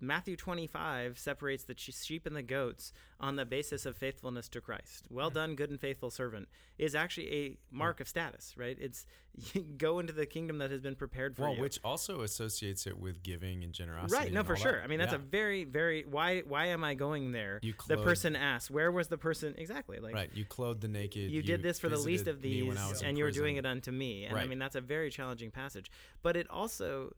Matthew 0.01 0.35
25 0.35 1.19
separates 1.19 1.63
the 1.65 1.75
sheep 1.77 2.25
and 2.25 2.35
the 2.35 2.41
goats 2.41 2.93
on 3.19 3.35
the 3.35 3.45
basis 3.45 3.85
of 3.85 3.97
faithfulness 3.97 4.47
to 4.49 4.61
Christ. 4.61 5.05
Well 5.09 5.29
done, 5.29 5.55
good 5.55 5.69
and 5.69 5.79
faithful 5.79 6.09
servant 6.09 6.47
is 6.77 6.95
actually 6.95 7.33
a 7.33 7.57
mark 7.71 7.99
of 7.99 8.07
status, 8.07 8.53
right? 8.57 8.77
It's 8.79 9.05
you 9.53 9.61
go 9.77 9.99
into 9.99 10.13
the 10.13 10.25
kingdom 10.25 10.59
that 10.59 10.71
has 10.71 10.79
been 10.79 10.95
prepared 10.95 11.35
for 11.35 11.41
you. 11.41 11.47
Well, 11.47 11.55
you. 11.57 11.61
which 11.61 11.79
also 11.83 12.21
associates 12.21 12.87
it 12.87 12.97
with 12.97 13.21
giving 13.23 13.63
and 13.63 13.73
generosity. 13.73 14.15
Right, 14.15 14.33
no, 14.33 14.43
for 14.43 14.55
sure. 14.55 14.73
that. 14.77 14.83
I 14.83 14.87
mean, 14.87 14.99
that's 14.99 15.11
Yeah. 15.11 15.17
a 15.19 15.21
very, 15.21 15.65
very. 15.65 16.05
Why? 16.09 16.41
Why 16.41 16.67
am 16.67 16.83
I 16.83 16.93
going 16.93 17.33
there? 17.33 17.59
You 17.61 17.73
the 17.87 17.97
person 17.97 18.35
asks, 18.35 18.71
"Where 18.71 18.91
was 18.91 19.09
the 19.09 19.17
person?" 19.17 19.55
Exactly. 19.57 19.99
Like, 19.99 20.15
right. 20.15 20.29
You 20.33 20.45
clothed 20.45 20.81
the 20.81 20.87
naked. 20.87 21.29
you 21.29 21.41
did 21.41 21.61
this 21.61 21.79
for 21.79 21.89
the 21.89 21.97
least 21.97 22.27
of 22.27 22.41
these, 22.41 22.63
when 22.63 22.77
I 22.77 22.87
was 22.87 23.01
in 23.01 23.09
and 23.09 23.17
you 23.17 23.25
were 23.25 23.31
doing 23.31 23.57
it 23.57 23.65
unto 23.65 23.91
me. 23.91 24.25
And 24.25 24.37
I 24.37 24.45
mean, 24.45 24.59
that's 24.59 24.75
a 24.75 24.81
very 24.81 25.09
challenging 25.09 25.51
passage. 25.51 25.91
But 26.21 26.37
it 26.37 26.49
also 26.49 27.13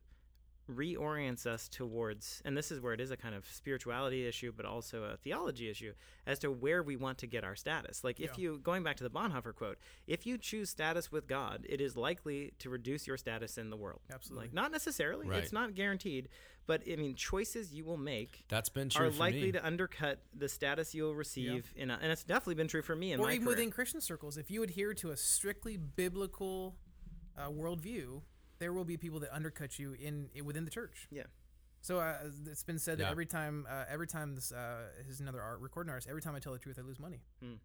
reorients 0.69 1.45
us 1.45 1.67
towards, 1.67 2.41
and 2.45 2.55
this 2.55 2.71
is 2.71 2.79
where 2.79 2.93
it 2.93 3.01
is 3.01 3.11
a 3.11 3.17
kind 3.17 3.35
of 3.35 3.45
spirituality 3.49 4.25
issue, 4.27 4.51
but 4.55 4.65
also 4.65 5.03
a 5.03 5.17
theology 5.17 5.69
issue, 5.69 5.93
as 6.25 6.39
to 6.39 6.51
where 6.51 6.81
we 6.83 6.95
want 6.95 7.17
to 7.19 7.27
get 7.27 7.43
our 7.43 7.55
status. 7.55 8.03
Like, 8.03 8.19
if 8.19 8.37
Yeah. 8.37 8.43
you, 8.43 8.59
going 8.59 8.83
back 8.83 8.95
to 8.97 9.03
the 9.03 9.09
Bonhoeffer 9.09 9.53
quote, 9.55 9.77
if 10.07 10.25
you 10.25 10.37
choose 10.37 10.69
status 10.69 11.11
with 11.11 11.27
God, 11.27 11.65
it 11.67 11.81
is 11.81 11.97
likely 11.97 12.53
to 12.59 12.69
reduce 12.69 13.07
your 13.07 13.17
status 13.17 13.57
in 13.57 13.69
the 13.69 13.77
world. 13.77 14.01
Absolutely. 14.11 14.47
Like, 14.47 14.53
not 14.53 14.71
necessarily, 14.71 15.27
Right. 15.27 15.43
it's 15.43 15.51
not 15.53 15.75
guaranteed, 15.75 16.29
but 16.67 16.83
I 16.89 16.95
mean, 16.95 17.15
choices 17.15 17.73
you 17.73 17.83
will 17.83 17.97
make 17.97 18.45
That's 18.47 18.69
been 18.69 18.89
true 18.89 19.07
are 19.07 19.09
likely 19.11 19.47
me. 19.47 19.51
to 19.53 19.65
undercut 19.65 20.19
the 20.33 20.47
status 20.47 20.93
you'll 20.95 21.15
receive 21.15 21.73
in 21.75 21.89
a, 21.89 21.95
and 22.01 22.11
it's 22.11 22.23
definitely 22.23 22.55
been 22.55 22.67
true 22.67 22.81
for 22.83 22.95
me 22.95 23.11
in 23.11 23.19
or 23.19 23.23
my 23.27 23.33
even 23.33 23.45
career. 23.45 23.55
within 23.55 23.71
christian 23.71 23.99
circles 23.99 24.37
if 24.37 24.49
you 24.51 24.61
adhere 24.63 24.93
to 24.93 25.09
a 25.09 25.17
strictly 25.17 25.75
biblical 25.77 26.75
uh, 27.37 27.47
worldview 27.49 28.21
there 28.61 28.71
will 28.71 28.85
be 28.85 28.95
people 28.95 29.19
that 29.19 29.33
undercut 29.35 29.77
you 29.77 29.93
in, 29.99 30.29
in 30.33 30.45
within 30.45 30.63
the 30.63 30.71
church 30.71 31.07
yeah 31.11 31.23
so 31.81 31.99
uh, 31.99 32.13
it's 32.45 32.63
been 32.63 32.77
said 32.79 32.97
Yeah. 32.99 33.05
that 33.05 33.11
every 33.11 33.25
time 33.25 33.65
uh, 33.69 33.83
every 33.91 34.07
time 34.07 34.35
this 34.35 34.51
uh, 34.51 34.83
is 35.09 35.19
another 35.19 35.41
art 35.41 35.59
recording 35.59 35.89
artist 35.89 36.07
every 36.09 36.21
time 36.21 36.35
i 36.35 36.39
tell 36.39 36.53
the 36.53 36.59
truth 36.59 36.77
i 36.79 36.83
lose 36.83 36.99
money 36.99 37.21
Hmm. 37.43 37.55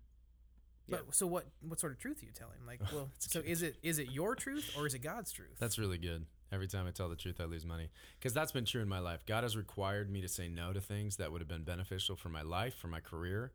but 0.88 1.14
so 1.14 1.26
what 1.26 1.46
what 1.68 1.78
sort 1.80 1.92
of 1.92 1.98
truth 1.98 2.22
are 2.22 2.26
you 2.26 2.32
telling 2.32 2.58
like 2.66 2.80
well 2.92 3.10
so 3.18 3.40
good. 3.42 3.48
is 3.50 3.62
it 3.62 3.76
is 3.82 3.98
it 3.98 4.10
your 4.10 4.34
truth 4.34 4.70
or 4.76 4.86
is 4.86 4.94
it 4.94 5.00
god's 5.00 5.30
truth 5.32 5.56
That's 5.60 5.78
really 5.78 5.98
good. 5.98 6.26
Every 6.52 6.68
time 6.68 6.86
I 6.86 6.92
tell 6.92 7.08
the 7.08 7.16
truth, 7.16 7.40
I 7.40 7.44
lose 7.46 7.66
money. 7.66 7.88
Because 8.16 8.32
that's 8.32 8.52
been 8.52 8.64
true 8.64 8.80
in 8.80 8.88
my 8.88 9.00
life. 9.00 9.26
God 9.26 9.42
has 9.42 9.56
required 9.56 10.08
me 10.08 10.20
to 10.20 10.28
say 10.28 10.46
no 10.46 10.72
to 10.72 10.80
things 10.80 11.16
that 11.16 11.32
would 11.32 11.40
have 11.40 11.48
been 11.48 11.64
beneficial 11.64 12.14
for 12.14 12.28
my 12.28 12.42
life, 12.42 12.76
for 12.76 12.86
my 12.86 13.00
career, 13.00 13.50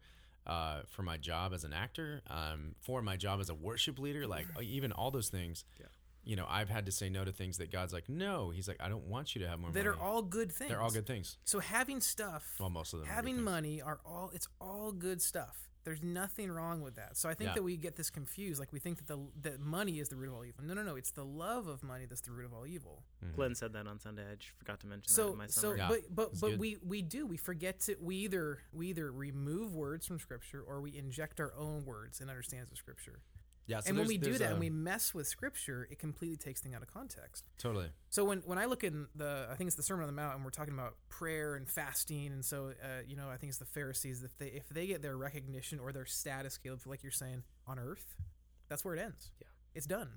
uh, 0.46 0.82
for 0.90 1.02
my 1.02 1.16
job 1.16 1.54
as 1.54 1.64
an 1.64 1.72
actor, 1.72 2.22
um, 2.30 2.76
for 2.82 3.02
my 3.02 3.16
job 3.16 3.40
as 3.40 3.50
a 3.50 3.54
worship 3.56 3.98
leader. 3.98 4.28
Like, 4.28 4.46
even 4.62 4.92
all 4.92 5.10
those 5.10 5.30
things. 5.30 5.64
Yeah. 5.80 5.86
You 6.24 6.36
know, 6.36 6.46
I've 6.48 6.70
had 6.70 6.86
to 6.86 6.92
say 6.92 7.10
no 7.10 7.26
to 7.26 7.32
things 7.32 7.58
that 7.58 7.72
God's 7.72 7.94
like, 7.94 8.08
no. 8.08 8.52
He's 8.52 8.68
like, 8.68 8.78
I 8.80 8.90
don't 8.90 9.06
want 9.08 9.34
you 9.36 9.42
to 9.42 9.48
have 9.48 9.60
more 9.60 9.72
that 9.72 9.86
money. 9.86 9.90
are 9.98 10.00
all 10.00 10.22
good 10.22 10.52
things 10.52 10.70
They're 10.70 10.82
all 10.82 10.92
good 10.92 11.08
things. 11.08 11.38
so 11.46 11.60
having 11.60 12.00
stuff 12.00 12.56
Well, 12.60 12.70
most 12.70 12.94
of 12.94 13.00
them. 13.00 13.08
having 13.10 13.36
things. 13.36 13.46
money 13.46 13.82
are 13.82 14.00
all 14.06 14.32
it's 14.34 14.48
all 14.60 14.92
good 14.92 15.22
stuff 15.22 15.68
there's 15.84 16.04
nothing 16.04 16.52
wrong 16.52 16.82
with 16.82 16.96
that 16.98 17.18
so 17.18 17.28
i 17.28 17.34
think 17.34 17.48
Yeah. 17.50 17.54
that 17.56 17.64
we 17.64 17.76
get 17.76 17.96
this 17.96 18.12
confused 18.12 18.60
like 18.60 18.72
we 18.72 18.78
think 18.80 18.98
that 19.00 19.08
the 19.08 19.18
that 19.42 19.60
money 19.60 19.98
is 20.00 20.10
the 20.10 20.16
root 20.16 20.28
of 20.30 20.36
all 20.36 20.46
evil 20.46 20.64
no 20.64 20.76
no 20.76 20.84
no 20.84 20.96
it's 20.96 21.10
the 21.10 21.26
love 21.26 21.66
of 21.68 21.82
money 21.82 22.06
that's 22.06 22.22
the 22.22 22.30
root 22.32 22.46
of 22.46 22.54
all 22.54 22.68
evil 22.68 23.04
mm-hmm. 23.26 23.34
Glenn 23.36 23.56
said 23.56 23.74
that 23.74 23.88
on 23.88 24.00
Sunday. 24.00 24.22
I 24.32 24.36
just 24.36 24.52
forgot 24.60 24.80
to 24.82 24.88
mention 24.88 25.06
that 25.10 25.14
so 25.16 25.32
in 25.32 25.38
my 25.40 25.48
so 25.48 25.62
summary. 25.62 25.80
Yeah, 25.80 25.88
but 25.90 26.02
but 26.16 26.40
but 26.40 26.50
good. 26.52 26.60
we 26.60 26.78
we 26.86 27.02
do 27.02 27.26
we 27.26 27.36
forget 27.38 27.80
to 27.82 27.96
we 28.00 28.16
either 28.18 28.60
we 28.72 28.90
either 28.90 29.12
remove 29.12 29.74
words 29.74 30.06
from 30.06 30.20
scripture 30.20 30.62
or 30.62 30.82
we 30.82 30.96
inject 30.96 31.40
our 31.40 31.54
own 31.58 31.84
words 31.84 32.22
and 32.22 32.30
understands 32.30 32.72
of 32.72 32.78
scripture 32.78 33.20
Yeah. 33.68 33.80
So 33.80 33.90
and 33.90 33.98
when 33.98 34.08
we 34.08 34.18
do 34.18 34.34
that 34.40 34.50
a- 34.50 34.52
and 34.52 34.60
we 34.60 34.70
mess 34.70 35.14
with 35.14 35.28
scripture 35.28 35.88
it 35.90 36.00
completely 36.00 36.36
takes 36.36 36.60
things 36.62 36.76
out 36.76 36.82
of 36.82 36.92
context 36.92 37.46
totally. 37.58 37.90
so 38.10 38.26
when, 38.26 38.40
when 38.40 38.58
I 38.58 38.66
look 38.66 38.84
in 38.84 39.08
the, 39.16 39.48
I 39.50 39.56
think 39.56 39.68
it's 39.68 39.76
the 39.78 39.84
Sermon 39.84 40.04
on 40.04 40.08
the 40.08 40.20
Mount, 40.22 40.36
and 40.36 40.44
we're 40.44 40.50
talking 40.50 40.74
about 40.74 40.96
prayer 41.10 41.56
and 41.56 41.70
fasting, 41.70 42.28
and 42.28 42.44
so 42.44 42.74
uh, 42.84 43.02
you 43.08 43.16
know, 43.16 43.30
I 43.30 43.38
think 43.38 43.50
it's 43.50 43.60
the 43.60 43.66
Pharisees. 43.66 44.24
If 44.24 44.38
they 44.38 44.48
if 44.48 44.68
they 44.70 44.88
get 44.88 45.02
their 45.02 45.16
recognition 45.16 45.80
or 45.80 45.92
their 45.92 46.06
status, 46.06 46.58
Caleb, 46.58 46.82
like 46.86 47.04
you're 47.04 47.12
saying, 47.12 47.44
on 47.68 47.80
earth, 47.80 48.16
that's 48.68 48.84
where 48.84 48.96
it 48.96 49.00
ends. 49.00 49.32
Yeah. 49.40 49.48
it's 49.76 49.86
done. 49.86 50.10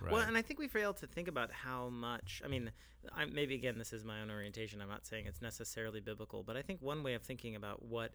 Right. 0.00 0.12
Well, 0.12 0.22
and 0.22 0.36
I 0.36 0.42
think 0.42 0.58
we 0.58 0.68
fail 0.68 0.92
to 0.94 1.06
think 1.06 1.28
about 1.28 1.52
how 1.52 1.88
much. 1.88 2.42
I 2.44 2.48
mean, 2.48 2.70
I, 3.14 3.24
maybe 3.26 3.54
again, 3.54 3.76
this 3.78 3.92
is 3.92 4.04
my 4.04 4.20
own 4.22 4.30
orientation. 4.30 4.80
I'm 4.80 4.88
not 4.88 5.06
saying 5.06 5.26
it's 5.26 5.42
necessarily 5.42 6.00
biblical, 6.00 6.42
but 6.42 6.56
I 6.56 6.62
think 6.62 6.80
one 6.82 7.02
way 7.02 7.14
of 7.14 7.22
thinking 7.22 7.54
about 7.56 7.84
what 7.84 8.12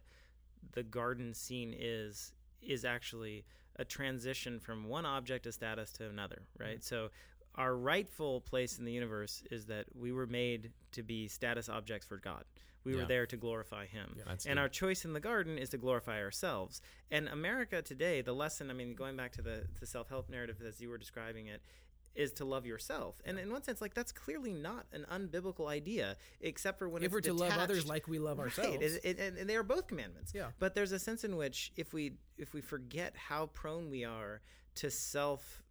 the 0.73 0.83
garden 0.83 1.33
scene 1.33 1.73
is 1.77 2.33
is 2.61 2.83
actually 2.85 3.45
a 3.79 3.85
transition 3.85 4.59
from 4.59 4.87
one 4.87 5.05
object 5.05 5.47
of 5.47 5.53
status 5.53 5.91
to 5.93 6.07
another, 6.07 6.43
right? 6.59 6.79
Mm-hmm. 6.79 6.95
So 6.95 7.09
our 7.55 7.75
rightful 7.75 8.41
place 8.41 8.77
in 8.77 8.85
the 8.85 8.91
universe 8.91 9.41
is 9.49 9.65
that 9.65 9.85
we 9.95 10.11
were 10.11 10.27
made 10.27 10.71
to 10.91 11.01
be 11.01 11.27
status 11.27 11.69
objects 11.69 12.05
for 12.05 12.17
God. 12.17 12.43
We 12.85 12.95
were 12.95 13.05
there 13.05 13.25
to 13.25 13.37
glorify 13.37 13.85
Him. 13.85 14.15
That's 14.25 14.45
and 14.45 14.55
good. 14.55 14.61
our 14.61 14.69
choice 14.69 15.05
in 15.05 15.13
the 15.13 15.19
garden 15.19 15.57
is 15.57 15.69
to 15.69 15.77
glorify 15.77 16.21
ourselves. 16.21 16.81
And 17.11 17.27
America 17.27 17.81
today, 17.81 18.21
the 18.21 18.33
lesson, 18.33 18.71
I 18.71 18.73
mean, 18.73 18.95
going 18.95 19.15
back 19.15 19.33
to 19.33 19.41
the, 19.41 19.65
the 19.79 19.85
self 19.85 20.09
help 20.09 20.29
narrative 20.29 20.57
as 20.65 20.79
you 20.79 20.89
were 20.89 20.97
describing 20.97 21.47
it, 21.47 21.61
is 22.19 22.33
to 22.33 22.45
love 22.45 22.65
yourself. 22.65 23.21
And 23.23 23.39
in 23.39 23.51
one 23.51 23.63
sense, 23.63 23.79
like 23.79 23.93
that's 23.93 24.11
clearly 24.11 24.51
not 24.51 24.85
an 24.91 25.05
unbiblical 25.11 25.67
idea, 25.69 26.17
except 26.41 26.77
for 26.77 26.89
when 26.89 27.01
if 27.01 27.07
it's 27.07 27.13
we're 27.13 27.21
to 27.21 27.33
love 27.33 27.53
others 27.57 27.87
like 27.87 28.07
we 28.07 28.19
love 28.19 28.39
ourselves. 28.45 28.77
Right, 28.77 28.81
it- 28.81 29.01
it- 29.03 29.19
and, 29.19 29.37
and 29.37 29.49
they 29.49 29.55
are 29.55 29.63
both 29.63 29.87
commandments. 29.87 30.33
Yeah. 30.35 30.47
But 30.59 30.75
there's 30.75 30.91
a 30.91 30.99
sense 30.99 31.23
in 31.23 31.37
which 31.37 31.71
if 31.77 31.93
we 31.93 32.13
if 32.37 32.53
we 32.53 32.61
forget 32.61 33.15
how 33.15 33.47
prone 33.47 33.89
we 33.89 34.03
are 34.03 34.41
to 34.75 34.91
self 34.91 35.63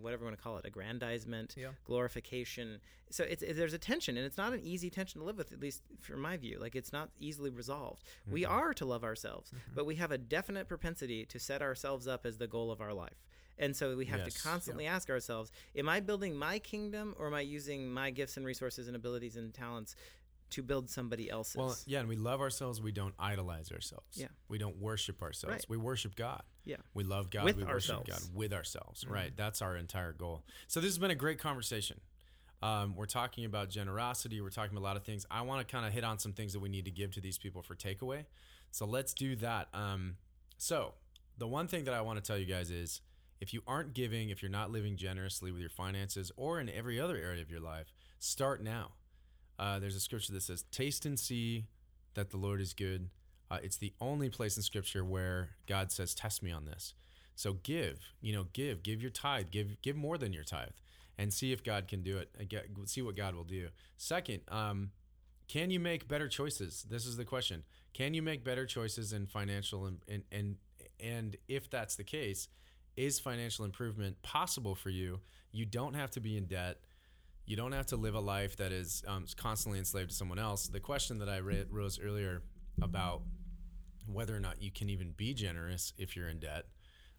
whatever 0.00 0.22
you 0.22 0.26
want 0.26 0.36
to 0.36 0.42
call 0.42 0.58
it 0.58 0.66
aggrandizement 0.66 1.54
Yeah. 1.56 1.68
glorification 1.84 2.80
so 3.08 3.22
it's 3.22 3.42
it, 3.42 3.56
there's 3.56 3.72
a 3.72 3.78
tension 3.78 4.16
and 4.16 4.26
it's 4.26 4.36
not 4.36 4.52
an 4.52 4.60
easy 4.64 4.90
tension 4.90 5.20
to 5.20 5.24
live 5.24 5.38
with 5.38 5.52
at 5.52 5.60
least 5.60 5.82
from 6.00 6.20
my 6.20 6.36
view 6.36 6.58
like 6.60 6.74
it's 6.74 6.92
not 6.92 7.10
easily 7.20 7.50
resolved 7.50 8.02
we 8.28 8.42
mm-hmm. 8.42 8.52
are 8.52 8.74
to 8.74 8.84
love 8.84 9.04
ourselves 9.04 9.50
mm-hmm. 9.50 9.74
but 9.76 9.86
we 9.86 9.94
have 9.94 10.10
a 10.10 10.18
definite 10.18 10.68
propensity 10.68 11.24
to 11.26 11.38
set 11.38 11.62
ourselves 11.62 12.08
up 12.08 12.26
as 12.26 12.36
the 12.38 12.48
goal 12.48 12.72
of 12.72 12.80
our 12.80 12.92
life 12.92 13.24
and 13.58 13.74
so 13.74 13.96
we 13.96 14.06
have 14.06 14.20
Yes. 14.20 14.34
to 14.34 14.42
constantly 14.42 14.86
ask 14.86 15.10
ourselves 15.10 15.50
am 15.76 15.88
i 15.88 16.00
building 16.00 16.36
my 16.36 16.58
kingdom 16.58 17.14
or 17.18 17.26
am 17.26 17.34
i 17.34 17.40
using 17.40 17.90
my 17.92 18.10
gifts 18.10 18.36
and 18.36 18.44
resources 18.46 18.86
and 18.86 18.96
abilities 18.96 19.36
and 19.36 19.52
talents 19.54 19.96
to 20.50 20.62
build 20.62 20.88
somebody 20.88 21.28
else's 21.28 21.56
Well, 21.56 21.76
yeah, 21.86 21.98
and 21.98 22.08
we 22.08 22.14
love 22.14 22.40
ourselves. 22.40 22.80
We 22.80 22.92
don't 22.92 23.14
idolize 23.18 23.72
ourselves. 23.72 24.16
Yeah. 24.16 24.28
We 24.48 24.58
don't 24.58 24.76
worship 24.76 25.20
ourselves. 25.20 25.52
Right. 25.52 25.66
We 25.68 25.76
worship 25.76 26.14
God. 26.14 26.40
Yeah. 26.64 26.76
We 26.94 27.02
love 27.02 27.30
God. 27.30 27.42
With 27.46 27.56
we 27.56 27.64
worship 27.64 27.96
ourselves. 27.96 28.10
Mm-hmm. 28.10 28.32
God 28.32 28.36
with 28.38 28.52
ourselves. 28.52 29.04
Right. 29.08 29.36
That's 29.36 29.60
our 29.60 29.76
entire 29.76 30.12
goal. 30.12 30.44
So 30.68 30.78
this 30.78 30.90
has 30.90 30.98
been 30.98 31.10
a 31.10 31.16
great 31.16 31.40
conversation. 31.40 32.00
Um, 32.62 32.94
we're 32.94 33.06
talking 33.06 33.44
about 33.44 33.70
generosity. 33.70 34.40
We're 34.40 34.50
talking 34.50 34.70
about 34.70 34.82
a 34.82 34.88
lot 34.88 34.96
of 34.96 35.02
things. 35.04 35.26
I 35.32 35.42
want 35.42 35.66
to 35.66 35.70
kind 35.70 35.84
of 35.84 35.92
hit 35.92 36.04
on 36.04 36.20
some 36.20 36.32
things 36.32 36.52
that 36.52 36.60
we 36.60 36.68
need 36.68 36.84
to 36.84 36.92
give 36.92 37.10
to 37.14 37.20
these 37.20 37.38
people 37.38 37.62
for 37.62 37.74
takeaway. 37.74 38.24
So 38.70 38.86
let's 38.86 39.14
do 39.14 39.34
that. 39.36 39.66
Um, 39.74 40.16
so 40.58 40.94
the 41.38 41.48
one 41.48 41.66
thing 41.66 41.86
that 41.86 41.94
I 41.94 42.02
want 42.02 42.22
to 42.22 42.26
tell 42.26 42.38
you 42.38 42.46
guys 42.46 42.70
is 42.70 43.00
if 43.40 43.52
you 43.52 43.62
aren't 43.66 43.94
giving, 43.94 44.30
if 44.30 44.42
you're 44.42 44.50
not 44.50 44.70
living 44.70 44.96
generously 44.96 45.50
with 45.52 45.60
your 45.60 45.70
finances 45.70 46.32
or 46.36 46.60
in 46.60 46.68
every 46.68 47.00
other 47.00 47.16
area 47.16 47.42
of 47.42 47.50
your 47.50 47.60
life, 47.60 47.92
start 48.18 48.62
now. 48.62 48.92
Uh, 49.58 49.78
there's 49.78 49.96
a 49.96 50.00
scripture 50.00 50.32
that 50.32 50.42
says, 50.42 50.64
Taste 50.70 51.06
and 51.06 51.18
see 51.18 51.66
that 52.14 52.30
the 52.30 52.36
Lord 52.36 52.60
is 52.60 52.72
good. 52.72 53.10
Uh, 53.50 53.58
it's 53.62 53.76
the 53.76 53.92
only 54.00 54.28
place 54.28 54.56
in 54.56 54.62
scripture 54.62 55.04
where 55.04 55.50
God 55.66 55.92
says, 55.92 56.14
Test 56.14 56.42
me 56.42 56.50
on 56.50 56.64
this. 56.64 56.94
So 57.34 57.54
give, 57.54 58.00
you 58.20 58.32
know, 58.32 58.46
give, 58.52 58.82
give 58.82 59.02
your 59.02 59.10
tithe, 59.10 59.50
give, 59.50 59.80
give 59.82 59.96
more 59.96 60.16
than 60.16 60.32
your 60.32 60.44
tithe, 60.44 60.70
and 61.18 61.32
see 61.32 61.52
if 61.52 61.62
God 61.62 61.86
can 61.86 62.02
do 62.02 62.16
it. 62.18 62.48
get- 62.48 62.68
See 62.86 63.02
what 63.02 63.16
God 63.16 63.34
will 63.34 63.44
do. 63.44 63.68
Second, 63.98 64.40
um, 64.48 64.90
can 65.48 65.70
you 65.70 65.78
make 65.78 66.08
better 66.08 66.28
choices? 66.28 66.86
This 66.88 67.06
is 67.06 67.16
the 67.16 67.24
question. 67.24 67.62
Can 67.92 68.14
you 68.14 68.22
make 68.22 68.42
better 68.42 68.66
choices 68.66 69.12
in 69.12 69.26
financial 69.26 69.86
and 69.86 69.98
and 70.08 70.24
and, 70.32 70.56
and 70.98 71.36
if 71.48 71.70
that's 71.70 71.94
the 71.96 72.04
case, 72.04 72.48
is 72.96 73.20
financial 73.20 73.64
improvement 73.64 74.20
possible 74.22 74.74
for 74.74 74.90
you? 74.90 75.20
You 75.52 75.64
don't 75.64 75.94
have 75.94 76.10
to 76.12 76.20
be 76.20 76.36
in 76.36 76.46
debt. 76.46 76.78
You 77.46 77.56
don't 77.56 77.72
have 77.72 77.86
to 77.86 77.96
live 77.96 78.14
a 78.14 78.20
life 78.20 78.56
that 78.56 78.72
is 78.72 79.04
um, 79.06 79.26
constantly 79.36 79.78
enslaved 79.78 80.10
to 80.10 80.16
someone 80.16 80.38
else. 80.38 80.68
The 80.68 80.80
question 80.80 81.18
that 81.20 81.28
I 81.28 81.40
ra- 81.40 81.64
rose 81.70 82.00
earlier 82.00 82.42
about 82.82 83.22
whether 84.06 84.36
or 84.36 84.40
not 84.40 84.60
you 84.62 84.70
can 84.70 84.88
even 84.90 85.12
be 85.16 85.34
generous 85.34 85.92
if 85.98 86.16
you're 86.16 86.28
in 86.28 86.40
debt, 86.40 86.66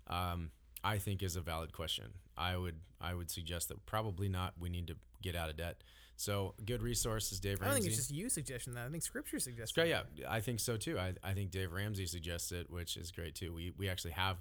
um, 0.08 0.52
I 0.84 0.98
think 0.98 1.24
is 1.24 1.36
a 1.36 1.42
valid 1.42 1.74
question. 1.74 2.14
I 2.38 2.56
would 2.58 2.76
I 3.02 3.14
would 3.14 3.32
suggest 3.32 3.70
that 3.70 3.86
probably 3.86 4.30
not. 4.30 4.54
We 4.60 4.70
need 4.70 4.88
to 4.88 4.96
get 5.22 5.36
out 5.36 5.50
of 5.50 5.58
debt. 5.58 5.84
So 6.18 6.56
good 6.66 6.82
resources, 6.82 7.40
Dave 7.40 7.62
I 7.62 7.66
don't 7.66 7.76
think 7.76 7.86
it's 7.88 7.96
just 7.96 8.12
you 8.12 8.28
suggesting 8.30 8.74
that. 8.74 8.88
I 8.88 8.90
think 8.90 9.04
Scripture 9.04 9.40
suggests 9.40 9.76
that. 9.76 9.88
yeah, 10.16 10.28
I 10.28 10.40
think 10.40 10.60
so 10.60 10.76
too. 10.76 10.98
I, 10.98 11.14
I 11.24 11.34
think 11.34 11.52
Dave 11.52 11.72
Ramsey 11.72 12.08
suggests 12.08 12.52
it, 12.52 12.72
which 12.72 12.98
is 12.98 13.12
great 13.12 13.36
too. 13.36 13.54
We 13.54 13.72
we 13.78 13.88
actually 13.88 14.12
have 14.12 14.38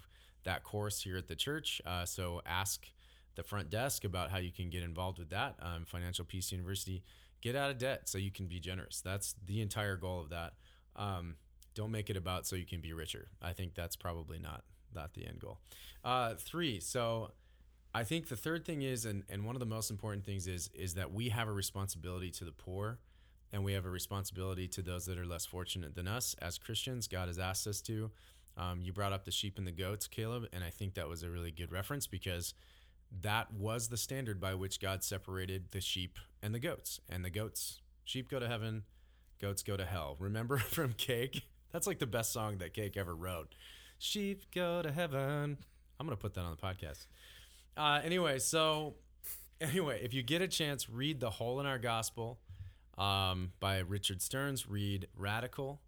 that 0.47 0.64
course 0.64 1.03
here 1.03 1.16
at 1.16 1.28
the 1.28 1.36
church. 1.36 1.80
Uh, 1.86 2.05
so 2.05 2.40
ask 2.47 2.86
the 3.34 3.42
front 3.42 3.70
desk 3.70 4.05
about 4.05 4.30
how 4.30 4.38
you 4.38 4.51
can 4.51 4.70
get 4.70 4.82
involved 4.82 5.18
with 5.18 5.30
that. 5.30 5.57
Um, 5.61 5.84
Financial 5.84 6.24
Peace 6.24 6.51
University, 6.51 7.05
get 7.42 7.55
out 7.55 7.70
of 7.70 7.78
debt 7.78 8.09
so 8.09 8.16
you 8.16 8.30
can 8.30 8.47
be 8.47 8.59
generous. 8.59 9.03
That's 9.03 9.34
the 9.44 9.61
entire 9.61 9.97
goal 9.97 10.20
of 10.20 10.30
that. 10.30 10.55
Um, 10.97 11.36
don't 11.74 11.90
make 11.90 12.09
it 12.09 12.16
about 12.16 12.47
so 12.47 12.57
you 12.57 12.64
can 12.64 12.80
be 12.80 12.94
richer. 12.94 13.28
I 13.42 13.53
think 13.53 13.74
that's 13.74 13.97
probably 13.97 14.38
not 14.38 14.64
not 14.94 15.12
the 15.12 15.26
end 15.26 15.40
goal. 15.40 15.59
Uh, 16.03 16.34
three. 16.38 16.80
So 16.80 17.32
I 17.92 18.05
think 18.05 18.28
the 18.28 18.36
third 18.36 18.64
thing 18.64 18.80
is, 18.80 19.05
and, 19.05 19.24
and 19.28 19.44
one 19.44 19.55
of 19.57 19.61
the 19.61 19.66
most 19.66 19.90
important 19.90 20.24
things 20.24 20.47
is, 20.47 20.70
is 20.72 20.94
that 20.94 21.12
we 21.12 21.28
have 21.28 21.49
a 21.49 21.53
responsibility 21.53 22.30
to 22.30 22.44
the 22.44 22.53
poor 22.53 22.99
and 23.53 23.64
we 23.64 23.74
have 23.74 23.84
a 23.84 23.90
responsibility 23.90 24.68
to 24.68 24.82
those 24.82 25.07
that 25.07 25.18
are 25.18 25.26
less 25.26 25.44
fortunate 25.44 25.94
than 25.94 26.09
us 26.09 26.34
as 26.40 26.59
Christians. 26.59 27.09
God 27.09 27.28
has 27.28 27.38
asked 27.38 27.66
us 27.66 27.80
to. 27.82 28.11
Um, 28.57 28.80
you 28.80 28.92
brought 28.92 29.12
up 29.12 29.24
the 29.24 29.30
sheep 29.30 29.59
and 29.59 29.66
the 29.66 29.72
goats, 29.72 30.07
Caleb, 30.07 30.48
and 30.52 30.64
I 30.64 30.70
think 30.70 30.94
that 30.94 31.09
was 31.09 31.22
a 31.22 31.30
really 31.30 31.50
good 31.50 31.70
reference 31.70 32.07
because 32.07 32.54
that 33.22 33.52
was 33.52 33.88
the 33.88 33.96
standard 33.96 34.40
by 34.40 34.54
which 34.54 34.80
God 34.80 35.04
separated 35.04 35.66
the 35.72 35.80
sheep 35.80 36.18
and 36.42 36.54
the 36.54 36.59
goats. 36.59 37.00
And 37.09 37.24
the 37.24 37.30
goats, 37.30 37.80
sheep 38.04 38.30
go 38.30 38.38
to 38.38 38.48
heaven, 38.48 38.84
goats 39.40 39.62
go 39.62 39.76
to 39.76 39.84
hell. 39.84 40.16
Remember 40.18 40.59
from 40.59 40.92
Cake? 40.94 41.42
That's 41.72 41.86
like 41.86 41.98
the 41.98 42.07
best 42.07 42.32
song 42.32 42.59
that 42.59 42.72
Cake 42.72 42.96
ever 42.96 43.14
wrote. 43.14 43.54
Sheep 43.98 44.42
go 44.54 44.82
to 44.82 44.90
heaven. 44.90 45.59
I'm 45.98 46.07
going 46.07 46.16
to 46.16 46.20
put 46.20 46.34
that 46.34 46.42
on 46.42 46.50
the 46.50 46.57
podcast. 46.57 47.07
Uh, 47.76 48.00
anyway, 48.02 48.38
so 48.38 48.94
anyway, 49.61 50.00
if 50.02 50.14
you 50.14 50.22
get 50.22 50.42
a 50.42 50.48
chance, 50.48 50.88
read 50.88 51.20
The 51.20 51.30
Hole 51.30 51.61
in 51.61 51.66
Our 51.66 51.78
Gospel 51.78 52.38
um, 52.96 53.52
by 53.61 53.78
Richard 53.78 54.22
Stearns. 54.22 54.68
Read 54.68 55.09
Radical 55.16 55.80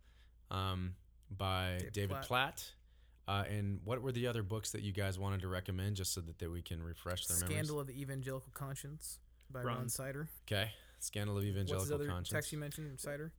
um, 0.50 0.94
by 1.30 1.76
David 1.78 1.92
David, 1.92 2.10
Platt. 2.10 2.26
Platt. 2.26 2.72
Uh, 3.26 3.44
and 3.50 3.80
what 3.84 4.00
were 4.00 4.12
the 4.12 4.26
other 4.26 4.42
books 4.42 4.70
that 4.70 4.80
you 4.80 4.92
guys 4.92 5.18
wanted 5.18 5.40
to 5.42 5.48
recommend 5.48 5.96
just 5.96 6.14
so 6.14 6.20
that, 6.22 6.38
that 6.38 6.50
we 6.50 6.62
can 6.62 6.82
refresh 6.82 7.26
their 7.26 7.36
memory? 7.36 7.54
Scandal 7.54 7.80
of 7.80 7.86
the 7.86 8.00
Evangelical 8.00 8.50
Conscience 8.54 9.18
by 9.50 9.62
Ron. 9.62 9.76
Ron 9.76 9.88
Sider. 9.90 10.28
Okay. 10.46 10.70
Scandal 10.98 11.36
of 11.36 11.44
What's 11.44 11.46
his 11.46 11.54
Evangelical 11.54 11.94
other 11.94 12.06
Conscience. 12.06 12.30
text 12.30 12.52
you 12.52 12.58
mentioned, 12.58 12.98
Sider? 12.98 13.32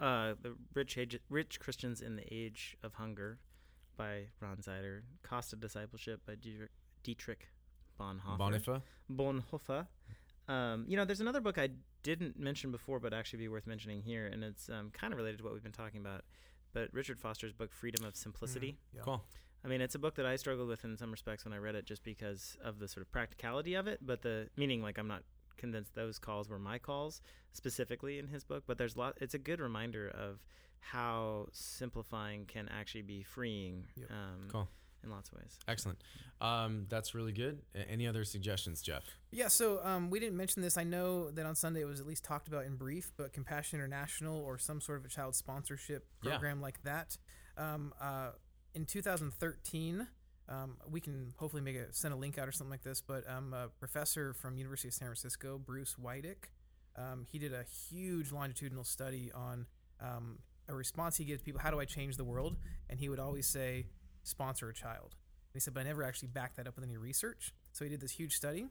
Uh, 0.00 0.34
the 0.40 0.54
rich 0.74 0.96
age, 0.96 1.18
rich 1.28 1.60
Christians 1.60 2.00
in 2.00 2.16
the 2.16 2.24
Age 2.32 2.76
of 2.82 2.94
Hunger 2.94 3.38
by 3.96 4.24
Ron 4.40 4.62
Sider, 4.62 5.04
Cost 5.22 5.52
of 5.52 5.60
Discipleship 5.60 6.20
by 6.26 6.34
Dietrich, 6.34 6.70
Dietrich 7.02 7.48
Bonhoeffer. 7.98 8.38
Bonifa. 8.38 8.82
Bonhoeffer. 9.10 9.86
Um, 10.48 10.84
you 10.86 10.96
know, 10.96 11.04
there's 11.04 11.20
another 11.20 11.40
book 11.40 11.58
I 11.58 11.70
didn't 12.02 12.38
mention 12.38 12.70
before, 12.70 13.00
but 13.00 13.12
actually 13.12 13.40
be 13.40 13.48
worth 13.48 13.66
mentioning 13.66 14.02
here, 14.02 14.26
and 14.26 14.44
it's 14.44 14.68
um, 14.68 14.90
kind 14.90 15.12
of 15.12 15.16
related 15.16 15.38
to 15.38 15.44
what 15.44 15.52
we've 15.52 15.62
been 15.62 15.72
talking 15.72 16.00
about. 16.00 16.24
But 16.76 16.92
Richard 16.92 17.18
Foster's 17.18 17.54
book, 17.54 17.72
Freedom 17.72 18.04
of 18.04 18.14
Simplicity. 18.16 18.76
Yeah. 18.94 19.00
Cool. 19.00 19.24
I 19.64 19.68
mean, 19.68 19.80
it's 19.80 19.94
a 19.94 19.98
book 19.98 20.14
that 20.16 20.26
I 20.26 20.36
struggled 20.36 20.68
with 20.68 20.84
in 20.84 20.94
some 20.98 21.10
respects 21.10 21.46
when 21.46 21.54
I 21.54 21.56
read 21.56 21.74
it, 21.74 21.86
just 21.86 22.04
because 22.04 22.58
of 22.62 22.80
the 22.80 22.86
sort 22.86 23.00
of 23.00 23.10
practicality 23.10 23.72
of 23.72 23.86
it. 23.86 24.00
But 24.02 24.20
the 24.20 24.50
meaning, 24.58 24.82
like, 24.82 24.98
I'm 24.98 25.08
not 25.08 25.22
convinced 25.56 25.94
those 25.94 26.18
calls 26.18 26.50
were 26.50 26.58
my 26.58 26.78
calls 26.78 27.22
specifically 27.52 28.18
in 28.18 28.26
his 28.28 28.44
book. 28.44 28.64
But 28.66 28.76
there's 28.76 28.94
a 28.94 28.98
lot. 28.98 29.16
It's 29.22 29.32
a 29.32 29.38
good 29.38 29.58
reminder 29.58 30.06
of 30.06 30.44
how 30.80 31.46
simplifying 31.50 32.44
can 32.44 32.68
actually 32.68 33.02
be 33.02 33.22
freeing. 33.22 33.84
Yep. 33.96 34.10
Um, 34.10 34.48
Cool. 34.48 34.68
In 35.04 35.10
lots 35.10 35.30
of 35.30 35.38
ways. 35.38 35.58
Excellent. 35.68 35.98
Um, 36.40 36.86
that's 36.88 37.14
really 37.14 37.32
good. 37.32 37.62
Any 37.88 38.06
other 38.06 38.24
suggestions, 38.24 38.82
Jeff? 38.82 39.04
Yeah, 39.30 39.48
so 39.48 39.80
um, 39.84 40.10
we 40.10 40.18
didn't 40.18 40.36
mention 40.36 40.62
this. 40.62 40.76
I 40.76 40.82
know 40.84 41.30
that 41.30 41.46
on 41.46 41.54
Sunday 41.54 41.82
it 41.82 41.84
was 41.86 42.00
at 42.00 42.06
least 42.06 42.24
talked 42.24 42.48
about 42.48 42.64
in 42.64 42.74
brief, 42.76 43.12
but 43.16 43.32
Compassion 43.32 43.78
International 43.78 44.40
or 44.40 44.58
some 44.58 44.80
sort 44.80 44.98
of 44.98 45.04
a 45.04 45.08
child 45.08 45.34
sponsorship 45.36 46.06
Yeah. 46.22 46.32
program 46.32 46.60
like 46.60 46.82
that. 46.82 47.16
Um, 47.56 47.92
uh, 48.00 48.30
in 48.74 48.84
2013, 48.84 50.06
um, 50.48 50.76
we 50.88 51.00
can 51.00 51.32
hopefully 51.38 51.62
make 51.62 51.76
a 51.76 51.92
send 51.92 52.12
a 52.14 52.16
link 52.16 52.38
out 52.38 52.48
or 52.48 52.52
something 52.52 52.70
like 52.70 52.82
this. 52.82 53.00
But 53.00 53.28
um, 53.30 53.52
a 53.52 53.68
professor 53.78 54.32
from 54.34 54.56
University 54.56 54.88
of 54.88 54.94
San 54.94 55.06
Francisco, 55.08 55.58
Bruce 55.58 55.96
Wydick, 55.98 56.50
um, 56.96 57.24
he 57.30 57.38
did 57.38 57.52
a 57.52 57.64
huge 57.64 58.32
longitudinal 58.32 58.84
study 58.84 59.30
on 59.34 59.66
um, 60.00 60.38
a 60.68 60.74
response 60.74 61.16
he 61.16 61.24
gives 61.24 61.42
people. 61.42 61.60
How 61.60 61.70
do 61.70 61.80
I 61.80 61.84
change 61.84 62.16
the 62.16 62.24
world? 62.24 62.56
And 62.90 62.98
he 63.00 63.08
would 63.08 63.18
always 63.20 63.46
say, 63.46 63.86
sponsor 64.26 64.68
a 64.68 64.74
child. 64.74 65.14
And 65.14 65.54
he 65.54 65.60
said, 65.60 65.74
but 65.74 65.80
I 65.80 65.84
never 65.84 66.02
actually 66.02 66.28
backed 66.28 66.56
that 66.56 66.66
up 66.66 66.76
with 66.76 66.84
any 66.84 66.96
research. 66.96 67.52
So 67.72 67.84
he 67.84 67.90
did 67.90 68.00
this 68.00 68.12
huge 68.12 68.32
study 68.32 68.66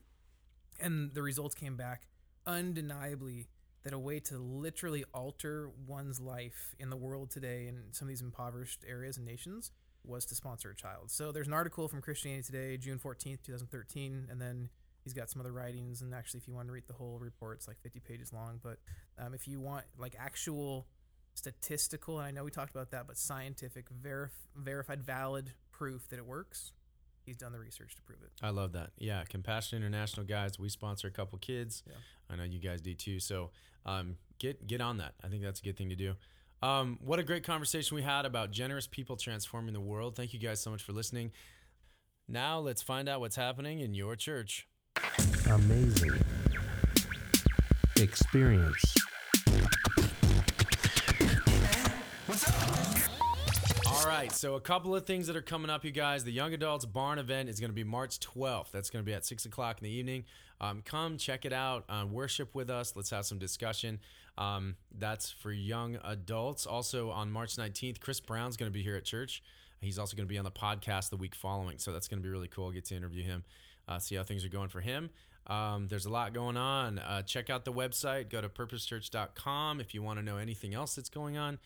and 0.80 1.14
the 1.14 1.22
results 1.22 1.56
came 1.56 1.76
back 1.76 2.08
undeniably 2.46 3.48
that 3.84 3.94
a 3.94 4.00
way 4.00 4.20
to 4.20 4.38
literally 4.38 5.06
alter 5.14 5.70
one's 5.88 6.20
life 6.20 6.76
in 6.80 6.90
the 6.90 6.98
world 6.98 7.30
today 7.30 7.68
in 7.68 7.84
some 7.92 8.08
of 8.08 8.10
these 8.10 8.22
impoverished 8.22 8.84
areas 8.88 9.18
and 9.18 9.26
nations 9.26 9.72
was 10.04 10.26
to 10.26 10.36
sponsor 10.36 10.72
a 10.72 10.76
child. 10.76 11.12
So 11.12 11.32
there's 11.32 11.48
an 11.48 11.54
article 11.54 11.88
from 11.88 12.02
Christianity 12.02 12.44
Today, 12.44 12.78
June 12.78 13.00
14th, 13.00 13.44
2013, 13.44 14.28
and 14.30 14.42
then 14.42 14.70
he's 15.04 15.14
got 15.14 15.30
some 15.30 15.40
other 15.40 15.52
writings. 15.52 16.02
And 16.02 16.14
actually, 16.14 16.40
if 16.40 16.48
you 16.48 16.54
want 16.54 16.68
to 16.68 16.74
read 16.74 16.88
the 16.88 16.94
whole 16.94 17.20
report, 17.20 17.58
it's 17.58 17.68
like 17.68 17.80
50 17.82 18.00
pages 18.02 18.34
long. 18.34 18.60
But 18.62 18.78
um, 19.20 19.34
if 19.34 19.48
you 19.48 19.60
want 19.60 19.86
like 19.98 20.16
actual 20.20 20.88
statistical, 21.36 22.20
and 22.20 22.28
I 22.28 22.32
know 22.32 22.44
we 22.44 22.52
talked 22.52 22.72
about 22.72 22.92
that, 22.92 23.08
but 23.08 23.18
scientific, 23.18 23.86
verif- 23.92 24.48
verified, 24.56 25.04
valid 25.04 25.52
proof 25.72 26.08
that 26.10 26.18
it 26.18 26.26
works, 26.26 26.72
he's 27.26 27.38
done 27.38 27.52
the 27.52 27.60
research 27.60 27.96
to 27.96 28.02
prove 28.02 28.20
it. 28.24 28.32
I 28.42 28.50
love 28.50 28.72
that. 28.74 28.92
Yeah, 28.98 29.24
Compassion 29.26 29.78
International 29.78 30.26
guys. 30.26 30.58
We 30.58 30.70
sponsor 30.70 31.08
a 31.08 31.12
couple 31.12 31.38
kids. 31.38 31.84
Yeah. 31.86 31.94
I 32.30 32.36
know 32.38 32.44
you 32.44 32.60
guys 32.60 32.82
do 32.82 32.94
too. 32.94 33.20
So 33.20 33.52
um, 33.86 34.18
get 34.40 34.66
get 34.66 34.82
on 34.82 34.98
that. 34.98 35.14
I 35.24 35.28
think 35.28 35.44
that's 35.44 35.60
a 35.60 35.64
good 35.64 35.78
thing 35.78 35.90
to 35.90 35.96
do. 35.96 36.16
Um, 36.64 36.98
what 37.04 37.20
a 37.20 37.24
great 37.24 37.44
conversation 37.44 37.96
we 37.96 38.02
had 38.02 38.26
about 38.26 38.52
generous 38.52 38.88
people 38.88 39.18
transforming 39.18 39.74
the 39.74 39.82
world. 39.82 40.16
Thank 40.16 40.34
you 40.34 40.40
guys 40.40 40.62
so 40.62 40.72
much 40.72 40.82
for 40.82 40.94
listening. 40.94 41.32
Now 42.28 42.60
let's 42.60 42.82
find 42.82 43.08
out 43.08 43.20
what's 43.20 43.36
happening 43.36 43.80
in 43.80 43.94
your 43.94 44.16
church. 44.16 44.68
amazing 45.48 46.20
experience. 47.98 48.96
All 54.06 54.12
right, 54.12 54.32
so 54.32 54.54
a 54.54 54.62
couple 54.62 54.96
of 54.96 55.08
things 55.08 55.26
that 55.26 55.36
are 55.36 55.42
coming 55.42 55.72
up, 55.72 55.84
you 55.84 55.90
guys. 55.90 56.24
The 56.24 56.32
Young 56.32 56.54
Adults 56.54 56.86
Barn 56.86 57.18
event 57.18 57.50
is 57.50 57.60
going 57.60 57.72
to 57.72 57.76
be 57.76 57.84
March 57.84 58.20
12th. 58.20 58.70
That's 58.70 58.92
going 58.92 59.04
to 59.04 59.06
be 59.06 59.16
at 59.16 59.26
6 59.26 59.48
o'clock 59.48 59.80
in 59.82 59.86
the 59.86 59.92
evening. 59.92 60.26
Um, 60.62 60.84
come 60.86 61.18
check 61.18 61.44
it 61.44 61.52
out. 61.52 61.86
Uh, 61.90 62.06
worship 62.06 62.54
with 62.54 62.70
us. 62.70 62.94
Let's 62.96 63.10
have 63.10 63.26
some 63.26 63.40
discussion. 63.40 64.00
Um, 64.38 64.76
that's 64.96 65.32
for 65.32 65.52
young 65.52 65.98
adults. 66.04 66.68
Also, 66.68 67.10
on 67.10 67.32
March 67.32 67.56
19th, 67.56 68.00
Chris 68.00 68.20
Brown's 68.20 68.58
going 68.58 68.72
to 68.72 68.74
be 68.74 68.84
here 68.84 68.96
at 68.96 69.06
church. 69.06 69.42
He's 69.82 69.98
also 69.98 70.16
going 70.16 70.28
to 70.28 70.32
be 70.32 70.38
on 70.38 70.46
the 70.46 70.52
podcast 70.52 71.10
the 71.10 71.18
week 71.18 71.34
following. 71.34 71.80
So 71.80 71.92
that's 71.92 72.08
going 72.08 72.22
to 72.22 72.24
be 72.24 72.30
really 72.30 72.48
cool. 72.48 72.70
get 72.70 72.86
to 72.86 72.96
interview 72.96 73.24
him, 73.24 73.44
uh, 73.88 73.98
see 73.98 74.18
how 74.18 74.24
things 74.24 74.46
are 74.46 74.50
going 74.50 74.70
for 74.70 74.82
him. 74.82 75.10
Um, 75.48 75.88
there's 75.88 76.06
a 76.06 76.12
lot 76.12 76.32
going 76.32 76.58
on. 76.58 77.00
Uh, 77.00 77.24
check 77.24 77.50
out 77.50 77.66
the 77.66 77.74
website. 77.74 78.30
Go 78.30 78.40
to 78.40 78.50
purposechurch.com 78.50 79.80
if 79.80 79.96
you 79.96 80.04
want 80.04 80.20
to 80.20 80.24
know 80.24 80.38
anything 80.38 80.76
else 80.76 80.94
that's 80.94 81.10
going 81.10 81.38
on. 81.38 81.58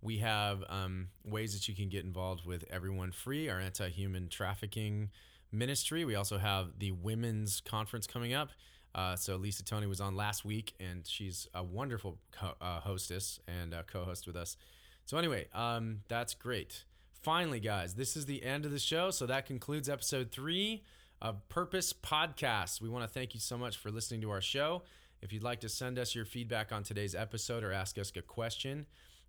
We 0.00 0.18
have 0.18 0.62
um, 0.68 1.08
ways 1.24 1.54
that 1.54 1.68
you 1.68 1.74
can 1.74 1.88
get 1.88 2.04
involved 2.04 2.46
with 2.46 2.64
Everyone 2.70 3.10
Free, 3.10 3.48
our 3.48 3.58
anti 3.58 3.88
human 3.88 4.28
trafficking 4.28 5.10
ministry. 5.50 6.04
We 6.04 6.14
also 6.14 6.38
have 6.38 6.78
the 6.78 6.92
women's 6.92 7.60
conference 7.60 8.06
coming 8.06 8.32
up. 8.32 8.50
Uh, 8.94 9.16
so 9.16 9.36
Lisa 9.36 9.64
Tony 9.64 9.86
was 9.86 10.00
on 10.00 10.16
last 10.16 10.44
week, 10.44 10.74
and 10.80 11.06
she's 11.06 11.46
a 11.54 11.62
wonderful 11.62 12.18
co- 12.32 12.54
uh, 12.60 12.80
hostess 12.80 13.38
and 13.46 13.74
uh, 13.74 13.82
co-host 13.86 14.26
with 14.26 14.36
us. 14.36 14.56
So 15.04 15.18
anyway, 15.18 15.46
um, 15.54 16.00
that's 16.08 16.34
great. 16.34 16.84
Finally, 17.22 17.60
guys, 17.60 17.94
this 17.94 18.16
is 18.16 18.26
the 18.26 18.42
end 18.42 18.64
of 18.64 18.70
the 18.70 18.78
show. 18.78 19.10
So 19.10 19.26
that 19.26 19.46
concludes 19.46 19.88
episode 19.88 20.30
three 20.30 20.84
of 21.20 21.48
Purpose 21.48 21.92
Podcast. 21.92 22.80
We 22.80 22.88
want 22.88 23.04
to 23.04 23.08
thank 23.12 23.34
you 23.34 23.40
so 23.40 23.58
much 23.58 23.76
for 23.76 23.90
listening 23.90 24.20
to 24.22 24.30
our 24.30 24.40
show. 24.40 24.82
If 25.20 25.32
you'd 25.32 25.42
like 25.42 25.60
to 25.60 25.68
send 25.68 25.98
us 25.98 26.14
your 26.14 26.24
feedback 26.24 26.72
on 26.72 26.84
today's 26.84 27.14
episode 27.14 27.64
or 27.64 27.72
ask 27.72 27.98
us 27.98 28.12
a 28.16 28.22
question, 28.22 28.86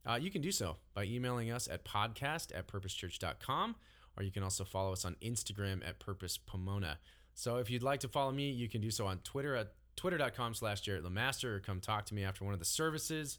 uh, 0.08 0.16
you 0.16 0.32
can 0.32 0.42
do 0.42 0.52
so 0.52 0.78
by 0.94 1.04
emailing 1.04 1.52
us 1.52 1.68
at 1.68 1.86
podcast 1.86 2.56
at 2.58 2.68
purposechurch.com, 2.68 3.76
or 4.18 4.24
you 4.24 4.32
can 4.32 4.44
also 4.44 4.64
follow 4.64 4.92
us 4.94 5.06
on 5.06 5.16
Instagram 5.22 5.88
at 5.88 6.00
Purpose 6.00 6.38
Pomona. 6.38 7.00
So 7.34 7.58
if 7.58 7.70
you'd 7.70 7.84
like 7.84 8.02
to 8.02 8.08
follow 8.08 8.32
me, 8.32 8.50
you 8.50 8.68
can 8.68 8.82
do 8.82 8.92
so 8.92 9.08
on 9.08 9.20
Twitter 9.20 9.56
at 9.56 9.74
twitter.com 9.96 10.54
slash 10.54 10.82
Jarrett 10.82 11.04
Lemaster 11.04 11.56
or 11.56 11.60
come 11.60 11.80
talk 11.80 12.06
to 12.06 12.14
me 12.14 12.24
after 12.24 12.46
one 12.46 12.54
of 12.54 12.60
the 12.60 12.66
services. 12.66 13.38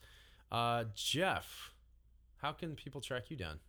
Uh, 0.52 0.84
Jeff, 0.94 1.72
how 2.38 2.52
can 2.52 2.74
people 2.74 3.00
track 3.00 3.30
you 3.30 3.36
down? 3.36 3.60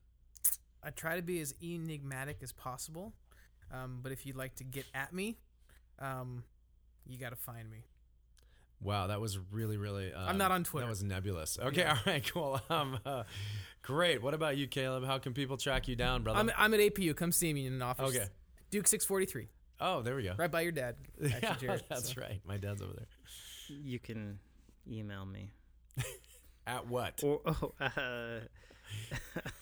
I 0.84 0.90
try 0.90 1.16
to 1.16 1.22
be 1.22 1.40
as 1.42 1.54
enigmatic 1.64 2.38
as 2.42 2.52
possible, 2.52 3.14
um, 3.72 4.00
but 4.02 4.12
if 4.12 4.26
you'd 4.26 4.36
like 4.36 4.56
to 4.56 4.64
get 4.64 4.86
at 4.94 5.14
me, 5.14 5.38
um, 6.00 6.44
you 7.06 7.18
got 7.18 7.30
to 7.30 7.36
find 7.36 7.70
me. 7.70 7.86
Wow, 8.82 9.08
that 9.08 9.22
was 9.22 9.38
really, 9.52 9.78
really. 9.78 10.12
Um, 10.12 10.28
I'm 10.28 10.38
not 10.38 10.52
on 10.52 10.64
Twitter. 10.64 10.88
That 10.88 10.90
was 10.90 11.04
nebulous. 11.04 11.60
Okay, 11.62 11.84
all 11.86 11.98
right, 12.06 12.32
cool. 12.34 12.60
Um, 12.70 13.00
uh, 13.06 13.24
great. 13.84 14.22
What 14.22 14.34
about 14.34 14.58
you, 14.58 14.68
Caleb? 14.68 15.06
How 15.06 15.20
can 15.20 15.34
people 15.34 15.58
track 15.58 15.88
you 15.88 15.96
down, 15.96 16.24
brother? 16.24 16.40
I'm, 16.40 16.52
I'm 16.58 16.74
at 16.74 16.80
APU. 16.80 17.16
Come 17.16 17.32
see 17.32 17.54
me 17.54 17.68
in 17.68 17.74
an 17.74 17.82
office. 17.82 18.10
Okay. 18.10 18.26
Duke 18.72 18.88
643, 18.88 19.50
oh, 19.82 20.02
there 20.02 20.16
we 20.16 20.24
go. 20.24 20.34
right 20.38 20.50
by 20.50 20.62
your 20.62 20.72
dad. 20.72 20.96
Yeah, 21.22 21.56
Jarrett, 21.60 21.84
that's 21.90 22.16
so. 22.16 22.22
right. 22.22 22.40
My 22.46 22.56
dad's 22.56 22.82
over 22.82 22.94
there. 22.94 23.08
You 23.68 24.00
can 24.00 24.40
email 24.90 25.26
me. 25.26 25.52
At 26.68 26.88
what? 26.88 27.22
Or 27.22 27.42
oh, 27.46 27.74
uh, 27.82 27.90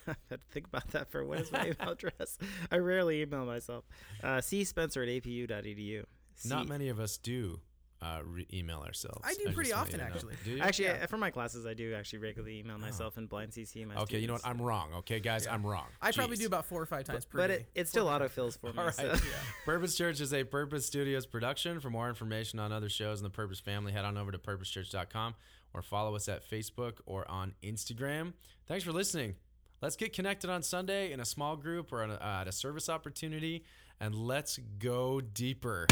I 0.06 0.14
had 0.28 0.30
to 0.30 0.38
think 0.52 0.66
about 0.66 0.88
that 0.92 1.10
for 1.10 1.24
what 1.24 1.40
is 1.40 1.50
my 1.50 1.62
email 1.66 1.90
address. 1.92 2.38
I 2.70 2.76
rarely 2.76 3.22
email 3.22 3.44
myself. 3.44 3.84
Uh, 4.22 4.40
C 4.40 4.62
Spencer 4.64 5.02
at 5.02 5.08
apu.edu. 5.08 6.04
C- 6.36 6.48
Not 6.48 6.68
many 6.68 6.88
of 6.88 7.00
us 7.00 7.16
do 7.16 7.60
uh, 8.02 8.20
re- 8.24 8.46
email 8.52 8.78
ourselves. 8.80 9.20
I 9.24 9.34
do 9.34 9.44
just 9.44 9.54
pretty 9.54 9.72
often, 9.72 10.00
actually. 10.00 10.34
Do 10.44 10.52
you? 10.52 10.60
Actually, 10.62 10.86
Yeah. 10.86 11.06
for 11.06 11.18
my 11.18 11.30
classes, 11.30 11.66
I 11.66 11.74
do 11.74 11.94
actually 11.94 12.20
regularly 12.20 12.58
email 12.58 12.78
myself 12.78 13.16
and 13.18 13.28
blind 13.28 13.52
CC 13.52 13.86
my 13.86 13.94
okay, 13.96 14.18
you 14.18 14.26
know 14.26 14.32
what? 14.34 14.46
I'm 14.46 14.60
wrong. 14.60 14.94
Okay, 14.98 15.20
guys, 15.20 15.46
I'm 15.46 15.66
wrong. 15.66 15.84
I 16.00 16.10
probably 16.12 16.36
do 16.36 16.46
about 16.46 16.64
four 16.64 16.80
or 16.80 16.86
five 16.86 17.04
times 17.04 17.26
per 17.26 17.36
but 17.38 17.46
day. 17.48 17.54
it, 17.54 17.66
it 17.74 17.88
still 17.88 18.06
autofills 18.06 18.58
for 18.58 18.66
me. 18.72 18.78
All 18.78 18.84
right. 18.86 18.94
so- 18.94 19.14
Purpose 19.66 19.96
Church 19.96 20.20
is 20.20 20.32
a 20.32 20.44
Purpose 20.44 20.86
Studios 20.86 21.26
production. 21.26 21.78
For 21.80 21.90
more 21.90 22.08
information 22.08 22.58
on 22.58 22.72
other 22.72 22.88
shows 22.88 23.18
in 23.20 23.24
the 23.24 23.30
Purpose 23.30 23.60
family, 23.60 23.92
head 23.92 24.04
on 24.06 24.16
over 24.16 24.32
to 24.32 24.38
purposechurch.com 24.38 25.34
or 25.74 25.82
follow 25.82 26.16
us 26.16 26.28
at 26.28 26.48
Facebook 26.48 26.94
or 27.06 27.30
on 27.30 27.52
Instagram. 27.62 28.32
Thanks 28.66 28.82
for 28.84 28.92
listening. 28.92 29.34
Let's 29.82 29.96
get 29.96 30.12
connected 30.12 30.50
on 30.50 30.62
Sunday 30.62 31.12
in 31.12 31.20
a 31.20 31.24
small 31.24 31.56
group 31.56 31.92
or 31.92 32.02
a- 32.04 32.08
uh, 32.12 32.38
at 32.42 32.48
a 32.48 32.52
service 32.52 32.88
opportunity, 32.88 33.64
and 34.00 34.14
let's 34.14 34.58
go 34.78 35.20
deeper. 35.20 35.86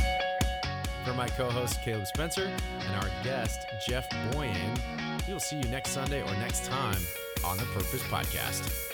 My 1.14 1.28
co 1.28 1.50
host, 1.50 1.82
Caleb 1.82 2.06
Spencer, 2.06 2.50
and 2.86 2.96
our 2.96 3.10
guest, 3.24 3.66
Jeff 3.86 4.08
Boian, 4.30 4.78
we 5.26 5.32
will 5.32 5.40
see 5.40 5.56
you 5.56 5.64
next 5.68 5.90
Sunday 5.90 6.22
or 6.22 6.34
next 6.36 6.66
time 6.66 7.00
on 7.44 7.56
the 7.56 7.64
Purpose 7.64 8.02
Podcast. 8.04 8.88